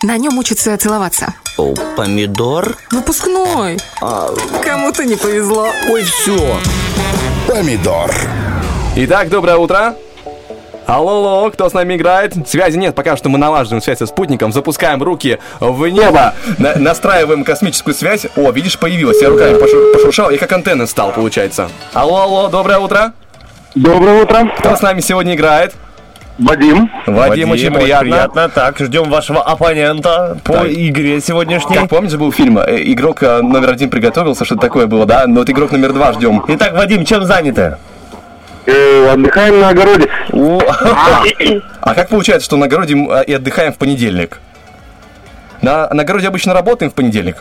На 0.01 0.17
нем 0.17 0.37
учатся 0.37 0.77
целоваться. 0.77 1.33
О, 1.57 1.73
помидор? 1.97 2.77
Выпускной. 2.91 3.77
Кому-то 4.63 5.03
не 5.03 5.15
повезло. 5.15 5.67
Ой, 5.89 6.03
все. 6.03 6.57
Помидор. 7.47 8.09
Итак, 8.95 9.29
доброе 9.29 9.57
утро. 9.57 9.95
Алло, 10.87 11.17
алло, 11.17 11.51
кто 11.51 11.69
с 11.69 11.73
нами 11.73 11.95
играет? 11.97 12.33
Связи 12.47 12.77
нет, 12.77 12.95
пока 12.95 13.15
что 13.15 13.29
мы 13.29 13.37
налаживаем 13.37 13.81
связь 13.81 13.99
со 13.99 14.07
спутником, 14.07 14.51
запускаем 14.51 15.03
руки 15.03 15.37
в 15.59 15.85
небо, 15.87 16.33
на- 16.57 16.75
настраиваем 16.77 17.43
космическую 17.43 17.93
связь. 17.93 18.25
О, 18.35 18.49
видишь, 18.51 18.79
появилась, 18.79 19.21
я 19.21 19.29
руками 19.29 19.59
пошу- 19.59 19.93
пошуршал, 19.93 20.31
и 20.31 20.37
как 20.37 20.51
антенна 20.51 20.87
стал, 20.87 21.11
получается. 21.11 21.69
Алло, 21.93 22.21
алло, 22.21 22.47
доброе 22.47 22.79
утро. 22.79 23.13
Доброе 23.75 24.23
утро. 24.23 24.49
Кто 24.57 24.75
с 24.75 24.81
нами 24.81 25.01
сегодня 25.01 25.35
играет? 25.35 25.75
Вадим. 26.39 26.89
Вадим, 27.05 27.51
очень 27.51 27.71
приятно. 27.73 28.49
Так, 28.49 28.79
ждем 28.79 29.09
вашего 29.09 29.41
оппонента 29.41 30.37
по 30.43 30.53
Так. 30.53 30.67
игре 30.69 31.19
сегодняшней. 31.19 31.75
Как 31.75 31.89
помнишь, 31.89 32.15
был 32.15 32.31
фильм, 32.31 32.57
э, 32.59 32.81
игрок 32.83 33.21
э, 33.23 33.41
номер 33.41 33.71
один 33.71 33.89
приготовился, 33.89 34.45
что-то 34.45 34.61
такое 34.61 34.87
было, 34.87 35.05
да? 35.05 35.25
Но 35.27 35.41
вот 35.41 35.49
игрок 35.49 35.71
номер 35.71 35.93
два 35.93 36.13
ждем. 36.13 36.43
Итак, 36.47 36.73
Вадим, 36.73 37.03
чем 37.05 37.25
заняты? 37.25 37.77
Э, 38.65 39.09
отдыхаем 39.13 39.59
на 39.59 39.69
огороде. 39.69 40.09
А 41.81 41.95
как 41.95 42.09
получается, 42.09 42.45
что 42.45 42.57
на 42.57 42.65
огороде 42.65 42.93
и 43.27 43.33
отдыхаем 43.33 43.73
в 43.73 43.77
понедельник? 43.77 44.39
На, 45.61 45.89
на 45.93 46.03
огороде 46.03 46.27
обычно 46.27 46.53
работаем 46.53 46.91
в 46.91 46.93
понедельник. 46.93 47.37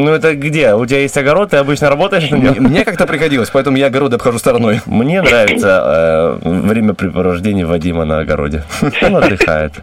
Ну 0.00 0.12
это 0.12 0.34
где? 0.34 0.74
У 0.74 0.86
тебя 0.86 1.00
есть 1.00 1.16
огород, 1.18 1.50
ты 1.50 1.58
обычно 1.58 1.90
работаешь 1.90 2.30
на 2.30 2.38
Мне, 2.38 2.50
нем? 2.50 2.64
мне 2.64 2.84
как-то 2.86 3.06
приходилось, 3.06 3.50
поэтому 3.50 3.76
я 3.76 3.86
огороды 3.88 4.16
обхожу 4.16 4.38
стороной. 4.38 4.80
Мне 4.86 5.20
нравится 5.20 6.38
э, 6.42 6.48
времяпрепровождение 6.48 7.66
Вадима 7.66 8.06
на 8.06 8.20
огороде. 8.20 8.62
Он 9.02 9.16
отдыхает. 9.16 9.74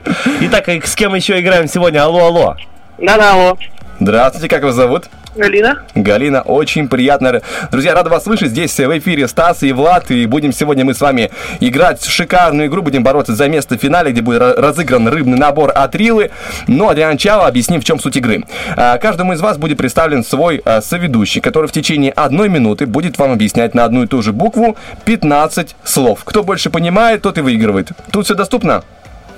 Итак, 0.42 0.68
с 0.70 0.96
кем 0.96 1.14
еще 1.14 1.40
играем 1.40 1.68
сегодня? 1.68 2.04
Алло, 2.04 2.26
алло. 2.26 2.56
Да-да, 2.98 3.34
алло. 3.34 3.58
Здравствуйте, 4.00 4.48
как 4.50 4.64
вас 4.64 4.74
зовут? 4.74 5.06
Галина. 5.38 5.84
Галина, 5.96 6.42
очень 6.42 6.88
приятно. 6.90 7.42
Друзья, 7.72 7.94
рада 7.94 8.10
вас 8.10 8.24
слышать. 8.24 8.50
Здесь 8.50 8.78
в 8.78 8.98
эфире 8.98 9.28
Стас 9.28 9.64
и 9.64 9.72
Влад. 9.72 10.10
И 10.12 10.26
будем 10.26 10.52
сегодня 10.52 10.84
мы 10.84 10.94
с 10.94 11.02
вами 11.02 11.30
играть 11.60 12.02
в 12.02 12.10
шикарную 12.10 12.68
игру. 12.68 12.82
Будем 12.82 13.04
бороться 13.04 13.36
за 13.36 13.48
место 13.48 13.78
в 13.78 13.82
финале, 13.82 14.12
где 14.12 14.22
будет 14.22 14.42
ра- 14.42 14.60
разыгран 14.60 15.08
рыбный 15.08 15.38
набор 15.38 15.72
от 15.74 15.96
Рилы. 15.96 16.32
Ну 16.68 16.90
а 16.90 16.96
для 16.96 17.08
начала 17.08 17.48
объясним, 17.48 17.82
в 17.82 17.84
чем 17.84 18.00
суть 18.00 18.16
игры. 18.18 18.44
А, 18.76 18.98
Каждому 18.98 19.34
из 19.34 19.42
вас 19.42 19.58
будет 19.58 19.78
представлен 19.78 20.24
свой 20.24 20.62
а, 20.66 20.82
соведущий, 20.82 21.42
который 21.42 21.68
в 21.68 21.72
течение 21.72 22.12
одной 22.12 22.50
минуты 22.50 22.86
будет 22.88 23.18
вам 23.18 23.32
объяснять 23.32 23.76
на 23.76 23.86
одну 23.86 24.04
и 24.04 24.08
ту 24.08 24.22
же 24.22 24.34
букву 24.34 24.76
15 25.06 25.76
слов. 25.84 26.22
Кто 26.24 26.44
больше 26.44 26.70
понимает, 26.70 27.22
тот 27.22 27.38
и 27.38 27.42
выигрывает. 27.42 27.90
Тут 28.12 28.26
все 28.26 28.34
доступно? 28.36 28.84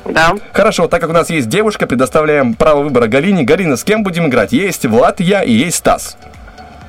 Да. 0.05 0.33
Хорошо, 0.53 0.87
так 0.87 1.01
как 1.01 1.09
у 1.09 1.13
нас 1.13 1.29
есть 1.29 1.49
девушка, 1.49 1.87
предоставляем 1.87 2.53
право 2.53 2.83
выбора 2.83 3.07
Галине. 3.07 3.43
Галина, 3.43 3.77
с 3.77 3.83
кем 3.83 4.03
будем 4.03 4.27
играть? 4.27 4.51
Есть 4.51 4.85
Влад, 4.85 5.19
я 5.19 5.43
и 5.43 5.51
есть 5.51 5.77
Стас. 5.77 6.17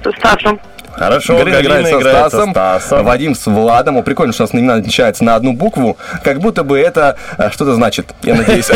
Со 0.02 0.12
Стасом. 0.12 0.60
Хорошо, 0.92 1.36
Галина, 1.38 1.60
играет 1.60 1.86
со 1.86 1.98
играет 1.98 2.16
со 2.16 2.28
Стасом, 2.28 2.50
Стасом. 2.50 3.04
Вадим 3.04 3.34
с 3.34 3.46
Владом. 3.46 3.96
О, 3.96 4.02
прикольно, 4.02 4.32
что 4.32 4.42
у 4.42 4.46
нас 4.46 4.54
имена 4.54 4.76
начинается 4.76 5.24
на 5.24 5.34
одну 5.34 5.52
букву. 5.52 5.96
Как 6.24 6.40
будто 6.40 6.64
бы 6.64 6.78
это 6.78 7.16
э, 7.38 7.50
что-то 7.50 7.74
значит, 7.74 8.14
я 8.22 8.34
надеюсь. 8.34 8.68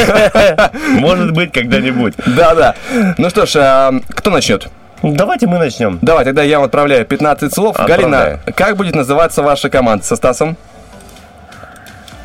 Может 0.89 1.33
быть, 1.33 1.53
когда-нибудь. 1.53 2.15
Да-да. 2.25 2.75
Ну 3.19 3.31
что 3.31 3.47
ж, 3.47 3.57
а, 3.57 3.93
кто 4.11 4.31
начнет? 4.31 4.69
Давайте 5.03 5.47
мы 5.47 5.59
начнем. 5.59 5.99
Давай, 6.01 6.25
тогда 6.25 6.43
я 6.43 6.59
вам 6.59 6.67
отправляю 6.67 7.05
15 7.05 7.53
слов. 7.53 7.77
Отправляй. 7.79 7.99
Галина, 7.99 8.41
как 8.55 8.77
будет 8.77 8.95
называться 8.95 9.43
ваша 9.43 9.69
команда 9.69 10.05
со 10.05 10.17
Стасом? 10.17 10.57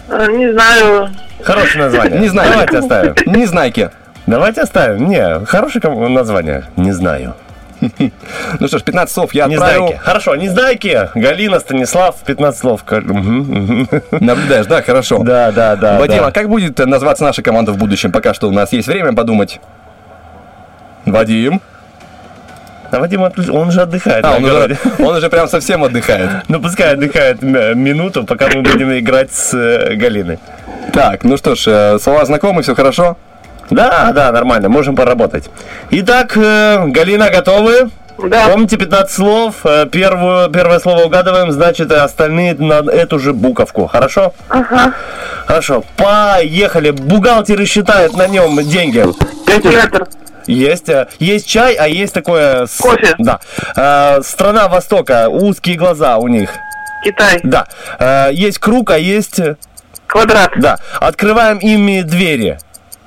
Э, 0.09 0.27
Не 0.31 0.51
знаю. 0.51 1.09
Хорошее 1.43 1.85
название. 1.85 2.19
Не 2.19 2.27
знаю. 2.27 2.51
Давайте 2.51 2.77
оставим. 2.77 3.15
Незнайки. 3.25 3.89
Давайте 4.27 4.61
оставим. 4.61 5.07
Не, 5.07 5.45
хорошее 5.45 6.09
название. 6.09 6.65
Не 6.75 6.91
знаю. 6.91 7.35
Ну 8.59 8.67
что 8.67 8.77
ж, 8.79 8.83
15 8.83 9.13
слов 9.13 9.33
я 9.33 9.45
отправил. 9.45 9.83
Незнайки. 9.83 10.03
Хорошо, 10.03 10.35
Незнайки. 10.35 11.09
Галина, 11.15 11.59
Станислав, 11.59 12.15
15 12.25 12.59
слов. 12.59 12.83
Наблюдаешь, 12.85 14.65
да? 14.65 14.81
Хорошо. 14.81 15.19
Да, 15.19 15.51
да, 15.51 15.75
да. 15.77 15.97
Вадим, 15.97 16.17
да. 16.17 16.27
а 16.27 16.31
как 16.31 16.49
будет 16.49 16.77
называться 16.79 17.23
наша 17.23 17.41
команда 17.41 17.71
в 17.71 17.77
будущем? 17.77 18.11
Пока 18.11 18.33
что 18.33 18.49
у 18.49 18.51
нас 18.51 18.73
есть 18.73 18.87
время 18.87 19.13
подумать. 19.13 19.61
Вадим. 21.05 21.61
А 22.91 22.99
Вадим, 22.99 23.21
он 23.21 23.71
же 23.71 23.81
отдыхает 23.81 24.25
А, 24.25 24.37
он 24.37 24.45
уже, 24.45 24.77
он 24.99 25.15
уже 25.15 25.29
прям 25.29 25.47
совсем 25.47 25.83
отдыхает. 25.83 26.29
Ну, 26.47 26.59
пускай 26.59 26.93
отдыхает 26.93 27.41
минуту, 27.41 28.23
пока 28.23 28.47
мы 28.47 28.61
будем 28.61 28.97
играть 28.97 29.31
с 29.31 29.53
э, 29.53 29.95
Галиной. 29.95 30.39
Так, 30.93 31.23
ну 31.23 31.37
что 31.37 31.55
ж, 31.55 31.67
э, 31.67 31.99
слова 31.99 32.25
знакомы, 32.25 32.61
все 32.63 32.75
хорошо? 32.75 33.17
Да, 33.69 34.11
да, 34.13 34.31
нормально, 34.31 34.69
можем 34.69 34.95
поработать. 34.95 35.49
Итак, 35.91 36.35
э, 36.35 36.85
Галина, 36.87 37.29
готовы? 37.29 37.91
Да. 38.17 38.49
Помните 38.49 38.75
15 38.75 39.15
слов? 39.15 39.63
Первую, 39.91 40.49
первое 40.49 40.79
слово 40.79 41.03
угадываем, 41.03 41.51
значит, 41.51 41.89
остальные 41.91 42.55
на 42.55 42.81
эту 42.91 43.17
же 43.17 43.33
буковку. 43.33 43.87
Хорошо? 43.87 44.33
Ага. 44.49 44.93
Хорошо. 45.45 45.85
Поехали. 45.95 46.91
Бухгалтеры 46.91 47.65
считают 47.65 48.17
на 48.17 48.27
нем 48.27 48.61
деньги. 48.63 49.05
Калькулятор. 49.45 50.07
Есть, 50.49 50.89
э, 50.89 51.07
есть 51.19 51.47
чай, 51.47 51.75
а 51.75 51.87
есть 51.87 52.13
такое... 52.13 52.67
Кофе. 52.79 53.15
Да. 53.19 53.39
Э, 53.75 54.21
страна 54.23 54.67
Востока, 54.67 55.29
узкие 55.29 55.77
глаза 55.77 56.17
у 56.17 56.27
них. 56.27 56.51
Китай. 57.03 57.39
Да. 57.43 57.67
Э, 57.99 58.29
есть 58.31 58.57
круг, 58.57 58.89
а 58.91 58.97
есть... 58.97 59.39
Квадрат. 60.07 60.51
Да. 60.57 60.77
Открываем 60.99 61.59
ими 61.59 62.01
двери. 62.01 62.57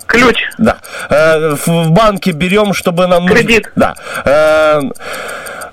Ключ. 0.07 0.37
Да. 0.59 0.79
В, 1.09 1.91
банке 1.91 2.31
берем, 2.33 2.75
чтобы 2.75 3.07
нам... 3.07 3.27
Кредит. 3.27 3.73
Да. 3.75 3.97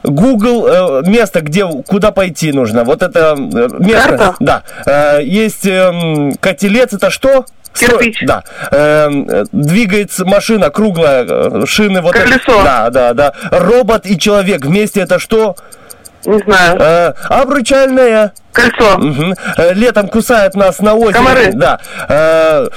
Google 0.01 1.03
место, 1.03 1.41
где 1.41 1.67
куда 1.67 2.11
пойти 2.11 2.53
нужно. 2.53 2.83
Вот 2.85 3.03
это 3.03 3.35
место. 3.37 4.17
Карта? 4.17 4.35
Да. 4.39 5.19
Есть 5.19 5.67
эм, 5.67 6.33
котелец, 6.35 6.93
это 6.93 7.09
что? 7.09 7.45
Кирпич. 7.73 8.23
Да. 8.25 8.43
Эм, 8.71 9.27
э, 9.29 9.45
двигается 9.51 10.25
машина 10.25 10.69
круглая, 10.69 11.25
э, 11.27 11.65
шины 11.65 12.01
вот 12.01 12.15
это- 12.15 12.25
Колесо. 12.25 12.63
Да, 12.63 12.89
да, 12.89 13.13
да. 13.13 13.33
Робот 13.51 14.05
и 14.05 14.17
человек 14.17 14.65
вместе 14.65 15.01
это 15.01 15.19
что? 15.19 15.55
Не 16.25 16.39
знаю. 16.39 16.77
Э, 16.79 17.13
обручальное. 17.29 18.33
Кольцо. 18.51 18.99
Э, 19.57 19.73
Летом 19.73 20.09
кусает 20.09 20.55
нас 20.55 20.79
на 20.79 20.93
озере. 20.95 21.13
Комары. 21.13 21.51
Да. 21.53 21.79
Э, 22.09 22.67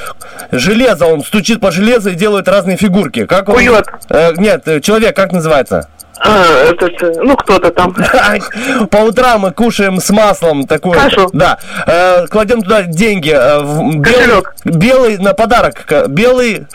железо, 0.52 1.06
он 1.06 1.24
стучит 1.24 1.60
по 1.60 1.72
железу 1.72 2.10
и 2.10 2.14
делает 2.14 2.46
разные 2.46 2.76
фигурки. 2.76 3.26
Как 3.26 3.48
он? 3.48 3.56
Кует. 3.56 3.86
Э, 4.10 4.32
нет, 4.36 4.64
человек, 4.84 5.16
как 5.16 5.32
называется? 5.32 5.88
А, 6.24 6.44
этот, 6.70 7.02
э, 7.02 7.12
ну, 7.22 7.36
кто-то 7.36 7.70
там. 7.72 7.94
По 8.90 8.98
утрам 8.98 9.40
мы 9.40 9.52
кушаем 9.52 10.00
с 10.00 10.10
маслом 10.10 10.66
такое. 10.66 10.98
Кашу. 10.98 11.28
Да. 11.32 11.58
Э, 11.86 12.26
кладем 12.28 12.62
туда 12.62 12.82
деньги. 12.82 13.32
э, 13.34 13.98
белый, 13.98 14.42
белый 14.64 15.18
на 15.18 15.34
подарок. 15.34 15.84
Белый. 16.08 16.66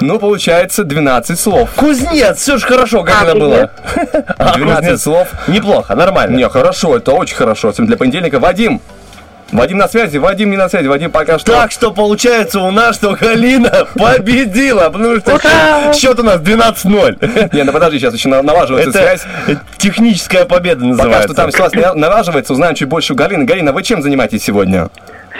Ну, 0.00 0.18
получается 0.18 0.84
12 0.84 1.38
слов. 1.38 1.70
Кузнец, 1.74 2.38
все 2.38 2.56
же 2.56 2.66
хорошо, 2.66 3.02
как 3.02 3.16
А, 3.20 3.24
это 3.24 3.34
было. 3.34 3.70
А, 4.38 4.54
12 4.54 4.82
кузнец. 4.84 5.02
слов. 5.02 5.28
Неплохо, 5.48 5.94
нормально. 5.96 6.36
Не, 6.36 6.48
хорошо, 6.48 6.96
это 6.96 7.12
очень 7.12 7.34
хорошо. 7.34 7.68
Особенно 7.68 7.88
для 7.88 7.96
понедельника. 7.96 8.38
Вадим! 8.38 8.80
Вадим 9.50 9.78
на 9.78 9.88
связи, 9.88 10.18
Вадим 10.18 10.50
не 10.50 10.56
на 10.58 10.68
связи, 10.68 10.86
Вадим 10.88 11.10
пока 11.10 11.38
что. 11.38 11.52
Так 11.52 11.70
что 11.72 11.90
получается 11.90 12.60
у 12.60 12.70
нас, 12.70 12.96
что 12.96 13.16
Галина 13.18 13.86
победила, 13.96 14.90
потому 14.90 15.20
что 15.20 15.34
Ура! 15.36 15.92
счет 15.94 16.18
у 16.20 16.22
нас 16.22 16.38
12-0. 16.40 17.54
Не, 17.56 17.62
ну 17.64 17.72
подожди, 17.72 17.98
сейчас 17.98 18.12
еще 18.14 18.28
на- 18.28 18.42
налаживается 18.42 18.90
Это 18.90 18.98
связь. 19.18 19.22
техническая 19.78 20.44
победа 20.44 20.80
Пока 20.80 20.88
называется. 20.90 21.22
что 21.28 21.34
там 21.34 21.50
связь 21.52 21.72
на- 21.72 21.94
налаживается, 21.94 22.52
узнаем 22.52 22.74
чуть 22.74 22.88
больше 22.88 23.14
у 23.14 23.16
Галины. 23.16 23.44
Галина, 23.46 23.72
вы 23.72 23.82
чем 23.82 24.02
занимаетесь 24.02 24.42
сегодня? 24.44 24.90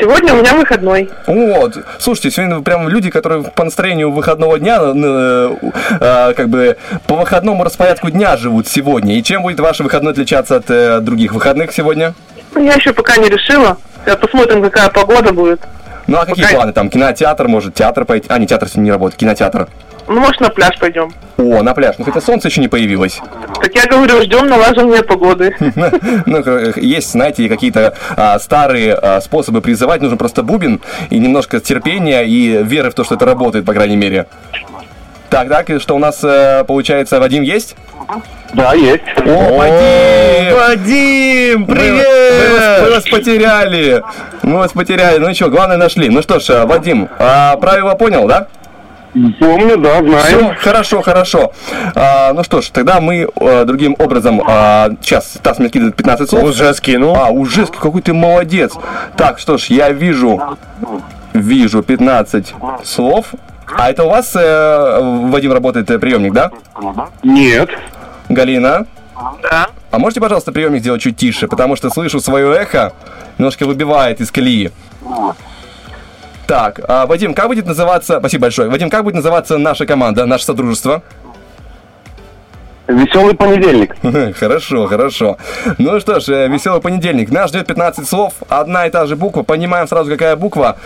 Сегодня 0.00 0.32
у 0.32 0.36
меня 0.38 0.54
выходной. 0.54 1.10
Вот, 1.26 1.76
слушайте, 1.98 2.30
сегодня 2.30 2.60
прям 2.60 2.88
люди, 2.88 3.10
которые 3.10 3.42
по 3.42 3.64
настроению 3.64 4.10
выходного 4.12 4.58
дня, 4.58 4.78
э, 4.80 5.54
э, 6.00 6.32
как 6.34 6.48
бы 6.48 6.76
по 7.06 7.16
выходному 7.16 7.62
распорядку 7.64 8.08
дня 8.10 8.36
живут 8.36 8.68
сегодня. 8.68 9.18
И 9.18 9.22
чем 9.22 9.42
будет 9.42 9.60
ваш 9.60 9.80
выходной 9.80 10.12
отличаться 10.12 10.56
от 10.56 10.70
э, 10.70 11.00
других 11.00 11.32
выходных 11.32 11.72
сегодня? 11.72 12.14
Ну, 12.54 12.64
Я 12.64 12.74
еще 12.74 12.92
пока 12.92 13.16
не 13.16 13.28
решила. 13.28 13.76
Сейчас 14.04 14.16
посмотрим, 14.16 14.62
какая 14.62 14.88
погода 14.90 15.32
будет. 15.32 15.60
Ну 16.06 16.16
а 16.18 16.24
какие 16.24 16.46
планы? 16.46 16.72
Там 16.72 16.88
кинотеатр, 16.88 17.48
может, 17.48 17.74
театр 17.74 18.04
пойти? 18.04 18.26
А, 18.30 18.38
не, 18.38 18.46
театр 18.46 18.68
сегодня 18.68 18.86
не 18.86 18.92
работает, 18.92 19.20
кинотеатр. 19.20 19.68
Ну, 20.08 20.20
может, 20.20 20.40
на 20.40 20.48
пляж 20.48 20.78
пойдем. 20.78 21.12
О, 21.36 21.62
на 21.62 21.74
пляж. 21.74 21.96
Ну 21.98 22.04
хотя 22.06 22.22
солнце 22.22 22.48
еще 22.48 22.62
не 22.62 22.68
появилось. 22.68 23.20
Так 23.60 23.74
я 23.74 23.84
говорю, 23.84 24.22
ждем 24.22 24.48
налаживания 24.48 25.02
погоды. 25.02 25.54
Ну, 26.26 26.38
э, 26.38 26.72
есть, 26.76 27.12
знаете, 27.12 27.48
какие-то 27.48 27.94
а, 28.16 28.38
старые 28.38 28.94
а, 28.94 29.20
способы 29.20 29.60
призывать. 29.60 30.00
Нужен 30.00 30.16
просто 30.16 30.42
бубен 30.42 30.80
и 31.10 31.18
немножко 31.18 31.60
терпения 31.60 32.22
и 32.22 32.62
веры 32.62 32.90
в 32.90 32.94
то, 32.94 33.04
что 33.04 33.16
это 33.16 33.26
работает, 33.26 33.66
по 33.66 33.74
крайней 33.74 33.96
мере. 33.96 34.26
Так, 35.30 35.48
так, 35.48 35.68
что 35.80 35.94
у 35.94 35.98
нас 35.98 36.20
э, 36.24 36.64
получается, 36.64 37.20
Вадим 37.20 37.42
есть? 37.42 37.76
Да, 38.54 38.72
есть. 38.72 39.02
О, 39.26 39.58
Вадим! 39.58 40.56
Вадим, 40.56 41.64
Мы, 41.68 41.74
мы 41.74 42.54
вас, 42.54 42.80
мы 42.82 42.90
вас 42.90 43.04
потеряли. 43.04 44.02
Мы 44.42 44.56
вас 44.56 44.72
потеряли. 44.72 45.18
Ну 45.18 45.34
что, 45.34 45.50
главное 45.50 45.76
нашли. 45.76 46.08
Ну 46.08 46.22
что 46.22 46.40
ж, 46.40 46.48
э, 46.50 46.64
Вадим, 46.64 47.08
а, 47.18 47.56
правила 47.58 47.94
понял, 47.94 48.26
да? 48.26 48.46
Помню, 49.38 49.76
да, 49.76 49.98
знаю. 50.00 50.22
Все, 50.24 50.54
хорошо, 50.60 51.02
хорошо. 51.02 51.52
А, 51.94 52.32
ну 52.32 52.42
что 52.42 52.62
ж, 52.62 52.68
тогда 52.70 53.00
мы 53.00 53.28
э, 53.40 53.64
другим 53.66 53.96
образом... 53.98 54.40
а, 54.46 54.90
сейчас 55.02 55.34
Стас 55.34 55.58
мне 55.58 55.68
скидывает 55.68 55.96
15 55.96 56.30
слов. 56.30 56.44
Уже 56.44 56.72
скинул. 56.72 57.16
А, 57.16 57.28
уже, 57.28 57.66
ски- 57.66 57.76
какой 57.78 58.00
ты 58.00 58.14
молодец. 58.14 58.72
Так, 59.16 59.38
что 59.38 59.58
ж, 59.58 59.66
я 59.66 59.90
вижу... 59.90 60.40
Вижу 61.34 61.82
15 61.82 62.54
слов. 62.84 63.26
А 63.76 63.90
это 63.90 64.04
у 64.04 64.08
вас, 64.08 64.34
э, 64.34 64.98
Вадим, 65.30 65.52
работает 65.52 65.90
э, 65.90 65.98
приемник, 65.98 66.32
да? 66.32 66.50
Нет. 67.22 67.70
Галина? 68.28 68.86
Да. 69.42 69.68
А 69.90 69.98
можете, 69.98 70.20
пожалуйста, 70.20 70.52
приемник 70.52 70.80
сделать 70.80 71.02
чуть 71.02 71.16
тише? 71.16 71.48
Потому 71.48 71.76
что 71.76 71.90
слышу 71.90 72.20
свое 72.20 72.54
эхо, 72.54 72.92
немножко 73.38 73.66
выбивает 73.66 74.20
из 74.20 74.30
колеи. 74.30 74.70
Так, 76.46 76.80
а, 76.88 77.06
Вадим, 77.06 77.34
как 77.34 77.48
будет 77.48 77.66
называться... 77.66 78.18
Спасибо 78.20 78.42
большое. 78.42 78.70
Вадим, 78.70 78.88
как 78.88 79.04
будет 79.04 79.16
называться 79.16 79.58
наша 79.58 79.84
команда, 79.84 80.24
наше 80.24 80.44
содружество? 80.44 81.02
Веселый 82.88 83.34
понедельник. 83.34 83.96
Хорошо, 84.38 84.86
хорошо. 84.86 85.36
Ну 85.76 86.00
что 86.00 86.20
ж, 86.20 86.28
э, 86.30 86.48
веселый 86.48 86.80
понедельник. 86.80 87.30
Нас 87.30 87.50
ждет 87.50 87.66
15 87.66 88.08
слов, 88.08 88.32
одна 88.48 88.86
и 88.86 88.90
та 88.90 89.04
же 89.04 89.14
буква. 89.14 89.42
Понимаем 89.42 89.86
сразу, 89.86 90.10
какая 90.10 90.36
буква. 90.36 90.78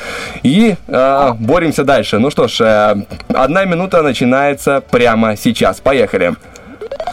И 0.43 0.75
э, 0.89 1.33
боремся 1.39 1.85
дальше. 1.85 2.19
Ну 2.19 2.31
что 2.31 2.49
ж, 2.49 2.61
э, 2.61 2.97
одна 3.33 3.65
минута 3.65 4.03
начинается 4.03 4.81
прямо 4.81 5.37
сейчас. 5.37 5.81
Поехали. 5.81 6.35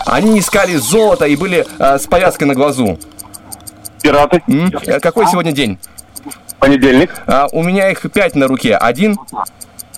Они 0.08 0.40
искали 0.40 0.76
золото 0.76 1.26
и 1.26 1.36
были 1.36 1.68
э, 1.78 2.00
с 2.00 2.08
повязкой 2.08 2.46
на 2.46 2.56
глазу. 2.56 2.98
Пираты. 4.02 4.42
М? 4.48 4.72
Э, 4.88 5.00
Какой 5.00 5.28
сегодня 5.28 5.52
день? 5.52 5.78
Понедельник. 6.60 7.12
А, 7.28 7.48
у 7.52 7.64
меня 7.64 7.90
их 7.90 8.02
пять 8.12 8.36
на 8.36 8.48
руке. 8.48 8.76
Один. 8.76 9.18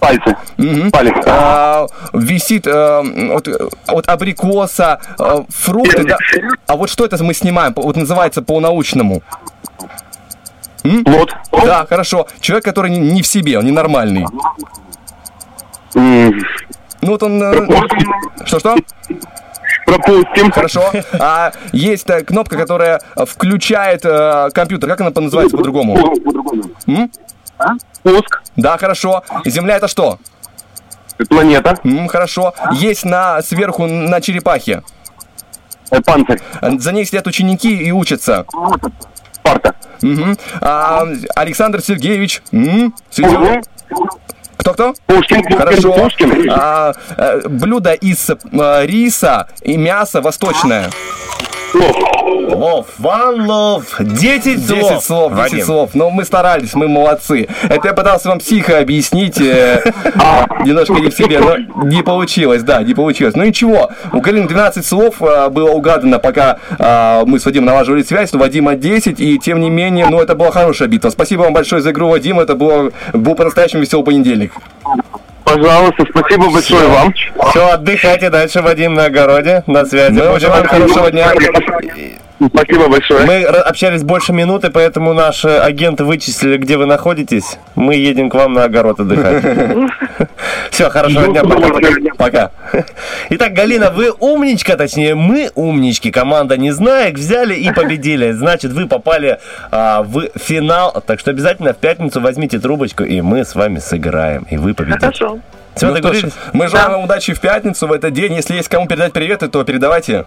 Пальцы. 0.02 0.36
Мгм. 0.57 0.90
Палец. 0.91 1.14
А, 1.28 1.86
висит 2.14 2.65
вот, 2.65 3.48
э, 3.48 3.69
вот 3.88 4.10
абрикоса, 4.10 4.99
э, 5.19 5.44
фрукты. 5.49 6.03
да. 6.03 6.18
А 6.65 6.76
вот 6.76 6.90
что 6.90 7.06
это 7.06 7.23
мы 7.23 7.36
снимаем? 7.36 7.72
Вот 7.76 7.95
называется 7.95 8.41
по-научному. 8.41 9.22
Плод. 11.06 11.36
Да, 11.64 11.86
хорошо. 11.88 12.26
Человек, 12.40 12.65
который 12.65 12.90
не, 12.90 12.98
не 12.98 13.22
в 13.22 13.28
себе, 13.28 13.60
он 13.60 13.65
ненормальный. 13.65 14.26
М, 15.94 16.41
Ну 17.02 17.11
вот 17.11 17.22
он... 17.23 17.41
э, 17.44 17.68
Что-что? 18.45 18.76
Пропустим. 19.86 20.52
Хорошо. 20.52 20.91
А 21.19 21.52
есть 21.73 22.07
кнопка, 22.26 22.57
которая 22.57 23.02
включает 23.28 24.02
э, 24.03 24.49
компьютер. 24.52 24.90
Как 24.90 25.02
она 25.02 25.11
называется 25.15 25.56
по-другому? 25.57 26.15
М? 26.88 27.11
Пуск. 28.03 28.41
Да, 28.56 28.78
хорошо. 28.78 29.23
Земля 29.45 29.78
это 29.78 29.88
что? 29.88 30.19
Планета. 31.30 31.78
М, 31.84 32.07
хорошо. 32.07 32.53
Есть 32.73 33.06
на 33.06 33.41
сверху 33.41 33.86
на 33.86 34.22
черепахе. 34.22 34.82
Э, 35.91 36.02
Панцирь. 36.02 36.40
За 36.80 36.91
ней 36.91 37.06
сидят 37.06 37.28
ученики 37.28 37.76
и 37.76 37.91
учатся. 37.91 38.45
Спарта. 39.34 39.76
Мгм. 40.02 40.38
А, 40.61 41.03
Александр 41.36 41.82
Сергеевич. 41.82 42.41
м, 42.52 42.94
сидел- 43.11 43.61
Кто-кто? 44.57 44.94
Пушкин. 45.07 45.44
Хорошо. 45.57 45.91
Пушкин. 45.94 46.49
А, 46.52 46.94
э, 47.18 47.48
блюдо 47.48 47.94
из 47.94 48.30
э, 48.30 48.36
риса 48.86 49.48
и 49.64 49.76
мяса 49.78 50.22
восточное. 50.22 50.90
Лов, 52.32 52.88
one 52.99 53.45
love, 53.45 53.84
10 53.99 54.66
слов. 54.66 54.80
10 54.80 55.03
слов, 55.03 55.32
10 55.34 55.52
Вадим. 55.52 55.66
слов. 55.66 55.90
Но 55.94 56.10
мы 56.10 56.24
старались, 56.24 56.74
мы 56.74 56.88
молодцы. 56.88 57.48
Это 57.64 57.90
я 57.90 57.94
пытался 57.94 58.30
вам 58.30 58.40
психо 58.40 58.80
объяснить. 58.80 59.40
э, 59.41 59.82
немножко 60.66 60.94
не 60.94 61.10
в 61.10 61.14
себе, 61.14 61.40
но 61.40 61.58
не 61.86 62.02
получилось, 62.03 62.64
да, 62.64 62.82
не 62.84 62.94
получилось. 62.94 63.36
Ну 63.36 63.44
ничего, 63.44 63.90
у 64.14 64.22
Галины 64.22 64.48
12 64.48 64.86
слов 64.86 65.22
э, 65.22 65.49
было 65.49 65.72
угадано, 65.72 66.20
пока 66.20 66.58
э, 66.78 67.24
мы 67.26 67.40
с 67.40 67.45
Вадимом 67.45 67.68
налаживали 67.68 68.03
связь, 68.03 68.34
у 68.34 68.38
Вадима 68.40 68.76
10, 68.76 69.20
и 69.20 69.40
тем 69.40 69.60
не 69.60 69.70
менее, 69.70 70.08
ну 70.08 70.20
это 70.20 70.36
была 70.36 70.52
хорошая 70.52 70.88
битва. 70.88 71.10
Спасибо 71.10 71.41
вам 71.41 71.53
большое 71.53 71.82
за 71.82 71.91
игру, 71.91 72.10
Вадим, 72.10 72.40
это 72.40 72.56
было, 72.56 72.91
был 73.14 73.36
по-настоящему 73.36 73.82
веселый 73.82 74.06
понедельник. 74.06 74.53
Пожалуйста, 75.44 76.06
спасибо 76.10 76.50
большое 76.52 76.88
вам. 76.88 77.14
Все, 77.50 77.70
отдыхайте 77.70 78.30
дальше, 78.30 78.62
Вадим, 78.62 78.94
на 78.94 79.06
огороде, 79.06 79.64
на 79.68 79.86
связи. 79.86 80.12
Мы 80.14 80.28
будем. 80.28 80.40
желаем 80.40 80.66
хорошего 80.66 81.12
дня. 81.12 81.34
Спасибо 82.48 82.88
большое. 82.88 83.26
Мы 83.26 83.44
общались 83.44 84.04
больше 84.04 84.34
минуты, 84.34 84.70
поэтому 84.70 85.14
наши 85.14 85.48
агенты 85.50 86.04
вычислили, 86.04 86.58
где 86.58 86.78
вы 86.78 86.86
находитесь. 86.86 87.58
Мы 87.76 87.96
едем 87.96 88.30
к 88.30 88.34
вам 88.36 88.54
на 88.54 88.64
огород 88.64 89.00
отдыхать. 89.00 89.44
Все, 90.72 90.90
хорошего 90.90 91.28
дня, 91.28 91.44
пока. 92.18 92.52
Итак, 93.30 93.54
Галина, 93.54 93.92
вы 93.92 94.12
умничка, 94.12 94.76
точнее, 94.76 95.16
мы 95.16 95.52
умнички. 95.56 96.12
Команда 96.12 96.58
не 96.58 96.72
знает, 96.72 97.16
взяли 97.16 97.56
и 97.56 97.72
победили. 97.72 98.32
Значит, 98.32 98.72
вы 98.72 98.88
попали 98.88 99.40
а, 99.70 100.04
в 100.04 100.30
финал. 100.38 101.04
Так 101.06 101.20
что 101.20 101.32
обязательно 101.32 101.74
в 101.74 101.78
пятницу 101.78 102.22
возьмите 102.22 102.60
трубочку, 102.60 103.04
и 103.04 103.22
мы 103.22 103.46
с 103.46 103.56
вами 103.56 103.80
сыграем. 103.80 104.48
И 104.50 104.58
вы 104.58 104.74
победите. 104.74 105.00
Хорошо. 105.00 105.40
Все, 105.76 105.88
Ну 105.88 105.94
договорились? 105.94 106.34
мы 106.54 106.68
желаем 106.68 106.92
вам 106.92 107.04
удачи 107.06 107.34
в 107.34 107.40
пятницу, 107.40 107.88
в 107.88 107.94
этот 107.94 108.14
день. 108.14 108.34
Если 108.34 108.56
есть 108.56 108.68
кому 108.68 108.88
передать 108.88 109.14
приветы, 109.14 109.48
то 109.48 109.64
передавайте. 109.64 110.26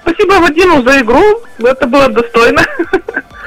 Спасибо 0.00 0.32
Вадиму 0.40 0.82
за 0.82 1.00
игру. 1.00 1.22
Это 1.58 1.86
было 1.86 2.08
достойно. 2.08 2.62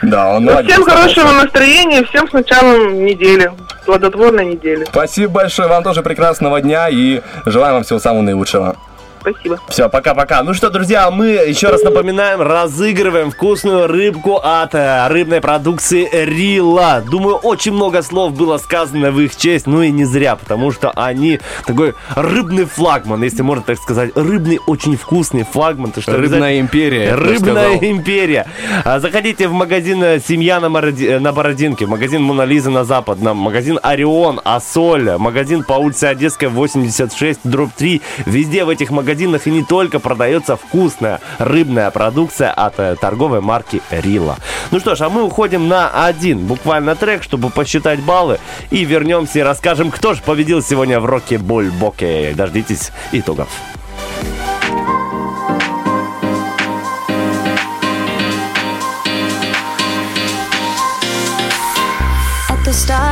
Да, 0.02 0.36
он 0.36 0.46
молодец. 0.46 0.72
Всем 0.72 0.84
хорошего 0.84 1.32
настроения, 1.32 2.04
всем 2.06 2.28
с 2.28 2.34
началом 2.34 3.06
недели. 3.06 3.52
Плодотворной 3.86 4.46
недели. 4.46 4.86
Спасибо 4.86 5.34
большое, 5.34 5.68
вам 5.68 5.84
тоже 5.84 6.02
прекрасного 6.02 6.62
дня 6.62 6.90
и 6.90 7.22
желаем 7.46 7.76
вам 7.76 7.84
всего 7.84 8.00
самого 8.00 8.22
наилучшего. 8.22 8.76
Спасибо. 9.22 9.60
Все, 9.70 9.88
пока-пока. 9.88 10.42
Ну 10.42 10.56
что, 10.56 10.72
друзья, 10.72 11.12
мы 11.12 11.28
еще 11.28 11.68
раз 11.68 11.84
напоминаем, 11.84 12.42
разыгрываем 12.42 13.30
вкусную 13.30 13.86
рыбку 13.88 14.38
от 14.38 14.74
э, 14.74 15.08
рыбной 15.10 15.42
продукции 15.42 16.10
Рила. 16.12 17.04
Думаю, 17.08 17.36
очень 17.36 17.72
много 17.74 18.02
слов 18.02 18.34
было 18.34 18.58
сказано 18.58 19.12
в 19.12 19.20
их 19.20 19.36
честь, 19.36 19.68
ну 19.68 19.84
и 19.84 19.92
не 19.92 20.06
зря, 20.06 20.36
потому 20.36 20.72
что 20.72 20.90
они 20.96 21.40
такой 21.68 21.94
рыбный 22.16 22.66
флагман, 22.66 23.22
если 23.22 23.44
можно 23.44 23.64
так 23.64 23.78
сказать. 23.78 24.12
Рыбный, 24.16 24.60
очень 24.66 24.98
вкусный 24.98 25.44
флагман. 25.44 25.94
Что, 25.96 26.18
Рыбная 26.18 26.60
империя, 26.60 27.14
Рыбная 27.14 27.76
империя. 27.78 28.48
А, 28.86 29.00
Заходите 29.00 29.48
в 29.48 29.54
магазин 29.54 30.04
э, 30.04 30.20
«Семья» 30.20 30.60
на, 30.60 30.70
Мороди- 30.70 31.08
э, 31.08 31.20
на 31.20 31.32
Бородинке, 31.32 31.86
магазин 31.86 32.24
«Мона 32.24 32.42
Лиза» 32.42 32.72
на 32.72 32.86
Западном, 32.86 33.38
магазин 33.38 33.78
«Орион», 33.84 34.42
«Асоль», 34.44 35.18
магазин 35.18 35.64
по 35.64 35.74
улице 35.74 36.06
Одесская, 36.06 36.50
86, 36.50 37.42
дробь 37.44 37.74
3. 37.78 38.02
Везде 38.26 38.66
в 38.66 38.70
этих 38.70 38.90
магазинах 38.90 39.11
и 39.48 39.52
не 39.52 39.64
только 39.64 40.00
продается 40.00 40.56
вкусная 40.56 41.20
рыбная 41.38 41.92
продукция 41.92 42.52
от 42.52 42.80
э, 42.80 42.96
торговой 43.00 43.42
марки 43.42 43.82
«Рила». 43.90 44.38
Ну 44.72 44.80
что 44.80 44.96
ж, 44.96 45.02
а 45.02 45.10
мы 45.10 45.24
уходим 45.24 45.68
на 45.68 46.06
один 46.06 46.40
буквально 46.46 46.96
трек, 46.96 47.24
чтобы 47.24 47.50
посчитать 47.50 48.02
баллы. 48.02 48.40
И 48.70 48.84
вернемся 48.86 49.40
и 49.40 49.42
расскажем, 49.42 49.92
кто 49.92 50.14
же 50.14 50.22
победил 50.22 50.62
сегодня 50.62 51.00
в 51.00 51.06
Роке 51.06 51.38
Бульбоке. 51.38 52.34
Дождитесь 52.36 52.92
итогов. 53.12 53.50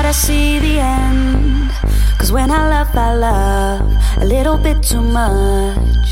I 0.10 0.12
see 0.12 0.58
the 0.58 0.80
end. 0.80 1.19
Cause 2.30 2.36
when 2.36 2.52
I 2.52 2.70
love, 2.70 2.96
I 2.96 3.16
love 3.16 4.22
a 4.22 4.26
little 4.26 4.56
bit 4.56 4.84
too 4.84 5.02
much. 5.02 6.12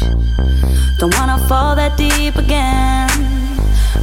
Don't 0.98 1.14
wanna 1.14 1.38
fall 1.48 1.76
that 1.76 1.96
deep 1.96 2.36
again. 2.38 3.08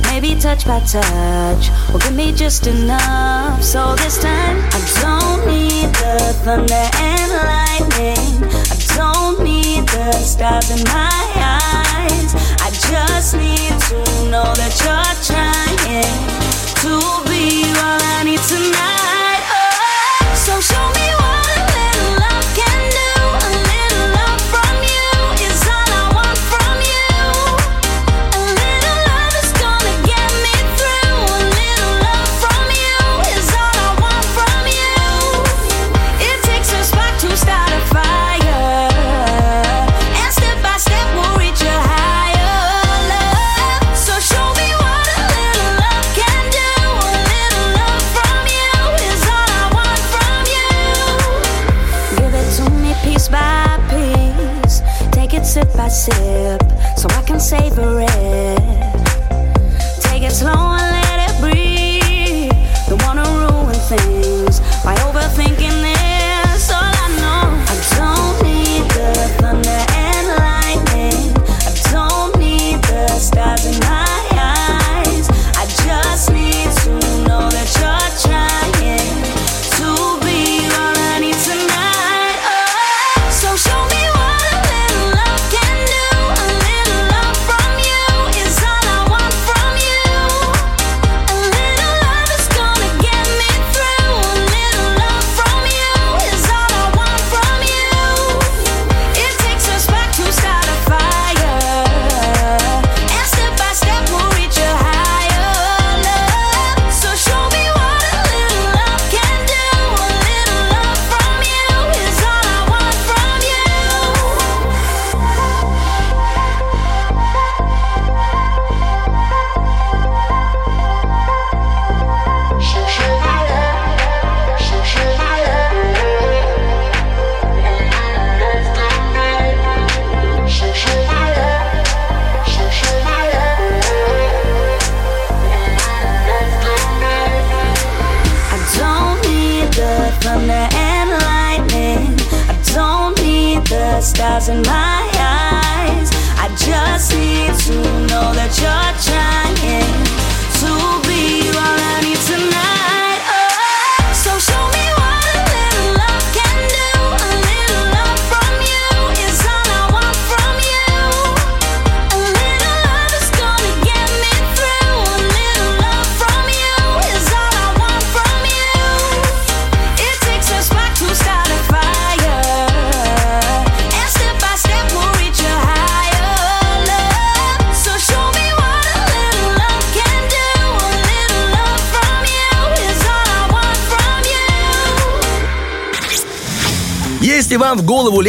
Maybe 0.07 0.39
touch 0.39 0.65
by 0.65 0.79
touch 0.79 1.71
will 1.91 1.99
give 1.99 2.15
me 2.15 2.31
just 2.31 2.69
enough. 2.69 3.61
So 3.65 3.97
this 3.97 4.23
time, 4.23 4.59
I 4.71 4.81
don't 5.03 5.43
need 5.51 5.91
the 6.03 6.17
thunder 6.45 6.87
and 7.11 7.31
lightning. 7.51 8.31
I 8.71 8.77
don't 8.95 9.43
need 9.43 9.89
the 9.89 10.13
stars 10.13 10.71
in 10.71 10.85
my 10.85 11.25
eyes. 11.59 12.31
I 12.63 12.71
just 12.93 13.35
need 13.35 13.75
to 13.91 13.99
know 14.31 14.55
that 14.55 14.75
you're 14.85 15.15
trying 15.31 15.99
to 16.79 16.95
be 17.27 17.65
all 17.83 17.99
I 18.01 18.23
need 18.23 18.39
tonight. 18.39 19.14
Sip 55.55 55.73
by 55.77 55.87
sip, 55.87 56.61
so 56.97 57.07
I 57.11 57.23
can 57.25 57.39
savor 57.39 58.01
it. 58.01 58.59
Take 60.03 60.25
it 60.25 60.33
slow 60.33 60.51
and 60.51 60.94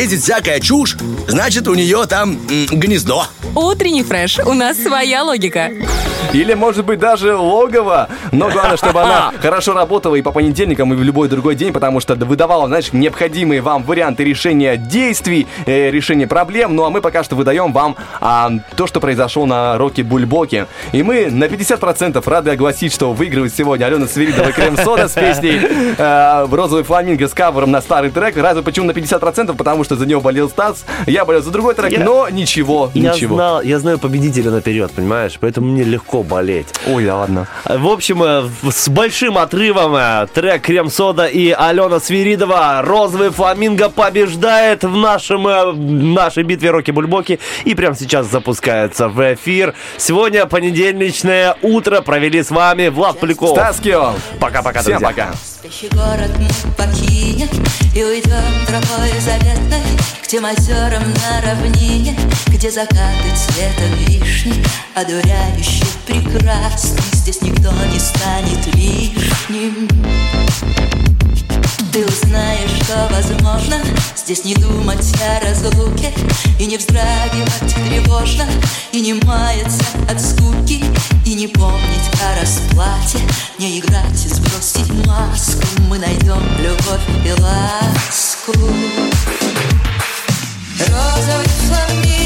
лезет 0.05 0.21
всякая 0.21 0.59
чушь, 0.59 0.97
значит 1.27 1.67
у 1.67 1.73
нее 1.73 2.05
там 2.07 2.39
м, 2.47 2.67
гнездо. 2.67 3.25
Утренний 3.55 4.03
фреш. 4.03 4.37
У 4.45 4.53
нас 4.53 4.77
своя 4.77 5.23
логика. 5.23 5.71
Или, 6.33 6.53
может 6.53 6.85
быть, 6.85 6.99
даже 6.99 7.35
логово. 7.35 8.07
Но 8.31 8.49
главное, 8.49 8.77
чтобы 8.77 9.01
она 9.01 9.31
хорошо 9.41 9.73
работала 9.73 10.15
и 10.15 10.21
по 10.21 10.31
понедельникам, 10.31 10.93
и 10.93 10.95
в 10.95 11.03
любой 11.03 11.27
другой 11.29 11.55
день, 11.55 11.73
потому 11.73 11.99
что 11.99 12.15
выдавала, 12.15 12.67
знаешь, 12.67 12.93
необходимые 12.93 13.61
вам 13.61 13.83
варианты 13.83 14.23
решения 14.23 14.77
действий, 14.77 15.47
э, 15.65 15.89
решения 15.91 16.27
проблем. 16.27 16.75
Ну, 16.75 16.83
а 16.85 16.89
мы 16.89 17.01
пока 17.01 17.23
что 17.23 17.35
выдаем 17.35 17.71
вам 17.73 17.95
а, 18.21 18.51
то, 18.75 18.87
что 18.87 18.99
произошло 18.99 19.45
на 19.45 19.77
Роке 19.77 20.03
Бульбоке. 20.03 20.67
И 20.91 21.03
мы 21.03 21.29
на 21.29 21.45
50% 21.45 22.21
рады 22.29 22.51
огласить, 22.51 22.93
что 22.93 23.13
выигрывает 23.13 23.55
сегодня 23.55 23.85
Алена 23.85 24.07
Свиридова 24.07 24.51
крем-сода 24.51 25.07
с 25.07 25.13
песней 25.13 25.59
э, 25.97 26.47
«Розовый 26.51 26.83
фламинго» 26.83 27.27
с 27.27 27.33
кавером 27.33 27.71
на 27.71 27.81
старый 27.81 28.11
трек. 28.11 28.37
Разве 28.37 28.61
почему 28.63 28.87
на 28.87 28.91
50%? 28.91 29.05
50%, 29.05 29.55
потому 29.55 29.83
что 29.83 29.95
за 29.95 30.05
него 30.05 30.21
болел 30.21 30.49
Стас, 30.49 30.85
я 31.07 31.25
болел 31.25 31.41
за 31.41 31.51
другой 31.51 31.75
трек, 31.75 31.91
Я- 31.91 32.03
но 32.03 32.29
ничего, 32.29 32.91
Я 32.93 33.13
ничего. 33.13 33.35
знал, 33.35 33.61
я 33.61 33.79
знаю 33.79 33.99
победителя 33.99 34.51
наперед, 34.51 34.91
понимаешь? 34.91 35.37
Поэтому 35.39 35.67
мне 35.67 35.83
легко 35.83 36.14
болеть. 36.23 36.67
Ой, 36.87 37.05
да 37.05 37.17
ладно. 37.17 37.47
В 37.65 37.87
общем, 37.87 38.23
э, 38.23 38.49
с 38.71 38.89
большим 38.89 39.37
отрывом 39.37 39.95
э, 39.95 40.27
трек 40.33 40.61
Крем 40.63 40.89
Сода 40.89 41.25
и 41.25 41.51
Алена 41.51 41.99
Свиридова 41.99 42.81
Розовый 42.83 43.29
фламинго 43.29 43.89
побеждает 43.89 44.83
в 44.83 44.95
нашем, 44.95 45.47
э, 45.47 45.71
в 45.71 45.75
нашей 45.77 46.43
битве 46.43 46.71
Роки 46.71 46.91
Бульбоки 46.91 47.39
и 47.63 47.75
прямо 47.75 47.95
сейчас 47.95 48.27
запускается 48.27 49.07
в 49.07 49.33
эфир. 49.33 49.73
Сегодня 49.97 50.45
понедельничное 50.45 51.55
утро 51.61 52.01
провели 52.01 52.43
с 52.43 52.51
вами 52.51 52.87
Влад 52.89 53.19
Поляков. 53.19 53.51
Стас 53.51 53.79
Кио. 53.79 54.13
Пока-пока, 54.39 54.81
Всем 54.81 54.99
друзья. 54.99 55.07
пока. 55.07 55.54
Спящий 55.65 55.89
город 55.95 56.29
мы 56.37 56.47
покинем 56.77 57.49
И 57.95 58.03
уйдем 58.03 58.65
тропой 58.67 59.09
заветной 59.19 59.81
К 60.21 60.27
тем 60.27 60.45
озерам 60.45 61.01
на 61.01 61.41
равнине 61.41 62.15
Где 62.49 62.69
закаты 62.69 63.31
цветом 63.35 63.95
вишни 64.05 64.63
Одуряюще 64.93 65.83
прекрасны 66.05 66.99
Здесь 67.13 67.41
никто 67.41 67.71
не 67.91 67.97
станет 67.97 68.75
лишним 68.75 69.87
ты 71.95 72.05
узнаешь, 72.05 72.83
что 72.83 73.07
возможно. 73.09 73.81
Здесь 74.17 74.43
не 74.43 74.53
думать 74.55 75.13
о 75.21 75.45
разлуке 75.45 76.11
И 76.59 76.65
не 76.65 76.77
вздрагивать 76.77 77.73
тревожно 77.73 78.45
И 78.91 78.99
не 78.99 79.13
маяться 79.13 79.85
от 80.09 80.19
скуки 80.19 80.83
И 81.25 81.35
не 81.35 81.47
помнить 81.47 82.09
о 82.21 82.41
расплате 82.41 83.19
Не 83.59 83.79
играть 83.79 84.25
и 84.25 84.27
сбросить 84.27 84.91
маску. 85.05 85.65
Мы 85.87 85.97
найдем 85.99 86.41
любовь 86.59 87.07
и 87.25 87.31
ласку. 87.41 88.51
Розовый 90.79 91.47
фламинго 91.67 92.24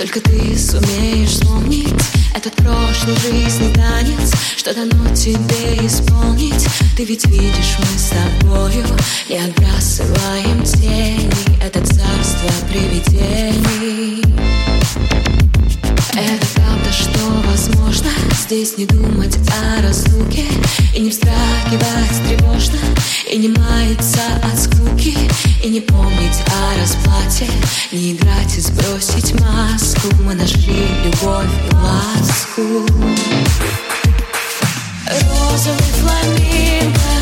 Только 0.00 0.18
ты 0.18 0.56
сумеешь 0.56 1.28
вспомнить 1.28 1.92
Этот 2.34 2.54
прошлый 2.54 3.14
жизни 3.16 3.70
танец. 3.74 4.32
Что 4.56 4.72
дано 4.72 5.14
тебе 5.14 5.86
исполнить? 5.86 6.66
Ты 6.96 7.04
ведь 7.04 7.26
видишь, 7.26 7.76
мы 7.78 7.98
с 7.98 8.10
тобою 8.40 8.86
Не 9.28 9.40
отбрасываем 9.40 10.64
тени. 10.64 11.30
Это 11.62 11.84
царство 11.84 12.48
привидений 12.70 14.49
это 16.14 16.46
правда, 16.54 16.92
что 16.92 17.20
возможно 17.46 18.10
Здесь 18.32 18.76
не 18.78 18.86
думать 18.86 19.36
о 19.48 19.82
разлуке 19.82 20.44
И 20.94 21.00
не 21.00 21.10
вздрагивать 21.10 22.28
тревожно 22.28 22.78
И 23.30 23.36
не 23.38 23.48
маяться 23.48 24.20
от 24.42 24.58
скуки 24.58 25.16
И 25.62 25.68
не 25.68 25.80
помнить 25.80 26.42
о 26.46 26.80
расплате 26.80 27.46
Не 27.92 28.12
играть 28.12 28.56
и 28.56 28.60
сбросить 28.60 29.38
маску. 29.40 30.08
Мы 30.24 30.34
нашли 30.34 30.86
любовь 31.04 31.46
и 31.70 31.74
ласку 31.74 32.62
Розовый 35.06 35.92
фламинго 36.00 37.19